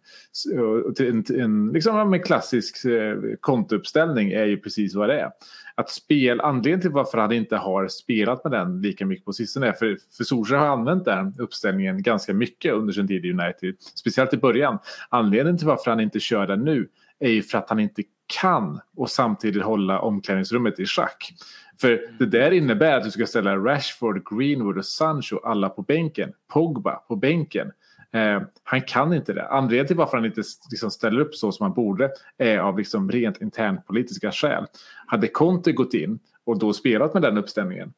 En, 1.01 1.25
en 1.41 1.73
liksom, 1.73 2.15
en 2.15 2.23
klassisk 2.23 2.85
eh, 2.85 3.17
Conte-uppställning 3.41 4.31
är 4.31 4.45
ju 4.45 4.57
precis 4.57 4.95
vad 4.95 5.09
det 5.09 5.21
är. 5.21 5.31
Att 5.75 5.91
spel, 5.91 6.41
anledningen 6.41 6.81
till 6.81 6.91
varför 6.91 7.19
han 7.19 7.33
inte 7.33 7.57
har 7.57 7.89
spelat 7.89 8.45
med 8.45 8.53
den 8.53 8.81
lika 8.81 9.07
mycket 9.07 9.25
på 9.25 9.33
sistone 9.33 9.69
är 9.69 9.73
för, 9.73 9.97
för 10.17 10.25
Solskjaer 10.25 10.61
har 10.61 10.69
använt 10.69 11.05
den 11.05 11.35
uppställningen 11.39 12.03
ganska 12.03 12.35
mycket 12.35 12.75
under 12.75 12.93
sin 12.93 13.09
tid 13.09 13.25
i 13.25 13.31
United. 13.33 13.75
Speciellt 13.95 14.35
i 14.35 14.37
början. 14.37 14.79
Anledningen 15.09 15.59
till 15.59 15.67
varför 15.67 15.91
han 15.91 16.01
inte 16.01 16.21
kör 16.21 16.47
den 16.47 16.65
nu 16.65 16.89
är 17.19 17.31
ju 17.31 17.43
för 17.43 17.59
att 17.59 17.69
han 17.69 17.81
inte 17.81 18.03
kan 18.27 18.81
och 18.97 19.11
samtidigt 19.11 19.63
hålla 19.63 20.01
omklädningsrummet 20.01 20.81
i 20.81 20.87
schack. 20.87 21.35
För 21.81 22.01
det 22.19 22.27
där 22.27 22.51
innebär 22.51 22.97
att 22.97 23.05
du 23.05 23.11
ska 23.11 23.27
ställa 23.27 23.57
Rashford, 23.57 24.29
Greenwood 24.31 24.79
och 24.79 24.85
Sancho 24.85 25.39
alla 25.45 25.69
på 25.69 25.83
bänken. 25.83 26.33
Pogba 26.53 26.95
på 26.95 27.17
bänken. 27.17 27.73
Eh, 28.13 28.43
han 28.63 28.83
kan 28.83 29.13
inte 29.13 29.33
det. 29.33 29.49
Anledningen 29.49 29.87
till 29.87 29.97
varför 29.97 30.17
han 30.17 30.27
inte 30.27 30.43
liksom, 30.71 30.91
ställer 30.91 31.21
upp 31.21 31.35
så 31.35 31.53
som 31.53 31.65
han 31.65 31.75
borde 31.75 32.11
är 32.39 32.59
av 32.59 32.79
liksom, 32.79 33.11
rent 33.11 33.43
internpolitiska 33.43 34.33
skäl. 34.33 34.67
Hade 35.07 35.29
Conte 35.29 35.73
gått 35.73 35.95
in 35.95 36.19
och 36.47 36.59
då 36.59 36.73
spelat 36.73 37.15
med 37.15 37.23
den 37.23 37.39
uppställningen 37.39 37.93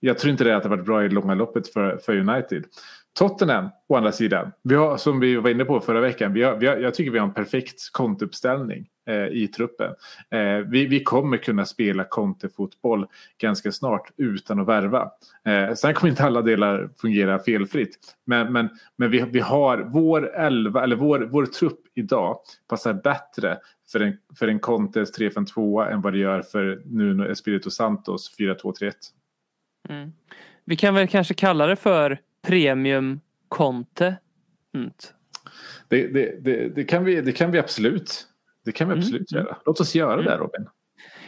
jag 0.00 0.18
tror 0.18 0.30
inte 0.30 0.44
det 0.44 0.52
hade 0.52 0.68
varit 0.68 0.84
bra 0.84 1.04
i 1.04 1.08
långa 1.08 1.34
loppet 1.34 1.68
för, 1.68 1.98
för 1.98 2.16
United. 2.16 2.64
Tottenham, 3.18 3.68
å 3.88 3.96
andra 3.96 4.12
sidan, 4.12 4.52
vi 4.62 4.74
har, 4.74 4.96
som 4.96 5.20
vi 5.20 5.36
var 5.36 5.50
inne 5.50 5.64
på 5.64 5.80
förra 5.80 6.00
veckan, 6.00 6.32
vi 6.32 6.42
har, 6.42 6.56
vi 6.56 6.66
har, 6.66 6.76
jag 6.76 6.94
tycker 6.94 7.10
vi 7.10 7.18
har 7.18 7.26
en 7.26 7.34
perfekt 7.34 7.92
kontouppställning 7.92 8.86
eh, 9.06 9.26
i 9.26 9.48
truppen. 9.48 9.94
Eh, 10.30 10.56
vi, 10.56 10.86
vi 10.86 11.02
kommer 11.04 11.36
kunna 11.36 11.64
spela 11.64 12.04
kontefotboll 12.04 13.06
ganska 13.38 13.72
snart 13.72 14.10
utan 14.16 14.60
att 14.60 14.68
värva. 14.68 15.10
Eh, 15.44 15.74
sen 15.74 15.94
kommer 15.94 16.10
inte 16.10 16.24
alla 16.24 16.42
delar 16.42 16.90
fungera 17.00 17.38
felfritt. 17.38 17.98
Men, 18.24 18.52
men, 18.52 18.68
men 18.96 19.10
vi, 19.10 19.24
vi 19.30 19.40
har 19.40 19.78
vår 19.78 20.36
elva, 20.36 20.82
eller 20.82 20.96
vår, 20.96 21.18
vår 21.18 21.46
trupp 21.46 21.80
idag 21.94 22.38
passar 22.68 22.94
bättre 22.94 23.58
för 23.92 24.00
en, 24.00 24.16
för 24.38 24.48
en 24.48 24.58
Contes 24.58 25.18
3-5-2 25.18 25.92
än 25.92 26.00
vad 26.00 26.12
det 26.12 26.18
gör 26.18 26.42
för 26.42 26.82
Nuno 26.84 27.30
Espirito 27.30 27.70
Santos 27.70 28.36
4-2-3-1. 28.38 28.92
Mm. 29.88 30.12
Vi 30.64 30.76
kan 30.76 30.94
väl 30.94 31.08
kanske 31.08 31.34
kalla 31.34 31.66
det 31.66 31.76
för 31.76 32.18
premium 32.46 33.20
Conte. 33.48 34.16
Mm. 34.74 34.90
Det, 35.88 36.06
det, 36.06 36.44
det, 36.44 36.68
det, 36.68 36.84
kan 36.84 37.04
vi, 37.04 37.20
det 37.20 37.32
kan 37.32 37.50
vi 37.50 37.58
absolut. 37.58 38.26
Det 38.64 38.72
kan 38.72 38.88
vi 38.88 38.92
Mm. 38.92 39.02
absolut 39.02 39.32
göra. 39.32 39.56
Låt 39.66 39.80
oss 39.80 39.94
göra 39.94 40.22
det 40.22 40.36
Robin. 40.36 40.66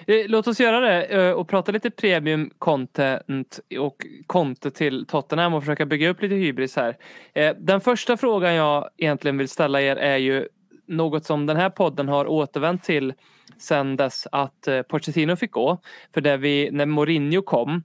Eh, 0.06 0.28
Låt 0.28 0.46
oss 0.46 0.60
göra 0.60 0.80
det 0.80 1.04
eh, 1.04 1.32
och 1.32 1.48
prata 1.48 1.72
lite 1.72 1.90
premium 1.90 2.50
content 2.58 3.60
och 3.78 4.06
Conte 4.26 4.70
till 4.70 5.06
Tottenham 5.06 5.54
och 5.54 5.62
försöka 5.62 5.86
bygga 5.86 6.08
upp 6.08 6.22
lite 6.22 6.34
hybris 6.34 6.76
här. 6.76 6.96
Eh, 7.34 7.56
Den 7.58 7.80
första 7.80 8.16
frågan 8.16 8.54
jag 8.54 8.90
egentligen 8.96 9.38
vill 9.38 9.48
ställa 9.48 9.80
er 9.82 9.96
är 9.96 10.16
ju 10.16 10.48
något 10.86 11.24
som 11.24 11.46
den 11.46 11.56
här 11.56 11.70
podden 11.70 12.08
har 12.08 12.26
återvänt 12.26 12.84
till 12.84 13.14
sedan 13.58 13.96
dess 13.96 14.26
att 14.32 14.68
Pochettino 14.88 15.36
fick 15.36 15.50
gå. 15.50 15.78
För 16.14 16.20
det 16.20 16.36
vi, 16.36 16.70
när 16.72 16.86
Mourinho 16.86 17.42
kom, 17.42 17.82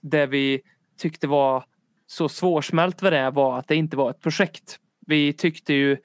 det 0.00 0.26
vi 0.26 0.60
tyckte 0.98 1.26
var 1.26 1.64
så 2.06 2.28
svårsmält 2.28 3.02
vad 3.02 3.12
det 3.12 3.30
var 3.30 3.58
att 3.58 3.68
det 3.68 3.76
inte 3.76 3.96
var 3.96 4.10
ett 4.10 4.20
projekt. 4.20 4.78
Vi 5.06 5.32
tyckte 5.32 5.74
ju 5.74 5.96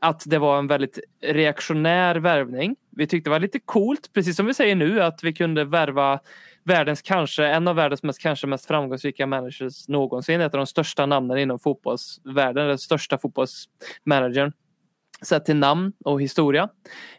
att 0.00 0.22
det 0.26 0.38
var 0.38 0.58
en 0.58 0.66
väldigt 0.66 0.98
reaktionär 1.22 2.16
värvning. 2.16 2.76
Vi 2.90 3.06
tyckte 3.06 3.30
det 3.30 3.32
var 3.32 3.40
lite 3.40 3.58
coolt, 3.58 4.10
precis 4.14 4.36
som 4.36 4.46
vi 4.46 4.54
säger 4.54 4.74
nu, 4.74 5.02
att 5.02 5.24
vi 5.24 5.32
kunde 5.32 5.64
värva 5.64 6.20
världens 6.64 7.02
kanske, 7.02 7.46
en 7.46 7.68
av 7.68 7.76
världens 7.76 8.02
mest, 8.02 8.18
kanske 8.18 8.46
mest 8.46 8.66
framgångsrika 8.66 9.26
managers 9.26 9.88
någonsin. 9.88 10.40
Ett 10.40 10.54
av 10.54 10.58
de 10.58 10.66
största 10.66 11.06
namnen 11.06 11.38
inom 11.38 11.58
fotbollsvärlden, 11.58 12.68
den 12.68 12.78
största 12.78 13.18
fotbollsmanagern. 13.18 14.52
Sett 15.22 15.44
till 15.44 15.56
namn 15.56 15.92
och 16.04 16.22
historia. 16.22 16.68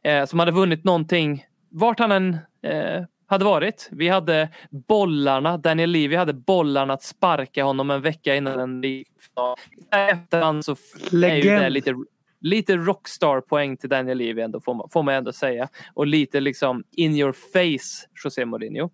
Eh, 0.04 0.26
som 0.26 0.40
hade 0.40 0.52
vunnit 0.52 0.84
någonting, 0.84 1.46
vart 1.70 2.00
han 2.00 2.12
än 2.12 2.38
eh, 2.64 3.04
hade 3.28 3.46
varit. 3.46 3.90
Vi 3.92 4.08
hade 4.08 4.50
bollarna, 4.88 5.58
Daniel 5.58 5.90
Levy 5.90 6.16
hade 6.16 6.34
bollarna 6.34 6.94
att 6.94 7.04
sparka 7.04 7.64
honom 7.64 7.92
en 7.92 8.02
vecka 8.02 8.36
innan 8.36 8.60
en 8.60 8.82
ligafinal. 8.82 9.56
Efterhand 9.92 10.66
så 10.66 10.72
är 10.72 10.76
ju 11.12 11.42
det 11.42 11.58
Legend. 11.58 11.74
lite, 11.74 11.94
lite 12.42 12.78
rockstar-poäng 12.78 13.78
till 13.78 13.90
Daniel 13.90 14.18
Levy 14.18 14.42
ändå 14.42 14.62
får 14.62 14.74
man, 14.74 14.90
får 14.90 15.04
man 15.04 15.14
ändå 15.14 15.34
säga. 15.34 15.70
Och 15.94 16.08
lite 16.08 16.40
liksom 16.40 16.84
in 16.92 17.16
your 17.16 17.32
face 17.32 18.08
José 18.24 18.46
Mourinho. 18.46 18.90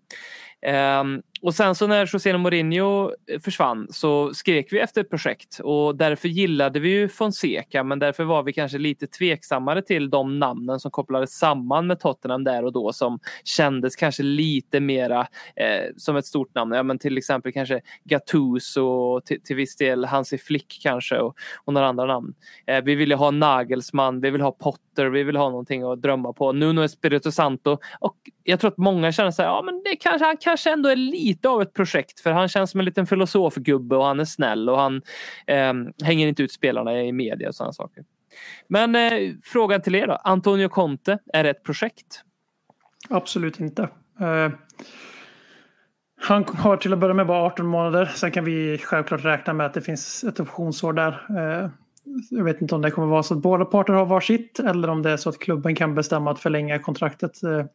Ehm, 0.62 1.22
och 1.44 1.56
sen 1.56 1.76
så 1.76 1.88
när 1.88 2.10
José 2.14 2.38
Mourinho 2.38 3.12
eh, 3.28 3.40
försvann 3.40 3.88
så 3.90 4.34
skrek 4.34 4.74
vi 4.74 4.80
efter 4.80 5.02
ett 5.02 5.10
projekt 5.10 5.60
och 5.60 5.96
därför 5.96 6.28
gillade 6.28 6.80
vi 6.80 6.90
ju 6.90 7.10
Fonseca 7.10 7.84
men 7.84 8.00
därför 8.00 8.24
var 8.24 8.44
vi 8.44 8.54
kanske 8.54 8.78
lite 8.78 9.08
tveksammare 9.08 9.82
till 9.82 10.10
de 10.10 10.40
namnen 10.40 10.80
som 10.80 10.92
kopplades 10.92 11.38
samman 11.38 11.88
med 11.88 12.00
Tottenham 12.00 12.44
där 12.44 12.66
och 12.66 12.74
då 12.74 12.94
som 12.94 13.20
kändes 13.44 13.96
kanske 13.96 14.24
lite 14.24 14.80
mera 14.80 15.20
eh, 15.56 15.92
som 15.98 16.16
ett 16.16 16.26
stort 16.26 16.56
namn. 16.56 16.72
Ja, 16.72 16.84
men 16.84 17.00
till 17.00 17.18
exempel 17.18 17.54
kanske 17.54 17.82
Gattuso 18.04 18.82
och 18.82 19.26
till, 19.26 19.42
till 19.42 19.56
viss 19.56 19.76
del 19.76 20.06
Hansi 20.06 20.38
Flick 20.38 20.80
kanske 20.84 21.18
och, 21.18 21.36
och 21.66 21.74
några 21.74 21.88
andra 21.88 22.06
namn. 22.06 22.34
Eh, 22.68 22.84
vi 22.84 22.96
ville 22.96 23.16
ha 23.16 23.32
Nagelsmann, 23.32 24.22
vi 24.22 24.30
vill 24.30 24.42
ha 24.42 24.52
Potter, 24.52 25.06
vi 25.06 25.24
vill 25.24 25.36
ha 25.36 25.50
någonting 25.50 25.84
att 25.84 26.02
drömma 26.02 26.34
på. 26.34 26.52
Nuno 26.52 26.84
Espirito 26.84 27.32
Santo 27.32 27.78
och 28.00 28.16
jag 28.44 28.60
tror 28.60 28.72
att 28.72 28.78
många 28.78 29.12
känner 29.12 29.32
så 29.32 29.42
här, 29.42 29.50
ja 29.50 29.62
men 29.62 29.82
det 29.84 29.96
kanske, 29.96 30.26
han 30.26 30.38
kanske 30.38 30.72
ändå 30.72 30.90
är 30.90 30.96
lite 30.96 31.33
lite 31.34 31.50
av 31.50 31.62
ett 31.62 31.74
projekt 31.74 32.20
för 32.20 32.32
han 32.32 32.48
känns 32.48 32.72
som 32.72 32.80
en 32.80 32.86
liten 32.86 33.08
filosofgubbe 33.08 33.96
och 33.96 34.06
han 34.06 34.20
är 34.20 34.26
snäll 34.26 34.70
och 34.70 34.80
han 34.80 35.02
eh, 35.48 35.74
hänger 36.04 36.28
inte 36.28 36.44
ut 36.44 36.52
spelarna 36.52 37.04
i 37.04 37.12
media 37.12 37.48
och 37.48 37.56
sådana 37.56 37.74
saker. 37.74 38.04
Men 38.68 38.96
eh, 38.96 39.34
frågan 39.44 39.82
till 39.82 39.96
er 39.96 40.08
då, 40.08 40.14
Antonio 40.14 40.70
Conte, 40.70 41.20
är 41.34 41.44
det 41.44 41.50
ett 41.50 41.64
projekt? 41.64 42.24
Absolut 43.10 43.60
inte. 43.60 43.84
Eh, 44.20 44.50
han 46.22 46.44
har 46.44 46.78
till 46.78 46.94
att 46.94 47.00
börja 47.00 47.14
med 47.14 47.28
bara 47.28 47.44
18 47.44 47.66
månader. 47.66 48.06
Sen 48.06 48.32
kan 48.32 48.46
vi 48.46 48.78
självklart 48.78 49.26
räkna 49.26 49.54
med 49.54 49.66
att 49.66 49.74
det 49.74 49.82
finns 49.82 50.24
ett 50.24 50.40
optionsår 50.40 50.94
där. 50.94 51.26
Eh, 51.30 51.70
jag 52.30 52.44
vet 52.44 52.62
inte 52.62 52.76
om 52.76 52.82
det 52.82 52.92
kommer 52.92 53.08
vara 53.08 53.24
så 53.24 53.34
att 53.34 53.42
båda 53.42 53.66
parter 53.66 53.94
har 53.94 54.06
varsitt 54.06 54.60
eller 54.60 54.88
om 54.90 55.02
det 55.02 55.12
är 55.12 55.18
så 55.18 55.30
att 55.30 55.40
klubben 55.40 55.76
kan 55.76 55.96
bestämma 55.96 56.32
att 56.32 56.40
förlänga 56.40 56.80
kontraktet 56.80 57.44
eh, 57.44 57.66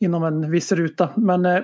inom 0.00 0.24
en 0.24 0.50
viss 0.50 0.72
ruta. 0.72 1.08
Men 1.16 1.46
eh, 1.46 1.62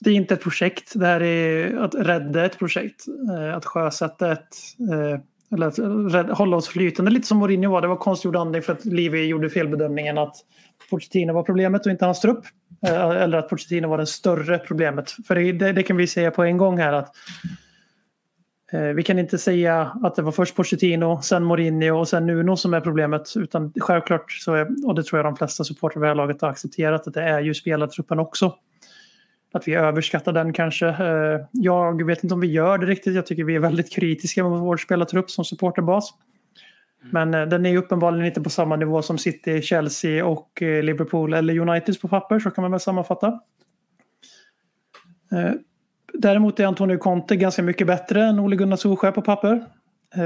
det 0.00 0.10
är 0.10 0.14
inte 0.14 0.34
ett 0.34 0.42
projekt. 0.42 0.92
Det 0.94 1.06
här 1.06 1.22
är 1.22 1.76
att 1.76 1.94
rädda 1.94 2.44
ett 2.44 2.58
projekt. 2.58 3.04
Eh, 3.36 3.56
att 3.56 3.64
sjösätta 3.64 4.32
ett... 4.32 4.56
Eh, 4.92 5.20
eller 5.54 5.66
att 5.66 5.78
rädda, 6.14 6.34
hålla 6.34 6.56
oss 6.56 6.68
flytande. 6.68 7.10
Lite 7.10 7.26
som 7.26 7.38
Mourinho 7.38 7.70
var. 7.70 7.80
Det 7.80 7.88
var 7.88 7.96
konstgjord 7.96 8.36
andning 8.36 8.62
för 8.62 8.72
att 8.72 8.84
Livi 8.84 9.26
gjorde 9.26 9.50
felbedömningen 9.50 10.18
att 10.18 10.36
Pochettino 10.90 11.32
var 11.32 11.42
problemet 11.42 11.86
och 11.86 11.92
inte 11.92 12.04
hans 12.04 12.20
trupp. 12.20 12.44
Eh, 12.86 13.10
eller 13.10 13.38
att 13.38 13.48
Pochettino 13.48 13.88
var 13.88 13.98
det 13.98 14.06
större 14.06 14.58
problemet. 14.58 15.10
För 15.26 15.34
det, 15.34 15.52
det, 15.52 15.72
det 15.72 15.82
kan 15.82 15.96
vi 15.96 16.06
säga 16.06 16.30
på 16.30 16.42
en 16.42 16.56
gång 16.56 16.78
här 16.78 16.92
att 16.92 17.16
eh, 18.72 18.80
vi 18.80 19.02
kan 19.02 19.18
inte 19.18 19.38
säga 19.38 19.92
att 20.02 20.14
det 20.14 20.22
var 20.22 20.32
först 20.32 20.56
Pochettino, 20.56 21.20
sen 21.22 21.44
Mourinho 21.44 21.98
och 21.98 22.08
sen 22.08 22.26
Nuno 22.26 22.56
som 22.56 22.74
är 22.74 22.80
problemet. 22.80 23.36
Utan 23.36 23.72
självklart, 23.80 24.32
så 24.32 24.54
är, 24.54 24.86
och 24.86 24.94
det 24.94 25.02
tror 25.02 25.18
jag 25.18 25.26
de 25.26 25.36
flesta 25.36 25.64
supportrar 25.64 26.00
vid 26.00 26.06
det 26.06 26.10
här 26.10 26.14
laget 26.14 26.42
har 26.42 26.48
accepterat, 26.48 27.06
att 27.06 27.14
det 27.14 27.22
är 27.22 27.40
ju 27.40 27.54
spelartruppen 27.54 28.18
också. 28.18 28.54
Att 29.52 29.68
vi 29.68 29.74
överskattar 29.74 30.32
den 30.32 30.52
kanske. 30.52 30.88
Eh, 30.88 31.40
Jag 31.52 32.06
vet 32.06 32.24
inte 32.24 32.34
om 32.34 32.40
vi 32.40 32.46
gör 32.46 32.78
det 32.78 32.86
riktigt. 32.86 33.14
Jag 33.14 33.26
tycker 33.26 33.44
vi 33.44 33.54
är 33.54 33.60
väldigt 33.60 33.92
kritiska 33.92 34.44
mot 34.44 34.60
vår 34.60 34.76
spelartrupp 34.76 35.30
som 35.30 35.44
supporterbas. 35.44 36.14
Men 37.10 37.34
eh, 37.34 37.46
den 37.46 37.66
är 37.66 37.76
uppenbarligen 37.76 38.26
inte 38.26 38.40
på 38.40 38.50
samma 38.50 38.76
nivå 38.76 39.02
som 39.02 39.18
City, 39.18 39.62
Chelsea 39.62 40.26
och 40.26 40.62
eh, 40.62 40.82
Liverpool 40.82 41.34
eller 41.34 41.58
United 41.58 42.00
på 42.00 42.08
papper. 42.08 42.38
Så 42.38 42.50
kan 42.50 42.62
man 42.62 42.70
väl 42.70 42.80
sammanfatta. 42.80 43.40
Däremot 46.14 46.60
är 46.60 46.66
Antonio 46.66 46.98
Conte 46.98 47.36
ganska 47.36 47.62
mycket 47.62 47.86
bättre 47.86 48.22
än 48.24 48.40
Ole 48.40 48.56
Gunnar 48.56 48.76
Solskjaer 48.76 49.12
på 49.12 49.22
papper. 49.22 49.66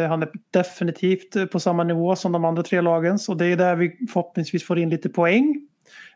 Han 0.08 0.22
är 0.22 0.30
definitivt 0.50 1.50
på 1.52 1.60
samma 1.60 1.84
nivå 1.84 2.16
som 2.16 2.32
de 2.32 2.44
andra 2.44 2.62
tre 2.62 2.80
lagens 2.80 3.28
och 3.28 3.36
det 3.36 3.46
är 3.46 3.56
där 3.56 3.76
vi 3.76 4.06
förhoppningsvis 4.12 4.64
får 4.64 4.78
in 4.78 4.90
lite 4.90 5.08
poäng. 5.08 5.65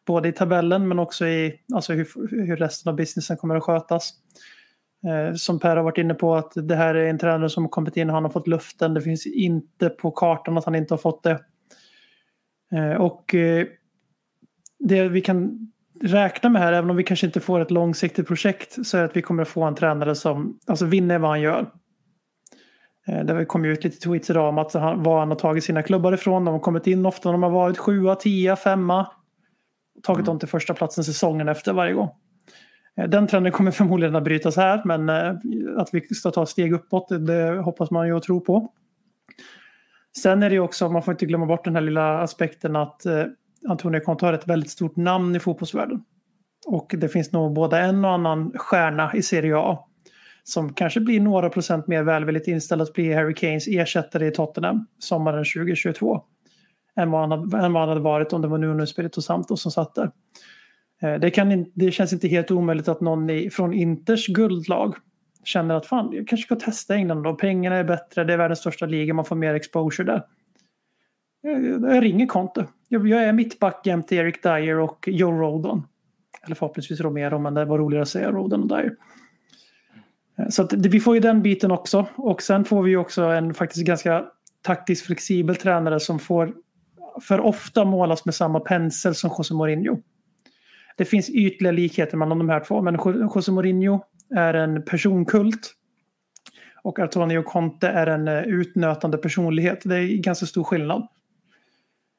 Både 0.06 0.28
i 0.28 0.32
tabellen 0.32 0.88
men 0.88 0.98
också 0.98 1.26
i 1.26 1.60
alltså 1.74 1.92
hur, 1.92 2.06
hur 2.46 2.56
resten 2.56 2.90
av 2.90 2.96
businessen 2.96 3.36
kommer 3.36 3.56
att 3.56 3.62
skötas. 3.62 4.12
Eh, 5.06 5.34
Som 5.34 5.58
Per 5.58 5.76
har 5.76 5.82
varit 5.84 5.98
inne 5.98 6.14
på 6.14 6.34
att 6.34 6.52
det 6.54 6.76
här 6.76 6.94
är 6.94 7.06
en 7.06 7.18
tränare 7.18 7.50
som 7.50 7.64
har 7.64 7.68
kommit 7.68 7.96
in 7.96 8.08
och 8.08 8.14
han 8.14 8.24
har 8.24 8.30
fått 8.30 8.48
luften. 8.48 8.94
Det 8.94 9.00
finns 9.02 9.26
inte 9.26 9.88
på 9.88 10.10
kartan 10.10 10.58
att 10.58 10.64
han 10.64 10.74
inte 10.74 10.94
har 10.94 10.98
fått 10.98 11.22
det. 11.22 11.40
Eh, 12.72 12.92
Och 12.92 13.34
eh, 13.34 13.66
det 14.78 15.08
vi 15.08 15.20
kan 15.20 15.70
räkna 16.02 16.50
med 16.50 16.62
här, 16.62 16.72
även 16.72 16.90
om 16.90 16.96
vi 16.96 17.04
kanske 17.04 17.26
inte 17.26 17.40
får 17.40 17.60
ett 17.60 17.70
långsiktigt 17.70 18.26
projekt, 18.26 18.86
så 18.86 18.98
är 18.98 19.04
att 19.04 19.16
vi 19.16 19.22
kommer 19.22 19.42
att 19.42 19.48
få 19.48 19.62
en 19.62 19.74
tränare 19.74 20.14
som 20.14 20.58
alltså, 20.66 20.84
vinner 20.86 21.18
vad 21.18 21.30
han 21.30 21.40
gör. 21.40 21.70
Eh, 23.06 23.24
det 23.24 23.44
kom 23.44 23.64
ju 23.64 23.72
ut 23.72 23.84
lite 23.84 23.98
tweets 23.98 24.30
idag 24.30 24.48
om 24.48 24.58
att 24.58 24.72
han, 24.72 25.02
var 25.02 25.18
han 25.18 25.28
har 25.28 25.36
tagit 25.36 25.64
sina 25.64 25.82
klubbar 25.82 26.12
ifrån. 26.12 26.44
De 26.44 26.52
har 26.52 26.60
kommit 26.60 26.86
in 26.86 27.06
ofta, 27.06 27.28
när 27.28 27.32
de 27.32 27.42
har 27.42 27.50
varit 27.50 27.78
sjua, 27.78 28.14
tia, 28.14 28.56
femma. 28.56 29.06
Tagit 30.02 30.26
dem 30.26 30.38
till 30.38 30.48
första 30.48 30.74
platsen 30.74 31.04
säsongen 31.04 31.48
efter 31.48 31.72
varje 31.72 31.92
gång. 31.92 32.10
Eh, 32.96 33.08
Den 33.08 33.26
trenden 33.26 33.52
kommer 33.52 33.70
förmodligen 33.80 34.16
att 34.16 34.24
brytas 34.24 34.56
här, 34.56 34.82
men 34.84 35.08
eh, 35.08 35.34
att 35.76 35.88
vi 35.92 36.00
ska 36.00 36.30
ta 36.30 36.46
steg 36.46 36.72
uppåt, 36.72 37.08
det- 37.08 37.18
det 37.18 37.60
hoppas 37.62 37.90
man 37.90 38.06
ju 38.06 38.12
och 38.14 38.22
tror 38.22 38.40
på. 38.40 38.72
Sen 40.22 40.42
är 40.42 40.48
det 40.50 40.54
ju 40.54 40.60
också, 40.60 40.88
man 40.88 41.02
får 41.02 41.12
inte 41.14 41.26
glömma 41.26 41.46
bort 41.46 41.64
den 41.64 41.74
här 41.74 41.82
lilla 41.82 42.18
aspekten 42.20 42.76
att 42.76 43.06
eh, 43.06 43.24
Antonio 43.68 44.00
Conte 44.00 44.26
har 44.26 44.32
ett 44.32 44.48
väldigt 44.48 44.70
stort 44.70 44.96
namn 44.96 45.36
i 45.36 45.40
fotbollsvärlden. 45.40 46.04
Och 46.66 46.94
det 46.98 47.08
finns 47.08 47.32
nog 47.32 47.52
både 47.52 47.78
en 47.78 48.04
och 48.04 48.10
annan 48.10 48.52
stjärna 48.56 49.14
i 49.14 49.22
Serie 49.22 49.56
A 49.58 49.78
som 50.44 50.72
kanske 50.74 51.00
blir 51.00 51.20
några 51.20 51.50
procent 51.50 51.86
mer 51.86 52.02
välvilligt 52.02 52.48
inställd 52.48 52.82
att 52.82 52.92
bli 52.92 53.12
Harry 53.14 53.34
Kanes 53.34 53.68
ersättare 53.68 54.26
i 54.26 54.30
Tottenham 54.30 54.86
sommaren 54.98 55.44
2022. 55.44 56.22
Än 57.00 57.10
vad 57.10 57.20
han 57.20 57.30
hade, 57.30 57.66
än 57.66 57.72
vad 57.72 57.82
han 57.82 57.88
hade 57.88 58.00
varit 58.00 58.32
om 58.32 58.42
det 58.42 58.48
var 58.48 58.58
Nuno 58.58 58.82
Espirito 58.82 59.22
Santo 59.22 59.56
som 59.56 59.72
satt 59.72 59.94
där. 59.94 60.10
Eh, 61.02 61.14
det, 61.14 61.30
kan, 61.30 61.66
det 61.74 61.90
känns 61.90 62.12
inte 62.12 62.28
helt 62.28 62.50
omöjligt 62.50 62.88
att 62.88 63.00
någon 63.00 63.30
i, 63.30 63.50
från 63.50 63.74
Inters 63.74 64.26
guldlag 64.26 64.94
känner 65.44 65.74
att 65.74 65.86
fan, 65.86 66.12
jag 66.12 66.28
kanske 66.28 66.44
ska 66.44 66.56
testa 66.56 66.94
England 66.94 67.22
då. 67.22 67.34
Pengarna 67.34 67.76
är 67.76 67.84
bättre, 67.84 68.24
det 68.24 68.32
är 68.32 68.36
världens 68.36 68.58
största 68.58 68.86
liga, 68.86 69.14
man 69.14 69.24
får 69.24 69.36
mer 69.36 69.54
exposure 69.54 70.12
där. 70.12 70.22
Jag, 71.40 71.64
jag 71.94 72.02
ringer 72.02 72.26
Conte. 72.26 72.66
Jag, 72.88 73.08
jag 73.08 73.22
är 73.22 73.32
mittback 73.32 73.86
jämte 73.86 74.16
Eric 74.16 74.42
Dyer 74.42 74.78
och 74.78 75.08
Joe 75.08 75.32
Rodon. 75.32 75.86
Eller 76.42 76.54
förhoppningsvis 76.54 77.00
Romero, 77.00 77.38
men 77.38 77.54
det 77.54 77.64
var 77.64 77.78
roligare 77.78 78.02
att 78.02 78.08
säga 78.08 78.30
Rodon 78.30 78.62
och 78.62 78.68
Dyer. 78.68 78.96
Eh, 80.38 80.48
så 80.48 80.62
att 80.62 80.70
det, 80.70 80.88
vi 80.88 81.00
får 81.00 81.14
ju 81.14 81.20
den 81.20 81.42
biten 81.42 81.70
också. 81.70 82.06
Och 82.16 82.42
sen 82.42 82.64
får 82.64 82.82
vi 82.82 82.90
ju 82.90 82.96
också 82.96 83.22
en 83.22 83.54
faktiskt 83.54 83.86
ganska 83.86 84.24
taktiskt 84.62 85.06
flexibel 85.06 85.56
tränare 85.56 86.00
som 86.00 86.18
får 86.18 86.54
för 87.22 87.40
ofta 87.40 87.84
målas 87.84 88.24
med 88.24 88.34
samma 88.34 88.60
pensel 88.60 89.14
som 89.14 89.30
José 89.38 89.54
Mourinho. 89.54 89.98
Det 90.96 91.04
finns 91.04 91.30
ytliga 91.30 91.72
likheter 91.72 92.16
mellan 92.16 92.38
de 92.38 92.48
här 92.48 92.64
två, 92.64 92.82
men 92.82 92.94
José 93.34 93.52
Mourinho 93.52 94.00
är 94.34 94.54
en 94.54 94.84
personkult. 94.84 95.74
Och 96.82 96.98
Antonio 96.98 97.42
Conte 97.42 97.88
är 97.88 98.06
en 98.06 98.28
eh, 98.28 98.42
utnötande 98.42 99.18
personlighet. 99.18 99.80
Det 99.84 99.96
är 99.96 100.16
ganska 100.16 100.46
stor 100.46 100.64
skillnad. 100.64 101.08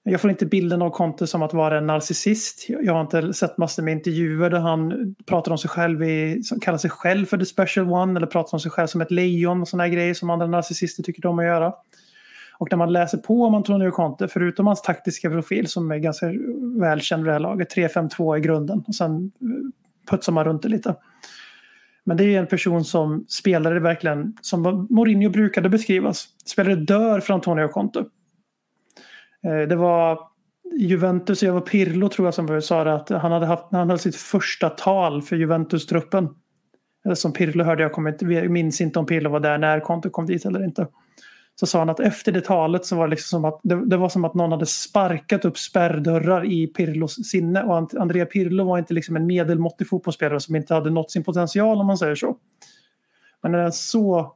Jag 0.03 0.21
får 0.21 0.29
inte 0.29 0.45
bilden 0.45 0.81
av 0.81 0.89
Conte 0.89 1.27
som 1.27 1.41
att 1.41 1.53
vara 1.53 1.77
en 1.77 1.87
narcissist. 1.87 2.65
Jag 2.69 2.93
har 2.93 3.01
inte 3.01 3.33
sett 3.33 3.57
massor 3.57 3.83
med 3.83 3.91
intervjuer 3.91 4.49
där 4.49 4.59
han 4.59 5.15
pratar 5.25 5.51
om 5.51 5.57
sig 5.57 5.69
själv, 5.69 6.03
i, 6.03 6.43
som 6.43 6.59
kallar 6.59 6.77
sig 6.77 6.89
själv 6.89 7.25
för 7.25 7.37
the 7.37 7.45
special 7.45 7.91
one 7.91 8.19
eller 8.19 8.27
pratar 8.27 8.55
om 8.55 8.59
sig 8.59 8.71
själv 8.71 8.87
som 8.87 9.01
ett 9.01 9.11
lejon 9.11 9.61
och 9.61 9.67
sådana 9.67 9.89
grejer 9.89 10.13
som 10.13 10.29
andra 10.29 10.47
narcissister 10.47 11.03
tycker 11.03 11.25
om 11.25 11.39
att 11.39 11.45
göra. 11.45 11.73
Och 12.61 12.67
när 12.71 12.77
man 12.77 12.93
läser 12.93 13.17
på 13.17 13.43
om 13.43 13.55
Antonio 13.55 13.91
Conte, 13.91 14.27
förutom 14.27 14.67
hans 14.67 14.81
taktiska 14.81 15.29
profil 15.29 15.67
som 15.67 15.91
är 15.91 15.97
ganska 15.97 16.25
välkänd 16.79 17.23
vid 17.23 17.29
det 17.29 17.33
här 17.33 17.39
laget, 17.39 17.75
3-5-2 17.75 18.37
i 18.37 18.39
grunden 18.41 18.83
och 18.87 18.95
sen 18.95 19.31
eh, 19.41 19.47
putsar 20.11 20.33
man 20.33 20.45
runt 20.45 20.61
det 20.61 20.69
lite. 20.69 20.95
Men 22.03 22.17
det 22.17 22.23
är 22.23 22.39
en 22.39 22.47
person 22.47 22.85
som 22.85 23.25
spelare 23.27 23.79
verkligen, 23.79 24.37
som 24.41 24.87
Mourinho 24.89 25.29
brukade 25.29 25.69
beskrivas, 25.69 26.27
spelare 26.45 26.75
dör 26.75 27.19
för 27.19 27.33
Antonio 27.33 27.67
Conte. 27.67 27.99
Eh, 29.43 29.67
det 29.69 29.75
var 29.75 30.19
Juventus, 30.79 31.43
jag 31.43 31.53
var 31.53 31.61
Pirlo 31.61 32.09
tror 32.09 32.27
jag 32.27 32.33
som 32.33 32.61
sa 32.61 32.83
det, 32.83 32.93
att 32.93 33.09
han 33.09 33.31
hade 33.31 33.45
haft, 33.45 33.71
när 33.71 33.79
han 33.79 33.89
höll 33.89 33.99
sitt 33.99 34.15
första 34.15 34.69
tal 34.69 35.21
för 35.21 35.35
Juventus-truppen. 35.35 36.29
Eller 37.05 37.15
som 37.15 37.33
Pirlo 37.33 37.63
hörde, 37.63 37.83
jag, 37.83 37.91
kommer 37.91 38.11
inte, 38.11 38.25
jag 38.25 38.51
minns 38.51 38.81
inte 38.81 38.99
om 38.99 39.05
Pirlo 39.05 39.29
var 39.29 39.39
där 39.39 39.57
när 39.57 39.79
Conte 39.79 40.09
kom 40.09 40.25
dit 40.25 40.45
eller 40.45 40.63
inte. 40.63 40.87
Så 41.55 41.67
sa 41.67 41.79
han 41.79 41.89
att 41.89 41.99
efter 41.99 42.31
det 42.31 42.41
talet 42.41 42.85
så 42.85 42.95
var 42.95 43.07
det 43.07 43.11
liksom 43.11 43.27
som 43.37 43.45
att 43.45 43.59
det, 43.63 43.85
det 43.85 43.97
var 43.97 44.09
som 44.09 44.25
att 44.25 44.33
någon 44.33 44.51
hade 44.51 44.65
sparkat 44.65 45.45
upp 45.45 45.57
spärrdörrar 45.57 46.45
i 46.51 46.67
Pirlos 46.67 47.15
sinne. 47.15 47.63
Och 47.63 47.93
Andrea 47.99 48.25
Pirlo 48.25 48.63
var 48.63 48.77
inte 48.77 48.93
liksom 48.93 49.15
en 49.15 49.25
medelmåttig 49.25 49.89
fotbollsspelare 49.89 50.39
som 50.39 50.55
inte 50.55 50.73
hade 50.73 50.89
nått 50.89 51.11
sin 51.11 51.23
potential 51.23 51.79
om 51.79 51.87
man 51.87 51.97
säger 51.97 52.15
så. 52.15 52.37
Men 53.43 53.55
en 53.55 53.71
så 53.71 54.35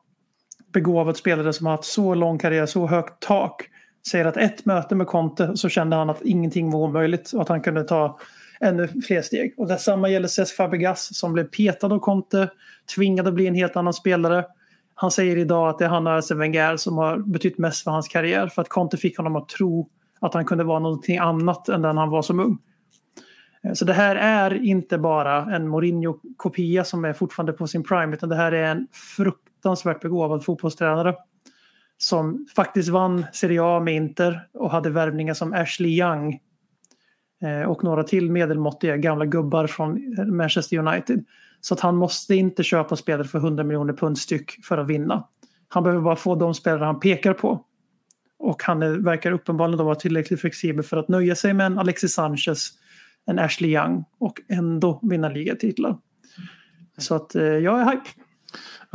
begåvad 0.74 1.18
spelare 1.18 1.54
som 1.54 1.66
har 1.66 1.74
haft 1.74 1.90
så 1.90 2.16
lång 2.16 2.38
karriär, 2.38 2.66
så 2.66 2.88
högt 2.88 3.20
tak 3.20 3.70
säger 4.12 4.26
att 4.26 4.38
ett 4.38 4.66
möte 4.66 4.96
med 4.96 5.08
Conte 5.08 5.58
så 5.58 5.70
kände 5.70 5.96
han 5.96 6.10
att 6.10 6.22
ingenting 6.22 6.72
var 6.72 6.80
omöjligt 6.80 7.34
och 7.34 7.42
att 7.42 7.50
han 7.50 7.62
kunde 7.62 7.84
ta 7.84 8.20
ännu 8.60 8.88
fler 8.88 9.22
steg. 9.22 9.54
Och 9.58 9.68
detsamma 9.68 10.10
gäller 10.10 10.28
Cesc 10.28 10.56
Fabregas 10.56 11.18
som 11.18 11.34
blev 11.34 11.44
petad 11.44 11.94
av 11.94 12.00
Conte, 12.00 12.50
tvingad 12.96 13.28
att 13.28 13.34
bli 13.34 13.48
en 13.48 13.56
helt 13.56 13.76
annan 13.76 13.94
spelare. 13.94 14.46
Han 14.96 15.12
säger 15.12 15.38
idag 15.38 15.70
att 15.70 15.80
det 15.80 15.86
är 15.86 15.90
han 15.90 16.08
och 16.08 16.14
Arsene 16.14 16.40
Wenger 16.40 16.78
som 16.78 16.98
har 16.98 17.18
betytt 17.18 17.58
mest 17.58 17.84
för 17.84 17.92
hans 17.92 18.08
karriär 18.08 18.48
för 18.48 18.62
att 18.62 18.70
Conte 18.70 18.98
fick 18.98 19.18
honom 19.18 19.36
att 19.36 19.50
tro 19.50 19.90
att 20.20 20.34
han 20.34 20.46
kunde 20.46 20.64
vara 20.64 20.80
någonting 20.80 21.18
annat 21.18 21.70
än 21.70 21.82
den 21.82 21.98
han 21.98 22.10
var 22.10 22.22
som 22.22 22.40
ung. 22.40 22.58
Eh, 23.64 23.74
så 23.74 23.86
det 23.86 23.94
här 23.94 24.16
är 24.16 24.64
inte 24.64 24.98
bara 24.98 25.56
en 25.56 25.68
Mourinho-kopia 25.68 26.84
som 26.84 27.06
är 27.06 27.14
fortfarande 27.14 27.54
på 27.54 27.68
sin 27.68 27.84
prime 27.84 28.14
utan 28.14 28.30
det 28.30 28.36
här 28.36 28.52
är 28.52 28.72
en 28.72 28.88
fruktansvärt 29.16 30.02
begåvad 30.02 30.46
fotbollstränare 30.46 31.16
som 31.98 32.48
faktiskt 32.56 32.90
vann 32.90 33.26
Serie 33.34 33.64
A 33.64 33.80
med 33.80 33.96
Inter 33.96 34.48
och 34.54 34.72
hade 34.72 34.90
värvningar 34.90 35.34
som 35.34 35.54
Ashley 35.54 36.00
Young 36.00 36.40
eh, 37.42 37.70
och 37.70 37.84
några 37.84 38.04
till 38.04 38.32
medelmåttiga 38.32 38.98
gamla 38.98 39.26
gubbar 39.26 39.68
från 39.68 40.16
Manchester 40.38 40.78
United. 40.78 41.26
Så 41.66 41.74
att 41.74 41.80
han 41.80 41.96
måste 41.96 42.36
inte 42.36 42.64
köpa 42.64 42.96
spelare 42.96 43.28
för 43.28 43.40
100 43.40 43.64
miljoner 43.64 43.94
pund 43.94 44.18
styck 44.18 44.66
för 44.66 44.78
att 44.78 44.88
vinna. 44.88 45.28
Han 45.68 45.84
behöver 45.84 46.02
bara 46.02 46.16
få 46.16 46.36
de 46.36 46.54
spelare 46.54 46.86
han 46.86 47.00
pekar 47.00 47.34
på. 47.34 47.66
Och 48.40 48.64
han 48.64 48.84
är, 48.84 48.92
verkar 48.92 49.32
uppenbarligen 49.32 49.78
då 49.78 49.84
vara 49.84 49.96
tillräckligt 49.96 50.42
flexibel 50.42 50.84
för 50.84 50.98
att 50.98 51.08
nöja 51.08 51.36
sig 51.36 51.54
med 51.54 51.66
en 51.66 51.80
Alexis 51.80 52.14
Sanchez, 52.14 52.72
en 53.26 53.40
Ashley 53.40 53.72
Young 53.72 54.04
och 54.20 54.42
ändå 54.48 55.00
vinna 55.04 55.30
ligatitlar. 55.30 55.98
Så 56.98 57.16
att 57.16 57.36
eh, 57.36 57.44
jag 57.44 57.82
är 57.82 57.86
hype. 57.86 58.10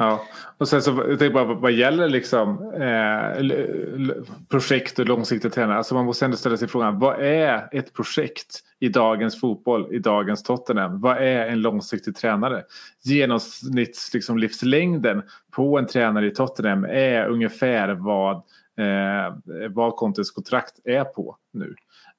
Ja, 0.00 0.26
och 0.58 0.68
sen 0.68 0.82
så 0.82 0.90
jag 0.90 1.18
tänker 1.18 1.30
bara 1.30 1.54
vad 1.54 1.72
gäller 1.72 2.08
liksom 2.08 2.72
eh, 2.72 4.14
projekt 4.48 4.98
och 4.98 5.06
långsiktigt 5.06 5.52
tränare. 5.52 5.76
Alltså 5.76 5.94
man 5.94 6.04
måste 6.04 6.24
ändå 6.24 6.36
ställa 6.36 6.56
sig 6.56 6.68
frågan 6.68 6.98
vad 6.98 7.20
är 7.20 7.68
ett 7.72 7.92
projekt 7.92 8.60
i 8.78 8.88
dagens 8.88 9.40
fotboll, 9.40 9.94
i 9.94 9.98
dagens 9.98 10.42
Tottenham? 10.42 11.00
Vad 11.00 11.16
är 11.16 11.46
en 11.46 11.60
långsiktig 11.60 12.16
tränare? 12.16 12.62
Genomsnitts 13.02 14.14
liksom, 14.14 14.38
livslängden 14.38 15.22
på 15.50 15.78
en 15.78 15.86
tränare 15.86 16.26
i 16.26 16.30
Tottenham 16.30 16.84
är 16.84 17.26
ungefär 17.26 17.88
vad, 17.88 18.36
eh, 18.76 19.36
vad 19.70 19.96
Contes 19.96 20.30
kontrakt 20.30 20.74
är 20.84 21.04
på 21.04 21.36
nu. 21.52 21.74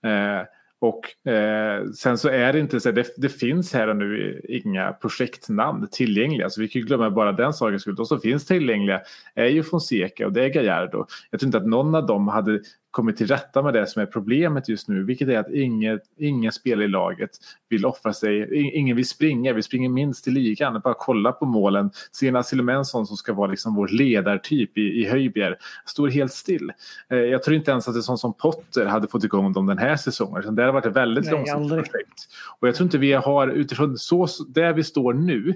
Eh, 0.09 0.45
och 0.81 1.31
eh, 1.31 1.85
sen 1.91 2.17
så 2.17 2.29
är 2.29 2.53
det 2.53 2.59
inte 2.59 2.79
så, 2.79 2.91
det, 2.91 3.13
det 3.17 3.29
finns 3.29 3.73
här 3.73 3.87
och 3.87 3.95
nu 3.95 4.41
inga 4.49 4.93
projektnamn 4.93 5.87
tillgängliga. 5.91 6.49
Så 6.49 6.61
vi 6.61 6.67
kan 6.67 6.81
ju 6.81 6.87
glömma 6.87 7.09
bara 7.09 7.31
den 7.31 7.53
sakens 7.53 7.81
skull. 7.81 7.95
De 7.95 8.05
som 8.05 8.19
finns 8.19 8.45
tillgängliga 8.45 9.01
är 9.35 9.45
ju 9.45 9.63
Fonseca 9.63 10.25
och 10.25 10.33
det 10.33 10.45
är 10.45 10.49
Gallardo. 10.49 11.05
Jag 11.31 11.39
tror 11.39 11.47
inte 11.47 11.57
att 11.57 11.67
någon 11.67 11.95
av 11.95 12.05
dem 12.05 12.27
hade 12.27 12.59
kommit 12.91 13.17
till 13.17 13.27
rätta 13.27 13.61
med 13.61 13.73
det 13.73 13.87
som 13.87 14.01
är 14.01 14.05
problemet 14.05 14.69
just 14.69 14.87
nu. 14.87 15.03
Vilket 15.03 15.27
är 15.29 15.37
att 15.37 15.49
inget, 15.49 16.01
ingen 16.17 16.51
spelare 16.51 16.85
i 16.85 16.87
laget 16.87 17.29
vill 17.69 17.85
offra 17.85 18.13
sig. 18.13 18.59
In- 18.59 18.71
Ingen 18.73 18.95
vill 18.95 19.07
springa. 19.07 19.53
Vi 19.53 19.61
springer 19.61 19.89
minst 19.89 20.27
i 20.27 20.31
ligan. 20.31 20.81
Bara 20.83 20.93
kolla 20.97 21.31
på 21.31 21.45
målen. 21.45 21.91
Se 22.11 22.27
en 22.27 22.35
Asylmensson 22.35 23.07
som 23.07 23.17
ska 23.17 23.33
vara 23.33 23.51
liksom 23.51 23.75
vår 23.75 23.87
ledartyp 23.87 24.77
i, 24.77 24.81
i 24.81 25.05
Höjbjer. 25.09 25.57
Står 25.85 26.07
helt 26.09 26.33
still. 26.33 26.71
Eh, 27.09 27.17
jag 27.17 27.43
tror 27.43 27.55
inte 27.55 27.71
ens 27.71 27.87
att 27.87 27.95
en 27.95 28.03
sån 28.03 28.17
som 28.17 28.33
Potter 28.33 28.85
hade 28.85 29.07
fått 29.07 29.23
igång 29.23 29.53
dem 29.53 29.65
den 29.65 29.77
här 29.77 29.95
säsongen. 29.95 30.55
Det 30.55 30.63
har 30.63 30.71
varit 30.73 30.85
ett 30.85 30.95
väldigt 30.95 31.23
Nej, 31.25 31.33
långsiktigt 31.33 31.55
aldrig. 31.61 31.83
projekt. 31.91 32.27
Och 32.59 32.67
jag 32.67 32.75
tror 32.75 32.85
inte 32.85 32.97
vi 32.97 33.13
har 33.13 33.47
utifrån 33.47 33.97
så, 33.97 34.27
där 34.47 34.73
vi 34.73 34.83
står 34.83 35.13
nu 35.13 35.53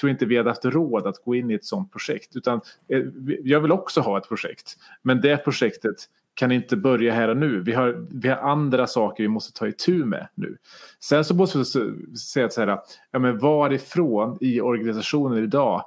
tror 0.00 0.10
inte 0.10 0.26
vi 0.26 0.36
hade 0.36 0.50
haft 0.50 0.64
råd 0.64 1.06
att 1.06 1.24
gå 1.24 1.34
in 1.34 1.50
i 1.50 1.54
ett 1.54 1.64
sånt 1.64 1.92
projekt. 1.92 2.36
Utan 2.36 2.60
eh, 2.88 3.02
jag 3.42 3.60
vill 3.60 3.72
också 3.72 4.00
ha 4.00 4.18
ett 4.18 4.28
projekt. 4.28 4.76
Men 5.02 5.20
det 5.20 5.36
projektet 5.36 5.96
kan 6.34 6.52
inte 6.52 6.76
börja 6.76 7.14
här 7.14 7.28
och 7.28 7.36
nu. 7.36 7.60
Vi 7.60 7.72
har, 7.72 8.06
vi 8.10 8.28
har 8.28 8.36
andra 8.36 8.86
saker 8.86 9.24
vi 9.24 9.28
måste 9.28 9.52
ta 9.52 9.68
itu 9.68 10.04
med 10.04 10.28
nu. 10.34 10.56
Sen 11.00 11.24
så 11.24 11.34
måste 11.34 11.58
vi 11.58 11.64
säga 12.16 12.46
att 12.46 12.52
så 12.52 12.60
här, 12.60 12.78
ja, 13.10 13.18
men 13.18 13.38
varifrån 13.38 14.38
i 14.40 14.60
organisationen 14.60 15.44
idag 15.44 15.84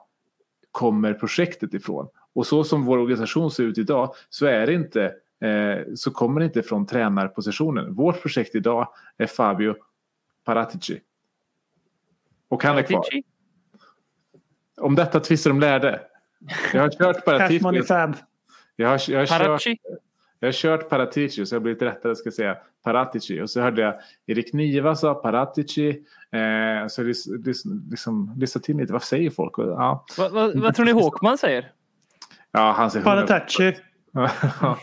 kommer 0.72 1.14
projektet 1.14 1.74
ifrån? 1.74 2.08
Och 2.34 2.48
så 2.48 2.64
som 2.64 2.86
vår 2.86 2.98
organisation 2.98 3.52
ser 3.52 3.64
ut 3.64 3.78
idag 3.78 4.14
så 4.30 4.46
är 4.46 4.68
det 4.68 4.74
inte 4.74 5.04
eh, 5.42 5.94
så 5.96 6.12
kommer 6.12 6.40
det 6.40 6.46
inte 6.46 6.64
från 6.64 6.86
tränarpositionen. 6.86 7.94
Vårt 7.94 8.22
projekt 8.22 8.56
idag 8.56 8.88
är 9.18 9.28
Fabio 9.28 9.76
Paratici. 10.44 11.02
Och 12.48 12.64
han 12.64 12.78
är 12.78 12.84
kvar. 12.84 13.06
Om 14.78 14.96
detta 14.96 15.20
tvistar 15.20 15.50
de 15.50 15.60
lärde. 15.60 16.02
Jag 16.74 16.82
har 16.82 16.90
kört 16.90 17.26
Paratici. 17.26 17.60
Jag 18.76 18.90
har, 18.90 19.12
jag 19.12 19.20
har 19.20 19.58
kört? 19.58 19.62
Jag 20.40 20.48
har 20.48 20.54
kört 20.54 20.90
Paratici 20.90 21.46
så 21.46 21.56
jag 21.56 21.60
har 21.60 21.64
blivit 21.64 21.82
rättare 21.82 22.16
ska 22.16 22.28
jag 22.28 22.34
säga 22.34 22.58
Paratici. 22.84 23.42
Och 23.42 23.50
så 23.50 23.62
hörde 23.62 23.82
jag 23.82 23.96
Erik 24.26 24.54
Niva 24.54 24.96
sa 24.96 25.14
Paratici. 25.14 25.90
Eh, 26.32 26.88
så 26.88 27.02
jag 27.02 27.08
lys, 27.08 27.28
lys, 27.46 27.64
liksom, 27.90 28.34
lyssnade 28.38 28.66
till 28.66 28.78
lite. 28.78 28.94
Vad 28.94 29.04
säger 29.04 29.30
folk? 29.30 29.58
Och, 29.58 29.66
Ja, 29.72 30.06
Vad, 30.18 30.32
vad, 30.32 30.60
vad 30.60 30.76
tror 30.76 30.86
ni 30.86 30.92
Håkman 30.92 31.38
säger? 31.38 31.72
ja 32.52 32.72
han 32.78 32.92
säger 32.92 33.06
hundra- 33.06 33.28
Parataci. 33.28 33.74
Ja. 34.12 34.30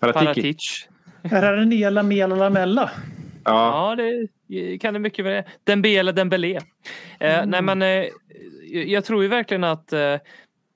Paratiki. 0.00 0.24
Paratic. 0.24 0.88
Är 1.22 1.42
det 1.52 1.56
den 1.60 1.68
nya 1.68 1.90
Lamela 1.90 2.36
Lamella? 2.36 2.90
Ja. 3.44 3.96
Ja, 3.98 4.04
det 4.48 4.78
kan 4.78 4.94
det 4.94 5.00
mycket 5.00 5.24
väl 5.24 5.42
Dembele, 5.64 6.12
Dembele. 6.12 6.56
Eh, 7.20 7.46
Nej, 7.46 7.62
men 7.62 7.82
eh, 7.82 8.04
jag 8.72 9.04
tror 9.04 9.22
ju 9.22 9.28
verkligen 9.28 9.64
att 9.64 9.92
eh, 9.92 10.16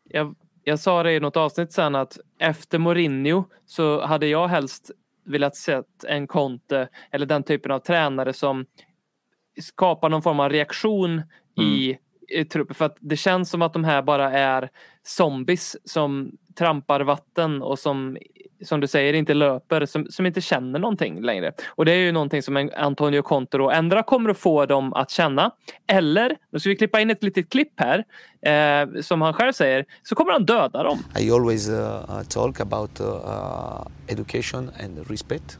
jag, 0.04 0.34
jag 0.70 0.78
sa 0.78 1.02
det 1.02 1.12
i 1.12 1.20
något 1.20 1.36
avsnitt 1.36 1.72
sen 1.72 1.94
att 1.94 2.18
efter 2.38 2.78
Mourinho 2.78 3.44
så 3.66 4.06
hade 4.06 4.26
jag 4.26 4.48
helst 4.48 4.90
velat 5.24 5.56
sett 5.56 6.04
en 6.04 6.26
Conte 6.26 6.88
eller 7.10 7.26
den 7.26 7.42
typen 7.42 7.72
av 7.72 7.78
tränare 7.78 8.32
som 8.32 8.66
skapar 9.60 10.08
någon 10.08 10.22
form 10.22 10.40
av 10.40 10.50
reaktion 10.50 11.22
i, 11.60 11.98
i 12.28 12.44
truppen. 12.44 12.74
För 12.74 12.84
att 12.84 12.96
det 13.00 13.16
känns 13.16 13.50
som 13.50 13.62
att 13.62 13.72
de 13.72 13.84
här 13.84 14.02
bara 14.02 14.32
är 14.32 14.70
zombies 15.02 15.76
som 15.84 16.32
trampar 16.58 17.00
vatten 17.00 17.62
och 17.62 17.78
som, 17.78 18.18
som 18.62 18.80
du 18.80 18.86
säger, 18.86 19.12
inte 19.12 19.34
löper, 19.34 19.86
som, 19.86 20.06
som 20.10 20.26
inte 20.26 20.40
känner 20.40 20.78
någonting 20.78 21.22
längre. 21.22 21.52
Och 21.68 21.84
det 21.84 21.92
är 21.92 21.96
ju 21.96 22.12
någonting 22.12 22.42
som 22.42 22.70
Antonio 22.76 23.22
Conte 23.22 23.58
och 23.58 23.74
ändra 23.74 24.02
kommer 24.02 24.30
att 24.30 24.38
få 24.38 24.66
dem 24.66 24.92
att 24.92 25.10
känna. 25.10 25.50
Eller, 25.86 26.36
nu 26.50 26.58
ska 26.58 26.68
vi 26.68 26.76
klippa 26.76 27.00
in 27.00 27.10
ett 27.10 27.22
litet 27.22 27.50
klipp 27.50 27.72
här, 27.76 28.04
eh, 28.42 29.00
som 29.00 29.22
han 29.22 29.34
själv 29.34 29.52
säger, 29.52 29.84
så 30.02 30.14
kommer 30.14 30.32
han 30.32 30.44
döda 30.44 30.82
dem. 30.82 30.98
I 31.18 31.30
always 31.30 31.68
uh, 31.68 31.74
uh, 31.74 32.22
talk 32.28 32.60
about 32.60 33.00
uh, 33.00 33.06
uh 33.06 33.86
education 34.08 34.70
and 34.84 35.10
respect, 35.10 35.58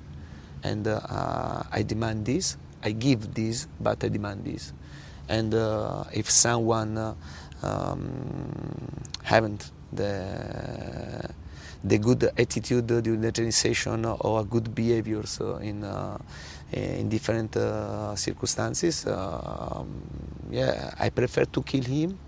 and 0.65 0.87
uh, 0.87 0.93
uh, 0.93 1.79
I 1.81 1.83
demand 1.83 2.27
this. 2.27 2.59
I 2.87 2.91
give 2.91 3.35
this, 3.35 3.69
but 3.79 4.05
I 4.05 4.09
demand 4.09 4.45
this. 4.45 4.75
And 5.29 5.55
uh, 5.55 6.05
if 6.13 6.31
someone 6.31 6.99
uh, 6.99 7.15
um, 7.63 8.11
haven't 9.23 9.71
the 9.93 11.31
the 11.83 11.99
good 11.99 12.25
attitude 12.37 12.87
during 12.87 13.21
the 13.21 13.33
training 13.33 13.53
session 13.53 14.05
or 14.05 14.45
good 14.45 14.75
behaviors 14.75 15.41
in 15.63 15.85
uh, 15.85 16.19
in 16.73 17.09
different 17.09 17.57
uh, 17.57 18.15
circumstances, 18.15 19.07
um, 19.07 20.03
yeah, 20.51 20.93
I 20.99 21.11
prefer 21.11 21.45
to 21.47 21.63
kill 21.63 21.83
him 21.83 22.19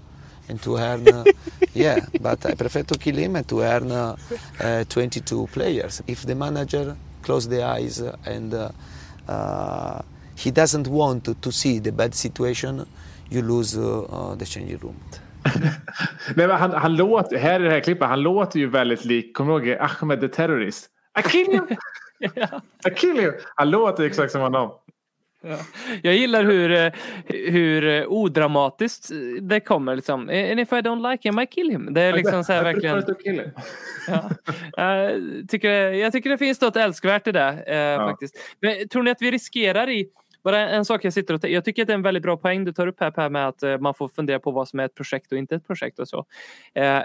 and 0.48 0.60
to 0.62 0.76
earn 0.76 1.06
uh, 1.08 1.24
yeah 1.74 2.04
but 2.20 2.44
i 2.46 2.54
prefer 2.54 2.82
to 2.82 2.98
kill 2.98 3.16
him 3.16 3.36
and 3.36 3.46
to 3.46 3.60
earn 3.62 3.90
uh, 3.90 4.16
uh, 4.60 4.84
22 4.84 5.46
players. 5.52 6.02
If 6.06 6.26
the 6.26 6.34
manager 6.34 6.96
close 7.22 7.46
the 7.48 7.62
eyes 7.62 8.00
and 8.26 8.52
uh, 8.52 8.70
uh, 9.28 10.02
he 10.34 10.50
doesn't 10.50 10.88
want 10.88 11.24
to, 11.24 11.34
to 11.34 11.52
see 11.52 11.78
the 11.78 11.92
bad 11.92 12.14
situation 12.14 12.84
you 13.30 13.42
lose 13.42 13.72
the 13.72 14.46
changing 14.48 14.78
room 14.78 15.00
Nej, 16.36 16.48
han, 16.48 16.72
han 16.72 16.96
låter, 16.96 17.36
här 17.36 17.60
i 17.60 17.64
det 17.64 17.70
här 17.70 17.80
klippet, 17.80 18.08
han 18.08 18.22
låter 18.22 18.58
ju 18.58 18.66
väldigt 18.66 19.04
lik, 19.04 19.36
kommer 19.36 19.60
du 19.60 19.68
ihåg 19.68 19.78
Ahmed 19.80 20.20
the 20.20 20.28
Terrorist? 20.28 20.88
I 21.18 21.22
kill 21.22 21.48
you! 21.48 21.66
I 22.90 22.94
kill 22.96 23.16
you! 23.16 23.32
Han 23.54 23.70
låter 23.70 24.04
exakt 24.04 24.32
som 24.32 24.40
honom. 24.40 24.72
Jag 26.02 26.14
gillar 26.14 26.44
hur, 26.44 26.72
eh, 26.72 26.92
hur 27.26 27.88
eh, 27.88 28.06
odramatiskt 28.06 29.10
det 29.40 29.60
kommer. 29.60 29.96
Liksom. 29.96 30.20
And 30.20 30.60
if 30.60 30.72
I 30.72 30.76
don't 30.76 31.10
like 31.10 31.28
him, 31.28 31.38
I 31.38 31.46
kill 31.46 31.70
him. 31.70 31.94
Det 31.94 32.00
är 32.00 32.12
liksom 32.12 32.44
så 32.44 32.52
här 32.52 32.64
verkligen... 32.64 33.02
Ja. 34.08 34.30
Jag, 34.76 35.48
tycker, 35.48 35.70
jag 35.70 36.12
tycker 36.12 36.30
det 36.30 36.38
finns 36.38 36.60
något 36.60 36.76
älskvärt 36.76 37.26
i 37.26 37.32
det. 37.32 37.48
Eh, 37.66 38.08
faktiskt. 38.08 38.36
Men, 38.60 38.88
tror 38.88 39.02
ni 39.02 39.10
att 39.10 39.22
vi 39.22 39.30
riskerar 39.30 39.90
i 39.90 40.08
bara 40.44 40.70
en 40.70 40.84
sak 40.84 41.04
jag 41.04 41.12
sitter 41.12 41.34
och 41.34 41.48
Jag 41.48 41.64
tycker 41.64 41.82
att 41.82 41.86
det 41.86 41.92
är 41.92 41.94
en 41.94 42.02
väldigt 42.02 42.22
bra 42.22 42.36
poäng 42.36 42.64
du 42.64 42.72
tar 42.72 42.86
upp 42.86 43.00
här 43.00 43.10
Per 43.10 43.30
med 43.30 43.48
att 43.48 43.62
eh, 43.62 43.78
man 43.78 43.94
får 43.94 44.08
fundera 44.08 44.38
på 44.38 44.50
vad 44.50 44.68
som 44.68 44.80
är 44.80 44.84
ett 44.84 44.94
projekt 44.94 45.32
och 45.32 45.38
inte 45.38 45.54
ett 45.54 45.66
projekt 45.66 45.98
och 45.98 46.08
så. 46.08 46.26
Eh, 46.74 47.02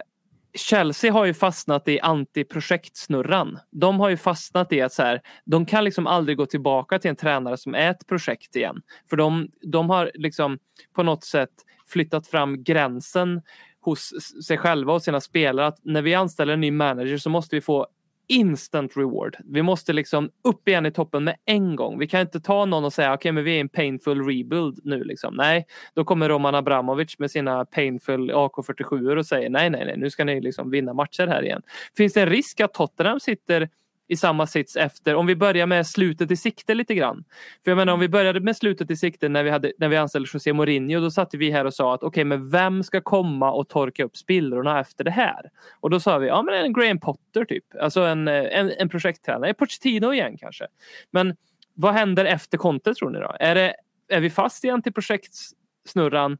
Chelsea 0.57 1.13
har 1.13 1.25
ju 1.25 1.33
fastnat 1.33 1.87
i 1.87 1.99
antiprojektsnurran. 1.99 3.59
De 3.71 3.99
har 3.99 4.09
ju 4.09 4.17
fastnat 4.17 4.73
i 4.73 4.81
att 4.81 4.93
så 4.93 5.03
här, 5.03 5.21
de 5.45 5.65
kan 5.65 5.83
liksom 5.83 6.07
aldrig 6.07 6.37
gå 6.37 6.45
tillbaka 6.45 6.99
till 6.99 7.09
en 7.09 7.15
tränare 7.15 7.57
som 7.57 7.75
är 7.75 7.91
ett 7.91 8.07
projekt 8.07 8.55
igen. 8.55 8.81
För 9.09 9.17
de, 9.17 9.49
de 9.61 9.89
har 9.89 10.11
liksom 10.13 10.59
på 10.95 11.03
något 11.03 11.23
sätt 11.23 11.49
flyttat 11.87 12.27
fram 12.27 12.63
gränsen 12.63 13.41
hos 13.81 14.13
sig 14.47 14.57
själva 14.57 14.93
och 14.93 15.01
sina 15.01 15.21
spelare 15.21 15.67
att 15.67 15.79
när 15.83 16.01
vi 16.01 16.15
anställer 16.15 16.53
en 16.53 16.61
ny 16.61 16.71
manager 16.71 17.17
så 17.17 17.29
måste 17.29 17.55
vi 17.55 17.61
få 17.61 17.87
instant 18.27 18.97
reward. 18.97 19.37
Vi 19.45 19.61
måste 19.61 19.93
liksom 19.93 20.29
upp 20.43 20.67
igen 20.67 20.85
i 20.85 20.91
toppen 20.91 21.23
med 21.23 21.35
en 21.45 21.75
gång. 21.75 21.99
Vi 21.99 22.07
kan 22.07 22.21
inte 22.21 22.39
ta 22.39 22.65
någon 22.65 22.85
och 22.85 22.93
säga 22.93 23.13
okej 23.13 23.15
okay, 23.15 23.31
men 23.31 23.43
vi 23.43 23.51
är 23.51 23.57
i 23.57 23.59
en 23.59 23.69
painful 23.69 24.27
rebuild 24.27 24.79
nu. 24.83 25.03
Liksom. 25.03 25.35
Nej, 25.35 25.65
då 25.93 26.03
kommer 26.03 26.29
Roman 26.29 26.55
Abramovic 26.55 27.19
med 27.19 27.31
sina 27.31 27.65
painful 27.65 28.31
AK47 28.31 29.17
och 29.17 29.25
säger 29.25 29.49
nej, 29.49 29.69
nej, 29.69 29.85
nej, 29.85 29.97
nu 29.97 30.09
ska 30.09 30.25
ni 30.25 30.41
liksom 30.41 30.71
vinna 30.71 30.93
matcher 30.93 31.27
här 31.27 31.43
igen. 31.43 31.61
Finns 31.97 32.13
det 32.13 32.21
en 32.21 32.29
risk 32.29 32.59
att 32.59 32.73
Tottenham 32.73 33.19
sitter 33.19 33.69
i 34.07 34.17
samma 34.17 34.47
sits 34.47 34.75
efter. 34.75 35.15
Om 35.15 35.25
vi 35.25 35.35
börjar 35.35 35.65
med 35.65 35.87
slutet 35.87 36.31
i 36.31 36.35
sikte 36.35 36.73
lite 36.73 36.95
grann. 36.95 37.23
För 37.63 37.71
jag 37.71 37.75
menar 37.75 37.93
om 37.93 37.99
vi 37.99 38.09
började 38.09 38.39
med 38.39 38.57
slutet 38.57 38.91
i 38.91 38.95
sikte 38.95 39.29
när 39.29 39.43
vi, 39.43 39.49
hade, 39.49 39.73
när 39.77 39.89
vi 39.89 39.97
anställde 39.97 40.29
José 40.33 40.53
Mourinho 40.53 40.99
då 40.99 41.11
satt 41.11 41.33
vi 41.33 41.51
här 41.51 41.65
och 41.65 41.73
sa 41.73 41.93
att 41.93 42.03
okej 42.03 42.07
okay, 42.07 42.23
men 42.23 42.49
vem 42.49 42.83
ska 42.83 43.01
komma 43.01 43.51
och 43.51 43.69
torka 43.69 44.03
upp 44.03 44.17
spillrorna 44.17 44.79
efter 44.79 45.03
det 45.03 45.11
här? 45.11 45.49
Och 45.79 45.89
då 45.89 45.99
sa 45.99 46.17
vi 46.17 46.27
ja 46.27 46.41
men 46.41 46.53
en 46.53 46.73
Graham 46.73 46.99
Potter 46.99 47.45
typ. 47.45 47.65
Alltså 47.81 48.01
en, 48.01 48.27
en, 48.27 48.71
en 48.71 48.89
projekttränare. 48.89 49.53
Pochettino 49.53 50.13
igen 50.13 50.37
kanske. 50.37 50.67
Men 51.11 51.35
vad 51.73 51.93
händer 51.93 52.25
efter 52.25 52.57
Conte 52.57 52.93
tror 52.93 53.09
ni 53.09 53.19
då? 53.19 53.35
Är, 53.39 53.55
det, 53.55 53.75
är 54.07 54.21
vi 54.21 54.29
fast 54.29 54.63
igen 54.63 54.81
till 54.81 54.93
projektsnurran 54.93 56.37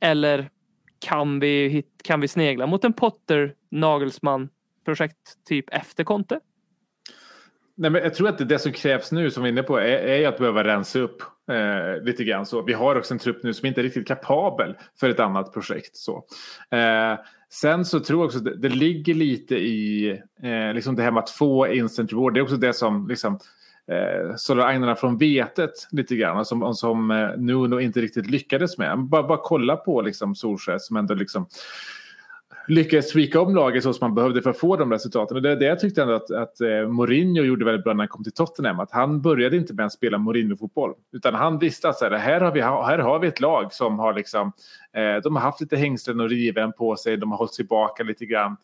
eller 0.00 0.50
kan 0.98 1.40
vi, 1.40 1.84
kan 2.04 2.20
vi 2.20 2.28
snegla 2.28 2.66
mot 2.66 2.84
en 2.84 2.92
Potter-nagelsman-projekt 2.92 5.44
typ 5.48 5.70
efter 5.70 6.04
Conte? 6.04 6.40
Nej, 7.80 7.90
men 7.90 8.02
jag 8.02 8.14
tror 8.14 8.28
att 8.28 8.48
det, 8.48 8.58
som 8.58 8.72
krävs 8.72 9.12
nu 9.12 9.30
som 9.30 9.42
vi 9.42 9.48
är 9.48 9.52
inne 9.52 9.62
på 9.62 9.78
är, 9.78 9.84
är 9.84 10.28
att 10.28 10.38
behöva 10.38 10.64
rensa 10.64 10.98
upp 10.98 11.22
eh, 11.50 12.04
lite 12.04 12.24
grann. 12.24 12.46
Så 12.46 12.62
vi 12.62 12.72
har 12.72 12.96
också 12.96 13.14
en 13.14 13.18
trupp 13.18 13.42
nu 13.42 13.54
som 13.54 13.66
inte 13.66 13.80
är 13.80 13.82
riktigt 13.82 14.08
kapabel 14.08 14.74
för 15.00 15.10
ett 15.10 15.20
annat 15.20 15.52
projekt. 15.52 15.96
Så. 15.96 16.24
Eh, 16.70 17.18
sen 17.50 17.84
så 17.84 18.00
tror 18.00 18.20
jag 18.20 18.26
också 18.26 18.38
att 18.38 18.44
det, 18.44 18.56
det 18.56 18.68
ligger 18.68 19.14
lite 19.14 19.56
i 19.56 20.10
eh, 20.42 20.74
liksom 20.74 20.96
det 20.96 21.02
här 21.02 21.10
med 21.10 21.22
att 21.22 21.30
få 21.30 21.68
instant 21.68 22.12
reward. 22.12 22.34
Det 22.34 22.40
är 22.40 22.42
också 22.42 22.56
det 22.56 22.72
som 22.72 23.08
liksom, 23.08 23.38
eh, 23.90 24.36
sållar 24.36 24.66
agnarna 24.66 24.94
från 24.94 25.18
vetet 25.18 25.88
lite 25.90 26.16
grann. 26.16 26.44
Som, 26.44 26.74
som 26.74 27.10
eh, 27.10 27.30
Nuno 27.36 27.80
inte 27.80 28.00
riktigt 28.00 28.30
lyckades 28.30 28.78
med. 28.78 28.98
Bara, 28.98 29.22
bara 29.22 29.40
kolla 29.42 29.76
på 29.76 30.02
liksom 30.02 30.34
Solskjaer 30.34 30.78
som 30.78 30.96
ändå 30.96 31.14
liksom 31.14 31.46
lyckades 32.68 33.12
tweaka 33.12 33.40
om 33.40 33.54
laget 33.54 33.82
så 33.82 33.92
som 33.92 34.04
man 34.04 34.14
behövde 34.14 34.42
för 34.42 34.50
att 34.50 34.58
få 34.58 34.76
de 34.76 34.92
resultaten. 34.92 35.36
Och 35.36 35.42
det, 35.42 35.56
det 35.56 35.64
jag 35.64 35.80
tyckte 35.80 36.02
ändå 36.02 36.14
att, 36.14 36.30
att 36.30 36.60
eh, 36.60 36.88
Mourinho 36.88 37.42
gjorde 37.42 37.64
väldigt 37.64 37.84
bra 37.84 37.92
när 37.92 38.00
han 38.00 38.08
kom 38.08 38.24
till 38.24 38.32
Tottenham. 38.32 38.80
Att 38.80 38.90
han 38.90 39.22
började 39.22 39.56
inte 39.56 39.74
med 39.74 39.86
att 39.86 39.92
spela 39.92 40.18
Mourinho-fotboll. 40.18 40.94
Utan 41.12 41.34
han 41.34 41.58
visste 41.58 41.88
att 41.88 41.98
så 41.98 42.04
här, 42.04 42.12
här, 42.12 42.40
har 42.40 42.52
vi, 42.52 42.60
här 42.60 42.98
har 42.98 43.18
vi 43.18 43.28
ett 43.28 43.40
lag 43.40 43.72
som 43.72 43.98
har 43.98 44.14
liksom, 44.14 44.52
eh, 44.92 45.22
de 45.22 45.36
har 45.36 45.42
haft 45.42 45.60
lite 45.60 45.76
hängslen 45.76 46.20
och 46.20 46.28
riven 46.28 46.72
på 46.72 46.96
sig. 46.96 47.16
De 47.16 47.30
har 47.30 47.38
hållit 47.38 47.54
sig 47.54 47.64
tillbaka 47.64 48.02
lite 48.02 48.26
grann. 48.26 48.56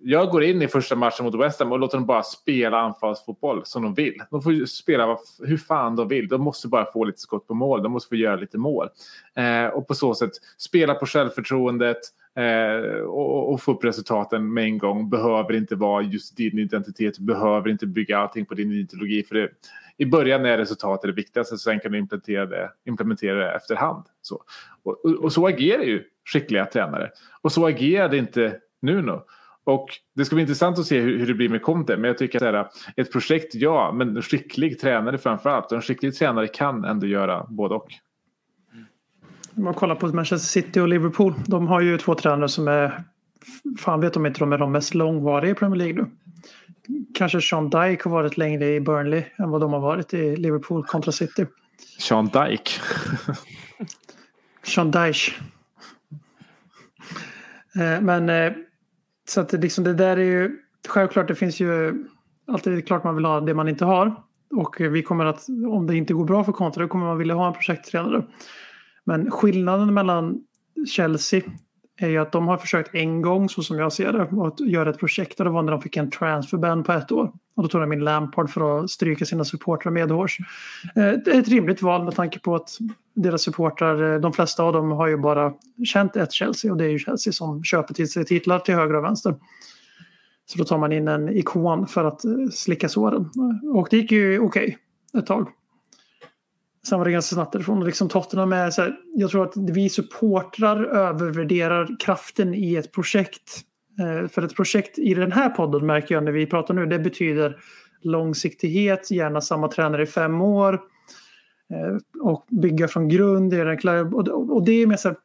Jag 0.00 0.30
går 0.30 0.44
in 0.44 0.62
i 0.62 0.68
första 0.68 0.96
matchen 0.96 1.24
mot 1.24 1.34
West 1.34 1.60
Ham 1.60 1.72
och 1.72 1.78
låter 1.78 1.98
dem 1.98 2.06
bara 2.06 2.22
spela 2.22 2.80
anfallsfotboll 2.80 3.62
som 3.64 3.82
de 3.82 3.94
vill. 3.94 4.22
De 4.30 4.42
får 4.42 4.66
spela 4.66 5.18
hur 5.42 5.56
fan 5.56 5.96
de 5.96 6.08
vill. 6.08 6.28
De 6.28 6.40
måste 6.40 6.68
bara 6.68 6.92
få 6.92 7.04
lite 7.04 7.20
skott 7.20 7.46
på 7.46 7.54
mål. 7.54 7.82
De 7.82 7.92
måste 7.92 8.08
få 8.08 8.16
göra 8.16 8.36
lite 8.36 8.58
mål. 8.58 8.88
Eh, 9.34 9.66
och 9.66 9.88
på 9.88 9.94
så 9.94 10.14
sätt 10.14 10.30
spela 10.58 10.94
på 10.94 11.06
självförtroendet 11.06 11.96
eh, 12.36 13.00
och, 13.00 13.52
och, 13.52 13.62
få 13.62 13.72
upp 13.72 13.84
resultaten 13.84 14.54
med 14.54 14.64
en 14.64 14.78
gång. 14.78 15.10
Behöver 15.10 15.52
inte 15.52 15.76
vara 15.76 16.02
just 16.02 16.36
din 16.36 16.58
identitet. 16.58 17.18
Behöver 17.18 17.70
inte 17.70 17.86
bygga 17.86 18.18
allting 18.18 18.46
på 18.46 18.54
din 18.54 18.72
ideologi. 18.72 19.22
För 19.22 19.34
det, 19.34 19.48
I 19.96 20.06
början 20.06 20.44
är 20.44 20.58
resultatet 20.58 21.08
det 21.08 21.14
viktigaste. 21.14 21.58
Sen 21.58 21.80
kan 21.80 21.92
du 21.92 21.98
implementera 21.98 22.46
det, 22.46 22.70
implementera 22.84 23.38
det 23.38 23.52
efterhand. 23.52 24.04
Så. 24.22 24.42
Och, 24.82 25.04
och, 25.04 25.10
och 25.10 25.32
så 25.32 25.46
agerar 25.46 25.82
ju 25.82 26.04
skickliga 26.24 26.66
tränare. 26.66 27.10
Och 27.42 27.52
så 27.52 27.66
agerade 27.66 28.16
inte 28.16 28.56
Nuno. 28.82 29.22
Och 29.66 29.88
det 30.14 30.24
ska 30.24 30.34
bli 30.34 30.42
intressant 30.42 30.78
att 30.78 30.86
se 30.86 31.00
hur, 31.00 31.18
hur 31.18 31.26
det 31.26 31.34
blir 31.34 31.48
med 31.48 31.62
Conte. 31.62 31.96
Men 31.96 32.08
jag 32.08 32.18
tycker 32.18 32.52
att 32.52 32.72
ett 32.96 33.12
projekt, 33.12 33.54
ja, 33.54 33.92
men 33.92 34.16
en 34.16 34.22
skicklig 34.22 34.80
tränare 34.80 35.18
framför 35.18 35.50
allt. 35.50 35.66
Och 35.66 35.76
en 35.76 35.82
skicklig 35.82 36.14
tränare 36.14 36.48
kan 36.48 36.84
ändå 36.84 37.06
göra 37.06 37.46
både 37.48 37.74
och. 37.74 37.86
Om 39.56 39.64
man 39.64 39.74
kollar 39.74 39.94
på 39.94 40.06
Manchester 40.06 40.48
City 40.48 40.80
och 40.80 40.88
Liverpool. 40.88 41.34
De 41.46 41.66
har 41.66 41.80
ju 41.80 41.98
två 41.98 42.14
tränare 42.14 42.48
som 42.48 42.68
är... 42.68 43.04
Fan 43.78 44.00
vet 44.00 44.16
om 44.16 44.26
inte 44.26 44.38
de 44.38 44.52
är 44.52 44.58
de 44.58 44.72
mest 44.72 44.94
långvariga 44.94 45.50
i 45.50 45.54
Premier 45.54 45.78
League 45.78 45.94
nu. 45.94 46.10
Kanske 47.14 47.40
Sean 47.40 47.70
Dyke 47.70 48.00
har 48.04 48.10
varit 48.10 48.36
längre 48.36 48.74
i 48.74 48.80
Burnley 48.80 49.24
än 49.38 49.50
vad 49.50 49.60
de 49.60 49.72
har 49.72 49.80
varit 49.80 50.14
i 50.14 50.36
Liverpool 50.36 50.84
kontra 50.84 51.12
City. 51.12 51.46
Sean 51.98 52.26
Dyke? 52.26 52.70
Sean 54.62 54.90
Dyche. 54.90 55.32
Eh, 57.74 58.00
men 58.00 58.28
eh, 58.28 58.52
så 59.28 59.40
att 59.40 59.48
det, 59.48 59.58
liksom, 59.58 59.84
det 59.84 59.94
där 59.94 60.16
är 60.16 60.24
ju 60.24 60.58
självklart. 60.88 61.28
Det 61.28 61.34
finns 61.34 61.60
ju 61.60 62.04
alltid 62.46 62.86
klart 62.86 63.04
man 63.04 63.14
vill 63.14 63.24
ha 63.24 63.40
det 63.40 63.54
man 63.54 63.68
inte 63.68 63.84
har. 63.84 64.22
Och 64.50 64.76
vi 64.80 65.02
kommer 65.02 65.24
att, 65.24 65.46
om 65.48 65.86
det 65.86 65.96
inte 65.96 66.14
går 66.14 66.24
bra 66.24 66.44
för 66.44 66.52
Conte, 66.52 66.80
då 66.80 66.88
kommer 66.88 67.06
man 67.06 67.18
vilja 67.18 67.34
ha 67.34 67.46
en 67.46 67.52
projekttränare. 67.52 68.24
Men 69.04 69.30
skillnaden 69.30 69.94
mellan 69.94 70.40
Chelsea 70.88 71.42
är 71.96 72.08
ju 72.08 72.18
att 72.18 72.32
de 72.32 72.48
har 72.48 72.58
försökt 72.58 72.94
en 72.94 73.22
gång, 73.22 73.48
så 73.48 73.62
som 73.62 73.78
jag 73.78 73.92
ser 73.92 74.12
det, 74.12 74.22
att 74.22 74.60
göra 74.60 74.90
ett 74.90 74.98
projekt. 74.98 75.40
Och 75.40 75.44
det 75.44 75.50
var 75.50 75.62
när 75.62 75.72
de 75.72 75.82
fick 75.82 75.96
en 75.96 76.10
transferban 76.10 76.84
på 76.84 76.92
ett 76.92 77.12
år. 77.12 77.32
Och 77.56 77.62
då 77.62 77.68
tog 77.68 77.80
de 77.80 77.92
in 77.92 78.04
Lampard 78.04 78.50
för 78.50 78.84
att 78.84 78.90
stryka 78.90 79.24
sina 79.24 79.44
supportrar 79.44 79.92
medhårs. 79.92 80.38
Eh, 80.96 81.12
det 81.24 81.30
är 81.30 81.40
ett 81.40 81.48
rimligt 81.48 81.82
val 81.82 82.04
med 82.04 82.14
tanke 82.14 82.38
på 82.38 82.54
att 82.54 82.78
deras 83.14 83.42
supportrar, 83.42 84.14
eh, 84.14 84.20
de 84.20 84.32
flesta 84.32 84.62
av 84.62 84.72
dem 84.72 84.90
har 84.90 85.06
ju 85.06 85.16
bara 85.16 85.52
känt 85.84 86.16
ett 86.16 86.32
Chelsea 86.32 86.72
och 86.72 86.78
det 86.78 86.84
är 86.84 86.88
ju 86.88 86.98
Chelsea 86.98 87.32
som 87.32 87.64
köper 87.64 87.94
till 87.94 88.10
sig 88.10 88.24
titlar 88.24 88.58
till 88.58 88.74
höger 88.74 88.94
och 88.94 89.04
vänster. 89.04 89.34
Så 90.46 90.58
då 90.58 90.64
tar 90.64 90.78
man 90.78 90.92
in 90.92 91.08
en 91.08 91.28
ikon 91.28 91.86
för 91.86 92.04
att 92.04 92.24
eh, 92.24 92.32
slicka 92.52 92.88
såren. 92.88 93.30
Och 93.74 93.88
det 93.90 93.96
gick 93.96 94.12
ju 94.12 94.38
okej 94.38 94.78
okay, 95.12 95.20
ett 95.20 95.26
tag. 95.26 95.48
Sen 96.88 96.98
var 96.98 97.04
det 97.04 97.12
ganska 97.12 97.34
snabbt 97.34 97.52
därifrån. 97.52 97.84
Liksom 97.84 98.08
Tottenham 98.08 98.52
är 98.52 98.70
så 98.70 98.82
här, 98.82 98.96
jag 99.14 99.30
tror 99.30 99.44
att 99.44 99.56
vi 99.56 99.88
supportrar 99.88 100.84
övervärderar 100.84 101.96
kraften 102.00 102.54
i 102.54 102.74
ett 102.74 102.92
projekt. 102.92 103.62
Eh, 103.98 104.28
för 104.28 104.42
ett 104.42 104.56
projekt 104.56 104.98
i 104.98 105.14
den 105.14 105.32
här 105.32 105.50
podden 105.50 105.86
märker 105.86 106.14
jag 106.14 106.24
när 106.24 106.32
vi 106.32 106.46
pratar 106.46 106.74
nu, 106.74 106.86
det 106.86 106.98
betyder 106.98 107.56
långsiktighet, 108.02 109.10
gärna 109.10 109.40
samma 109.40 109.68
tränare 109.68 110.02
i 110.02 110.06
fem 110.06 110.40
år 110.40 110.74
eh, 111.70 112.22
och 112.22 112.46
bygga 112.50 112.88
från 112.88 113.08
grund. 113.08 113.54
Och 113.54 114.64
det 114.64 114.72
är 114.72 114.86
mer 114.86 114.96
så 114.96 115.08
här, 115.08 115.16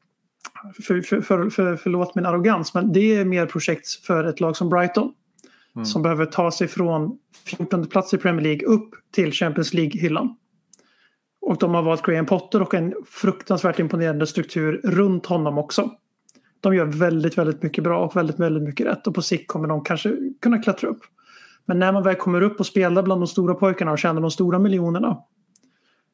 för, 0.84 1.02
för, 1.02 1.22
för, 1.22 1.50
för, 1.50 1.76
förlåt 1.76 2.16
min 2.16 2.26
arrogans, 2.26 2.74
men 2.74 2.94
det 2.94 3.16
är 3.16 3.26
mer 3.26 3.46
projekt 3.46 3.88
för 3.88 4.24
ett 4.24 4.40
lag 4.40 4.58
som 4.58 4.70
Brighton. 4.70 5.14
Mm. 5.76 5.86
Som 5.86 6.02
behöver 6.02 6.26
ta 6.26 6.52
sig 6.52 6.68
från 6.68 7.18
14 7.46 7.88
plats 7.88 8.14
i 8.14 8.18
Premier 8.18 8.44
League 8.44 8.68
upp 8.68 8.90
till 9.12 9.32
Champions 9.32 9.74
League-hyllan. 9.74 10.36
Och 11.42 11.58
de 11.58 11.74
har 11.74 11.82
valt 11.82 12.06
Graham 12.06 12.26
Potter 12.26 12.62
och 12.62 12.74
en 12.74 12.94
fruktansvärt 13.06 13.80
imponerande 13.80 14.28
struktur 14.28 14.82
runt 14.84 15.26
honom 15.26 15.58
också. 15.58 15.92
De 16.62 16.76
gör 16.76 16.86
väldigt, 16.86 17.38
väldigt 17.38 17.64
mycket 17.64 17.84
bra 17.84 18.06
och 18.06 18.16
väldigt, 18.16 18.40
väldigt 18.40 18.64
mycket 18.64 18.88
rätt 18.88 19.08
och 19.08 19.16
på 19.16 19.22
sikt 19.22 19.48
kommer 19.48 19.68
de 19.68 19.84
kanske 19.84 20.18
kunna 20.42 20.58
klättra 20.58 20.90
upp. 20.90 21.02
Men 21.66 21.80
när 21.80 21.92
man 21.92 22.04
väl 22.04 22.16
kommer 22.16 22.42
upp 22.42 22.60
och 22.60 22.66
spelar 22.66 23.04
bland 23.04 23.22
de 23.22 23.28
stora 23.28 23.54
pojkarna 23.54 23.92
och 23.92 24.00
tjänar 24.00 24.22
de 24.22 24.32
stora 24.32 24.60
miljonerna. 24.60 25.18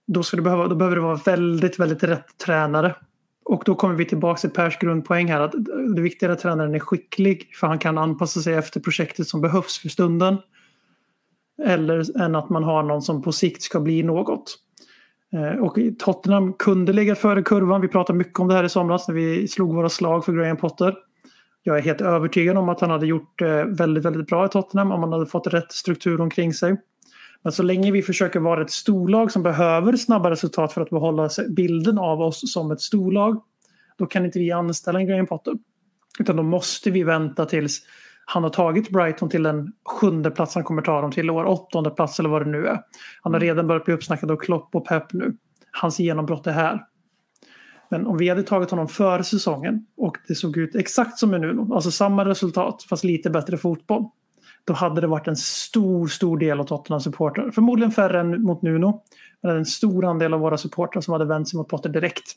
Då, 0.07 0.23
ska 0.23 0.37
det 0.37 0.43
behöva, 0.43 0.67
då 0.67 0.75
behöver 0.75 0.95
det 0.95 1.01
vara 1.01 1.15
väldigt, 1.15 1.79
väldigt 1.79 2.03
rätt 2.03 2.37
tränare. 2.45 2.95
Och 3.45 3.63
då 3.65 3.75
kommer 3.75 3.95
vi 3.95 4.05
tillbaka 4.05 4.39
till 4.39 4.49
Pers 4.49 4.79
grundpoäng 4.79 5.27
här. 5.27 5.41
Att 5.41 5.53
det 5.95 6.01
viktiga 6.01 6.29
är 6.29 6.33
att 6.33 6.39
tränaren 6.39 6.75
är 6.75 6.79
skicklig 6.79 7.55
för 7.55 7.67
han 7.67 7.79
kan 7.79 7.97
anpassa 7.97 8.41
sig 8.41 8.53
efter 8.53 8.79
projektet 8.79 9.27
som 9.27 9.41
behövs 9.41 9.79
för 9.79 9.89
stunden. 9.89 10.37
Eller 11.63 12.21
än 12.21 12.35
att 12.35 12.49
man 12.49 12.63
har 12.63 12.83
någon 12.83 13.01
som 13.01 13.21
på 13.21 13.31
sikt 13.31 13.61
ska 13.61 13.79
bli 13.79 14.03
något. 14.03 14.57
Eh, 15.33 15.63
och 15.63 15.77
Tottenham 15.99 16.53
kunde 16.53 16.93
ligga 16.93 17.15
före 17.15 17.43
kurvan. 17.43 17.81
Vi 17.81 17.87
pratade 17.87 18.17
mycket 18.17 18.39
om 18.39 18.47
det 18.47 18.53
här 18.53 18.63
i 18.63 18.69
somras 18.69 19.07
när 19.07 19.15
vi 19.15 19.47
slog 19.47 19.75
våra 19.75 19.89
slag 19.89 20.25
för 20.25 20.33
Graham 20.33 20.57
Potter. 20.57 20.95
Jag 21.63 21.77
är 21.77 21.81
helt 21.81 22.01
övertygad 22.01 22.57
om 22.57 22.69
att 22.69 22.81
han 22.81 22.89
hade 22.89 23.07
gjort 23.07 23.41
eh, 23.41 23.65
väldigt, 23.65 24.05
väldigt 24.05 24.27
bra 24.27 24.45
i 24.45 24.49
Tottenham 24.49 24.91
om 24.91 25.03
han 25.03 25.11
hade 25.11 25.25
fått 25.25 25.47
rätt 25.47 25.71
struktur 25.71 26.21
omkring 26.21 26.53
sig. 26.53 26.77
Men 27.43 27.51
så 27.51 27.63
länge 27.63 27.91
vi 27.91 28.01
försöker 28.01 28.39
vara 28.39 28.61
ett 28.61 28.71
storlag 28.71 29.31
som 29.31 29.43
behöver 29.43 29.95
snabba 29.95 30.31
resultat 30.31 30.73
för 30.73 30.81
att 30.81 30.89
behålla 30.89 31.29
bilden 31.49 31.97
av 31.97 32.21
oss 32.21 32.53
som 32.53 32.71
ett 32.71 32.81
storlag, 32.81 33.41
då 33.97 34.05
kan 34.05 34.25
inte 34.25 34.39
vi 34.39 34.51
anställa 34.51 34.99
en 34.99 35.07
Graham 35.07 35.27
Potter. 35.27 35.53
Utan 36.19 36.35
då 36.35 36.43
måste 36.43 36.91
vi 36.91 37.03
vänta 37.03 37.45
tills 37.45 37.81
han 38.29 38.43
har 38.43 38.49
tagit 38.49 38.89
Brighton 38.89 39.29
till 39.29 39.45
en 39.45 39.73
sjunde 39.85 40.31
plats 40.31 40.55
han 40.55 40.63
kommer 40.63 40.81
ta 40.81 41.01
dem 41.01 41.11
till 41.11 41.29
år, 41.29 41.45
åttonde 41.45 41.89
plats 41.89 42.19
eller 42.19 42.29
vad 42.29 42.45
det 42.45 42.51
nu 42.51 42.67
är. 42.67 42.81
Han 43.21 43.33
har 43.33 43.39
mm. 43.39 43.41
redan 43.41 43.67
börjat 43.67 43.85
bli 43.85 43.93
uppsnackad 43.93 44.31
av 44.31 44.35
Klopp 44.35 44.75
och 44.75 44.87
Pep 44.87 45.13
nu. 45.13 45.37
Hans 45.71 45.99
genombrott 45.99 46.47
är 46.47 46.51
här. 46.51 46.85
Men 47.89 48.07
om 48.07 48.17
vi 48.17 48.29
hade 48.29 48.43
tagit 48.43 48.71
honom 48.71 48.87
före 48.87 49.23
säsongen 49.23 49.85
och 49.97 50.17
det 50.27 50.35
såg 50.35 50.57
ut 50.57 50.75
exakt 50.75 51.19
som 51.19 51.31
nu, 51.31 51.67
alltså 51.73 51.91
samma 51.91 52.25
resultat 52.25 52.83
fast 52.83 53.03
lite 53.03 53.29
bättre 53.29 53.57
fotboll. 53.57 54.05
Då 54.65 54.73
hade 54.73 55.01
det 55.01 55.07
varit 55.07 55.27
en 55.27 55.35
stor, 55.35 56.07
stor 56.07 56.37
del 56.37 56.59
av 56.59 56.63
Tottenhams 56.63 57.03
supportrar. 57.03 57.51
Förmodligen 57.51 57.91
färre 57.91 58.19
än 58.19 58.41
mot 58.41 58.61
Nuno. 58.61 59.01
Men 59.41 59.57
en 59.57 59.65
stor 59.65 60.05
andel 60.05 60.33
av 60.33 60.39
våra 60.39 60.57
supportrar 60.57 61.01
som 61.01 61.11
hade 61.11 61.25
vänt 61.25 61.49
sig 61.49 61.57
mot 61.57 61.69
Potter 61.69 61.89
direkt. 61.89 62.31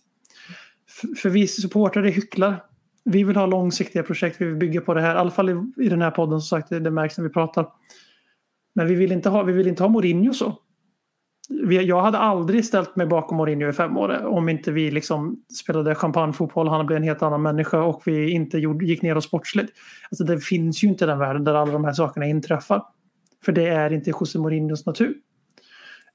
För 1.23 1.29
vi 1.29 1.49
supportrar 1.49 2.03
är 2.03 2.11
hycklar 2.11 2.63
vi 3.05 3.25
vill 3.25 3.37
ha 3.37 3.47
långsiktiga 3.47 4.03
projekt, 4.03 4.41
vi 4.41 4.47
vill 4.47 4.57
bygga 4.57 4.81
på 4.81 4.95
det 4.95 5.01
här. 5.01 5.15
I 5.15 5.19
alla 5.19 5.31
fall 5.31 5.51
i, 5.51 5.85
i 5.85 5.89
den 5.89 6.03
här 6.03 6.11
podden, 6.11 6.41
som 6.41 6.59
sagt, 6.59 6.69
det, 6.69 6.81
det 6.81 6.91
märks 6.91 7.19
när 7.19 7.25
vi 7.25 7.31
pratar. 7.31 7.67
Men 8.75 8.87
vi 8.87 8.95
vill 8.95 9.13
inte 9.13 9.29
ha, 9.29 9.43
vi 9.43 9.53
vill 9.53 9.67
inte 9.67 9.83
ha 9.83 9.89
Mourinho 9.89 10.33
så. 10.33 10.59
Vi, 11.49 11.83
jag 11.83 12.03
hade 12.03 12.19
aldrig 12.19 12.65
ställt 12.65 12.97
mig 12.97 13.07
bakom 13.07 13.37
Mourinho 13.37 13.69
i 13.69 13.73
fem 13.73 13.97
år 13.97 14.27
om 14.27 14.49
inte 14.49 14.73
vi 14.73 14.91
liksom 14.91 15.43
spelade 15.63 15.95
champagnefotboll, 15.95 16.69
han 16.69 16.87
blev 16.87 16.97
en 16.97 17.03
helt 17.03 17.23
annan 17.23 17.43
människa 17.43 17.83
och 17.83 18.03
vi 18.07 18.31
inte 18.31 18.59
gjorde, 18.59 18.85
gick 18.85 19.03
ner 19.03 19.17
oss 19.17 19.25
sportsligt. 19.25 19.73
Alltså 20.11 20.25
det 20.25 20.41
finns 20.41 20.85
ju 20.85 20.89
inte 20.89 21.07
den 21.07 21.19
världen 21.19 21.45
där 21.45 21.55
alla 21.55 21.73
de 21.73 21.85
här 21.85 21.93
sakerna 21.93 22.27
inträffar. 22.27 22.83
För 23.45 23.53
det 23.53 23.69
är 23.69 23.93
inte 23.93 24.11
José 24.11 24.39
Mourinhos 24.39 24.87
natur. 24.87 25.15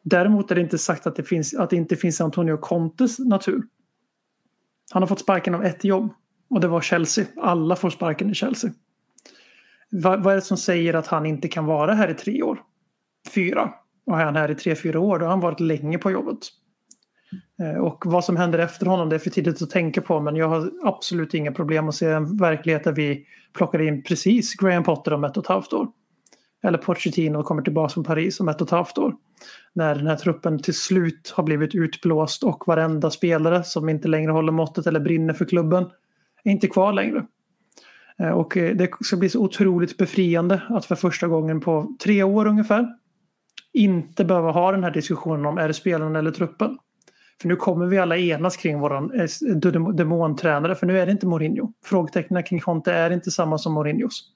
Däremot 0.03 0.51
är 0.51 0.55
det 0.55 0.61
inte 0.61 0.77
sagt 0.77 1.07
att 1.07 1.15
det, 1.15 1.23
finns, 1.23 1.53
att 1.53 1.69
det 1.69 1.75
inte 1.75 1.95
finns 1.95 2.21
Antonio 2.21 2.57
Contes 2.57 3.19
natur. 3.19 3.63
Han 4.91 5.01
har 5.01 5.07
fått 5.07 5.19
sparken 5.19 5.55
av 5.55 5.63
ett 5.63 5.83
jobb 5.83 6.13
och 6.49 6.59
det 6.59 6.67
var 6.67 6.81
Chelsea. 6.81 7.25
Alla 7.37 7.75
får 7.75 7.89
sparken 7.89 8.29
i 8.29 8.33
Chelsea. 8.33 8.71
Vad, 9.89 10.23
vad 10.23 10.31
är 10.31 10.35
det 10.35 10.41
som 10.41 10.57
säger 10.57 10.93
att 10.93 11.07
han 11.07 11.25
inte 11.25 11.47
kan 11.47 11.65
vara 11.65 11.93
här 11.93 12.09
i 12.09 12.13
tre 12.13 12.43
år? 12.43 12.61
Fyra. 13.33 13.73
Och 14.05 14.19
är 14.19 14.25
han 14.25 14.35
här 14.35 14.51
i 14.51 14.55
tre, 14.55 14.75
fyra 14.75 14.99
år 14.99 15.19
då 15.19 15.25
har 15.25 15.29
han 15.29 15.39
varit 15.39 15.59
länge 15.59 15.97
på 15.97 16.11
jobbet. 16.11 16.39
Eh, 17.59 17.81
och 17.81 18.03
vad 18.05 18.25
som 18.25 18.37
händer 18.37 18.59
efter 18.59 18.85
honom 18.85 19.09
det 19.09 19.15
är 19.15 19.19
för 19.19 19.29
tidigt 19.29 19.61
att 19.61 19.69
tänka 19.69 20.01
på 20.01 20.19
men 20.19 20.35
jag 20.35 20.47
har 20.47 20.71
absolut 20.83 21.33
inga 21.33 21.51
problem 21.51 21.89
att 21.89 21.95
se 21.95 22.05
en 22.05 22.37
verklighet 22.37 22.83
där 22.83 22.93
vi 22.93 23.25
plockar 23.53 23.81
in 23.81 24.03
precis 24.03 24.55
Graham 24.55 24.83
Potter 24.83 25.13
om 25.13 25.23
ett 25.23 25.37
och 25.37 25.43
ett 25.43 25.49
halvt 25.49 25.73
år. 25.73 25.87
Eller 26.63 26.77
Pochettino 26.77 27.43
kommer 27.43 27.61
tillbaka 27.61 27.93
från 27.93 28.03
Paris 28.03 28.39
om 28.39 28.49
ett 28.49 28.61
och 28.61 28.67
ett 28.67 28.71
halvt 28.71 28.97
år. 28.97 29.15
När 29.73 29.95
den 29.95 30.07
här 30.07 30.15
truppen 30.15 30.59
till 30.59 30.73
slut 30.73 31.33
har 31.35 31.43
blivit 31.43 31.75
utblåst 31.75 32.43
och 32.43 32.67
varenda 32.67 33.11
spelare 33.11 33.63
som 33.63 33.89
inte 33.89 34.07
längre 34.07 34.31
håller 34.31 34.51
måttet 34.51 34.87
eller 34.87 34.99
brinner 34.99 35.33
för 35.33 35.45
klubben 35.45 35.85
är 36.49 36.51
inte 36.51 36.67
kvar 36.67 36.93
längre. 36.93 37.25
Eh, 38.19 38.29
och 38.29 38.57
eh, 38.57 38.75
det 38.75 38.89
ska 39.01 39.17
bli 39.17 39.29
så 39.29 39.39
otroligt 39.39 39.97
befriande 39.97 40.61
att 40.69 40.85
för 40.85 40.95
första 40.95 41.27
gången 41.27 41.61
på 41.61 41.95
tre 42.03 42.23
år 42.23 42.47
ungefär 42.47 42.87
inte 43.73 44.25
behöva 44.25 44.51
ha 44.51 44.71
den 44.71 44.83
här 44.83 44.91
diskussionen 44.91 45.45
om 45.45 45.57
är 45.57 45.67
det 45.67 45.73
spelaren 45.73 46.15
eller 46.15 46.31
truppen. 46.31 46.77
För 47.41 47.47
nu 47.47 47.55
kommer 47.55 47.85
vi 47.85 47.97
alla 47.97 48.17
enas 48.17 48.57
kring 48.57 48.79
våran 48.79 49.11
eh, 49.11 49.27
demontränare 49.93 50.75
för 50.75 50.87
nu 50.87 50.99
är 50.99 51.05
det 51.05 51.11
inte 51.11 51.27
Mourinho. 51.27 51.73
Frågetecknen 51.85 52.43
kring 52.43 52.59
Conte 52.59 52.93
är 52.93 53.11
inte 53.11 53.31
samma 53.31 53.57
som 53.57 53.73
Mourinhos. 53.73 54.31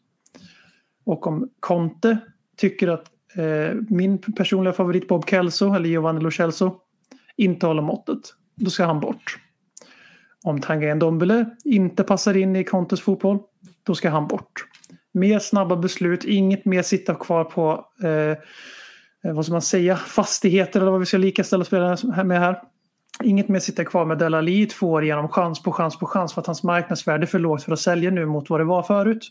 Och 1.06 1.28
om 1.28 1.50
Conte 1.60 2.18
tycker 2.58 2.88
att 2.88 3.06
eh, 3.36 3.76
min 3.90 4.18
personliga 4.18 4.74
favorit 4.74 5.08
Bob 5.08 5.30
Kelso 5.30 5.74
eller 5.74 5.90
Giovanni 5.90 6.22
Lo 6.22 6.32
Celso 6.32 6.76
inte 7.38 7.68
håller 7.68 7.82
måttet, 7.82 8.20
då 8.56 8.70
ska 8.70 8.86
han 8.86 9.00
bort. 9.00 9.40
Om 10.44 10.62
Tanguyen 10.62 11.00
Dombele 11.00 11.46
inte 11.66 12.04
passar 12.04 12.38
in 12.38 12.56
i 12.56 12.64
Contes 12.64 13.02
fotboll, 13.02 13.40
då 13.84 13.96
ska 13.96 14.10
han 14.10 14.28
bort. 14.28 14.66
Mer 15.12 15.40
snabba 15.40 15.76
beslut, 15.76 16.26
inget 16.26 16.66
mer 16.66 16.82
sitta 16.82 17.16
kvar 17.16 17.44
på 17.44 17.86
eh, 18.04 18.38
vad 19.34 19.46
ska 19.46 19.52
man 19.52 19.62
säga, 19.62 19.98
fastigheter 19.98 20.82
eller 20.82 20.92
vad 20.92 21.00
vi 21.00 21.06
ska 21.06 21.18
likaställa 21.18 21.64
spelarna 21.66 22.24
med 22.24 22.40
här. 22.40 22.62
Inget 23.24 23.48
mer 23.48 23.60
sitta 23.60 23.86
kvar 23.86 24.06
med 24.06 24.18
Delali 24.18 24.62
i 24.62 24.66
två 24.66 24.92
år 24.92 25.06
genom 25.06 25.30
chans 25.30 25.64
på 25.64 25.72
chans 25.72 26.00
på 26.00 26.06
chans 26.06 26.34
för 26.34 26.42
att 26.42 26.48
hans 26.48 26.64
marknadsvärde 26.64 27.24
är 27.24 27.28
för 27.28 27.40
lågt 27.40 27.64
för 27.64 27.72
att 27.72 27.80
sälja 27.80 28.12
nu 28.12 28.26
mot 28.26 28.50
vad 28.50 28.60
det 28.60 28.64
var 28.64 28.84
förut. 28.84 29.30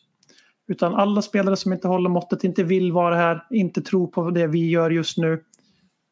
Utan 0.69 0.95
alla 0.95 1.23
spelare 1.23 1.57
som 1.57 1.73
inte 1.73 1.89
håller 1.89 2.11
måttet, 2.11 2.45
inte 2.45 2.63
vill 2.63 2.93
vara 2.93 3.17
här, 3.17 3.47
inte 3.51 3.83
tror 3.83 4.07
på 4.07 4.31
det 4.31 4.47
vi 4.47 4.71
gör 4.71 4.91
just 4.91 5.19
nu. 5.19 5.43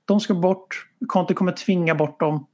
De 0.04 0.20
ska 0.20 0.34
bort. 0.34 0.86
Conte 1.06 1.34
kommer 1.34 1.52
tvinga 1.52 1.94
bort 1.94 2.20
dem. 2.20 2.46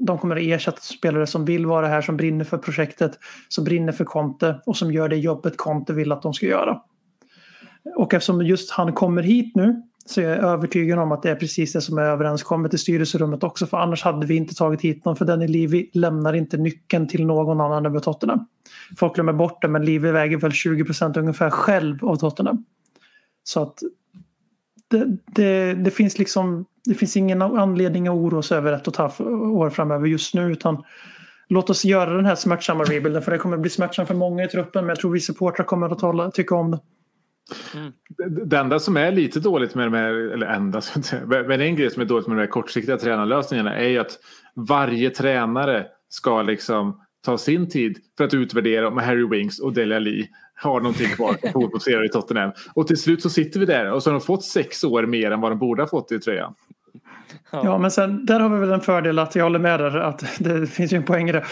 De 0.00 0.18
kommer 0.18 0.36
att 0.36 0.42
ersätta 0.42 0.80
spelare 0.80 1.26
som 1.26 1.44
vill 1.44 1.66
vara 1.66 1.88
här, 1.88 2.02
som 2.02 2.16
brinner 2.16 2.44
för 2.44 2.58
projektet, 2.58 3.18
som 3.48 3.64
brinner 3.64 3.92
för 3.92 4.04
Conte 4.04 4.60
och 4.66 4.76
som 4.76 4.92
gör 4.92 5.08
det 5.08 5.16
jobbet 5.16 5.56
Conte 5.56 5.92
vill 5.92 6.12
att 6.12 6.22
de 6.22 6.34
ska 6.34 6.46
göra. 6.46 6.80
Och 7.96 8.14
eftersom 8.14 8.42
just 8.42 8.70
han 8.70 8.92
kommer 8.92 9.22
hit 9.22 9.56
nu 9.56 9.82
så 10.06 10.20
är 10.20 10.24
jag 10.24 10.38
övertygad 10.38 10.98
om 10.98 11.12
att 11.12 11.22
det 11.22 11.30
är 11.30 11.34
precis 11.34 11.72
det 11.72 11.80
som 11.80 11.98
är 11.98 12.02
överenskommet 12.02 12.74
i 12.74 12.78
styrelserummet 12.78 13.44
också. 13.44 13.66
För 13.66 13.76
annars 13.76 14.02
hade 14.02 14.26
vi 14.26 14.36
inte 14.36 14.54
tagit 14.54 14.80
hit 14.80 15.04
någon. 15.04 15.16
För 15.16 15.24
Danny 15.24 15.46
Levy 15.48 15.90
lämnar 15.92 16.32
inte 16.32 16.56
nyckeln 16.56 17.08
till 17.08 17.26
någon 17.26 17.60
annan 17.60 17.86
över 17.86 18.00
Tottenham. 18.00 18.46
Folk 18.96 19.14
glömmer 19.14 19.32
bort 19.32 19.62
det 19.62 19.68
men 19.68 19.84
Levy 19.84 20.10
väger 20.10 20.36
väl 20.36 20.50
20% 20.50 21.18
ungefär 21.18 21.50
själv 21.50 22.04
av 22.04 22.16
Tottenham. 22.16 22.64
Så 23.42 23.62
att 23.62 23.82
det, 24.88 25.16
det, 25.26 25.74
det 25.74 25.90
finns 25.90 26.18
liksom 26.18 26.64
det 26.86 26.94
finns 26.94 27.16
ingen 27.16 27.42
anledning 27.42 28.08
att 28.08 28.14
oroa 28.14 28.42
sig 28.42 28.58
över 28.58 28.72
ett 28.72 28.86
och 28.88 28.92
ett 28.94 28.98
halvt 28.98 29.20
år 29.20 29.70
framöver 29.70 30.06
just 30.06 30.34
nu. 30.34 30.52
Utan 30.52 30.82
låt 31.48 31.70
oss 31.70 31.84
göra 31.84 32.10
den 32.16 32.26
här 32.26 32.34
smärtsamma 32.34 32.84
rebuilden. 32.84 33.22
För 33.22 33.32
det 33.32 33.38
kommer 33.38 33.56
bli 33.56 33.70
smärtsamt 33.70 34.08
för 34.08 34.14
många 34.14 34.44
i 34.44 34.48
truppen. 34.48 34.84
Men 34.84 34.88
jag 34.88 34.98
tror 34.98 35.10
vi 35.12 35.20
supportrar 35.20 35.64
kommer 35.66 35.88
att 35.92 35.98
tala, 35.98 36.30
tycka 36.30 36.54
om 36.54 36.70
det. 36.70 36.78
Det- 38.18 38.44
Det 38.44 38.58
enda 38.58 38.78
som 38.78 38.96
är 38.96 39.12
lite 39.12 39.40
dåligt 39.40 39.74
med 39.74 39.86
de 39.86 39.94
här, 39.94 40.08
eller 40.32 40.46
enda, 40.46 40.80
men 41.46 41.60
en 41.60 41.76
grej 41.76 41.90
som 41.90 42.02
är 42.02 42.06
dåligt 42.06 42.26
med 42.26 42.36
de 42.36 42.40
här 42.40 42.48
kortsiktiga 42.48 42.96
tränarlösningarna 42.96 43.74
är 43.76 43.88
ju 43.88 43.98
att 43.98 44.18
varje 44.54 45.10
tränare 45.10 45.86
ska 46.08 46.42
liksom 46.42 47.00
ta 47.24 47.38
sin 47.38 47.68
tid 47.68 47.98
för 48.16 48.24
att 48.24 48.34
utvärdera 48.34 48.88
om 48.88 48.98
Harry 48.98 49.26
Winks 49.28 49.58
och 49.58 49.72
Dele 49.72 49.96
Alli 49.96 50.28
har 50.54 50.80
någonting 50.80 51.08
kvar 51.08 51.32
på 51.32 51.48
fotbollsspelare 51.52 52.06
i 52.06 52.08
Tottenham. 52.08 52.52
Och 52.74 52.86
till 52.86 52.96
slut 52.96 53.22
så 53.22 53.30
sitter 53.30 53.60
vi 53.60 53.66
där 53.66 53.92
och 53.92 54.02
så 54.02 54.10
har 54.10 54.12
de 54.12 54.20
fått 54.20 54.44
sex 54.44 54.84
år 54.84 55.02
mer 55.06 55.30
än 55.30 55.40
vad 55.40 55.50
de 55.52 55.58
borde 55.58 55.82
ha 55.82 55.88
fått 55.88 56.12
i 56.12 56.18
tröjan. 56.18 56.54
Ja, 57.50 57.78
men 57.78 57.90
sen 57.90 58.26
där 58.26 58.40
har 58.40 58.48
vi 58.48 58.58
väl 58.58 58.72
en 58.72 58.80
fördel 58.80 59.18
att 59.18 59.34
jag 59.34 59.44
håller 59.44 59.58
med 59.58 59.80
där 59.80 59.96
att 59.96 60.24
det 60.38 60.66
finns 60.66 60.92
ju 60.92 60.96
en 60.96 61.04
poäng 61.04 61.28
i 61.28 61.32
det. 61.32 61.44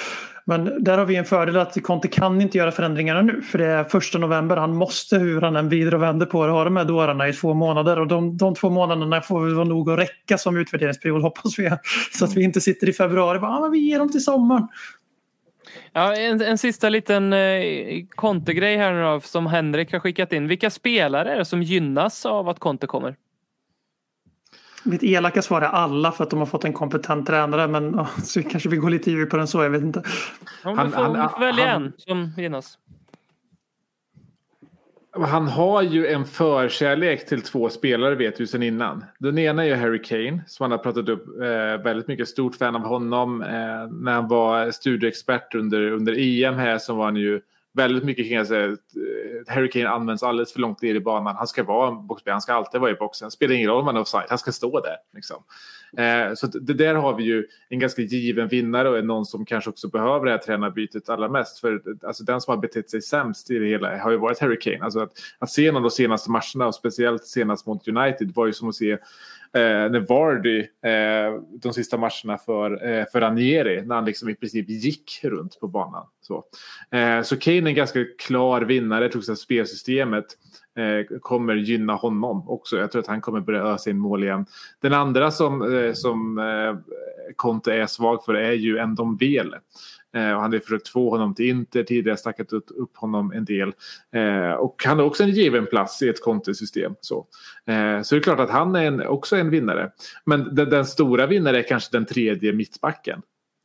Men 0.47 0.85
där 0.85 0.99
har 0.99 1.05
vi 1.05 1.17
en 1.17 1.25
fördel 1.25 1.57
att 1.57 1.83
Conte 1.83 2.09
kan 2.09 2.41
inte 2.41 2.59
göra 2.59 2.73
förändringarna 2.73 3.23
nu 3.23 3.43
för 3.43 3.59
det 3.59 3.67
är 3.67 3.85
första 3.85 4.19
november. 4.19 4.57
Han 4.57 4.77
måste 4.77 5.19
hur 5.19 5.41
han 5.41 5.57
än 5.57 5.69
vrider 5.69 5.95
och 5.95 6.03
vänder 6.03 6.27
på 6.27 6.47
det 6.47 6.53
ha 6.53 6.65
de 6.65 6.77
här 6.77 6.85
dårarna 6.85 7.29
i 7.29 7.33
två 7.33 7.55
månader 7.55 8.01
och 8.01 8.07
de, 8.07 8.37
de 8.37 8.55
två 8.55 8.71
månaderna 8.71 9.21
får 9.21 9.45
väl 9.45 9.55
vara 9.55 9.65
nog 9.65 9.91
att 9.91 9.99
räcka 9.99 10.39
som 10.39 10.57
utvärderingsperiod 10.57 11.23
hoppas 11.23 11.59
vi. 11.59 11.71
Så 12.13 12.25
att 12.25 12.35
vi 12.37 12.43
inte 12.43 12.61
sitter 12.61 12.89
i 12.89 12.93
februari 12.93 13.39
och 13.39 13.43
bara, 13.43 13.51
ah, 13.51 13.61
men 13.61 13.71
vi 13.71 13.79
ger 13.79 13.99
dem 13.99 14.13
till 14.13 14.25
sommaren. 14.25 14.69
Ja, 15.93 16.15
en, 16.17 16.43
en 16.43 16.59
sista 16.59 16.89
liten 16.89 17.33
eh, 17.33 17.61
Conte-grej 18.15 18.77
här 18.77 18.93
nu 18.93 19.03
då, 19.03 19.21
som 19.21 19.47
Henrik 19.47 19.93
har 19.93 20.01
skickat 20.01 20.33
in. 20.33 20.49
Vilka 20.49 20.71
spelare 20.71 21.33
är 21.33 21.39
det 21.39 21.45
som 21.45 21.63
gynnas 21.63 22.27
av 22.27 22.49
att 22.49 22.59
Conte 22.59 22.87
kommer? 22.87 23.17
Mitt 24.85 25.03
elaka 25.03 25.43
svar 25.43 25.63
är 25.63 25.67
alla 25.67 26.13
för 26.13 26.25
att 26.25 26.31
de 26.31 26.39
har 26.39 26.47
fått 26.47 26.65
en 26.65 26.73
kompetent 26.73 27.27
tränare 27.27 27.69
men 27.69 27.95
ja, 27.95 28.07
så 28.23 28.43
kanske 28.43 28.69
vi 28.69 28.77
går 28.77 28.91
lite 28.91 29.11
djupare 29.11 29.41
än 29.41 29.47
så, 29.49 29.63
jag 29.63 29.71
vet 29.71 29.83
inte. 29.83 30.03
Han- 30.63 30.87
du 30.87 30.93
får, 30.93 31.03
han- 31.03 31.13
du 31.13 31.29
får 31.29 31.41
välja 31.41 31.67
han- 31.67 31.85
en 31.85 31.93
som 31.97 32.33
gynnas. 32.37 32.79
Han 35.27 35.49
har 35.49 35.83
ju 35.83 36.07
en 36.07 36.25
förkärlek 36.25 37.27
till 37.29 37.43
två 37.43 37.69
spelare 37.69 38.15
vet 38.15 38.41
vi 38.41 38.47
sedan 38.47 38.63
innan. 38.63 39.05
Den 39.19 39.39
ena 39.39 39.65
är 39.65 39.69
ju 39.69 39.75
Harry 39.75 40.03
Kane 40.03 40.43
som 40.47 40.65
han 40.65 40.71
har 40.71 40.79
pratat 40.79 41.09
upp 41.09 41.27
eh, 41.43 41.83
väldigt 41.85 42.09
mycket. 42.09 42.29
Stort 42.29 42.57
fan 42.57 42.77
av 42.77 42.83
honom. 42.83 43.43
Eh, 43.43 43.49
när 43.93 44.13
han 44.13 44.29
var 44.29 44.71
studieexpert 44.71 45.55
under, 45.55 45.91
under 45.91 46.15
EM 46.19 46.55
här 46.55 46.79
så 46.79 46.95
var 46.95 47.05
han 47.05 47.17
ju 47.17 47.41
väldigt 47.75 48.05
mycket 48.05 48.27
kring 48.27 48.37
eh, 48.37 48.73
att 48.73 49.55
Harry 49.55 49.71
Kane 49.71 49.89
används 49.89 50.23
alldeles 50.23 50.53
för 50.53 50.61
långt 50.61 50.83
ner 50.83 50.95
i 50.95 51.01
banan. 51.01 51.37
Han 51.37 51.47
ska 51.47 51.65
vara 51.65 51.89
en 51.89 52.07
boxspelare, 52.07 52.35
han 52.35 52.41
ska 52.41 52.53
alltid 52.53 52.81
vara 52.81 52.91
i 52.91 52.95
boxen. 52.95 53.31
Spelar 53.31 53.55
ingen 53.55 53.71
roll 53.71 53.81
om 53.81 53.87
han 53.87 53.97
är 53.97 54.01
offside, 54.01 54.27
han 54.29 54.39
ska 54.39 54.53
stå 54.53 54.81
där. 54.81 54.97
Liksom. 55.15 55.37
Eh, 55.97 56.35
så 56.35 56.47
det 56.47 56.75
där 56.75 56.95
har 56.95 57.17
vi 57.17 57.25
ju 57.25 57.47
en 57.69 57.79
ganska 57.79 58.03
given 58.03 58.49
vinnare 58.49 58.89
och 58.89 58.99
är 58.99 59.03
någon 59.03 59.27
som 59.27 59.45
kanske 59.45 59.71
också 59.71 59.89
behöver 59.89 60.25
det 60.25 60.31
här 60.31 60.39
tränarbytet 60.39 61.09
allra 61.09 61.29
mest. 61.29 61.59
För 61.59 61.83
alltså, 62.07 62.25
den 62.25 62.41
som 62.41 62.55
har 62.55 62.61
betett 62.61 62.91
sig 62.91 63.03
sämst 63.03 63.51
i 63.51 63.59
det 63.59 63.67
hela 63.67 63.99
har 63.99 64.11
ju 64.11 64.17
varit 64.17 64.39
Harry 64.39 64.59
Kane. 64.59 64.85
Alltså 64.85 65.01
att, 65.01 65.13
att 65.39 65.51
se 65.51 65.67
någon 65.67 65.77
av 65.77 65.83
de 65.83 65.91
senaste 65.91 66.31
matcherna 66.31 66.67
och 66.67 66.75
speciellt 66.75 67.25
senast 67.25 67.67
mot 67.67 67.89
United 67.89 68.35
var 68.35 68.47
ju 68.47 68.53
som 68.53 68.69
att 68.69 68.75
se 68.75 68.99
Eh, 69.55 69.91
när 69.91 70.01
Vardy 70.01 70.59
eh, 70.61 71.43
de 71.63 71.73
sista 71.73 71.97
matcherna 71.97 72.39
för, 72.39 72.89
eh, 72.89 73.05
för 73.13 73.21
Ranieri 73.21 73.83
när 73.87 73.95
han 73.95 74.05
liksom 74.05 74.29
i 74.29 74.35
princip 74.35 74.69
gick 74.69 75.21
runt 75.23 75.61
på 75.61 75.69
banan. 75.69 76.07
Så, 76.21 76.45
eh, 76.91 77.23
så 77.23 77.37
Kane 77.37 77.57
är 77.57 77.67
en 77.67 77.75
ganska 77.75 78.05
klar 78.19 78.63
vinnare. 78.63 79.05
Jag 79.05 79.13
tror 79.13 79.31
att 79.31 79.39
spelsystemet 79.39 80.25
eh, 80.77 81.19
kommer 81.21 81.55
gynna 81.55 81.95
honom 81.95 82.49
också. 82.49 82.77
Jag 82.77 82.93
tror 82.93 83.03
att 83.03 83.09
han 83.09 83.21
kommer 83.21 83.41
börja 83.41 83.63
ösa 83.63 83.91
in 83.91 83.99
mål 83.99 84.25
igen. 84.25 84.47
Den 84.81 84.93
andra 84.93 85.31
som, 85.31 85.75
eh, 85.75 85.93
som 85.93 86.39
eh, 86.39 86.77
Conte 87.37 87.75
är 87.75 87.87
svag 87.87 88.25
för 88.25 88.35
är 88.35 88.53
ju 88.53 88.87
Ndombele. 88.87 89.61
Eh, 90.15 90.33
och 90.33 90.43
han 90.43 90.53
har 90.53 90.59
försökt 90.59 90.89
få 90.89 91.11
honom 91.11 91.35
till 91.35 91.49
Inter 91.49 91.83
tidigare, 91.83 92.17
stackat 92.17 92.53
upp, 92.53 92.67
upp 92.77 92.97
honom 92.97 93.33
en 93.33 93.45
del. 93.45 93.73
Eh, 94.13 94.53
och 94.53 94.83
han 94.85 94.99
har 94.99 95.07
också 95.07 95.23
en 95.23 95.31
given 95.31 95.67
plats 95.67 96.03
i 96.03 96.09
ett 96.09 96.23
Conte-system. 96.23 96.95
Så. 97.01 97.27
Eh, 97.67 98.03
så 98.03 98.15
det 98.15 98.19
är 98.19 98.23
klart 98.23 98.41
att 98.41 98.51
han 98.51 98.77
är 98.77 98.85
en, 98.85 99.07
också 99.07 99.37
en 99.37 99.51
vinnare. 99.51 99.91
Men 100.25 100.55
den, 100.55 100.71
den 100.71 100.87
stora 100.87 101.27
vinnaren 101.27 101.57
är 101.57 101.63
kanske 101.63 101.97
den 101.97 102.07
tredje 102.07 102.53
mittbacken. 102.53 103.23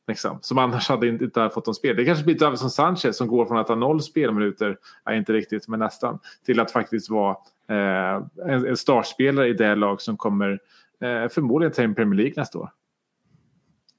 Liksom, 0.08 0.40
som 0.42 0.58
annars 0.58 0.90
hade 0.90 1.08
inte, 1.08 1.24
inte 1.24 1.40
hade 1.40 1.54
fått 1.54 1.66
någon 1.66 1.76
spel. 1.76 1.96
Det 1.96 2.06
kanske 2.06 2.26
blir 2.26 2.40
Davison 2.40 2.70
Sanchez 2.70 3.18
som 3.18 3.28
går 3.28 3.46
från 3.46 3.58
att 3.58 3.68
ha 3.68 3.76
noll 3.76 4.02
spelminuter, 4.02 4.78
nej, 5.06 5.18
inte 5.18 5.34
riktigt 5.34 5.68
men 5.68 5.80
nästan, 5.80 6.20
till 6.46 6.60
att 6.60 6.72
faktiskt 6.72 7.10
vara 7.10 7.38
eh, 7.70 8.24
en, 8.48 8.68
en 8.68 8.78
startspelare 8.78 9.48
i 9.48 9.54
det 9.54 9.76
lag 9.76 10.02
som 10.02 10.18
kommer 10.18 10.60
eh, 11.02 11.30
förmodligen 11.30 11.84
in 11.84 11.96
Premier 11.96 12.18
League 12.18 12.34
nästa 12.38 12.60
år. 12.60 12.72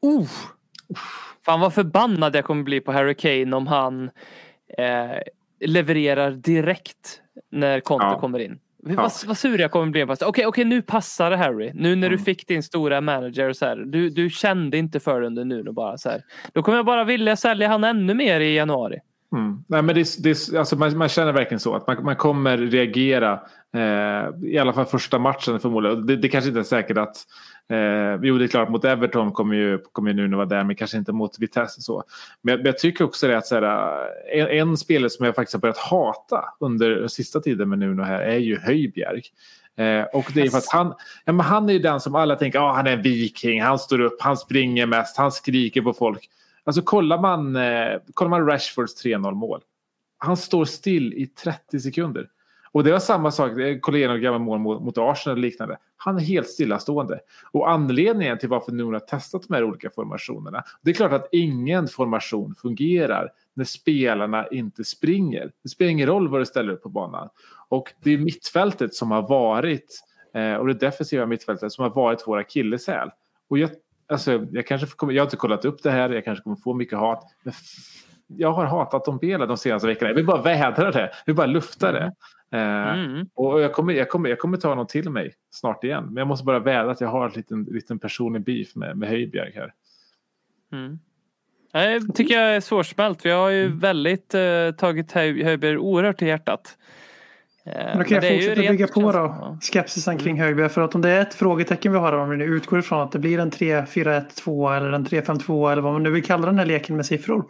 Uh. 0.06 0.28
Fan 1.44 1.60
vad 1.60 1.74
förbannad 1.74 2.36
jag 2.36 2.44
kommer 2.44 2.62
bli 2.62 2.80
på 2.80 2.92
Harry 2.92 3.14
Kane 3.14 3.56
om 3.56 3.66
han 3.66 4.10
eh, 4.78 5.18
levererar 5.60 6.30
direkt 6.30 7.20
när 7.50 7.80
Conte 7.80 8.06
Ja. 8.06 8.18
kommer 8.18 8.38
in. 8.38 8.58
Ja. 8.86 8.94
Vad, 8.96 9.12
vad 9.26 9.36
sur 9.38 9.58
jag 9.60 9.70
kommer 9.70 9.86
bli. 9.86 10.06
Okej, 10.20 10.46
okej, 10.46 10.64
nu 10.64 10.82
passar 10.82 11.30
det 11.30 11.36
Harry. 11.36 11.70
Nu 11.74 11.96
när 11.96 12.08
du 12.08 12.14
Mm. 12.14 12.24
fick 12.24 12.46
din 12.46 12.62
stora 12.62 13.00
manager 13.00 13.48
och 13.48 13.56
så 13.56 13.66
här. 13.66 13.76
Du, 13.76 14.10
du 14.10 14.30
kände 14.30 14.78
inte 14.78 15.00
för 15.00 15.20
det 15.20 15.26
under 15.26 15.44
nu 15.44 15.62
och 15.68 15.74
bara 15.74 15.98
så 15.98 16.08
här. 16.10 16.22
Då 16.52 16.62
kommer 16.62 16.78
jag 16.78 16.86
bara 16.86 17.04
vilja 17.04 17.36
sälja 17.36 17.68
han 17.68 17.84
ännu 17.84 18.14
mer 18.14 18.40
i 18.40 18.54
januari. 18.56 18.98
Mm. 19.32 19.64
Nej, 19.68 19.82
men 19.82 19.94
det, 19.94 20.22
det, 20.22 20.54
alltså 20.58 20.76
man, 20.76 20.98
man 20.98 21.08
känner 21.08 21.32
verkligen 21.32 21.60
så 21.60 21.74
att 21.74 21.86
man, 21.86 22.04
man 22.04 22.16
kommer 22.16 22.58
reagera. 22.58 23.32
Eh, 23.74 24.48
I 24.50 24.58
alla 24.60 24.72
fall 24.72 24.86
första 24.86 25.18
matchen 25.18 25.60
förmodligen. 25.60 26.06
Det, 26.06 26.16
det 26.16 26.28
kanske 26.28 26.48
inte 26.48 26.60
är 26.60 26.64
säkert 26.64 26.98
att... 26.98 27.16
Eh, 27.70 28.18
jo, 28.22 28.38
det 28.38 28.44
är 28.44 28.48
klart 28.48 28.68
mot 28.68 28.84
Everton 28.84 29.32
kommer 29.32 29.56
ju, 29.56 29.78
kommer 29.78 30.10
ju 30.10 30.16
Nuno 30.16 30.36
vara 30.36 30.46
där, 30.46 30.64
men 30.64 30.76
kanske 30.76 30.96
inte 30.96 31.12
mot 31.12 31.38
Vitesse. 31.38 31.80
Så. 31.80 32.04
Men, 32.42 32.52
jag, 32.52 32.58
men 32.58 32.66
jag 32.66 32.78
tycker 32.78 33.04
också 33.04 33.28
det 33.28 33.38
att 33.38 33.46
så 33.46 33.54
här, 33.54 33.92
eh, 34.34 34.44
en, 34.44 34.68
en 34.68 34.76
spelare 34.76 35.10
som 35.10 35.26
jag 35.26 35.34
faktiskt 35.34 35.54
har 35.54 35.60
börjat 35.60 35.78
hata 35.78 36.44
under 36.60 37.08
sista 37.08 37.40
tiden 37.40 37.68
med 37.68 37.78
Nuno 37.78 38.02
här 38.02 38.20
är 38.20 38.38
ju 38.38 38.58
Höjbjerg. 38.58 39.22
Eh, 39.76 40.02
och 40.02 40.30
det 40.34 40.40
är 40.40 40.50
för 40.50 40.58
att 40.58 40.68
han, 40.72 40.94
ja, 41.24 41.32
men 41.32 41.46
han 41.46 41.68
är 41.68 41.72
ju 41.72 41.78
den 41.78 42.00
som 42.00 42.14
alla 42.14 42.36
tänker, 42.36 42.58
ah, 42.58 42.72
han 42.72 42.86
är 42.86 42.92
en 42.92 43.02
viking, 43.02 43.62
han 43.62 43.78
står 43.78 44.00
upp, 44.00 44.22
han 44.22 44.36
springer 44.36 44.86
mest, 44.86 45.16
han 45.16 45.32
skriker 45.32 45.82
på 45.82 45.92
folk. 45.92 46.30
Alltså 46.64 46.82
kollar 46.82 47.18
man, 47.18 47.56
eh, 47.56 47.98
kollar 48.14 48.30
man 48.30 48.46
Rashfords 48.46 49.04
3-0 49.04 49.34
mål. 49.34 49.60
Han 50.18 50.36
står 50.36 50.64
still 50.64 51.12
i 51.12 51.26
30 51.26 51.80
sekunder. 51.80 52.28
Och 52.72 52.84
det 52.84 52.92
var 52.92 52.98
samma 52.98 53.30
sak, 53.30 53.52
jag 53.56 53.82
kollade 53.82 54.18
gamla 54.18 54.38
mål 54.38 54.58
mot, 54.58 54.82
mot 54.82 54.98
Arsenal 54.98 55.36
och 55.36 55.42
liknande. 55.42 55.76
Han 55.96 56.16
är 56.16 56.20
helt 56.20 56.48
stillastående. 56.48 57.20
Och 57.52 57.70
anledningen 57.70 58.38
till 58.38 58.48
varför 58.48 58.72
Nuno 58.72 58.92
har 58.92 59.00
testat 59.00 59.42
de 59.48 59.54
här 59.54 59.64
olika 59.64 59.90
formationerna. 59.90 60.64
Det 60.82 60.90
är 60.90 60.94
klart 60.94 61.12
att 61.12 61.28
ingen 61.32 61.88
formation 61.88 62.54
fungerar 62.54 63.32
när 63.54 63.64
spelarna 63.64 64.46
inte 64.48 64.84
springer. 64.84 65.52
Det 65.62 65.68
spelar 65.68 65.90
ingen 65.90 66.06
roll 66.06 66.28
vad 66.28 66.40
du 66.40 66.46
ställer 66.46 66.72
upp 66.72 66.82
på 66.82 66.88
banan. 66.88 67.28
Och 67.68 67.92
det 68.02 68.10
är 68.10 68.18
mittfältet 68.18 68.94
som 68.94 69.10
har 69.10 69.28
varit, 69.28 70.00
eh, 70.34 70.54
och 70.54 70.66
det 70.66 70.74
defensiva 70.74 71.26
mittfältet 71.26 71.72
som 71.72 71.82
har 71.82 71.90
varit 71.90 72.22
vår 72.26 72.38
akilleshäl. 72.38 73.10
Och 73.48 73.58
jag, 73.58 73.70
alltså, 74.08 74.46
jag, 74.52 74.66
kanske 74.66 74.86
kommer, 74.86 75.12
jag 75.12 75.22
har 75.22 75.26
inte 75.26 75.36
kollat 75.36 75.64
upp 75.64 75.82
det 75.82 75.90
här, 75.90 76.10
jag 76.10 76.24
kanske 76.24 76.42
kommer 76.42 76.56
få 76.56 76.74
mycket 76.74 76.98
hat. 76.98 77.24
Men 77.42 77.54
jag 78.26 78.52
har 78.52 78.64
hatat 78.64 79.04
Dombela 79.04 79.46
de 79.46 79.56
senaste 79.56 79.86
veckorna. 79.86 80.10
Jag 80.10 80.14
vill 80.16 80.26
bara 80.26 80.42
vädra 80.42 80.90
det, 80.90 81.00
jag 81.00 81.10
vill 81.26 81.34
bara 81.34 81.46
lufta 81.46 81.92
det. 81.92 81.98
Mm. 81.98 82.12
Eh, 82.52 82.60
Mm. 82.98 83.26
och 83.34 83.60
jag 83.60 83.72
kommer, 83.72 83.92
jag, 83.92 84.08
kommer, 84.08 84.28
jag 84.28 84.38
kommer 84.38 84.56
ta 84.56 84.68
honom 84.68 84.86
till 84.86 85.10
mig 85.10 85.32
snart 85.50 85.84
igen. 85.84 86.04
Men 86.04 86.16
jag 86.16 86.26
måste 86.26 86.44
bara 86.44 86.58
vädra 86.58 86.90
att 86.90 87.00
jag 87.00 87.08
har 87.08 87.26
en 87.26 87.32
liten, 87.32 87.62
liten 87.64 87.98
personlig 87.98 88.42
beef 88.44 88.74
med, 88.76 88.96
med 88.98 89.08
Höjbjerg 89.08 89.52
här. 89.54 89.72
Mm. 90.72 90.98
Tycker 92.14 92.34
jag 92.34 92.56
är 92.56 92.60
svårsmält. 92.60 93.26
Vi 93.26 93.30
har 93.30 93.50
ju 93.50 93.68
väldigt 93.68 94.34
eh, 94.34 94.70
tagit 94.78 95.12
Höj- 95.12 95.44
Höjberg 95.44 95.78
oerhört 95.78 96.18
till 96.18 96.28
hjärtat. 96.28 96.76
Eh, 97.64 97.72
Men 97.74 97.98
då 97.98 98.04
kan 98.04 98.12
men 98.14 98.20
det 98.20 98.28
är 98.28 98.32
jag 98.32 98.42
ju 98.42 98.48
fortsätta 98.48 98.70
bygga 98.72 98.86
på 98.88 99.12
då 99.12 99.58
skepsisen 99.62 100.18
kring 100.18 100.40
Höjberg. 100.40 100.68
För 100.68 100.80
att 100.80 100.94
om 100.94 101.00
det 101.02 101.10
är 101.10 101.20
ett 101.20 101.34
frågetecken 101.34 101.92
vi 101.92 101.98
har 101.98 102.12
om 102.12 102.30
vi 102.30 102.36
nu 102.36 102.44
utgår 102.44 102.78
ifrån 102.78 103.00
att 103.00 103.12
det 103.12 103.18
blir 103.18 103.38
en 103.38 103.50
3-4-1-2 103.50 104.76
eller 104.76 104.92
en 104.92 105.06
3-5-2 105.06 105.72
eller 105.72 105.82
vad 105.82 105.92
man 105.92 106.02
nu 106.02 106.10
vill 106.10 106.24
kalla 106.24 106.46
den 106.46 106.58
här 106.58 106.66
leken 106.66 106.96
med 106.96 107.06
siffror. 107.06 107.44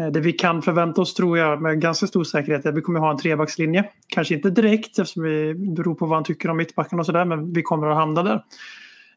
Eh, 0.00 0.06
Det 0.06 0.20
vi 0.20 0.32
kan 0.32 0.62
förvänta 0.62 1.00
oss 1.00 1.14
tror 1.14 1.38
jag 1.38 1.62
med 1.62 1.80
ganska 1.80 2.06
stor 2.06 2.24
säkerhet 2.24 2.64
är 2.64 2.68
att 2.68 2.76
vi 2.76 2.80
kommer 2.80 3.00
ha 3.00 3.10
en 3.10 3.18
trebackslinje. 3.18 3.84
Kanske 4.08 4.34
inte 4.34 4.50
direkt 4.50 4.98
eftersom 4.98 5.22
vi 5.22 5.54
beror 5.54 5.94
på 5.94 6.06
vad 6.06 6.16
han 6.16 6.24
tycker 6.24 6.50
om 6.50 6.56
mittbacken 6.56 6.98
och 6.98 7.06
sådär 7.06 7.24
men 7.24 7.52
vi 7.52 7.62
kommer 7.62 7.86
att 7.86 7.96
hamna 7.96 8.22
där. 8.22 8.44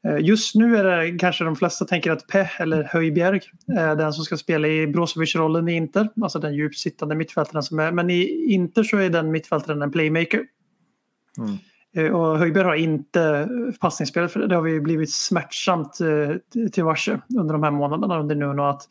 Eh, 0.04 0.18
Just 0.20 0.56
nu 0.56 0.78
är 0.78 0.84
det 0.84 1.18
kanske 1.18 1.44
de 1.44 1.56
flesta 1.56 1.86
tänker 1.86 2.12
att 2.12 2.28
Peh 2.28 2.62
eller 2.62 2.84
Höjbjerg 2.84 3.40
är 3.78 3.96
den 3.96 4.14
som 4.14 4.24
ska 4.24 4.38
spela 4.38 4.68
i 4.68 4.88
Brozovic-rollen 4.88 5.70
i 5.70 5.74
Inter. 5.74 6.10
Alltså 6.22 6.40
den 6.40 6.54
djupt 6.54 6.78
sittande 6.78 7.16
mittfältaren 7.16 7.64
som 7.64 7.80
är. 7.80 7.92
Men 7.92 8.10
i 8.10 8.46
Inter 8.54 8.84
så 8.84 8.98
är 8.98 9.10
den 9.10 9.32
mittfältaren 9.32 9.82
en 9.82 9.92
playmaker. 9.92 10.44
Eh, 11.96 12.16
Och 12.16 12.38
Höjberg 12.38 12.64
har 12.64 12.76
inte 12.76 13.50
passningsspelet 13.80 14.32
för 14.32 14.40
det. 14.40 14.48
Det 14.48 14.56
har 14.56 14.62
vi 14.62 14.82
blivit 14.82 15.14
smärtsamt 15.14 15.94
till 16.72 16.84
varse 16.84 17.20
under 17.40 17.54
de 17.54 17.64
här 17.64 17.72
månaderna 17.72 18.20
under 18.20 18.36
Nuno 18.36 18.62
att 18.62 18.82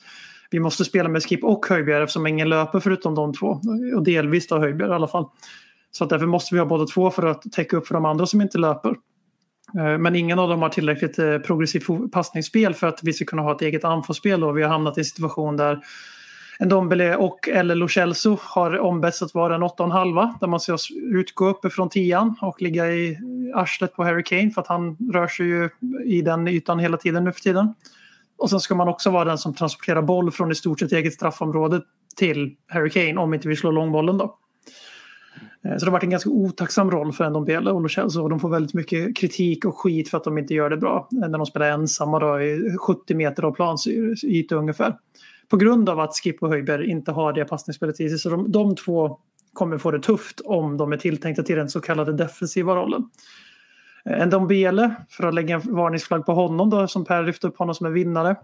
vi 0.50 0.60
måste 0.60 0.84
spela 0.84 1.08
med 1.08 1.22
Skip 1.22 1.44
och 1.44 1.66
Höjbjerg 1.66 2.02
eftersom 2.02 2.26
ingen 2.26 2.48
löper 2.48 2.80
förutom 2.80 3.14
de 3.14 3.34
två. 3.34 3.60
Och 3.96 4.02
delvis 4.02 4.48
då 4.48 4.58
Höjbjerg 4.58 4.90
i 4.90 4.94
alla 4.94 5.08
fall. 5.08 5.26
Så 5.90 6.04
att 6.04 6.10
därför 6.10 6.26
måste 6.26 6.54
vi 6.54 6.58
ha 6.58 6.66
båda 6.66 6.86
två 6.86 7.10
för 7.10 7.26
att 7.26 7.42
täcka 7.52 7.76
upp 7.76 7.86
för 7.86 7.94
de 7.94 8.04
andra 8.04 8.26
som 8.26 8.40
inte 8.40 8.58
löper. 8.58 8.90
Eh, 9.78 9.98
men 9.98 10.16
ingen 10.16 10.38
av 10.38 10.48
dem 10.48 10.62
har 10.62 10.68
tillräckligt 10.68 11.18
eh, 11.18 11.38
progressivt 11.38 12.12
passningsspel 12.12 12.74
för 12.74 12.86
att 12.86 13.00
vi 13.02 13.12
ska 13.12 13.24
kunna 13.24 13.42
ha 13.42 13.54
ett 13.54 13.62
eget 13.62 13.84
anfallsspel. 13.84 14.44
Och 14.44 14.58
vi 14.58 14.62
har 14.62 14.70
hamnat 14.70 14.98
i 14.98 15.00
en 15.00 15.04
situation 15.04 15.56
där 15.56 15.80
Ndombele 16.60 17.16
och 17.16 17.48
eller 17.48 17.74
Lo 17.74 17.88
Celso 17.88 18.38
har 18.40 18.78
ombetts 18.78 19.22
att 19.22 19.34
vara 19.34 19.54
en 19.54 19.62
8,5 19.62 20.34
där 20.40 20.46
man 20.46 20.60
ska 20.60 20.76
utgå 20.92 21.48
uppifrån 21.48 21.88
tian 21.88 22.34
och 22.40 22.62
ligga 22.62 22.92
i 22.92 23.18
arslet 23.54 23.94
på 23.94 24.04
Harry 24.04 24.22
Kane 24.22 24.50
för 24.50 24.60
att 24.60 24.66
han 24.66 24.96
rör 25.12 25.26
sig 25.26 25.46
ju 25.46 25.68
i 26.04 26.22
den 26.22 26.48
ytan 26.48 26.78
hela 26.78 26.96
tiden 26.96 27.24
nu 27.24 27.32
för 27.32 27.40
tiden. 27.40 27.74
Och 28.38 28.50
sen 28.50 28.60
ska 28.60 28.74
man 28.74 28.88
också 28.88 29.10
vara 29.10 29.24
den 29.24 29.38
som 29.38 29.54
transporterar 29.54 30.02
boll 30.02 30.30
från 30.30 30.50
i 30.50 30.54
stort 30.54 30.80
sett 30.80 30.92
eget 30.92 31.14
straffområde 31.14 31.80
till 32.16 32.56
Harry 32.66 32.90
Kane 32.90 33.16
om 33.16 33.34
inte 33.34 33.48
vi 33.48 33.56
slår 33.56 33.72
långbollen 33.72 34.18
då. 34.18 34.38
Eh, 35.64 35.76
så 35.76 35.84
det 35.84 35.86
har 35.86 35.92
varit 35.92 36.02
en 36.02 36.10
ganska 36.10 36.30
otacksam 36.30 36.90
roll 36.90 37.12
för 37.12 37.30
Ndombele 37.30 37.70
och 37.70 37.82
Lochelso 37.82 38.22
och 38.22 38.30
de 38.30 38.40
får 38.40 38.48
väldigt 38.48 38.74
mycket 38.74 39.16
kritik 39.16 39.64
och 39.64 39.78
skit 39.78 40.08
för 40.08 40.16
att 40.16 40.24
de 40.24 40.38
inte 40.38 40.54
gör 40.54 40.70
det 40.70 40.76
bra. 40.76 41.08
Eh, 41.12 41.28
när 41.28 41.38
de 41.38 41.46
spelar 41.46 41.70
ensamma 41.70 42.18
då 42.18 42.40
i 42.40 42.76
70 42.80 43.14
meter 43.14 43.42
av 43.42 43.52
plansyta 43.52 44.54
ungefär. 44.54 44.96
På 45.48 45.56
grund 45.56 45.88
av 45.88 46.00
att 46.00 46.16
Skip 46.16 46.42
och 46.42 46.48
Höjberg 46.48 46.90
inte 46.90 47.12
har 47.12 47.32
det 47.32 47.44
passningsspelet 47.44 48.00
i 48.00 48.08
sig. 48.08 48.18
Så 48.18 48.30
de, 48.30 48.52
de 48.52 48.76
två 48.76 49.18
kommer 49.52 49.78
få 49.78 49.90
det 49.90 50.00
tufft 50.00 50.40
om 50.44 50.76
de 50.76 50.92
är 50.92 50.96
tilltänkta 50.96 51.42
till 51.42 51.56
den 51.56 51.68
så 51.68 51.80
kallade 51.80 52.12
defensiva 52.12 52.74
rollen. 52.74 53.10
Eh, 54.08 54.22
en 54.22 54.30
dombele, 54.30 54.94
för 55.10 55.26
att 55.26 55.34
lägga 55.34 55.54
en 55.54 55.76
varningsflagg 55.76 56.26
på 56.26 56.32
honom 56.32 56.70
då, 56.70 56.88
som 56.88 57.04
Per 57.04 57.22
lyfte 57.22 57.46
upp 57.46 57.58
honom 57.58 57.74
som 57.74 57.86
en 57.86 57.92
vinnare. 57.92 58.36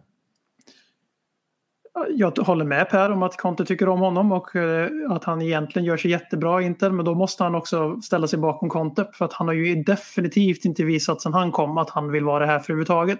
Jag 2.11 2.39
håller 2.39 2.65
med 2.65 2.91
Per 2.91 3.11
om 3.11 3.23
att 3.23 3.37
Conte 3.37 3.65
tycker 3.65 3.89
om 3.89 4.01
honom 4.01 4.33
och 4.33 4.57
eh, 4.57 4.89
att 5.11 5.25
han 5.25 5.43
egentligen 5.43 5.87
gör 5.87 5.97
sig 5.97 6.11
jättebra 6.11 6.63
i 6.63 6.65
Inter. 6.65 6.91
Men 6.91 7.05
då 7.05 7.15
måste 7.15 7.45
han 7.45 7.55
också 7.55 8.01
ställa 8.01 8.27
sig 8.27 8.39
bakom 8.39 8.69
Conte. 8.69 9.09
För 9.13 9.25
att 9.25 9.33
han 9.33 9.47
har 9.47 9.55
ju 9.55 9.83
definitivt 9.83 10.65
inte 10.65 10.85
visat 10.85 11.23
sedan 11.23 11.35
han 11.35 11.53
kom 11.53 11.79
att 11.79 11.91
han 11.91 12.11
vill 12.11 12.25
vara 12.25 12.47
här 12.47 12.59
för 12.59 12.73
överhuvudtaget. 12.73 13.19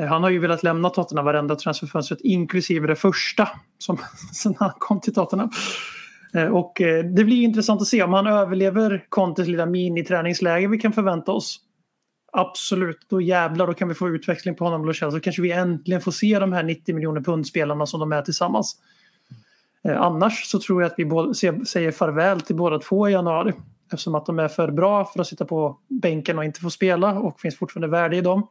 Eh, 0.00 0.06
han 0.06 0.22
har 0.22 0.30
ju 0.30 0.38
velat 0.38 0.62
lämna 0.62 0.90
Tottenham 0.90 1.24
varenda 1.24 1.56
transferfönstret 1.56 2.20
inklusive 2.20 2.86
det 2.86 2.96
första 2.96 3.48
som 3.78 3.98
sen 4.34 4.54
han 4.58 4.72
kom 4.78 5.00
till 5.00 5.14
Tottenham. 5.14 5.50
Eh, 6.34 6.46
och 6.46 6.80
eh, 6.80 7.04
det 7.04 7.24
blir 7.24 7.42
intressant 7.42 7.80
att 7.80 7.86
se 7.86 8.02
om 8.02 8.12
han 8.12 8.26
överlever 8.26 9.04
Contes 9.08 9.48
lilla 9.48 9.66
miniträningsläge 9.66 10.68
vi 10.68 10.78
kan 10.78 10.92
förvänta 10.92 11.32
oss. 11.32 11.60
Absolut, 12.32 13.06
då 13.08 13.20
jävlar 13.20 13.66
då 13.66 13.74
kan 13.74 13.88
vi 13.88 13.94
få 13.94 14.08
utväxling 14.08 14.54
på 14.54 14.64
honom 14.64 14.80
och 14.80 14.86
Lo 14.86 14.92
Så 14.94 15.20
kanske 15.20 15.42
vi 15.42 15.52
äntligen 15.52 16.00
får 16.00 16.12
se 16.12 16.38
de 16.38 16.52
här 16.52 16.62
90 16.62 16.94
miljoner 16.94 17.20
pundspelarna 17.20 17.86
som 17.86 18.00
de 18.00 18.12
är 18.12 18.22
tillsammans. 18.22 18.76
Eh, 19.88 20.00
annars 20.00 20.44
så 20.44 20.60
tror 20.60 20.82
jag 20.82 20.90
att 20.90 20.98
vi 20.98 21.04
både, 21.04 21.34
säger 21.34 21.90
farväl 21.90 22.40
till 22.40 22.56
båda 22.56 22.78
två 22.78 23.08
i 23.08 23.12
januari. 23.12 23.52
Eftersom 23.92 24.14
att 24.14 24.26
de 24.26 24.38
är 24.38 24.48
för 24.48 24.70
bra 24.70 25.04
för 25.04 25.20
att 25.20 25.26
sitta 25.26 25.44
på 25.44 25.78
bänken 25.88 26.38
och 26.38 26.44
inte 26.44 26.60
få 26.60 26.70
spela 26.70 27.18
och 27.18 27.40
finns 27.40 27.56
fortfarande 27.56 27.88
värde 27.88 28.16
i 28.16 28.20
dem. 28.20 28.46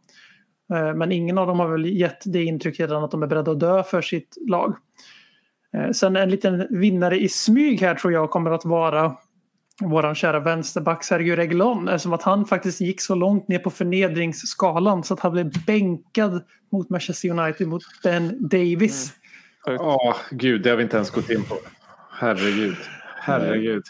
Men 0.96 1.12
ingen 1.12 1.38
av 1.38 1.48
dem 1.48 1.60
har 1.60 1.68
väl 1.68 1.86
gett 1.86 2.22
det 2.26 2.44
intrycket 2.44 2.80
redan 2.80 3.04
att 3.04 3.12
de 3.12 3.24
är 3.24 3.28
beredda 3.28 3.52
att 3.52 3.60
dö 3.60 3.84
för 3.84 4.02
sitt 4.02 4.38
lag. 4.48 4.76
Eh, 5.78 5.92
sen 5.92 6.16
en 6.16 6.30
liten 6.30 6.68
vinnare 6.70 7.20
i 7.20 7.30
smyg 7.30 7.82
här 7.82 7.96
tror 7.96 8.14
jag 8.14 8.30
kommer 8.30 8.52
att 8.52 8.66
vara 8.66 9.16
våran 9.82 10.16
kära 10.16 10.40
vänsterback 10.40 11.04
Sergio 11.04 11.36
Reguilon. 11.36 11.88
Eftersom 11.88 12.14
att 12.14 12.24
han 12.24 12.46
faktiskt 12.46 12.82
gick 12.82 13.02
så 13.02 13.16
långt 13.16 13.48
ner 13.48 13.60
på 13.60 13.70
förnedringsskalan 13.70 15.04
så 15.04 15.14
att 15.14 15.20
han 15.20 15.32
blev 15.32 15.66
bänkad 15.66 16.44
mot 16.72 16.90
Manchester 16.90 17.30
United 17.30 17.68
mot 17.68 17.84
Ben 18.04 18.50
Davis. 18.50 19.14
Ja, 19.66 20.16
gud, 20.32 20.62
det 20.64 20.70
har 20.70 20.78
vi 20.78 20.84
inte 20.84 20.96
ens 20.96 21.12
gått 21.12 21.30
in 21.30 21.44
på. 21.44 21.56
Herregud. 22.12 22.76
Herregud. 23.22 23.84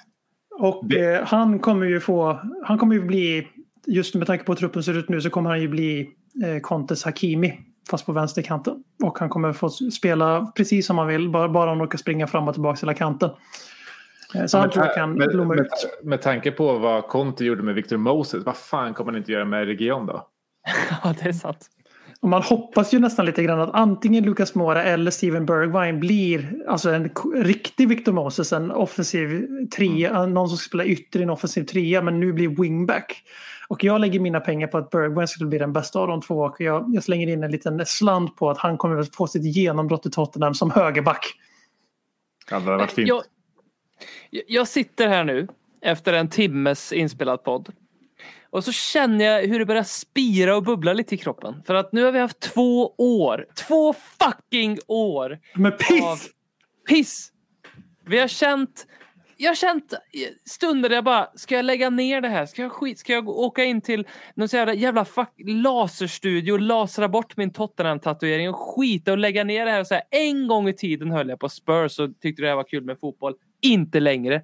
Och 0.59 0.93
eh, 0.93 1.25
han 1.25 1.59
kommer 1.59 1.85
ju 1.85 1.99
få, 1.99 2.39
han 2.63 2.77
kommer 2.77 2.95
ju 2.95 3.01
bli, 3.01 3.47
just 3.87 4.15
med 4.15 4.27
tanke 4.27 4.43
på 4.43 4.51
hur 4.51 4.57
truppen 4.57 4.83
ser 4.83 4.97
ut 4.97 5.09
nu 5.09 5.21
så 5.21 5.29
kommer 5.29 5.49
han 5.49 5.61
ju 5.61 5.67
bli 5.67 6.09
eh, 6.45 6.59
Contes 6.61 7.03
Hakimi. 7.03 7.59
Fast 7.89 8.05
på 8.05 8.11
vänsterkanten. 8.11 8.83
Och 9.03 9.19
han 9.19 9.29
kommer 9.29 9.53
få 9.53 9.69
spela 9.69 10.51
precis 10.55 10.85
som 10.85 10.97
han 10.97 11.07
vill, 11.07 11.29
bara, 11.29 11.49
bara 11.49 11.69
han 11.69 11.81
orkar 11.81 11.97
springa 11.97 12.27
fram 12.27 12.47
och 12.47 12.53
tillbaka 12.53 12.79
hela 12.81 12.93
kanten. 12.93 13.29
Eh, 14.35 14.45
så 14.45 14.57
han 14.57 14.65
med, 14.65 14.73
tror 14.73 14.85
jag 14.85 14.95
kan 14.95 15.13
med, 15.13 15.27
blomma 15.27 15.53
med, 15.53 15.65
ut. 15.65 15.99
med 16.03 16.21
tanke 16.21 16.51
på 16.51 16.77
vad 16.77 17.07
Conte 17.07 17.45
gjorde 17.45 17.63
med 17.63 17.75
Victor 17.75 17.97
Moses, 17.97 18.45
vad 18.45 18.57
fan 18.57 18.93
kommer 18.93 19.11
han 19.11 19.19
inte 19.19 19.31
göra 19.31 19.45
med 19.45 19.65
Region 19.65 20.05
då? 20.05 20.27
Ja, 21.03 21.15
det 21.23 21.29
är 21.29 21.33
sant. 21.33 21.69
Och 22.21 22.29
man 22.29 22.41
hoppas 22.41 22.93
ju 22.93 22.99
nästan 22.99 23.25
lite 23.25 23.43
grann 23.43 23.61
att 23.61 23.73
antingen 23.73 24.23
Lucas 24.23 24.55
Mora 24.55 24.83
eller 24.83 25.11
Steven 25.11 25.45
Bergwijn 25.45 25.99
blir 25.99 26.63
alltså 26.67 26.89
en 26.89 27.09
riktig 27.35 27.87
Victor 27.89 28.11
Moses, 28.11 28.53
en 28.53 28.71
offensiv 28.71 29.47
trea, 29.75 30.25
någon 30.25 30.49
som 30.49 30.57
spelar 30.57 30.85
ytter 30.85 31.19
i 31.19 31.23
en 31.23 31.29
offensiv 31.29 31.63
trea 31.63 32.01
men 32.01 32.19
nu 32.19 32.33
blir 32.33 32.61
wingback. 32.61 33.23
Och 33.69 33.83
jag 33.83 34.01
lägger 34.01 34.19
mina 34.19 34.39
pengar 34.39 34.67
på 34.67 34.77
att 34.77 34.89
Bergwijn 34.89 35.27
skulle 35.27 35.49
bli 35.49 35.57
den 35.57 35.73
bästa 35.73 35.99
av 35.99 36.07
de 36.07 36.21
två 36.21 36.39
och 36.39 36.55
jag, 36.61 36.95
jag 36.95 37.03
slänger 37.03 37.27
in 37.27 37.43
en 37.43 37.51
liten 37.51 37.85
slant 37.85 38.35
på 38.35 38.49
att 38.49 38.57
han 38.57 38.77
kommer 38.77 38.97
att 38.97 39.15
få 39.15 39.27
sitt 39.27 39.55
genombrott 39.55 40.05
i 40.05 40.11
Tottenham 40.11 40.53
som 40.53 40.71
högerback. 40.71 41.25
Ja, 42.51 42.59
det 42.59 42.65
hade 42.65 42.77
varit 42.77 42.91
fint. 42.91 43.07
Jag, 43.07 43.23
jag 44.47 44.67
sitter 44.67 45.07
här 45.07 45.23
nu 45.23 45.47
efter 45.81 46.13
en 46.13 46.29
timmes 46.29 46.93
inspelad 46.93 47.43
podd. 47.43 47.73
Och 48.49 48.63
så 48.63 48.71
känner 48.71 49.25
jag 49.25 49.47
hur 49.47 49.59
det 49.59 49.65
börjar 49.65 49.83
spira 49.83 50.55
och 50.55 50.63
bubbla 50.63 50.93
lite 50.93 51.15
i 51.15 51.17
kroppen. 51.17 51.63
För 51.65 51.75
att 51.75 51.91
nu 51.91 52.03
har 52.03 52.11
vi 52.11 52.19
haft 52.19 52.39
två 52.39 52.93
år, 52.97 53.45
två 53.67 53.93
fucking 53.93 54.79
år 54.87 55.39
Men 55.55 55.71
piss! 55.71 56.03
av 56.03 56.17
piss 56.89 57.31
Vi 58.05 58.19
har 58.19 58.27
känt 58.27 58.87
jag 59.41 59.49
har 59.49 59.55
känt 59.55 59.93
stunder 60.45 60.89
där 60.89 60.95
jag 60.95 61.03
bara, 61.03 61.29
ska 61.35 61.55
jag 61.55 61.65
lägga 61.65 61.89
ner 61.89 62.21
det 62.21 62.27
här? 62.27 62.45
Ska 62.45 62.61
jag, 62.61 62.71
skit, 62.71 62.99
ska 62.99 63.13
jag 63.13 63.29
åka 63.29 63.63
in 63.63 63.81
till 63.81 64.07
någon 64.33 64.47
jävla, 64.47 64.73
jävla 64.73 65.05
fuck, 65.05 65.29
laserstudio 65.47 66.51
och 66.51 66.59
lasra 66.59 67.09
bort 67.09 67.37
min 67.37 67.51
Tottenham-tatuering 67.51 68.49
och 68.49 68.55
skita 68.55 69.11
och 69.11 69.17
lägga 69.17 69.43
ner 69.43 69.65
det 69.65 69.71
här 69.71 69.79
och 69.79 69.87
säga 69.87 70.01
en 70.11 70.47
gång 70.47 70.69
i 70.69 70.73
tiden 70.73 71.11
höll 71.11 71.29
jag 71.29 71.39
på 71.39 71.49
Spurs 71.49 71.99
och 71.99 72.09
tyckte 72.21 72.41
det 72.41 72.47
här 72.47 72.55
var 72.55 72.63
kul 72.63 72.83
med 72.83 72.99
fotboll. 72.99 73.33
Inte 73.61 73.99
längre. 73.99 74.41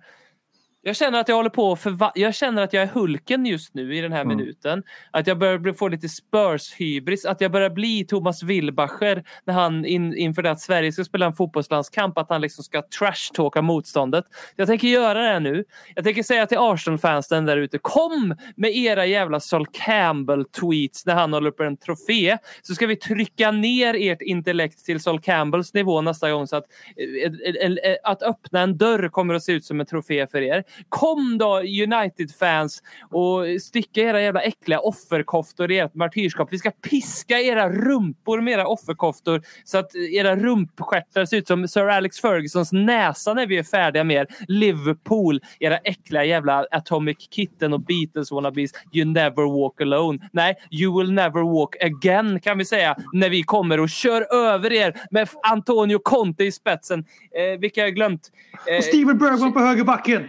Jag 0.87 0.95
känner 0.95 1.19
att 1.19 1.27
jag 1.27 1.35
håller 1.35 1.49
på 1.49 1.75
för 1.75 1.97
Jag 2.15 2.35
känner 2.35 2.63
att 2.63 2.73
jag 2.73 2.83
är 2.83 2.87
Hulken 2.87 3.45
just 3.45 3.73
nu 3.73 3.95
i 3.95 4.01
den 4.01 4.11
här 4.11 4.21
Mm. 4.21 4.37
minuten. 4.37 4.83
Att 5.11 5.27
jag 5.27 5.37
börjar 5.37 5.73
få 5.73 5.87
lite 5.87 6.07
Spurs-hybris. 6.07 7.25
Att 7.27 7.41
jag 7.41 7.51
börjar 7.51 7.69
bli 7.69 8.05
Thomas 8.05 8.43
Wilbacher 8.43 9.23
när 9.45 9.53
han 9.53 9.85
in, 9.85 10.13
inför 10.17 10.41
det 10.41 10.51
att 10.51 10.59
Sverige 10.59 10.91
ska 10.91 11.03
spela 11.03 11.25
en 11.25 11.33
fotbollslandskamp 11.33 12.17
att 12.17 12.29
han 12.29 12.41
liksom 12.41 12.63
ska 12.63 12.81
trash-talka 12.99 13.61
motståndet. 13.61 14.25
Jag 14.55 14.67
tänker 14.67 14.87
göra 14.87 15.21
det 15.33 15.39
nu. 15.39 15.63
Jag 15.95 16.03
tänker 16.03 16.23
säga 16.23 16.45
till 16.47 16.57
Arsenal-fansen 16.57 17.45
där 17.45 17.57
ute. 17.57 17.77
Kom 17.81 18.35
med 18.55 18.75
era 18.75 19.05
jävla 19.05 19.39
Sol 19.39 19.65
Campbell-tweets 19.67 21.03
när 21.05 21.13
han 21.15 21.33
håller 21.33 21.49
upp 21.49 21.59
en 21.59 21.77
trofé. 21.77 22.37
Så 22.61 22.75
ska 22.75 22.87
vi 22.87 22.95
trycka 22.95 23.51
ner 23.51 23.95
ert 23.99 24.21
intellekt 24.21 24.85
till 24.85 24.99
Sol 24.99 25.19
Campbells 25.19 25.73
nivå 25.73 26.01
nästa 26.01 26.31
gång 26.31 26.47
så 26.47 26.55
att, 26.55 26.65
eh, 26.97 27.31
eh, 27.61 27.71
eh, 27.91 27.95
att 28.03 28.23
öppna 28.23 28.59
en 28.61 28.77
dörr 28.77 29.09
kommer 29.09 29.33
att 29.33 29.43
se 29.43 29.51
ut 29.51 29.65
som 29.65 29.79
en 29.79 29.85
trofé 29.85 30.27
för 30.27 30.41
er. 30.41 30.63
Kom 30.89 31.37
då 31.37 31.59
United-fans 31.59 32.83
och 33.11 33.61
sticka 33.61 34.01
era 34.01 34.21
jävla 34.21 34.41
äckliga 34.41 34.79
offerkoftor 34.79 35.71
i 35.71 35.79
ert 35.79 35.95
martyrskap. 35.95 36.47
Vi 36.51 36.57
ska 36.57 36.71
piska 36.71 37.39
era 37.39 37.69
rumpor 37.69 38.41
med 38.41 38.53
era 38.53 38.67
offerkoftor 38.67 39.41
så 39.63 39.77
att 39.77 39.95
era 39.95 40.35
rumpstjärtar 40.35 41.25
ser 41.25 41.37
ut 41.37 41.47
som 41.47 41.67
Sir 41.67 41.87
Alex 41.87 42.19
Fergusons 42.21 42.71
näsa 42.71 43.33
när 43.33 43.47
vi 43.47 43.57
är 43.57 43.63
färdiga 43.63 44.03
med 44.03 44.15
er. 44.15 44.27
Liverpool, 44.47 45.39
era 45.59 45.77
äckliga 45.77 46.23
jävla 46.25 46.65
Atomic 46.71 47.17
Kitten 47.31 47.73
och 47.73 47.81
Beatles 47.81 48.31
wannabes. 48.31 48.71
You 48.93 49.05
never 49.05 49.61
walk 49.61 49.81
alone. 49.81 50.19
Nej, 50.31 50.55
you 50.71 50.99
will 50.99 51.11
never 51.13 51.41
walk 51.59 51.75
again 51.83 52.39
kan 52.39 52.57
vi 52.57 52.65
säga 52.65 52.95
när 53.13 53.29
vi 53.29 53.43
kommer 53.43 53.79
och 53.79 53.89
kör 53.89 54.33
över 54.35 54.73
er 54.73 54.93
med 55.11 55.29
Antonio 55.51 55.99
Conte 56.03 56.43
i 56.43 56.51
spetsen. 56.51 56.99
Eh, 57.35 57.59
vilka 57.59 57.81
jag 57.81 57.95
glömt. 57.95 58.31
Eh, 58.67 58.77
Och 58.77 58.83
Steven 58.83 59.17
Bergman 59.17 59.53
på 59.53 59.59
högerbacken. 59.59 60.27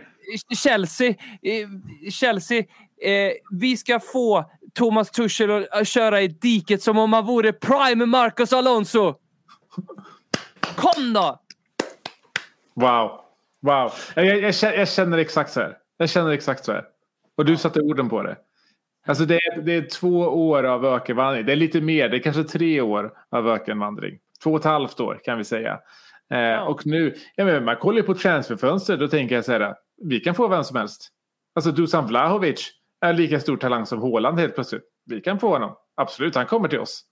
Chelsea, 0.56 1.14
Chelsea 2.10 2.58
eh, 3.02 3.32
vi 3.50 3.76
ska 3.76 4.00
få 4.00 4.50
Thomas 4.74 5.10
Tuchel 5.10 5.66
att 5.70 5.88
köra 5.88 6.22
i 6.22 6.28
diket 6.28 6.82
som 6.82 6.98
om 6.98 7.12
han 7.12 7.26
vore 7.26 7.52
prime 7.52 8.06
Marcos 8.06 8.52
Alonso. 8.52 9.14
Kom 10.76 11.12
då! 11.12 11.40
Wow. 12.74 13.20
Wow. 13.62 13.92
Jag, 14.14 14.26
jag, 14.26 14.38
jag, 14.76 14.88
känner, 14.88 15.16
jag 15.16 15.20
exakt 15.20 15.52
så 15.52 15.60
här. 15.60 15.76
Jag 15.96 16.10
känner 16.10 16.30
exakt 16.30 16.64
så 16.64 16.72
här. 16.72 16.84
Och 17.36 17.44
du 17.44 17.56
satte 17.56 17.80
orden 17.80 18.08
på 18.08 18.22
det. 18.22 18.36
Alltså 19.06 19.24
det 19.24 19.34
är, 19.34 19.62
det 19.62 19.72
är 19.72 19.88
två 19.88 20.18
år 20.18 20.64
av 20.64 20.84
ökenvandring. 20.86 21.46
Det 21.46 21.52
är 21.52 21.56
lite 21.56 21.80
mer. 21.80 22.08
Det 22.08 22.16
är 22.16 22.22
kanske 22.22 22.44
tre 22.44 22.80
år 22.80 23.12
av 23.30 23.48
ökenvandring. 23.48 24.18
Två 24.42 24.50
och 24.52 24.58
ett 24.58 24.64
halvt 24.64 25.00
år 25.00 25.20
kan 25.24 25.38
vi 25.38 25.44
säga. 25.44 25.80
Eh, 26.32 26.62
Och 26.62 26.86
nu, 26.86 27.14
ja, 27.34 27.44
men 27.44 27.64
man 27.64 27.76
kollar 27.76 27.96
ju 27.96 28.02
på 28.02 28.14
transferfönster. 28.14 28.96
Då 28.96 29.08
tänker 29.08 29.34
jag 29.34 29.44
så 29.44 29.52
här. 29.52 29.74
Vi 30.02 30.20
kan 30.20 30.34
få 30.34 30.48
vem 30.48 30.64
som 30.64 30.76
helst. 30.76 31.08
Alltså 31.54 31.72
Dusan 31.72 32.06
Vlahovic 32.06 32.70
är 33.00 33.12
lika 33.12 33.40
stor 33.40 33.56
talang 33.56 33.86
som 33.86 34.02
Haaland 34.02 34.38
helt 34.38 34.54
plötsligt. 34.54 34.82
Vi 35.06 35.20
kan 35.20 35.38
få 35.38 35.48
honom. 35.48 35.76
Absolut, 35.94 36.34
han 36.34 36.46
kommer 36.46 36.68
till 36.68 36.78
oss. 36.78 37.04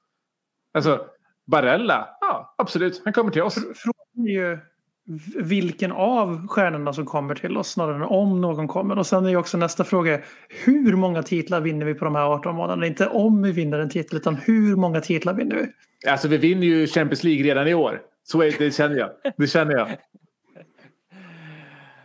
Alltså 0.75 1.07
Barella, 1.47 2.09
ja 2.21 2.55
absolut, 2.59 3.03
han 3.05 3.13
kommer 3.13 3.31
till 3.31 3.43
oss. 3.43 3.55
Frågan 3.55 4.29
är 4.29 4.33
ju 4.33 4.59
vilken 5.37 5.93
av 5.93 6.47
stjärnorna 6.49 6.93
som 6.93 7.07
kommer 7.07 7.35
till 7.35 7.57
oss 7.57 7.69
snarare 7.69 7.97
än 7.97 8.03
om 8.03 8.41
någon 8.41 8.69
kommer. 8.69 8.99
Och 8.99 9.07
sen 9.07 9.27
är 9.27 9.31
ju 9.31 9.37
också 9.37 9.57
nästa 9.57 9.85
fråga 9.85 10.21
hur 10.49 10.97
många 10.97 11.23
titlar 11.23 11.61
vinner 11.61 11.87
vi 11.87 11.95
på 11.95 12.05
de 12.05 12.15
här 12.15 12.23
18 12.23 12.55
månaderna? 12.55 12.87
Inte 12.87 13.07
om 13.07 13.43
vi 13.43 13.53
vinner 13.53 13.79
en 13.79 13.91
titel 13.91 14.17
utan 14.17 14.37
hur 14.37 14.77
många 14.77 15.01
titlar 15.01 15.35
vinner 15.35 15.57
vi? 15.57 15.67
Alltså 16.11 16.29
vi 16.29 16.37
vinner 16.37 16.67
ju 16.67 16.87
Champions 16.87 17.25
League 17.25 17.45
redan 17.45 17.69
i 17.69 17.75
år. 17.75 18.01
Så 18.23 18.43
är, 18.43 18.55
det 18.59 18.71
känner 18.75 18.97
jag. 18.97 19.11
Det 19.37 19.47
känner 19.47 19.73
jag. 19.73 19.89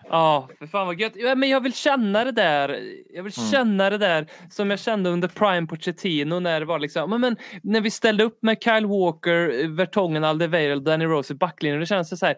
Ja, 0.09 0.49
för 0.59 0.67
fan 0.67 0.87
vad 0.87 0.99
gött. 0.99 1.13
Ja, 1.15 1.35
men 1.35 1.49
jag 1.49 1.61
vill 1.61 1.73
känna 1.73 2.23
det 2.23 2.31
där. 2.31 2.69
Jag 3.13 3.23
vill 3.23 3.33
Mm. 3.37 3.51
känna 3.51 3.89
det 3.89 3.97
där 3.97 4.27
som 4.49 4.69
jag 4.69 4.79
kände 4.79 5.09
under 5.09 5.27
Prime 5.27 5.67
Pochettino 5.67 6.39
när 6.39 6.59
det 6.59 6.65
var 6.65 6.79
liksom, 6.79 7.09
men, 7.09 7.21
men 7.21 7.37
när 7.63 7.81
vi 7.81 7.91
ställde 7.91 8.23
upp 8.23 8.43
med 8.43 8.63
Kyle 8.63 8.85
Walker, 8.85 9.67
Vertongen, 9.75 10.23
Alderweireld, 10.23 10.83
Danny 10.83 11.05
Rose 11.05 11.33
i 11.33 11.35
backlinjen. 11.37 11.79
Det 11.79 11.85
känns 11.85 12.09
det 12.09 12.17
så 12.17 12.25
här. 12.25 12.35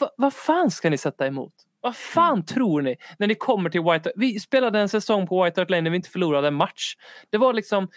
Va, 0.00 0.10
vad 0.16 0.34
fan 0.34 0.70
ska 0.70 0.90
ni 0.90 0.98
sätta 0.98 1.26
emot? 1.26 1.52
Vad 1.80 1.96
fan 1.96 2.32
Mm. 2.32 2.44
tror 2.44 2.82
ni 2.82 2.96
när 3.18 3.26
ni 3.26 3.34
kommer 3.34 3.70
till 3.70 3.80
White 3.82 4.12
Vi 4.16 4.40
spelade 4.40 4.80
en 4.80 4.88
säsong 4.88 5.26
på 5.26 5.44
White 5.44 5.60
Hart 5.60 5.70
Lane 5.70 5.80
när 5.80 5.90
vi 5.90 5.96
inte 5.96 6.10
förlorade 6.10 6.48
en 6.48 6.54
match. 6.54 6.94
Det 7.30 7.38
var 7.38 7.52
liksom 7.52 7.88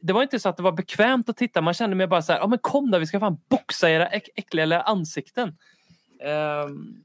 det 0.00 0.12
var 0.12 0.22
inte 0.22 0.40
så 0.40 0.48
att 0.48 0.56
det 0.56 0.62
var 0.62 0.72
bekvämt 0.72 1.28
att 1.28 1.36
titta. 1.36 1.60
Man 1.60 1.74
kände 1.74 1.96
mig 1.96 2.06
bara 2.06 2.22
så 2.22 2.32
här, 2.32 2.40
ja 2.40 2.46
men 2.46 2.58
kom 2.58 2.90
då, 2.90 2.98
vi 2.98 3.06
ska 3.06 3.20
fan 3.20 3.36
boxa 3.50 3.90
era 3.90 4.08
äck- 4.08 4.28
äckliga 4.36 4.80
ansikten. 4.82 5.48
Ehm, 6.24 7.02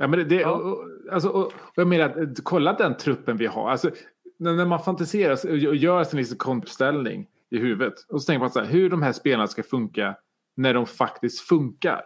Ja, 0.00 0.06
men 0.06 0.18
det, 0.18 0.24
det, 0.24 0.44
och, 0.44 0.72
och, 0.72 0.84
alltså, 1.12 1.28
och, 1.28 1.46
och 1.46 1.52
jag 1.74 1.86
menar, 1.86 2.22
att 2.22 2.44
kolla 2.44 2.72
den 2.72 2.96
truppen 2.96 3.36
vi 3.36 3.46
har. 3.46 3.70
Alltså, 3.70 3.90
när, 4.38 4.66
man 4.66 4.82
fantiserar 4.82 5.32
och 5.68 5.76
gör 5.76 6.04
sin 6.04 6.18
liksom 6.18 6.38
konstställning 6.38 7.26
i 7.50 7.58
huvudet. 7.58 7.94
Och 8.08 8.22
så 8.22 8.26
tänker 8.26 8.40
man 8.40 8.50
så 8.50 8.60
här, 8.60 8.66
hur 8.66 8.90
de 8.90 9.02
här 9.02 9.12
spelarna 9.12 9.46
ska 9.46 9.62
funka 9.62 10.16
när 10.56 10.74
de 10.74 10.86
faktiskt 10.86 11.40
funkar. 11.40 12.02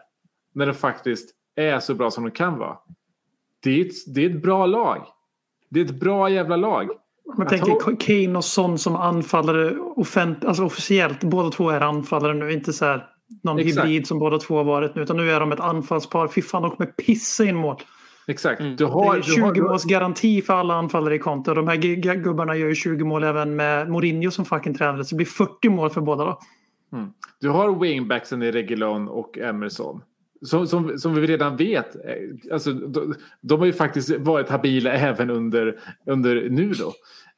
När 0.55 0.67
de 0.67 0.73
faktiskt 0.73 1.31
är 1.57 1.81
så 1.81 1.95
bra 1.95 2.11
som 2.11 2.25
de 2.25 2.31
kan 2.31 2.59
vara. 2.59 2.79
Det 3.63 3.81
är 3.81 3.87
ett, 3.87 4.15
det 4.15 4.25
är 4.25 4.31
ett 4.31 4.43
bra 4.43 4.67
lag. 4.67 5.07
Det 5.71 5.81
är 5.81 5.85
ett 5.85 6.01
bra 6.01 6.31
jävla 6.31 6.57
lag. 6.57 6.89
Man 7.37 7.47
tänker 7.47 7.97
Kane 7.97 8.39
och 8.39 8.45
Son 8.45 8.79
som 8.79 8.97
anfallare 8.97 9.79
offent, 9.79 10.45
alltså 10.45 10.65
officiellt. 10.65 11.25
Båda 11.25 11.51
två 11.51 11.71
är 11.71 11.81
anfallare 11.81 12.35
nu. 12.35 12.53
Inte 12.53 12.73
så 12.73 12.85
här 12.85 13.14
någon 13.43 13.59
Exakt. 13.59 13.87
hybrid 13.87 14.07
som 14.07 14.19
båda 14.19 14.39
två 14.39 14.57
har 14.57 14.65
varit 14.65 14.95
nu. 14.95 15.03
Utan 15.03 15.17
nu 15.17 15.31
är 15.31 15.41
de 15.41 15.53
ett 15.53 15.61
anfallspar. 15.61 16.29
Fy 16.29 16.43
fan, 16.43 16.63
de 16.63 16.71
kommer 16.71 16.91
pissa 16.91 17.45
in 17.45 17.57
mål. 17.57 17.77
Exakt. 18.27 18.61
Du 18.61 18.75
Det 18.75 18.85
har, 18.85 19.17
är 19.17 19.23
du 19.37 19.43
har, 19.43 19.55
20 19.55 19.63
måls 19.63 19.85
garanti 19.85 20.43
för 20.43 20.55
alla 20.55 20.75
anfallare 20.75 21.15
i 21.15 21.19
Conte. 21.19 21.55
De 21.55 21.69
här 21.69 21.77
gubbarna 22.15 22.57
gör 22.57 22.69
ju 22.69 22.75
20 22.75 23.05
mål 23.05 23.25
även 23.25 23.57
med 23.57 23.91
Mourinho 23.91 24.31
som 24.31 24.45
fucking 24.45 24.75
tränare. 24.75 25.05
Så 25.05 25.15
det 25.15 25.17
blir 25.17 25.27
40 25.27 25.69
mål 25.69 25.91
för 25.91 26.01
båda 26.01 26.25
då. 26.25 26.39
Mm. 26.93 27.11
Du 27.41 27.49
har 27.49 27.81
wingbacksen 27.81 28.43
i 28.43 28.51
Reguilon 28.51 29.09
och 29.09 29.39
Emerson. 29.39 30.01
Som, 30.43 30.67
som, 30.67 30.99
som 30.99 31.15
vi 31.15 31.27
redan 31.27 31.57
vet, 31.57 31.95
eh, 31.97 32.03
alltså, 32.53 32.73
de, 32.73 33.15
de 33.41 33.59
har 33.59 33.67
ju 33.67 33.73
faktiskt 33.73 34.11
varit 34.19 34.49
habila 34.49 34.93
även 34.93 35.31
under, 35.31 35.79
under 36.07 36.49
nu 36.51 36.73
då. 36.73 36.93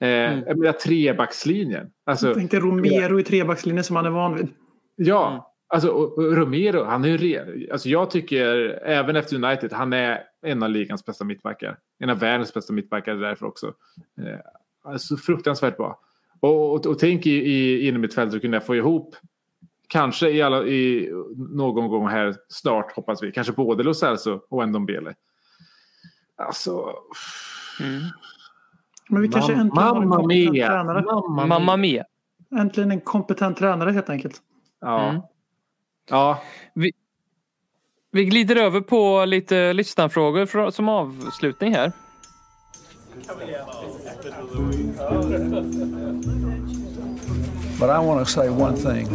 Eh, 0.06 0.08
Jag 0.08 0.58
menar 0.58 0.72
trebackslinjen. 0.72 1.86
Alltså, 2.06 2.26
Jag 2.26 2.36
tänkte 2.36 2.60
Romero 2.60 3.20
i 3.20 3.22
trebackslinjen 3.22 3.84
som 3.84 3.96
han 3.96 4.06
är 4.06 4.10
van 4.10 4.34
vid. 4.34 4.48
Ja, 4.96 5.52
alltså 5.68 5.88
och, 5.88 6.18
och 6.18 6.36
Romero, 6.36 6.84
han 6.84 7.04
är 7.04 7.08
ju 7.18 7.68
alltså 7.72 7.88
jag 7.88 8.10
tycker 8.10 8.46
även 8.84 9.16
efter 9.16 9.44
United, 9.44 9.72
han 9.72 9.92
är 9.92 10.22
en 10.42 10.62
av 10.62 10.70
ligans 10.70 11.04
bästa 11.04 11.24
mittbackar. 11.24 11.78
En 11.98 12.10
av 12.10 12.18
världens 12.18 12.54
bästa 12.54 12.72
mittbackar 12.72 13.14
därför 13.14 13.46
också. 13.46 13.66
Eh, 14.18 14.38
alltså 14.84 15.16
fruktansvärt 15.16 15.76
bra. 15.76 16.00
Och, 16.40 16.72
och, 16.74 16.86
och 16.86 16.98
tänk 16.98 17.26
i, 17.26 17.30
i 17.30 17.88
inom 17.88 18.00
mitt 18.00 18.14
fält 18.14 18.34
att 18.34 18.40
kunna 18.40 18.60
få 18.60 18.76
ihop 18.76 19.16
kanske 19.88 20.30
i, 20.30 20.42
alla, 20.42 20.64
i 20.64 21.12
någon 21.36 21.88
gång 21.88 22.08
här 22.08 22.34
snart 22.48 22.92
hoppas 22.92 23.22
vi, 23.22 23.32
kanske 23.32 23.52
både 23.52 23.82
Lo 23.82 23.94
Celso 23.94 24.40
och 24.48 24.68
Ndombele. 24.68 25.14
Alltså... 26.36 26.94
Men 29.08 29.22
vi 29.22 29.28
kanske 29.28 29.52
Mam- 29.52 29.60
äntligen 29.60 29.78
har 29.78 30.02
en 30.02 30.08
mamma 30.08 30.16
kompetent 30.16 30.52
mia. 30.52 30.66
tränare. 30.66 31.02
Mamma 31.02 31.46
Mamma 31.46 31.76
mia. 31.76 32.04
Äntligen 32.58 32.90
en 32.90 33.00
kompetent 33.00 33.58
tränare 33.58 33.90
helt 33.90 34.10
enkelt. 34.10 34.42
Ja. 34.80 35.08
Mm. 35.08 35.22
Ja. 36.10 36.42
Vi, 36.74 36.92
vi 38.12 38.24
glider 38.24 38.56
över 38.56 38.80
på 38.80 39.24
lite 39.24 39.72
lyssnarfrågor 39.72 40.46
för, 40.46 40.70
som 40.70 40.88
avslutning 40.88 41.74
här. 41.74 41.92
But 47.78 47.90
I 47.90 47.98
want 47.98 48.26
to 48.26 48.32
say 48.32 48.48
one 48.48 48.76
thing. 48.76 49.06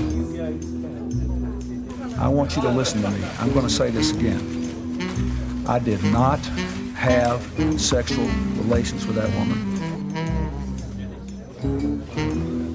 I 2.20 2.28
want 2.28 2.56
you 2.56 2.64
to 2.64 2.70
listen 2.70 3.02
to 3.02 3.10
me. 3.10 3.20
I'm 3.40 3.52
going 3.54 3.66
to 3.66 3.70
say 3.70 3.92
this 3.92 4.14
again. 4.14 4.40
I 5.68 5.80
did 5.80 6.04
not 6.04 6.40
have 6.96 7.40
sexual 7.80 8.28
relations 8.64 9.06
with 9.06 9.16
that 9.16 9.30
woman. 9.40 9.68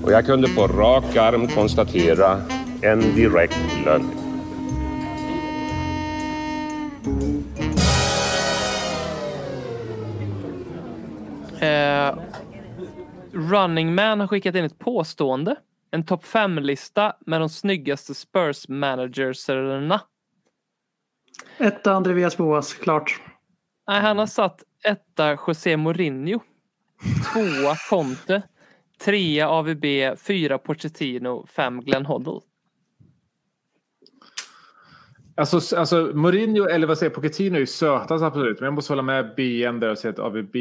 Och 0.04 0.12
jag 0.12 0.26
kunde 0.26 0.48
på 0.48 0.66
rak 0.66 1.16
arm 1.16 1.48
konstatera 1.48 2.42
en 2.86 3.00
direkt 3.00 3.58
lögn. 3.84 4.10
Eh, 11.60 12.18
Running 13.32 13.94
Man 13.94 14.20
har 14.20 14.26
skickat 14.26 14.54
in 14.54 14.64
ett 14.64 14.78
påstående. 14.78 15.56
En 15.90 16.04
topp 16.04 16.24
5-lista 16.24 17.16
med 17.26 17.40
de 17.40 17.48
snyggaste 17.48 18.14
Spurs-managerserna. 18.14 20.00
Etta 21.58 21.92
Andreas 21.92 22.36
Boas, 22.36 22.74
klart. 22.74 23.20
Nej, 23.88 24.00
han 24.00 24.18
har 24.18 24.26
satt 24.26 24.62
etta 24.84 25.38
José 25.46 25.76
Mourinho. 25.76 26.40
Tvåa 27.32 27.76
Conte. 27.90 28.42
Trea 29.04 29.48
AVB. 29.48 29.84
Fyra 30.18 30.58
Pochettino. 30.58 31.46
Fem 31.46 31.80
Glenn 31.80 32.06
Hoddle. 32.06 32.40
Alltså, 35.36 35.76
alltså 35.76 36.10
Mourinho 36.14 36.68
eller 36.68 36.86
vad 36.86 36.98
säger 36.98 37.10
Pochettino 37.10 37.56
är 37.56 37.60
ju 37.60 37.66
sötast 37.66 38.24
absolut. 38.24 38.60
Men 38.60 38.64
jag 38.64 38.74
måste 38.74 38.92
hålla 38.92 39.02
med 39.02 39.34
BN 39.36 39.80
där 39.80 39.90
och 39.90 39.98
säga 39.98 40.12
att 40.12 40.18
AVB 40.18 40.56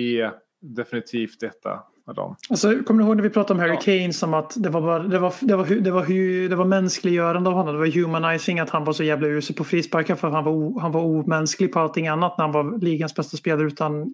definitivt 0.61 1.39
detta 1.39 1.79
av 2.07 2.15
dem. 2.15 2.35
Alltså, 2.49 2.83
kommer 2.83 3.03
du 3.03 3.07
ihåg 3.07 3.15
när 3.15 3.23
vi 3.23 3.29
pratade 3.29 3.53
om 3.53 3.69
Harry 3.69 3.77
Kane 3.81 4.13
som 4.13 4.33
att 4.33 4.53
det 4.55 4.69
var, 4.69 4.81
bara, 4.81 4.99
det 4.99 5.19
var, 5.19 5.33
det 5.41 5.55
var, 5.55 5.65
det 5.65 5.91
var, 5.91 6.49
det 6.49 6.55
var 6.55 6.65
mänskliggörande 6.65 7.49
av 7.49 7.55
honom. 7.55 7.73
Det 7.73 7.79
var 7.79 7.87
humanizing 7.87 8.59
att 8.59 8.69
han 8.69 8.83
var 8.83 8.93
så 8.93 9.03
jävla 9.03 9.27
usel 9.27 9.55
på 9.55 9.63
frisparkar 9.63 10.15
för 10.15 10.27
att 10.27 10.33
han 10.33 10.43
var, 10.43 10.81
han 10.81 10.91
var 10.91 11.01
omänsklig 11.01 11.73
på 11.73 11.79
allting 11.79 12.07
annat 12.07 12.37
när 12.37 12.45
han 12.45 12.51
var 12.51 12.79
ligans 12.79 13.15
bästa 13.15 13.37
spelare 13.37 13.67
utan 13.67 14.13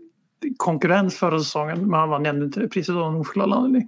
konkurrens 0.58 1.16
förra 1.16 1.40
säsongen. 1.40 1.90
Men 1.90 2.00
han 2.00 2.10
vann 2.10 2.26
ändå 2.26 2.46
inte 2.46 2.68
priset 2.68 2.96
av 2.96 3.14
en 3.14 3.20
oförklarlig 3.20 3.88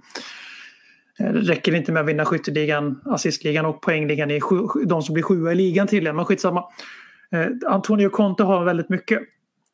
Eh, 1.20 1.32
Det 1.32 1.40
räcker 1.40 1.74
inte 1.74 1.92
med 1.92 2.00
att 2.02 2.08
vinna 2.08 2.24
skytteligan, 2.24 3.00
assistligan 3.04 3.66
och 3.66 3.82
poängligan 3.82 4.30
i 4.30 4.40
sju, 4.40 4.56
de 4.86 5.02
som 5.02 5.12
blir 5.14 5.22
sjua 5.24 5.52
i 5.52 5.54
ligan 5.54 5.86
tydligen. 5.86 6.16
Men 6.16 6.24
skitsamma. 6.24 6.64
Eh, 7.32 7.46
Antonio 7.66 8.08
Conte 8.08 8.42
har 8.42 8.64
väldigt 8.64 8.88
mycket. 8.88 9.20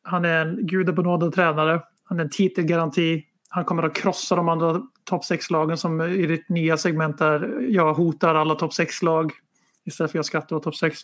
Han 0.03 0.25
är 0.25 0.45
en 0.45 0.67
gudabenådad 0.67 1.33
tränare. 1.33 1.81
Han 2.03 2.19
är 2.19 2.23
en 2.23 2.29
titelgaranti. 2.29 3.23
Han 3.49 3.65
kommer 3.65 3.83
att 3.83 3.95
krossa 3.95 4.35
de 4.35 4.49
andra 4.49 4.81
topp 5.03 5.21
6-lagen 5.23 5.77
som 5.77 6.01
i 6.01 6.25
ditt 6.25 6.49
nya 6.49 6.77
segment 6.77 7.17
där 7.17 7.65
jag 7.69 7.93
hotar 7.93 8.35
alla 8.35 8.55
topp 8.55 8.71
6-lag 8.71 9.31
istället 9.85 10.11
för 10.11 10.17
jag 10.17 10.25
skrattar 10.25 10.55
åt 10.55 10.63
topp 10.63 10.75
6. 10.75 10.99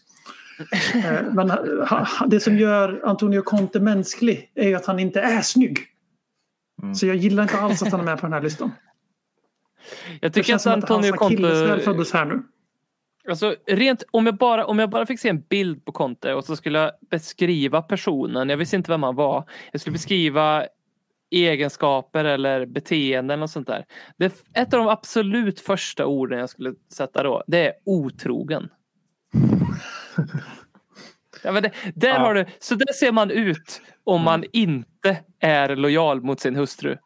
Eh, 0.96 1.34
Men 1.34 1.52
det 2.28 2.40
som 2.40 2.58
gör 2.58 3.02
Antonio 3.06 3.42
Conte 3.42 3.80
mänsklig 3.80 4.52
är 4.56 4.68
ju 4.68 4.76
att 4.76 4.86
han 4.86 5.00
inte 5.00 5.22
är 5.22 5.42
snygg. 5.42 5.80
Så 6.96 7.08
jag 7.08 7.16
gillar 7.16 7.44
inte 7.44 7.58
alls 7.60 7.82
att 7.84 7.92
han 7.92 8.00
är 8.00 8.06
med 8.06 8.20
på 8.20 8.26
den 8.26 8.34
här 8.34 8.42
listan. 8.42 8.72
Jag 10.22 10.22
Det 10.22 10.30
tycker 10.30 10.48
känns 10.48 10.68
att 10.68 10.74
som 10.74 10.84
att 10.84 10.90
hans 10.90 11.12
Antonio 11.12 11.40
Conte... 11.40 11.80
föddes 11.84 12.14
här 12.14 12.26
nu. 12.26 12.44
Alltså, 13.30 13.56
rent, 13.68 14.04
om, 14.12 14.26
jag 14.26 14.36
bara, 14.38 14.66
om 14.66 14.80
jag 14.80 14.90
bara 14.90 15.06
fick 15.06 15.20
se 15.20 15.30
en 15.30 15.42
bild 15.42 15.86
på 15.86 15.92
Conte 15.92 16.34
och 16.34 16.44
så 16.46 16.56
skulle 16.56 16.80
jag 16.80 16.92
beskriva 17.12 17.82
personen. 17.82 18.50
Jag 18.50 18.58
visste 18.58 18.76
inte 18.76 18.92
vem 18.92 19.04
han 19.04 19.16
var. 19.16 19.50
Jag 19.72 19.82
skulle 19.82 19.94
beskriva 19.94 20.66
egenskaper 21.32 22.26
eller 22.26 22.66
beteenden 22.66 23.44
och 23.44 23.50
sånt 23.50 23.68
där. 23.68 23.86
Det, 24.18 24.34
ett 24.54 24.74
av 24.74 24.80
de 24.80 24.88
absolut 24.88 25.60
första 25.60 26.06
orden 26.06 26.40
jag 26.40 26.50
skulle 26.50 26.74
sätta 26.94 27.24
då, 27.24 27.44
det 27.48 27.68
är 27.68 27.74
otrogen. 27.86 28.70
Ja, 31.44 31.52
det, 31.62 31.72
där 31.96 32.08
Ja. 32.10 32.20
har 32.20 32.34
du, 32.34 32.46
så 32.60 32.76
där 32.76 32.94
ser 32.94 33.12
man 33.12 33.32
ut 33.32 33.82
om 34.04 34.22
man 34.22 34.44
inte 34.54 35.18
är 35.40 35.76
lojal 35.76 36.22
mot 36.22 36.40
sin 36.40 36.56
hustru. 36.56 36.98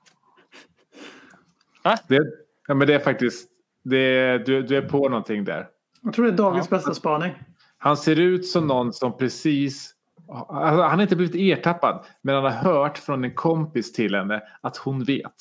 Det, 2.08 2.20
ja, 2.68 2.74
men 2.74 2.88
det 2.88 2.94
är 2.94 3.00
faktiskt, 3.00 3.50
det, 3.84 4.38
du, 4.38 4.62
du 4.64 4.78
är 4.78 4.82
på 4.90 5.10
någonting 5.10 5.44
där. 5.44 5.68
Jag 6.02 6.14
tror 6.14 6.26
det 6.26 6.32
är 6.32 6.38
dagens 6.38 6.70
bästa 6.70 6.94
spaning. 6.94 7.34
Han 7.78 7.98
ser 7.98 8.20
ut 8.20 8.48
som 8.48 8.68
någon 8.68 8.94
som 8.94 9.18
precis... 9.18 9.96
Alltså, 10.30 10.82
han 10.84 10.92
har 10.96 11.02
inte 11.02 11.16
blivit 11.16 11.36
ertappad, 11.60 12.06
men 12.22 12.36
han 12.36 12.44
har 12.44 12.52
hört 12.52 12.98
från 12.98 13.24
en 13.24 13.34
kompis 13.34 13.94
till 13.94 14.16
henne 14.16 14.42
att 14.62 14.78
hon 14.78 15.04
vet. 15.04 15.34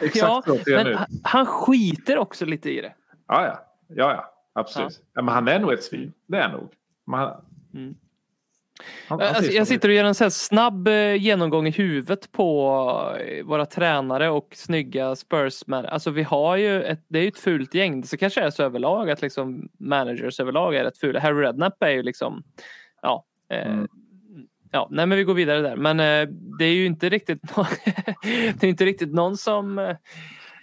Exakt 0.00 0.16
Ja, 0.16 0.42
så 0.46 0.56
ser 0.58 0.76
han 0.76 0.84
men 0.84 0.92
ut. 0.92 0.98
han- 0.98 1.06
han 1.24 1.46
skiter 1.46 2.18
också 2.18 2.44
lite 2.44 2.70
i 2.70 2.80
det. 2.80 2.94
Ja, 3.28 3.44
ja. 3.46 3.60
ja, 3.88 4.10
ja 4.12 4.34
absolut. 4.54 5.00
Ja. 5.14 5.22
men 5.22 5.34
han 5.34 5.48
är 5.48 5.58
nog 5.60 5.72
ett 5.72 5.82
svin. 5.84 6.12
Det 6.26 6.36
är 6.36 6.42
han 6.42 6.52
nog. 6.60 6.68
Men 7.06 7.20
han, 7.20 7.44
Mm. 7.74 7.94
Han, 9.08 9.20
han 9.20 9.28
Alltså, 9.28 9.42
så 9.42 9.56
jag 9.56 9.66
sitter 9.66 9.88
och 9.88 9.94
gör 9.94 10.04
en 10.04 10.14
här 10.20 10.30
snabb 10.30 10.88
eh, 10.88 11.14
genomgång 11.14 11.66
i 11.66 11.70
huvudet 11.70 12.32
på 12.32 13.16
eh, 13.20 13.44
våra 13.44 13.66
tränare 13.66 14.30
och 14.30 14.48
snygga 14.54 15.16
Spurs-man. 15.16 15.86
Alltså 15.86 16.10
vi 16.10 16.22
har 16.22 16.56
ju 16.56 16.82
ett, 16.82 17.04
det 17.08 17.18
är 17.18 17.22
ju 17.22 17.28
ett 17.28 17.38
fult 17.38 17.74
gäng. 17.74 18.04
Så 18.04 18.16
kanske 18.16 18.40
är 18.40 18.50
så 18.50 18.62
överlag 18.62 19.10
att 19.10 19.22
liksom 19.22 19.68
managers 19.78 20.40
överlag 20.40 20.74
är 20.74 20.84
rätt 20.84 20.98
fula. 20.98 21.20
Harry 21.20 21.42
Redknapp 21.42 21.82
är 21.82 21.90
ju 21.90 22.02
liksom, 22.02 22.42
ja. 23.02 23.24
Eh, 23.52 23.68
Mm. 23.68 23.88
Ja, 24.72 24.88
nej 24.90 25.06
men 25.06 25.18
vi 25.18 25.24
går 25.24 25.34
vidare 25.34 25.60
där. 25.60 25.76
Men 25.76 26.00
eh, 26.00 26.28
det 26.58 26.64
är 26.64 26.72
ju 26.72 26.86
inte 26.86 27.08
riktigt, 27.08 27.42
det 28.60 28.66
är 28.66 28.68
inte 28.68 28.84
riktigt 28.84 29.14
någon 29.14 29.36
som... 29.36 29.78
Eh, 29.78 29.96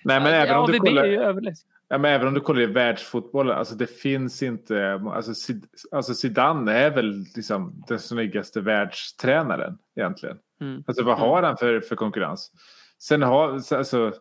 Nej, 0.04 0.20
men 0.20 0.34
även 0.34 0.58
om 0.58 0.72
du 0.72 0.80
kollar... 0.80 1.42
Ja, 1.88 1.98
men 1.98 2.12
även 2.14 2.28
om 2.28 2.34
du 2.34 2.40
kollar 2.42 2.62
i 2.62 2.66
världsfotbollen, 2.66 3.58
alltså 3.58 3.76
det 3.76 3.88
finns 3.88 4.44
inte, 4.44 4.94
alltså, 4.94 5.32
Zid- 5.34 5.68
alltså 5.92 6.14
Zidane 6.14 6.72
är 6.74 6.92
väl 6.96 7.26
liksom 7.36 7.84
den 7.88 8.00
snyggaste 8.00 8.62
världstränaren 8.62 9.78
egentligen. 9.96 10.38
Mm. 10.62 10.84
Alltså 10.88 11.04
vad 11.04 11.18
har 11.20 11.44
han 11.44 11.58
för, 11.58 11.82
för 11.82 11.96
konkurrens? 11.96 12.52
Sen 13.00 13.22
har, 13.22 13.50
alltså, 13.78 14.14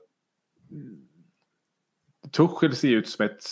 Tuchel 2.30 2.76
ser 2.76 2.88
ut 2.88 3.08
som 3.08 3.24
ett 3.26 3.42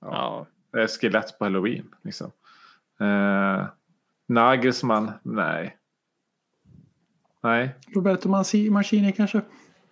Ja. 0.00 0.46
eh, 0.76 0.86
skelett 0.86 1.38
på 1.38 1.44
halloween. 1.44 1.94
Liksom. 2.04 2.30
Eh, 3.00 3.66
Nagelsmann, 4.28 5.12
nej. 5.22 5.78
Nej. 7.42 7.74
Roberto 7.94 8.28
Manci- 8.28 8.70
Mancini 8.70 9.12
kanske? 9.12 9.40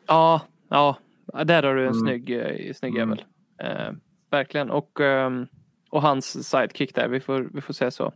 Ja, 0.07 0.43
ja, 0.69 0.99
där 1.45 1.63
har 1.63 1.75
du 1.75 1.81
en 1.81 1.87
Mm. 1.93 2.01
snygg, 2.01 2.31
eh, 2.31 2.73
snygg 2.75 2.97
Mm. 2.97 3.09
jävel. 3.09 3.25
Eh, 3.63 3.93
verkligen. 4.31 4.71
Och, 4.71 5.01
ehm, 5.01 5.47
och 5.91 6.03
hans 6.03 6.49
sidekick 6.51 6.95
där, 6.95 7.09
vi 7.09 7.21
får, 7.21 7.49
vi 7.55 7.61
får 7.61 7.75
säga 7.75 7.91
så. 7.91 8.13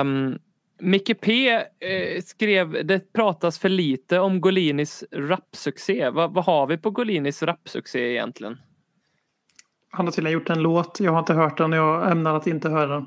Um, 0.00 0.38
Micke 0.80 1.20
P 1.20 1.50
eh, 1.50 2.22
skrev, 2.24 2.86
det 2.86 3.12
pratas 3.12 3.58
för 3.58 3.68
lite 3.68 4.18
om 4.20 4.40
Golinis 4.40 5.04
rapsuccé. 5.12 6.10
Vad, 6.10 6.34
vad 6.34 6.44
har 6.44 6.66
vi 6.66 6.78
på 6.78 6.90
Golinis 6.90 7.42
rapsuccé 7.42 8.10
egentligen? 8.10 8.58
Han 9.90 10.06
har 10.06 10.12
tydligen 10.12 10.38
gjort 10.38 10.50
en 10.50 10.62
låt. 10.62 11.00
Jag 11.00 11.12
har 11.12 11.18
inte 11.18 11.34
hört 11.34 11.58
den 11.58 11.72
och 11.72 11.78
jag 11.78 12.10
ämnar 12.10 12.34
att 12.34 12.46
inte 12.46 12.68
höra 12.68 12.94
den. 12.94 13.06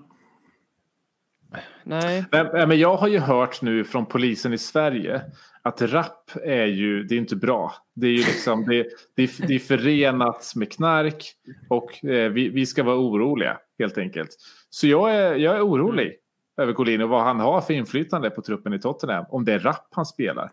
Nej. 1.52 1.64
Nej, 1.84 2.26
nej, 2.54 2.68
men 2.68 2.80
jag 2.80 2.96
har 2.96 3.08
ju 3.08 3.20
hört 3.20 3.62
nu 3.62 3.84
från 3.84 4.06
polisen 4.06 4.54
i 4.54 4.58
Sverige 4.58 5.22
att 5.62 5.82
rap 5.82 6.32
är 6.44 6.66
ju, 6.66 7.04
det 7.04 7.16
är 7.16 7.20
inte 7.20 7.36
bra. 7.36 7.74
Det 7.96 8.08
är 8.08 8.12
ju 8.12 8.18
liksom, 8.18 8.66
det, 8.66 8.88
det, 9.16 9.24
är, 9.24 9.48
det 9.48 9.56
är 9.56 9.60
förenat 9.60 10.54
med 10.56 10.72
knark 10.72 11.34
och 11.70 12.06
eh, 12.06 12.32
vi, 12.32 12.50
vi 12.50 12.66
ska 12.66 12.84
vara 12.84 12.98
oroliga 12.98 13.58
helt 13.80 13.98
enkelt. 13.98 14.30
Så 14.70 14.88
jag 14.88 15.16
är, 15.16 15.36
jag 15.36 15.56
är 15.56 15.62
orolig 15.62 16.14
över 16.62 16.74
Collin 16.74 17.02
och 17.02 17.10
vad 17.10 17.24
han 17.24 17.40
har 17.40 17.62
för 17.62 17.74
inflytande 17.74 18.30
på 18.30 18.42
truppen 18.42 18.74
i 18.74 18.80
Tottenham. 18.80 19.26
Om 19.30 19.46
det 19.46 19.54
är 19.54 19.60
rap 19.60 19.88
han 19.92 20.06
spelar. 20.06 20.52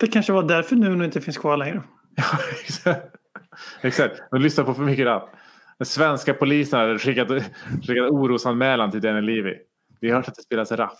Det 0.00 0.06
kanske 0.06 0.32
var 0.32 0.42
därför 0.42 0.76
Nuno 0.76 1.04
inte 1.04 1.20
finns 1.20 1.38
kvar 1.38 1.56
längre. 1.56 1.82
Exakt, 3.80 4.22
de 4.30 4.40
lyssnar 4.40 4.64
på 4.64 4.74
för 4.74 4.82
mycket 4.82 5.06
rap. 5.06 5.30
Den 5.78 5.86
svenska 5.86 6.34
polisen 6.34 6.80
har 6.80 6.98
skickat, 6.98 7.28
skickat 7.82 8.10
orosanmälan 8.10 8.90
till 8.90 9.00
Daniel 9.00 9.24
Levy. 9.24 9.54
Vi 10.04 10.10
har 10.10 10.16
hört 10.16 10.28
att 10.28 10.34
det 10.34 10.42
spelas 10.42 10.72
rap. 10.72 10.98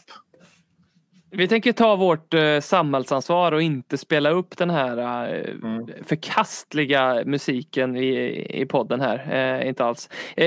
Vi 1.31 1.48
tänker 1.48 1.72
ta 1.72 1.97
vårt 1.97 2.35
eh, 2.35 2.60
samhällsansvar 2.60 3.52
och 3.52 3.62
inte 3.62 3.98
spela 3.98 4.31
upp 4.31 4.56
den 4.56 4.70
här 4.70 4.98
eh, 4.98 5.55
Mm. 5.62 5.86
förkastliga 6.05 7.22
musiken 7.26 7.97
i, 7.97 8.47
i 8.62 8.66
podden 8.66 9.01
här. 9.01 9.32
Eh, 9.60 9.68
inte 9.68 9.85
alls. 9.85 10.09
Eh, 10.36 10.47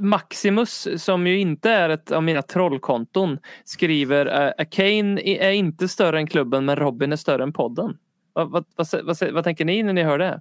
Maximus, 0.00 0.88
som 1.04 1.26
ju 1.26 1.38
inte 1.40 1.70
är 1.70 1.88
ett 1.88 2.10
av 2.12 2.22
mina 2.22 2.42
trollkonton, 2.42 3.38
skriver 3.64 4.48
eh, 4.58 4.64
Kane 4.70 5.20
är 5.20 5.50
inte 5.50 5.88
större 5.88 6.18
än 6.18 6.26
klubben 6.26 6.64
men 6.64 6.76
Robin 6.76 7.12
är 7.12 7.16
större 7.16 7.42
än 7.42 7.52
podden. 7.52 7.96
Vad, 8.32 8.50
vad, 8.50 8.64
vad, 9.02 9.32
vad 9.32 9.44
tänker 9.44 9.64
ni 9.64 9.82
när 9.82 9.92
ni 9.92 10.02
hör 10.02 10.18
det? 10.18 10.40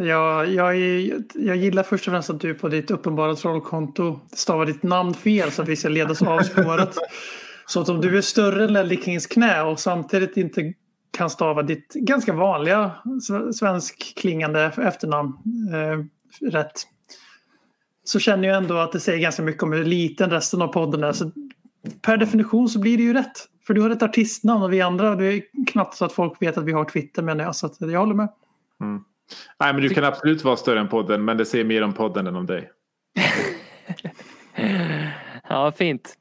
Jag, 0.00 0.48
jag, 0.48 0.76
är, 0.76 1.22
jag 1.34 1.56
gillar 1.56 1.82
först 1.82 2.08
och 2.08 2.12
främst 2.12 2.30
att 2.30 2.40
du 2.40 2.54
på 2.54 2.68
ditt 2.68 2.90
uppenbara 2.90 3.34
trollkonto 3.34 4.20
stavar 4.32 4.66
ditt 4.66 4.82
namn 4.82 5.14
fel 5.14 5.50
så 5.50 5.62
att 5.62 5.68
vi 5.68 5.76
ska 5.76 5.88
ledas 5.88 6.22
av 6.22 6.40
spåret. 6.42 6.96
Så 7.66 7.80
att 7.80 7.88
om 7.88 8.00
du 8.00 8.18
är 8.18 8.20
större 8.20 8.64
än 8.64 8.72
Lelle 8.72 8.96
Kings 8.96 9.26
knä 9.26 9.62
och 9.62 9.80
samtidigt 9.80 10.36
inte 10.36 10.74
kan 11.16 11.30
stava 11.30 11.62
ditt 11.62 11.92
ganska 11.94 12.32
vanliga 12.32 12.90
svensk 13.22 13.58
svenskklingande 13.58 14.72
efternamn 14.76 15.32
eh, 15.72 16.04
rätt. 16.50 16.72
Så 18.04 18.18
känner 18.18 18.48
jag 18.48 18.56
ändå 18.56 18.76
att 18.76 18.92
det 18.92 19.00
säger 19.00 19.18
ganska 19.18 19.42
mycket 19.42 19.62
om 19.62 19.72
hur 19.72 19.84
liten 19.84 20.30
resten 20.30 20.62
av 20.62 20.68
podden 20.68 21.04
är. 21.04 21.12
Så 21.12 21.30
per 22.02 22.16
definition 22.16 22.68
så 22.68 22.78
blir 22.78 22.96
det 22.96 23.02
ju 23.02 23.12
rätt. 23.12 23.48
För 23.66 23.74
du 23.74 23.80
har 23.80 23.90
ett 23.90 24.02
artistnamn 24.02 24.62
och 24.62 24.72
vi 24.72 24.80
andra, 24.80 25.16
det 25.16 25.24
är 25.24 25.42
knappt 25.66 25.96
så 25.96 26.04
att 26.04 26.12
folk 26.12 26.42
vet 26.42 26.58
att 26.58 26.64
vi 26.64 26.72
har 26.72 26.84
Twitter 26.84 27.22
menar 27.22 27.44
jag. 27.44 27.56
Så 27.56 27.66
att 27.66 27.76
jag 27.80 28.00
håller 28.00 28.14
med. 28.14 28.28
Mm. 28.80 29.04
Nej, 29.60 29.72
men 29.72 29.82
du 29.82 29.88
kan 29.88 30.04
absolut 30.04 30.44
vara 30.44 30.56
större 30.56 30.80
än 30.80 30.88
podden, 30.88 31.24
men 31.24 31.36
det 31.36 31.44
säger 31.44 31.64
mer 31.64 31.82
om 31.82 31.92
podden 31.92 32.26
än 32.26 32.36
om 32.36 32.46
dig. 32.46 32.70
Ja, 35.48 35.72
fint. 35.72 36.14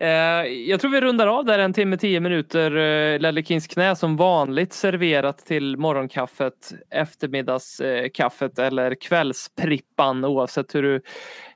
Eh, 0.00 0.08
jag 0.46 0.80
tror 0.80 0.90
vi 0.90 1.00
rundar 1.00 1.26
av 1.26 1.44
där 1.44 1.58
en 1.58 1.72
timme, 1.72 1.96
tio 1.96 2.20
minuter. 2.20 3.18
Ledley 3.18 3.44
Kings 3.44 3.66
knä 3.66 3.96
som 3.96 4.16
vanligt 4.16 4.72
serverat 4.72 5.38
till 5.38 5.76
morgonkaffet, 5.76 6.72
eftermiddagskaffet 6.90 8.58
eller 8.58 8.94
kvällsprippan 8.94 10.24
oavsett 10.24 10.74
hur 10.74 10.82
du 10.82 11.00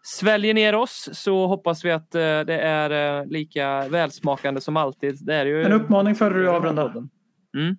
sväljer 0.02 0.55
ner 0.55 0.74
oss 0.74 1.09
så 1.12 1.47
hoppas 1.47 1.85
vi 1.85 1.90
att 1.90 2.15
eh, 2.15 2.20
det 2.20 2.60
är 2.60 3.20
eh, 3.20 3.27
lika 3.27 3.89
välsmakande 3.89 4.60
som 4.60 4.77
alltid. 4.77 5.19
Det 5.20 5.35
är 5.35 5.47
ju... 5.47 5.62
En 5.62 5.73
uppmaning 5.73 6.15
före 6.15 6.35
du 6.35 6.48
avrundar. 6.51 6.89
Mm. 7.56 7.77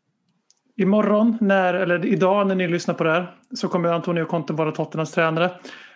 Imorgon, 0.79 1.37
när, 1.41 1.73
eller 1.73 2.05
idag 2.05 2.47
när 2.47 2.55
ni 2.55 2.67
lyssnar 2.67 2.93
på 2.95 3.03
det 3.03 3.11
här, 3.11 3.35
så 3.55 3.67
kommer 3.67 3.89
Antonio 3.89 4.25
Conte 4.25 4.53
vara 4.53 4.71
Tottenhams 4.71 5.11
tränare. 5.11 5.51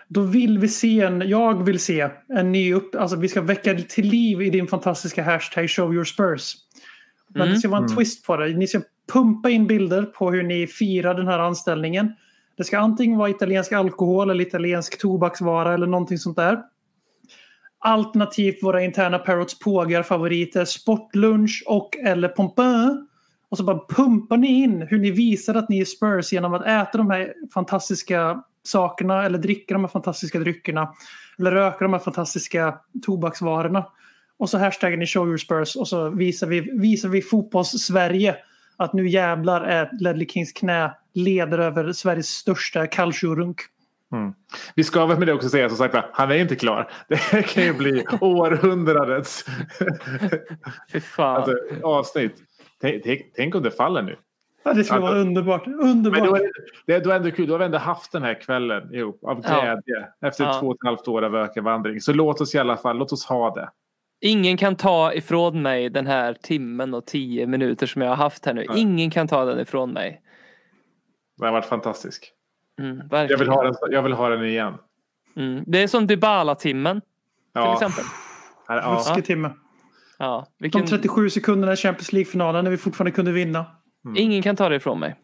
Då 0.07 0.21
vill 0.21 0.59
vi 0.59 0.67
se 0.67 1.01
en, 1.01 1.21
jag 1.29 1.63
vill 1.63 1.79
se 1.79 2.09
en 2.29 2.51
ny 2.51 2.73
upp, 2.73 2.95
alltså 2.95 3.17
vi 3.17 3.27
ska 3.27 3.41
väcka 3.41 3.73
till 3.75 4.05
liv 4.05 4.41
i 4.41 4.49
din 4.49 4.67
fantastiska 4.67 5.23
hashtag 5.23 5.69
show 5.69 5.93
your 5.93 6.03
spurs. 6.03 6.53
Men 7.27 7.41
Mm. 7.41 7.53
det 7.53 7.59
ska 7.59 7.69
vara 7.69 7.77
en 7.77 7.83
Mm. 7.85 7.95
twist 7.95 8.25
på 8.25 8.37
det. 8.37 8.47
Ni 8.57 8.67
ska 8.67 8.81
pumpa 9.13 9.49
in 9.49 9.67
bilder 9.67 10.03
på 10.03 10.31
hur 10.31 10.43
ni 10.43 10.67
firar 10.67 11.13
den 11.13 11.27
här 11.27 11.39
anställningen. 11.39 12.13
Det 12.57 12.63
ska 12.63 12.79
antingen 12.79 13.17
vara 13.19 13.29
italiensk 13.29 13.71
alkohol 13.71 14.29
eller 14.29 14.41
italiensk 14.43 14.99
tobaksvara 15.01 15.73
eller 15.73 15.87
någonting 15.87 16.17
sånt 16.17 16.35
där. 16.37 16.59
Alternativt 17.79 18.63
våra 18.63 18.83
interna 18.83 19.19
Parrots 19.19 19.59
pågar 19.59 20.03
favoriter 20.03 20.65
sportlunch 20.65 21.63
och 21.67 21.97
eller 22.03 22.27
pompin. 22.27 23.07
Och 23.53 23.57
så 23.57 23.63
bara 23.63 23.79
pumpar 23.89 24.37
ni 24.37 24.47
in 24.47 24.81
hur 24.81 24.99
ni 24.99 25.11
visar 25.11 25.55
att 25.55 25.69
ni 25.69 25.79
är 25.79 25.85
Spurs 25.85 26.33
genom 26.33 26.53
att 26.53 26.65
äta 26.65 26.97
de 26.97 27.09
här 27.09 27.33
fantastiska 27.53 28.43
sakerna 28.63 29.25
eller 29.25 29.37
dricka 29.37 29.73
de 29.73 29.83
här 29.83 29.89
fantastiska 29.89 30.39
dryckerna. 30.39 30.93
Eller 31.39 31.51
röka 31.51 31.77
de 31.79 31.93
här 31.93 31.99
fantastiska 31.99 32.79
tobaksvarorna. 33.01 33.85
Och 34.37 34.49
så 34.49 34.57
hashtaggar 34.57 34.97
ni 34.97 35.07
show 35.07 35.27
your 35.27 35.37
Spurs 35.37 35.75
och 35.75 35.87
så 35.87 36.09
visar 36.09 36.47
vi, 36.47 36.59
visar 36.59 37.09
vi 37.09 37.21
fotbolls-Sverige 37.21 38.35
att 38.77 38.93
nu 38.93 39.07
jävlar 39.07 39.61
är 39.61 39.89
Ledley 39.99 40.27
Kings 40.27 40.51
knä 40.51 40.91
leder 41.13 41.59
över 41.59 41.91
Sveriges 41.93 42.27
största 42.27 42.87
kalltjurunk. 42.87 43.61
Mm. 44.13 44.33
Vi 44.75 44.83
ska 44.83 45.05
väl 45.05 45.17
med 45.17 45.27
det 45.27 45.33
också 45.33 45.49
säga 45.49 45.69
som 45.69 45.77
sagt 45.77 45.95
han 46.13 46.31
är 46.31 46.35
inte 46.35 46.55
klar. 46.55 46.91
Det 47.07 47.15
här 47.15 47.41
kan 47.41 47.63
ju 47.63 47.73
bli 47.73 48.05
århundradets 48.21 49.45
alltså, 51.17 51.55
avsnitt. 51.83 52.35
Tänk, 52.83 53.23
tänk, 53.35 53.55
om 53.55 53.63
det 53.63 53.71
faller 53.71 54.01
nu. 54.01 54.17
Ja, 54.63 54.73
det 54.73 54.83
skulle 54.83 54.99
vara 55.01 55.15
underbart. 55.19 55.67
underbart. 55.67 56.19
Men 56.19 56.29
då 56.29 56.35
är 56.35 56.39
det, 56.39 56.51
det 56.85 56.93
är 56.93 57.03
då 57.03 57.11
ändå 57.11 57.31
kul. 57.31 57.47
Då 57.47 57.53
har 57.53 57.59
vi 57.59 57.65
ändå 57.65 57.77
haft 57.77 58.11
den 58.11 58.23
här 58.23 58.41
kvällen 58.41 58.93
ihop 58.95 59.23
av 59.23 59.41
Ja. 59.43 59.61
glädje 59.61 60.07
efter 60.21 60.43
Ja. 60.43 60.59
två 60.59 60.67
och 60.67 60.73
ett 60.75 60.85
halvt 60.87 61.07
år 61.07 61.21
av 61.21 61.35
ökenvandring. 61.35 62.01
Så 62.01 62.13
låt 62.13 62.41
oss 62.41 62.55
i 62.55 62.59
alla 62.59 62.77
fall, 62.77 62.97
låt 62.97 63.11
oss 63.11 63.25
ha 63.25 63.53
det. 63.55 63.69
Ingen 64.21 64.57
kan 64.57 64.75
ta 64.75 65.13
ifrån 65.13 65.61
mig 65.61 65.89
den 65.89 66.07
här 66.07 66.33
timmen 66.33 66.93
och 66.93 67.05
tio 67.05 67.47
minuter 67.47 67.87
som 67.87 68.01
jag 68.01 68.09
har 68.09 68.15
haft 68.15 68.45
här 68.45 68.53
nu. 68.53 68.65
Nej. 68.69 68.79
Ingen 68.79 69.11
kan 69.11 69.27
ta 69.27 69.45
den 69.45 69.59
ifrån 69.59 69.91
mig. 69.91 70.21
Det 71.37 71.45
har 71.45 71.51
varit 71.53 71.65
fantastisk. 71.65 72.31
Mm, 72.79 73.01
Jag 73.11 73.37
vill 73.37 73.49
ha 73.49 73.63
den, 73.63 73.73
jag 73.91 74.03
vill 74.03 74.13
ha 74.13 74.29
den 74.29 74.45
igen. 74.45 74.73
Mm. 75.35 75.63
Det 75.67 75.83
är 75.83 75.87
som 75.87 76.07
Dybala-timmen 76.07 77.01
till 77.01 77.09
Ja. 77.53 77.73
exempel. 77.73 78.03
Ja. 78.67 78.95
Ruskig 78.97 79.25
timme. 79.25 79.49
Ja, 80.23 80.47
De 80.57 80.63
vilken... 80.63 80.85
37 80.85 81.29
sekunderna 81.29 81.73
i 81.73 81.75
Champions 81.75 82.13
League-finalen 82.13 82.63
när 82.63 82.71
vi 82.71 82.77
fortfarande 82.77 83.11
kunde 83.11 83.31
vinna. 83.31 83.65
Ingen 84.15 84.41
kan 84.41 84.55
ta 84.55 84.69
det 84.69 84.75
ifrån 84.75 84.99
mig. 84.99 85.15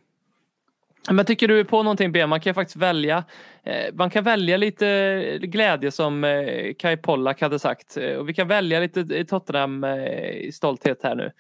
Men 1.12 1.26
tycker 1.26 1.48
du 1.48 1.66
på 1.66 1.84
någonting 1.84 2.12
B? 2.12 2.28
Man 2.28 2.40
kan 2.40 2.54
faktiskt 2.54 2.78
välja. 2.78 3.24
Eh, 3.64 3.94
man 3.94 4.10
kan 4.10 4.24
välja 4.24 4.58
lite 4.58 5.40
glädje 5.42 5.92
som 5.92 6.24
eh, 6.24 6.74
Kai 6.80 6.98
Pollak 6.98 7.42
hade 7.42 7.60
sagt. 7.60 7.98
Eh, 7.98 8.16
och 8.16 8.30
vi 8.30 8.34
kan 8.34 8.48
välja 8.48 8.80
lite 8.80 9.26
Tottenham 9.26 9.86
stolthet 10.54 11.04
här 11.04 11.16
nu. 11.16 11.32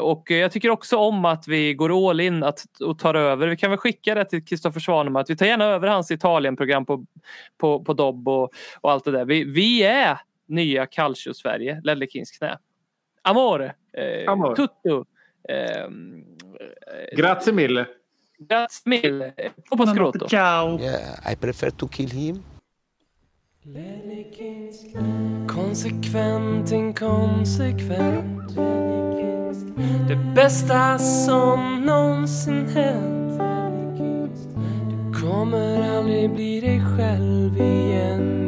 Och 0.00 0.30
jag 0.30 0.52
tycker 0.52 0.70
också 0.70 0.96
om 0.96 1.24
att 1.24 1.48
vi 1.48 1.74
går 1.74 2.10
all 2.10 2.20
in 2.20 2.42
att, 2.42 2.64
och 2.80 2.98
tar 2.98 3.14
över. 3.14 3.48
Vi 3.48 3.56
kan 3.56 3.70
väl 3.70 3.78
skicka 3.78 4.14
det 4.14 4.24
till 4.24 4.44
Kristoffer 4.44 4.80
Svaneman 4.80 5.22
att 5.22 5.30
vi 5.30 5.36
tar 5.36 5.46
gärna 5.46 5.64
över 5.64 5.88
hans 5.88 6.10
Italienprogram 6.10 6.86
på, 6.86 7.04
på, 7.58 7.84
på 7.84 7.92
Dobb 7.92 8.28
och, 8.28 8.52
och 8.80 8.92
allt 8.92 9.04
det 9.04 9.10
där. 9.10 9.24
Vi, 9.24 9.44
vi 9.44 9.82
är 9.82 10.18
nya 10.48 10.86
Calcio-Sverige, 10.86 11.80
Ledley 11.84 12.08
Kings 12.08 12.30
knä. 12.30 12.58
Amore, 13.28 13.76
eh, 13.92 14.24
Amore. 14.26 14.54
tutto. 14.54 15.06
Eh, 15.42 15.88
Grazie 17.16 17.52
mille. 17.52 17.86
Grazie 18.38 18.82
mille. 18.84 19.34
På 19.76 19.86
scroto. 19.86 20.26
Ciao. 20.28 20.78
Yeah, 20.78 21.32
I 21.32 21.36
prefer 21.36 21.70
to 21.70 21.86
kill 21.88 22.10
him. 22.10 22.42
Konsekvent, 25.46 26.72
inkonsekvent 26.72 28.56
Det 30.08 30.16
bästa 30.34 30.98
som 30.98 31.82
någonsin 31.86 32.66
hänt 32.68 33.38
Du 34.90 35.20
kommer 35.20 35.96
aldrig 35.96 36.30
bli 36.34 36.60
dig 36.60 36.80
själv 36.96 37.56
igen 37.60 38.47